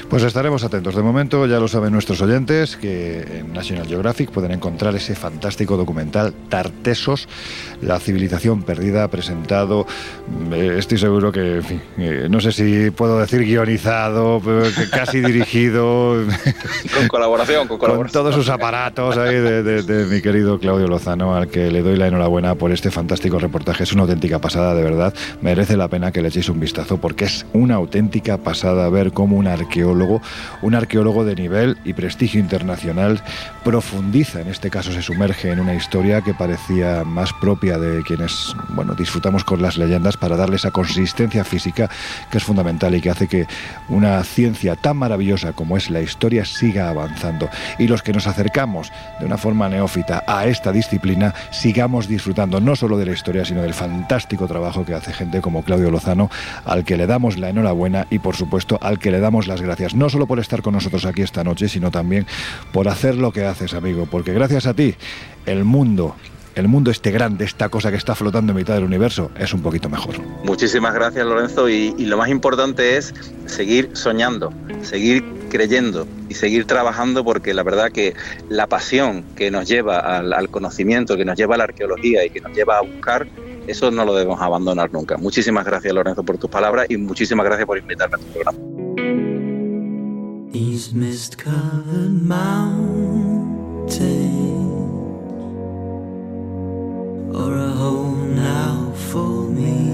Pues 0.08 0.22
estaremos 0.22 0.64
atentos. 0.64 0.94
De 0.94 1.02
momento 1.02 1.46
ya 1.46 1.58
lo 1.58 1.68
saben 1.68 1.92
nuestros 1.92 2.20
oyentes 2.20 2.76
que 2.76 3.20
en 3.40 3.52
National 3.52 3.86
Geographic 3.86 4.30
pueden 4.30 4.52
encontrar 4.52 4.94
ese 4.94 5.14
fantástico 5.14 5.76
documental 5.76 6.32
Tartesos, 6.48 7.28
la 7.80 7.98
civilización 7.98 8.62
perdida, 8.62 9.08
presentado, 9.08 9.86
eh, 10.52 10.76
estoy 10.78 10.98
seguro 10.98 11.32
que, 11.32 11.56
en 11.56 11.62
fin, 11.64 11.80
eh, 11.98 12.26
no 12.30 12.40
sé 12.40 12.52
si 12.52 12.90
puedo 12.90 13.18
decir 13.18 13.44
guionizado, 13.44 14.40
pero 14.44 14.62
que 14.62 14.88
casi 14.90 15.20
dirigido, 15.20 16.16
Con 16.96 17.08
colaboración, 17.08 17.60
con 17.66 17.78
con 17.78 17.78
colaboración. 17.78 18.22
todos 18.22 18.34
sus 18.34 18.48
aparatos 18.48 19.16
ahí 19.16 19.34
de, 19.34 19.62
de- 19.62 19.82
de 19.82 20.04
mi 20.06 20.20
querido 20.22 20.58
Claudio 20.58 20.86
Lozano, 20.86 21.34
al 21.34 21.48
que 21.48 21.70
le 21.70 21.82
doy 21.82 21.96
la 21.96 22.06
enhorabuena 22.08 22.54
por 22.54 22.70
este 22.72 22.90
fantástico 22.90 23.38
reportaje. 23.38 23.82
Es 23.84 23.92
una 23.92 24.02
auténtica 24.02 24.38
pasada, 24.38 24.74
de 24.74 24.82
verdad. 24.82 25.14
Merece 25.40 25.76
la 25.76 25.88
pena 25.88 26.12
que 26.12 26.22
le 26.22 26.28
echéis 26.28 26.48
un 26.48 26.60
vistazo 26.60 26.98
porque 26.98 27.24
es 27.24 27.46
una 27.52 27.74
auténtica 27.74 28.38
pasada 28.38 28.88
ver 28.88 29.12
cómo 29.12 29.36
un 29.36 29.46
un 29.82 30.74
arqueólogo 30.74 31.24
de 31.24 31.34
nivel 31.34 31.78
y 31.84 31.94
prestigio 31.94 32.40
internacional, 32.40 33.22
profundiza, 33.64 34.40
en 34.40 34.48
este 34.48 34.70
caso 34.70 34.92
se 34.92 35.02
sumerge 35.02 35.50
en 35.50 35.58
una 35.58 35.74
historia 35.74 36.20
que 36.20 36.34
parecía 36.34 37.02
más 37.04 37.32
propia 37.32 37.78
de 37.78 38.02
quienes, 38.02 38.54
bueno, 38.68 38.94
disfrutamos 38.94 39.42
con 39.42 39.62
las 39.62 39.76
leyendas 39.76 40.16
para 40.16 40.36
darle 40.36 40.56
esa 40.56 40.70
consistencia 40.70 41.44
física 41.44 41.90
que 42.30 42.38
es 42.38 42.44
fundamental 42.44 42.94
y 42.94 43.00
que 43.00 43.10
hace 43.10 43.26
que 43.26 43.46
una 43.88 44.22
ciencia 44.22 44.76
tan 44.76 44.96
maravillosa 44.96 45.52
como 45.52 45.76
es 45.76 45.90
la 45.90 46.00
historia 46.00 46.44
siga 46.44 46.88
avanzando. 46.88 47.48
Y 47.78 47.88
los 47.88 48.02
que 48.02 48.12
nos 48.12 48.26
acercamos 48.26 48.92
de 49.18 49.26
una 49.26 49.38
forma 49.38 49.68
neófita 49.68 50.22
a 50.26 50.46
esta 50.46 50.72
disciplina, 50.72 51.34
sigamos 51.50 52.06
disfrutando 52.06 52.60
no 52.60 52.76
solo 52.76 52.98
de 52.98 53.06
la 53.06 53.12
historia, 53.12 53.44
sino 53.44 53.62
del 53.62 53.74
fantástico 53.74 54.46
trabajo 54.46 54.84
que 54.84 54.94
hace 54.94 55.12
gente 55.12 55.40
como 55.40 55.62
Claudio 55.62 55.90
Lozano, 55.90 56.30
al 56.64 56.84
que 56.84 56.96
le 56.96 57.06
damos 57.06 57.38
la 57.38 57.48
enhorabuena 57.48 58.06
y 58.10 58.18
por 58.18 58.36
supuesto 58.36 58.78
al 58.80 58.98
que 58.98 59.10
le 59.10 59.20
damos 59.20 59.46
las 59.46 59.60
gracias, 59.64 59.94
no 59.94 60.08
solo 60.08 60.26
por 60.26 60.38
estar 60.38 60.62
con 60.62 60.74
nosotros 60.74 61.04
aquí 61.06 61.22
esta 61.22 61.42
noche, 61.42 61.68
sino 61.68 61.90
también 61.90 62.26
por 62.72 62.88
hacer 62.88 63.16
lo 63.16 63.32
que 63.32 63.44
haces, 63.44 63.74
amigo, 63.74 64.06
porque 64.10 64.32
gracias 64.32 64.66
a 64.66 64.74
ti 64.74 64.94
el 65.46 65.64
mundo, 65.64 66.14
el 66.54 66.68
mundo 66.68 66.90
este 66.90 67.10
grande, 67.10 67.44
esta 67.44 67.68
cosa 67.68 67.90
que 67.90 67.96
está 67.96 68.14
flotando 68.14 68.52
en 68.52 68.56
mitad 68.56 68.74
del 68.74 68.84
universo, 68.84 69.30
es 69.38 69.52
un 69.52 69.62
poquito 69.62 69.88
mejor. 69.88 70.20
Muchísimas 70.44 70.94
gracias, 70.94 71.26
Lorenzo. 71.26 71.68
Y, 71.68 71.92
lo 72.04 72.16
más 72.16 72.28
importante 72.28 72.96
es 72.96 73.14
seguir 73.46 73.90
soñando, 73.94 74.52
seguir 74.82 75.24
creyendo 75.50 76.06
y 76.28 76.34
seguir 76.34 76.66
trabajando 76.66 77.24
porque 77.24 77.54
la 77.54 77.62
verdad 77.62 77.90
que 77.90 78.14
la 78.48 78.66
pasión 78.66 79.24
que 79.36 79.50
nos 79.50 79.68
lleva 79.68 79.98
al, 79.98 80.32
al 80.32 80.48
conocimiento, 80.48 81.16
que 81.16 81.24
nos 81.24 81.36
lleva 81.36 81.54
a 81.54 81.58
la 81.58 81.64
arqueología 81.64 82.24
y 82.24 82.30
que 82.30 82.40
nos 82.40 82.52
lleva 82.52 82.78
a 82.78 82.82
buscar, 82.82 83.26
eso 83.66 83.90
no 83.90 84.04
lo 84.04 84.14
debemos 84.14 84.40
abandonar 84.40 84.92
nunca. 84.92 85.16
Muchísimas 85.16 85.64
gracias, 85.64 85.92
Lorenzo, 85.92 86.22
por 86.22 86.38
tus 86.38 86.50
palabras 86.50 86.86
y 86.88 86.96
muchísimas 86.96 87.46
gracias 87.46 87.66
por 87.66 87.78
invitarme 87.78 88.16
a 88.16 88.18
tu 88.18 88.26
programa. 88.26 89.43
These 90.54 90.94
mist 90.94 91.36
covered 91.36 92.22
mountains 92.22 93.98
are 97.34 97.56
a 97.58 97.72
home 97.72 98.36
now 98.36 98.92
for 99.10 99.50
me. 99.50 99.90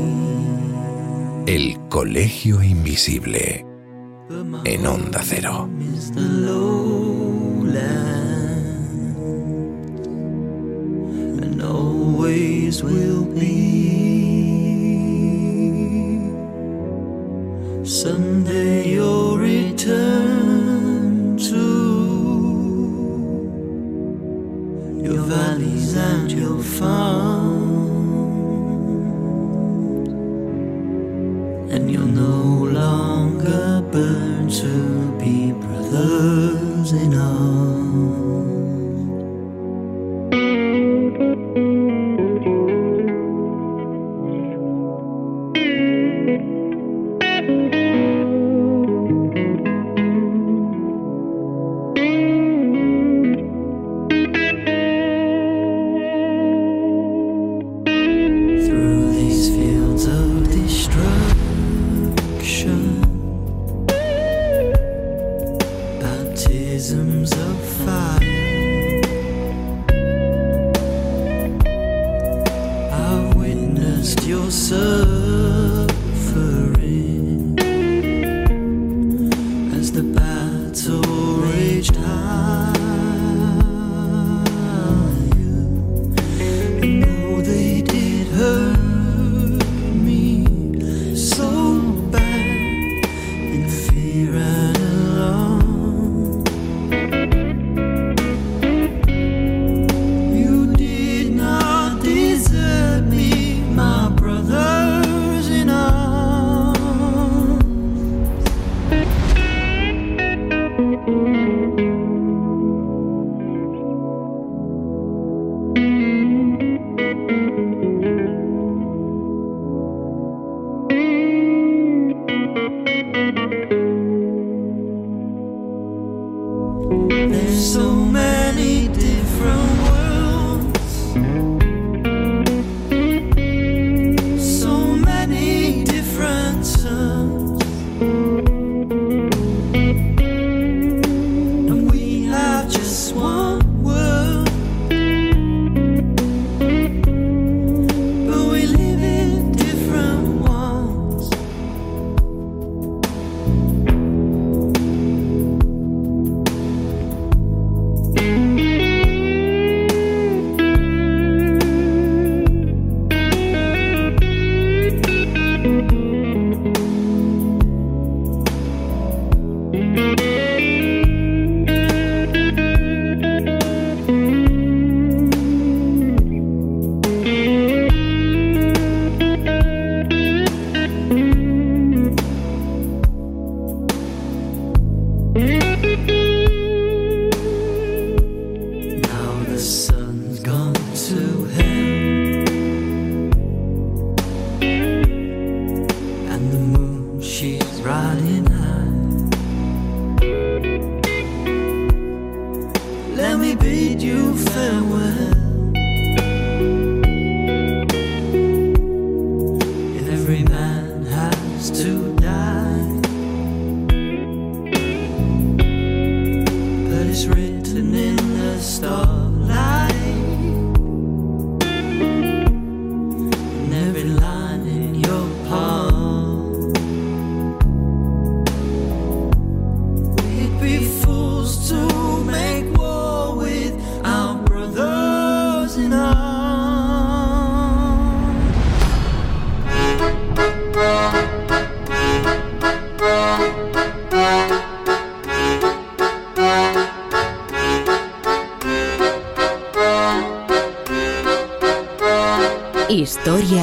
El 1.47 1.79
Colegio 1.89 2.63
Invisible 2.63 3.65
en 4.67 4.87
Onda 4.87 5.23
Cero. 5.23 5.67
Always 11.63 12.83
will 12.83 13.25
be. 13.25 13.71
Someday 17.85 18.89
you'll 18.91 19.39
return 19.39 20.50
your 25.03 25.23
valleys 25.23 25.97
and 25.97 26.31
your 26.31 26.63
farms, 26.63 28.09
and 31.73 31.91
you'll 31.91 32.07
no 32.07 32.65
longer 32.81 33.83
burn 33.91 34.49
to 34.49 35.11
be 35.19 35.53
brothers 35.53 36.93
in 36.93 37.15
arms. 37.15 37.80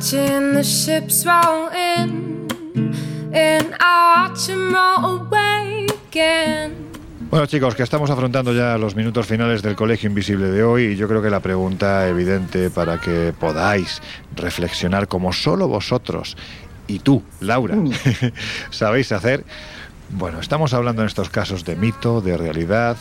Watching 0.00 0.54
the 0.54 0.64
ships 0.64 1.26
roll 1.26 1.68
in, 1.74 2.48
and 3.34 3.74
I 3.80 4.28
watch 4.30 4.48
roll 4.48 5.20
away 5.20 5.86
again. 6.08 6.72
Bueno 7.30 7.44
chicos, 7.44 7.74
que 7.74 7.82
estamos 7.82 8.08
afrontando 8.08 8.54
ya 8.54 8.78
los 8.78 8.96
minutos 8.96 9.26
finales 9.26 9.60
del 9.60 9.76
Colegio 9.76 10.08
Invisible 10.08 10.46
de 10.46 10.62
hoy 10.62 10.84
y 10.84 10.96
yo 10.96 11.06
creo 11.06 11.20
que 11.20 11.28
la 11.28 11.40
pregunta 11.40 12.08
evidente 12.08 12.70
para 12.70 12.98
que 12.98 13.34
podáis 13.38 14.00
reflexionar 14.34 15.06
como 15.06 15.34
solo 15.34 15.68
vosotros 15.68 16.34
y 16.86 17.00
tú, 17.00 17.22
Laura, 17.40 17.76
sabéis 18.70 19.12
hacer, 19.12 19.44
bueno, 20.08 20.40
estamos 20.40 20.72
hablando 20.72 21.02
en 21.02 21.08
estos 21.08 21.28
casos 21.28 21.66
de 21.66 21.76
mito, 21.76 22.22
de 22.22 22.38
realidad, 22.38 22.96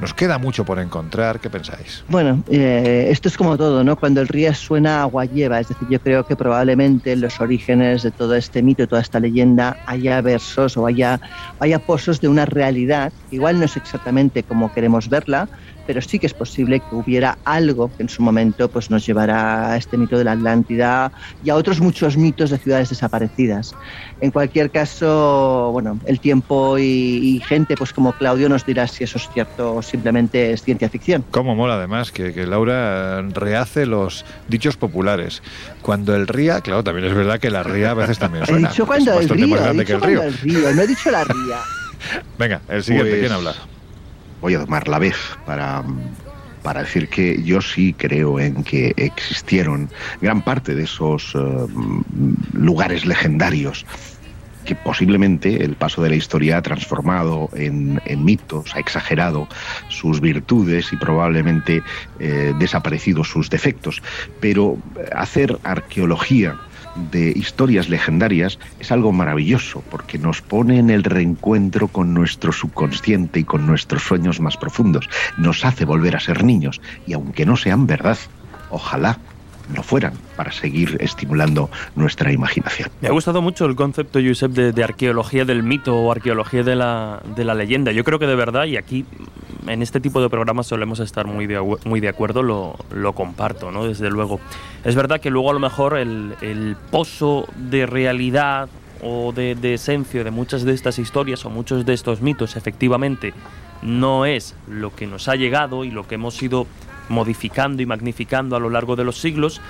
nos 0.00 0.14
queda 0.14 0.38
mucho 0.38 0.64
por 0.64 0.78
encontrar, 0.78 1.40
¿qué 1.40 1.50
pensáis? 1.50 2.04
Bueno, 2.08 2.42
eh, 2.50 3.08
esto 3.10 3.28
es 3.28 3.36
como 3.36 3.56
todo, 3.56 3.84
¿no? 3.84 3.96
Cuando 3.96 4.20
el 4.20 4.28
río 4.28 4.52
suena, 4.54 5.02
agua 5.02 5.24
lleva. 5.24 5.60
Es 5.60 5.68
decir, 5.68 5.88
yo 5.88 6.00
creo 6.00 6.26
que 6.26 6.36
probablemente 6.36 7.12
en 7.12 7.20
los 7.20 7.40
orígenes 7.40 8.02
de 8.02 8.10
todo 8.10 8.34
este 8.34 8.62
mito, 8.62 8.86
toda 8.86 9.00
esta 9.00 9.20
leyenda, 9.20 9.76
haya 9.86 10.20
versos 10.20 10.76
o 10.76 10.86
haya, 10.86 11.20
haya 11.60 11.78
pozos 11.78 12.20
de 12.20 12.28
una 12.28 12.46
realidad. 12.46 13.12
Igual 13.30 13.58
no 13.58 13.64
es 13.64 13.76
exactamente 13.76 14.42
como 14.42 14.72
queremos 14.72 15.08
verla, 15.08 15.48
pero 15.86 16.00
sí 16.00 16.18
que 16.18 16.26
es 16.26 16.34
posible 16.34 16.80
que 16.80 16.94
hubiera 16.94 17.38
algo 17.44 17.90
que 17.94 18.02
en 18.02 18.08
su 18.08 18.22
momento 18.22 18.68
pues, 18.68 18.90
nos 18.90 19.06
llevara 19.06 19.72
a 19.72 19.76
este 19.76 19.96
mito 19.96 20.18
de 20.18 20.24
la 20.24 20.32
Atlántida 20.32 21.12
y 21.42 21.50
a 21.50 21.56
otros 21.56 21.80
muchos 21.80 22.16
mitos 22.16 22.50
de 22.50 22.58
ciudades 22.58 22.88
desaparecidas. 22.88 23.74
En 24.20 24.30
cualquier 24.30 24.70
caso, 24.70 25.70
bueno, 25.72 25.98
el 26.06 26.20
tiempo 26.20 26.78
y, 26.78 27.42
gente 27.46 27.76
pues 27.76 27.92
como 27.92 28.12
Claudio 28.12 28.48
nos 28.48 28.64
dirá 28.64 28.86
si 28.86 29.04
eso 29.04 29.18
es 29.18 29.28
cierto 29.32 29.82
simplemente 29.84 30.52
es 30.52 30.62
ciencia 30.62 30.88
ficción. 30.88 31.24
Cómo 31.30 31.54
mola 31.54 31.74
además 31.74 32.10
que, 32.12 32.32
que 32.32 32.46
Laura 32.46 33.20
eh, 33.20 33.28
rehace 33.34 33.86
los 33.86 34.24
dichos 34.48 34.76
populares. 34.76 35.42
Cuando 35.82 36.14
el 36.14 36.26
ría, 36.26 36.60
claro, 36.60 36.82
también 36.84 37.06
es 37.06 37.14
verdad 37.14 37.38
que 37.40 37.50
la 37.50 37.62
ría 37.62 37.90
a 37.92 37.94
veces 37.94 38.18
también 38.18 38.44
He 38.44 38.46
suena. 38.46 38.68
dicho 38.70 38.82
es 38.82 38.86
cuando 38.86 39.12
el 39.20 39.48
más 39.48 39.60
he 39.60 39.72
dicho 39.72 39.94
el 39.94 40.00
cuando 40.00 40.06
río. 40.06 40.22
el 40.22 40.38
río, 40.38 40.72
no 40.74 40.82
he 40.82 40.86
dicho 40.86 41.10
la 41.10 41.24
ría. 41.24 41.58
Venga, 42.38 42.60
el 42.68 42.82
siguiente, 42.84 43.10
Pues- 43.10 43.20
¿quién 43.20 43.32
habla? 43.32 43.54
voy 44.40 44.54
a 44.54 44.60
tomar 44.60 44.88
la 44.88 44.98
vez 44.98 45.16
para, 45.46 45.82
para 46.62 46.82
decir 46.82 47.08
que 47.08 47.42
yo 47.42 47.62
sí 47.62 47.94
creo 47.96 48.38
en 48.38 48.62
que 48.62 48.92
existieron 48.96 49.88
gran 50.20 50.42
parte 50.42 50.74
de 50.74 50.82
esos 50.82 51.32
eh, 51.34 51.38
lugares 52.52 53.06
legendarios 53.06 53.86
que 54.64 54.74
posiblemente 54.74 55.64
el 55.64 55.76
paso 55.76 56.02
de 56.02 56.10
la 56.10 56.16
historia 56.16 56.58
ha 56.58 56.62
transformado 56.62 57.50
en, 57.54 58.00
mitos, 58.24 58.74
ha 58.74 58.80
exagerado 58.80 59.48
sus 59.88 60.20
virtudes 60.20 60.92
y 60.92 60.96
probablemente 60.96 61.82
eh, 62.18 62.52
desaparecido 62.58 63.24
sus 63.24 63.50
defectos. 63.50 64.02
Pero 64.40 64.78
eh, 64.96 65.08
hacer 65.14 65.58
arqueología 65.62 66.56
de 67.10 67.32
historias 67.34 67.88
legendarias 67.88 68.58
es 68.78 68.92
algo 68.92 69.12
maravilloso 69.12 69.82
porque 69.90 70.18
nos 70.18 70.42
pone 70.42 70.78
en 70.78 70.90
el 70.90 71.02
reencuentro 71.02 71.88
con 71.88 72.14
nuestro 72.14 72.52
subconsciente 72.52 73.40
y 73.40 73.44
con 73.44 73.66
nuestros 73.66 74.02
sueños 74.02 74.40
más 74.40 74.56
profundos. 74.56 75.08
Nos 75.36 75.64
hace 75.64 75.84
volver 75.84 76.16
a 76.16 76.20
ser 76.20 76.44
niños 76.44 76.80
y 77.06 77.12
aunque 77.14 77.46
no 77.46 77.56
sean 77.56 77.86
verdad, 77.86 78.18
ojalá 78.70 79.18
no 79.68 79.82
fueran 79.82 80.14
para 80.36 80.52
seguir 80.52 80.96
estimulando 81.00 81.70
nuestra 81.96 82.32
imaginación. 82.32 82.90
Me 83.00 83.08
ha 83.08 83.12
gustado 83.12 83.42
mucho 83.42 83.66
el 83.66 83.76
concepto, 83.76 84.18
Josep, 84.24 84.52
de, 84.52 84.84
arqueología 84.84 85.44
del 85.44 85.62
mito 85.62 85.96
o 85.96 86.12
arqueología 86.12 86.62
de 86.62 86.76
la, 86.76 87.22
de 87.36 87.44
la 87.44 87.54
leyenda. 87.54 87.92
Yo 87.92 88.04
creo 88.04 88.18
que 88.18 88.26
de 88.26 88.34
verdad, 88.34 88.64
y 88.64 88.76
aquí 88.76 89.04
en 89.66 89.82
este 89.82 90.00
tipo 90.00 90.20
de 90.20 90.28
programas 90.28 90.66
solemos 90.66 91.00
estar 91.00 91.26
muy 91.26 91.46
de, 91.46 91.60
muy 91.84 92.00
de 92.00 92.08
acuerdo, 92.08 92.42
lo, 92.42 92.76
lo 92.90 93.12
comparto, 93.14 93.70
¿no? 93.70 93.86
Desde 93.86 94.10
luego. 94.10 94.40
Es 94.84 94.94
verdad 94.94 95.20
que 95.20 95.30
luego 95.30 95.50
a 95.50 95.54
lo 95.54 95.60
mejor 95.60 95.96
el, 95.96 96.34
el 96.40 96.76
pozo 96.90 97.46
de 97.56 97.86
realidad 97.86 98.68
o 99.02 99.32
de, 99.32 99.54
de 99.54 99.74
esencia 99.74 100.24
de 100.24 100.30
muchas 100.30 100.64
de 100.64 100.72
estas 100.72 100.98
historias 100.98 101.44
o 101.44 101.50
muchos 101.50 101.84
de 101.84 101.94
estos 101.94 102.20
mitos, 102.20 102.56
efectivamente, 102.56 103.34
no 103.82 104.24
es 104.24 104.54
lo 104.66 104.94
que 104.94 105.06
nos 105.06 105.28
ha 105.28 105.36
llegado 105.36 105.84
y 105.84 105.90
lo 105.90 106.06
que 106.08 106.14
hemos 106.14 106.42
ido 106.42 106.66
modificando 107.08 107.82
y 107.82 107.86
magnificando 107.86 108.56
a 108.56 108.60
lo 108.60 108.70
largo 108.70 108.96
de 108.96 109.04
los 109.04 109.18
siglos, 109.18 109.60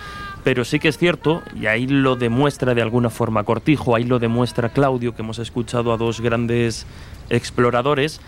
pero 0.44 0.65
sí 0.65 0.78
que 0.78 0.89
es 0.89 0.98
cierto, 0.98 1.43
y 1.59 1.66
ahí 1.66 1.86
lo 1.86 2.16
demuestra 2.16 2.74
de 2.74 2.82
alguna 2.82 3.11
forma 3.11 3.44
Cortijo, 3.44 3.97
ahí 3.97 4.05
lo 4.05 4.19
demuestra 4.19 4.69
Claudio, 4.69 5.15
que 5.15 5.23
hemos 5.23 5.39
escuchado 5.39 5.93
a 5.93 5.97
dos 5.97 6.20
grandes 6.20 6.86
exploradores, 7.31 8.20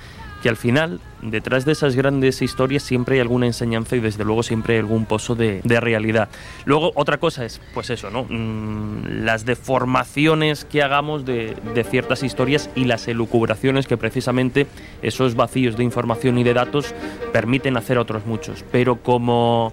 que 0.46 0.50
al 0.50 0.56
final, 0.56 1.00
detrás 1.22 1.64
de 1.64 1.72
esas 1.72 1.96
grandes 1.96 2.40
historias 2.40 2.84
siempre 2.84 3.16
hay 3.16 3.20
alguna 3.20 3.46
enseñanza 3.46 3.96
y 3.96 3.98
desde 3.98 4.24
luego 4.24 4.44
siempre 4.44 4.74
hay 4.74 4.78
algún 4.78 5.04
pozo 5.04 5.34
de, 5.34 5.60
realidad. 5.64 6.28
Luego, 6.66 6.92
otra 6.94 7.18
cosa 7.18 7.44
es, 7.44 7.60
pues 7.74 7.90
eso, 7.90 8.10
¿no? 8.10 8.26
Mm, 8.28 9.24
las 9.24 9.44
deformaciones 9.44 10.64
que 10.64 10.84
hagamos 10.84 11.24
de, 11.24 11.56
ciertas 11.90 12.22
historias 12.22 12.70
y 12.76 12.84
las 12.84 13.08
elucubraciones 13.08 13.88
que 13.88 13.96
precisamente 13.96 14.68
esos 15.02 15.34
vacíos 15.34 15.76
de 15.76 15.82
información 15.82 16.38
y 16.38 16.44
de 16.44 16.54
datos 16.54 16.94
permiten 17.32 17.76
hacer 17.76 17.98
a 17.98 18.02
otros 18.02 18.24
muchos. 18.24 18.64
Pero 18.70 19.02
como 19.02 19.72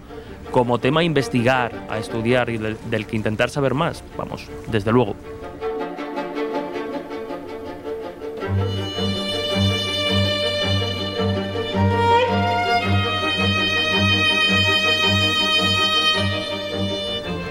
como 0.50 0.80
tema 0.80 1.02
a 1.02 1.04
investigar, 1.04 1.86
a 1.88 2.00
estudiar 2.00 2.50
y 2.50 2.58
del 2.58 3.06
que 3.06 3.16
intentar 3.16 3.52
saber 3.52 3.76
más, 3.76 4.04
vamos, 4.18 4.50
desde 4.72 4.92
luego. 4.92 5.16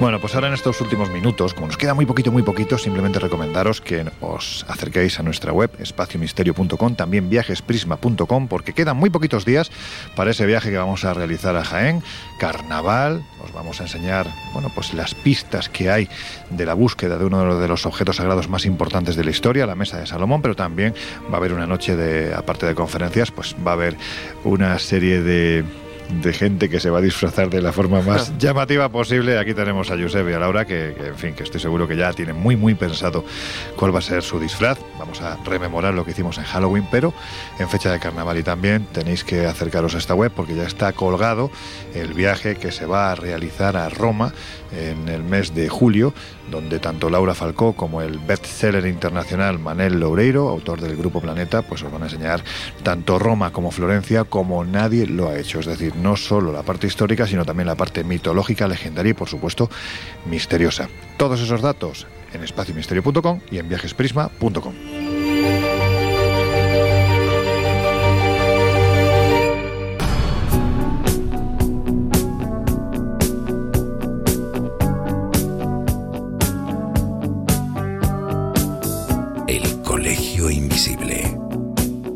Bueno, 0.02 0.18
pues 0.18 0.34
ahora 0.34 0.48
en 0.48 0.54
estos 0.54 0.80
últimos 0.80 1.10
minutos, 1.10 1.54
como 1.54 1.68
nos 1.68 1.76
queda 1.76 1.94
muy 1.94 2.06
poquito, 2.06 2.32
muy 2.32 2.42
poquito, 2.42 2.76
simplemente 2.76 3.20
recomendaros 3.20 3.80
que 3.80 4.04
os 4.20 4.66
acerquéis 4.68 5.20
a 5.20 5.22
nuestra 5.22 5.52
web, 5.52 5.70
espaciomisterio.com, 5.78 6.96
también 6.96 7.30
viajesprisma.com, 7.30 8.48
porque 8.48 8.72
quedan 8.72 8.96
muy 8.96 9.10
poquitos 9.10 9.44
días 9.44 9.70
para 10.16 10.32
ese 10.32 10.44
viaje 10.44 10.70
que 10.70 10.76
vamos 10.76 11.04
a 11.04 11.14
realizar 11.14 11.54
a 11.54 11.62
Jaén, 11.62 12.02
carnaval, 12.40 13.24
os 13.44 13.52
vamos 13.52 13.78
a 13.80 13.84
enseñar, 13.84 14.26
bueno, 14.52 14.72
pues 14.74 14.92
las 14.92 15.14
pistas 15.14 15.68
que 15.68 15.88
hay 15.88 16.08
de 16.50 16.66
la 16.66 16.74
búsqueda 16.74 17.16
de 17.16 17.24
uno 17.24 17.56
de 17.56 17.68
los 17.68 17.86
objetos 17.86 18.16
sagrados 18.16 18.48
más 18.48 18.66
importantes 18.66 19.14
de 19.14 19.22
la 19.22 19.30
historia, 19.30 19.66
la 19.66 19.76
mesa 19.76 20.00
de 20.00 20.08
Salomón, 20.08 20.42
pero 20.42 20.56
también 20.56 20.96
va 21.30 21.34
a 21.34 21.36
haber 21.36 21.52
una 21.52 21.68
noche 21.68 21.94
de, 21.94 22.34
aparte 22.34 22.66
de 22.66 22.74
conferencias, 22.74 23.30
pues 23.30 23.54
va 23.64 23.70
a 23.70 23.74
haber 23.74 23.96
una 24.42 24.80
serie 24.80 25.20
de 25.22 25.64
de 26.08 26.32
gente 26.32 26.68
que 26.68 26.80
se 26.80 26.90
va 26.90 26.98
a 26.98 27.00
disfrazar 27.00 27.50
de 27.50 27.62
la 27.62 27.72
forma 27.72 28.02
más 28.02 28.36
llamativa 28.38 28.88
posible. 28.90 29.38
Aquí 29.38 29.54
tenemos 29.54 29.90
a 29.90 29.98
Josep 29.98 30.28
y 30.28 30.32
a 30.32 30.38
Laura, 30.38 30.64
que, 30.64 30.94
que, 30.96 31.06
en 31.08 31.16
fin, 31.16 31.34
que 31.34 31.42
estoy 31.42 31.60
seguro 31.60 31.88
que 31.88 31.96
ya 31.96 32.12
tienen 32.12 32.36
muy, 32.36 32.56
muy 32.56 32.74
pensado 32.74 33.24
cuál 33.76 33.94
va 33.94 34.00
a 34.00 34.02
ser 34.02 34.22
su 34.22 34.38
disfraz. 34.38 34.78
Vamos 34.98 35.20
a 35.20 35.36
rememorar 35.44 35.94
lo 35.94 36.04
que 36.04 36.10
hicimos 36.10 36.38
en 36.38 36.44
Halloween, 36.44 36.86
pero 36.90 37.14
en 37.58 37.68
fecha 37.68 37.90
de 37.90 37.98
carnaval. 37.98 38.38
Y 38.38 38.42
también 38.42 38.86
tenéis 38.92 39.24
que 39.24 39.46
acercaros 39.46 39.94
a 39.94 39.98
esta 39.98 40.14
web 40.14 40.32
porque 40.34 40.54
ya 40.54 40.64
está 40.64 40.92
colgado 40.92 41.50
el 41.94 42.14
viaje 42.14 42.56
que 42.56 42.72
se 42.72 42.86
va 42.86 43.12
a 43.12 43.14
realizar 43.14 43.76
a 43.76 43.88
Roma 43.88 44.32
en 44.72 45.08
el 45.08 45.22
mes 45.22 45.54
de 45.54 45.68
julio, 45.68 46.14
donde 46.52 46.78
tanto 46.78 47.10
Laura 47.10 47.34
Falcó 47.34 47.72
como 47.72 48.02
el 48.02 48.20
bestseller 48.20 48.86
internacional 48.86 49.58
Manel 49.58 49.98
Loureiro, 49.98 50.48
autor 50.48 50.80
del 50.80 50.94
Grupo 50.94 51.20
Planeta, 51.20 51.62
pues 51.62 51.82
os 51.82 51.90
van 51.90 52.02
a 52.02 52.06
enseñar 52.06 52.44
tanto 52.84 53.18
Roma 53.18 53.50
como 53.50 53.72
Florencia 53.72 54.22
como 54.22 54.64
nadie 54.64 55.08
lo 55.08 55.28
ha 55.28 55.38
hecho. 55.38 55.58
Es 55.58 55.66
decir, 55.66 55.96
no 55.96 56.16
solo 56.16 56.52
la 56.52 56.62
parte 56.62 56.86
histórica, 56.86 57.26
sino 57.26 57.44
también 57.44 57.66
la 57.66 57.74
parte 57.74 58.04
mitológica, 58.04 58.68
legendaria 58.68 59.10
y, 59.10 59.14
por 59.14 59.28
supuesto, 59.28 59.68
misteriosa. 60.26 60.88
Todos 61.16 61.40
esos 61.40 61.60
datos 61.60 62.06
en 62.32 62.44
espaciomisterio.com 62.44 63.40
y 63.50 63.58
en 63.58 63.68
viajesprisma.com. 63.68 65.11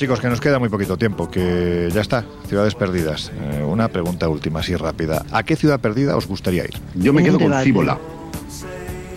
Chicos, 0.00 0.18
que 0.18 0.28
nos 0.28 0.40
queda 0.40 0.58
muy 0.58 0.70
poquito 0.70 0.96
tiempo, 0.96 1.30
que 1.30 1.90
ya 1.92 2.00
está, 2.00 2.24
ciudades 2.48 2.74
perdidas. 2.74 3.30
Eh, 3.38 3.62
una 3.62 3.88
pregunta 3.88 4.30
última, 4.30 4.60
así 4.60 4.74
rápida. 4.74 5.26
¿A 5.30 5.42
qué 5.42 5.56
ciudad 5.56 5.78
perdida 5.78 6.16
os 6.16 6.26
gustaría 6.26 6.64
ir? 6.64 6.72
Yo 6.94 7.12
me 7.12 7.22
quedo 7.22 7.38
con. 7.38 7.52
Cíbola. 7.62 7.98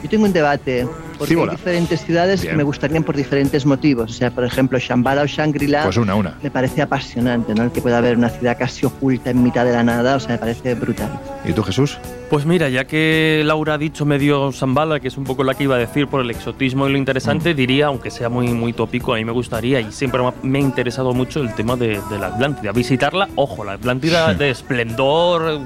Yo 0.04 0.10
tengo 0.10 0.26
un 0.26 0.34
debate, 0.34 0.86
porque 1.18 1.34
hay 1.34 1.50
diferentes 1.52 2.02
ciudades 2.02 2.42
Bien. 2.42 2.54
que 2.54 2.58
me 2.58 2.64
gustarían 2.64 3.04
por 3.04 3.16
diferentes 3.16 3.66
motivos. 3.66 4.12
O 4.12 4.14
sea, 4.14 4.32
por 4.32 4.44
ejemplo, 4.44 4.78
Shambhala 4.78 5.22
o 5.24 5.26
Shangri-La 5.26 5.84
Pues 5.84 5.96
una, 5.98 6.14
una. 6.16 6.38
me 6.44 6.52
parece 6.52 6.82
apasionante, 6.82 7.56
¿no? 7.56 7.64
El 7.64 7.72
que 7.72 7.82
pueda 7.82 7.98
haber 8.00 8.18
una 8.18 8.30
ciudad 8.30 8.58
casi 8.60 8.86
oculta 8.86 9.30
en 9.30 9.42
mitad 9.42 9.64
de 9.66 9.72
la 9.72 9.84
nada, 9.84 10.18
o 10.18 10.20
sea, 10.20 10.32
me 10.34 10.38
parece 10.40 10.76
brutal. 10.76 11.10
¿Y 11.46 11.54
tú, 11.54 11.64
Jesús? 11.64 11.98
Pues 12.30 12.46
mira, 12.46 12.68
ya 12.70 12.86
que 12.86 13.44
Laura 13.46 13.76
ha 13.76 13.78
dicho 13.78 14.06
medio 14.06 14.52
Zambala, 14.52 15.00
que 15.00 15.08
es 15.08 15.18
un 15.18 15.24
poco 15.24 15.44
la 15.44 15.54
que 15.54 15.64
iba 15.64 15.76
a 15.76 15.80
decir 15.80 16.08
por 16.08 16.22
el 16.22 16.30
exotismo 16.32 16.88
y 16.88 16.92
lo 16.92 16.98
interesante, 16.98 17.54
diría, 17.54 17.88
aunque 17.88 18.12
sea 18.12 18.28
muy, 18.28 18.48
muy 18.50 18.74
tópico, 18.74 19.14
a 19.14 19.18
mí 19.18 19.24
me 19.26 19.32
gustaría 19.32 19.80
y 19.80 19.92
siempre 19.92 20.22
me 20.22 20.28
ha- 20.30 20.34
me 20.42 20.60
ha 20.60 20.62
interesado 20.62 21.14
mucho 21.14 21.40
el 21.42 21.54
tema 21.54 21.76
de, 21.78 22.02
de 22.10 22.20
la 22.20 22.28
Atlántida. 22.28 22.72
Visitarla, 22.74 23.30
ojo, 23.36 23.64
la 23.64 23.74
Atlántida 23.74 24.34
de 24.34 24.50
esplendor, 24.50 25.60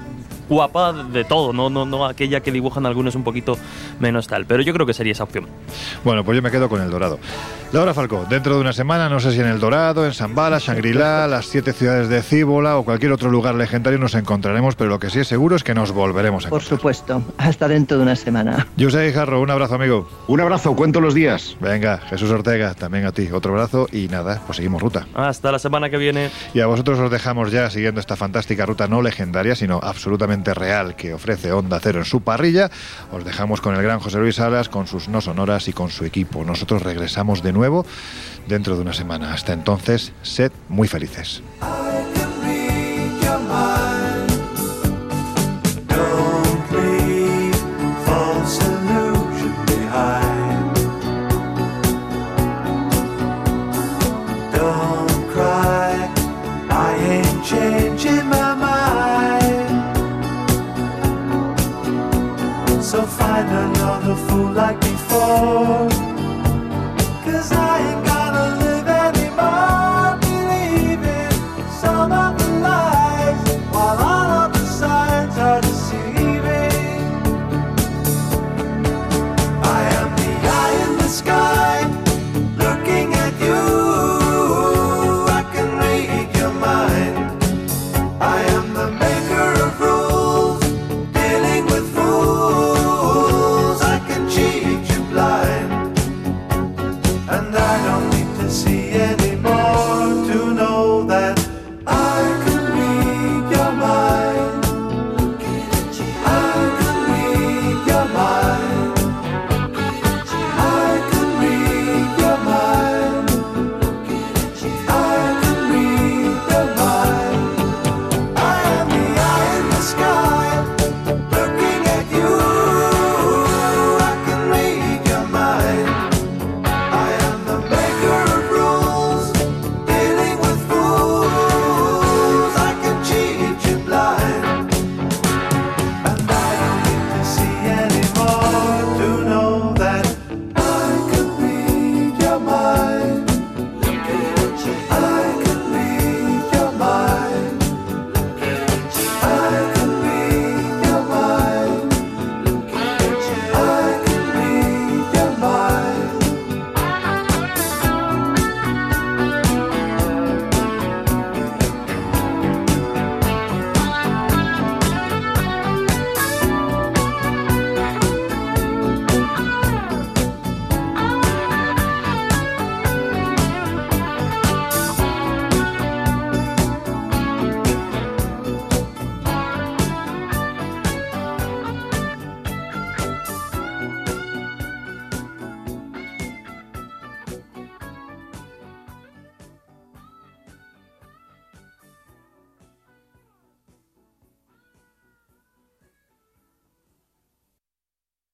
guapa, 0.49 0.94
de 0.94 1.24
todo, 1.24 1.53
no, 1.53 1.69
no, 1.69 1.86
no 1.86 2.06
aquella 2.06 2.41
que 2.41 2.52
dibujan 2.52 2.86
algunos 2.86 3.15
un 3.15 3.24
poquito 3.24 3.57
menos 3.99 4.28
tal. 4.28 4.45
Pero 4.45 4.64
yo 4.64 4.74
creo 4.74 4.86
que 4.86 4.94
sería 4.94 5.11
esa 5.14 5.24
opción. 5.24 5.48
Bueno, 6.03 6.24
pues 6.24 6.36
yo 6.36 6.41
me 6.41 6.52
quedo 6.52 6.69
con 6.69 6.82
el 6.82 6.90
Dorado. 6.90 7.19
Laura 7.74 7.94
Falcó, 7.94 8.26
dentro 8.30 8.56
de 8.56 8.61
una 8.61 8.72
semana, 8.72 9.10
no 9.10 9.19
sé 9.19 9.34
si 9.34 9.41
en 9.41 9.48
el 9.48 9.60
Dorado, 9.60 10.06
en 10.06 10.14
Zambala, 10.14 10.57
Shangri-La, 10.60 11.28
las 11.30 11.48
siete 11.48 11.74
ciudades 11.74 12.07
de 12.07 12.22
Cíbola 12.22 12.78
o 12.78 12.86
cualquier 12.86 13.11
otro 13.11 13.30
lugar 13.30 13.56
legendario 13.56 13.99
nos 13.99 14.15
encontraremos, 14.15 14.76
pero 14.76 14.90
lo 14.90 14.99
que 14.99 15.10
sí 15.10 15.19
es 15.19 15.28
seguro 15.28 15.57
es 15.57 15.65
que 15.65 15.74
nos 15.74 15.91
volveremos 15.91 16.45
a 16.45 16.49
Por 16.49 16.61
encontrar. 16.61 16.80
supuesto, 16.80 17.22
hasta 17.38 17.68
dentro 17.68 17.98
de 17.98 18.03
una 18.03 18.15
semana. 18.15 18.68
José 18.80 19.07
Guijarro, 19.07 19.41
un 19.41 19.49
abrazo, 19.52 19.76
amigo. 19.76 20.07
Un 20.28 20.40
abrazo, 20.40 20.76
cuento 20.78 21.02
los 21.02 21.14
días. 21.14 21.57
Venga, 21.60 21.98
Jesús 22.10 22.32
Ortega, 22.32 22.74
también 22.74 23.06
a 23.06 23.11
ti, 23.11 23.28
otro 23.34 23.52
abrazo 23.52 23.88
y 23.91 24.07
nada, 24.07 24.41
pues 24.45 24.56
seguimos 24.57 24.82
ruta. 24.82 25.06
Hasta 25.14 25.52
la 25.52 25.60
semana 25.60 25.90
que 25.90 25.98
viene. 25.98 26.30
Y 26.53 26.61
a 26.61 26.68
vosotros 26.68 26.98
os 26.99 27.11
dejamos 27.11 27.52
ya 27.52 27.69
siguiendo 27.69 27.99
esta 27.99 28.15
fantástica 28.15 28.65
ruta 28.65 28.88
no 28.88 29.02
legendaria, 29.02 29.56
sino 29.56 29.82
absolutamente 29.84 30.36
real 30.45 30.95
que 30.95 31.14
ofrece 31.14 31.51
Onda 31.51 31.80
Cero 31.80 31.99
en 31.99 32.05
su 32.05 32.22
parrilla. 32.22 32.69
Os 33.11 33.23
dejamos 33.23 33.61
con 33.61 33.76
el 33.76 33.81
gran 33.81 33.99
José 33.99 34.18
Luis 34.19 34.35
Salas, 34.35 34.69
con 34.69 34.88
sus 34.88 35.07
no 35.07 35.22
sonoras 35.22 35.68
y 35.68 35.73
con 35.73 35.89
su 35.89 36.05
equipo. 36.05 36.43
Nosotros 36.43 36.81
regresamos 36.81 37.43
de 37.43 37.53
nuevo 37.53 37.85
dentro 38.47 38.76
de 38.76 38.81
una 38.81 38.93
semana. 38.93 39.34
Hasta 39.34 39.53
entonces, 39.53 40.14
sed 40.22 40.51
muy 40.69 40.88
felices. 40.88 41.41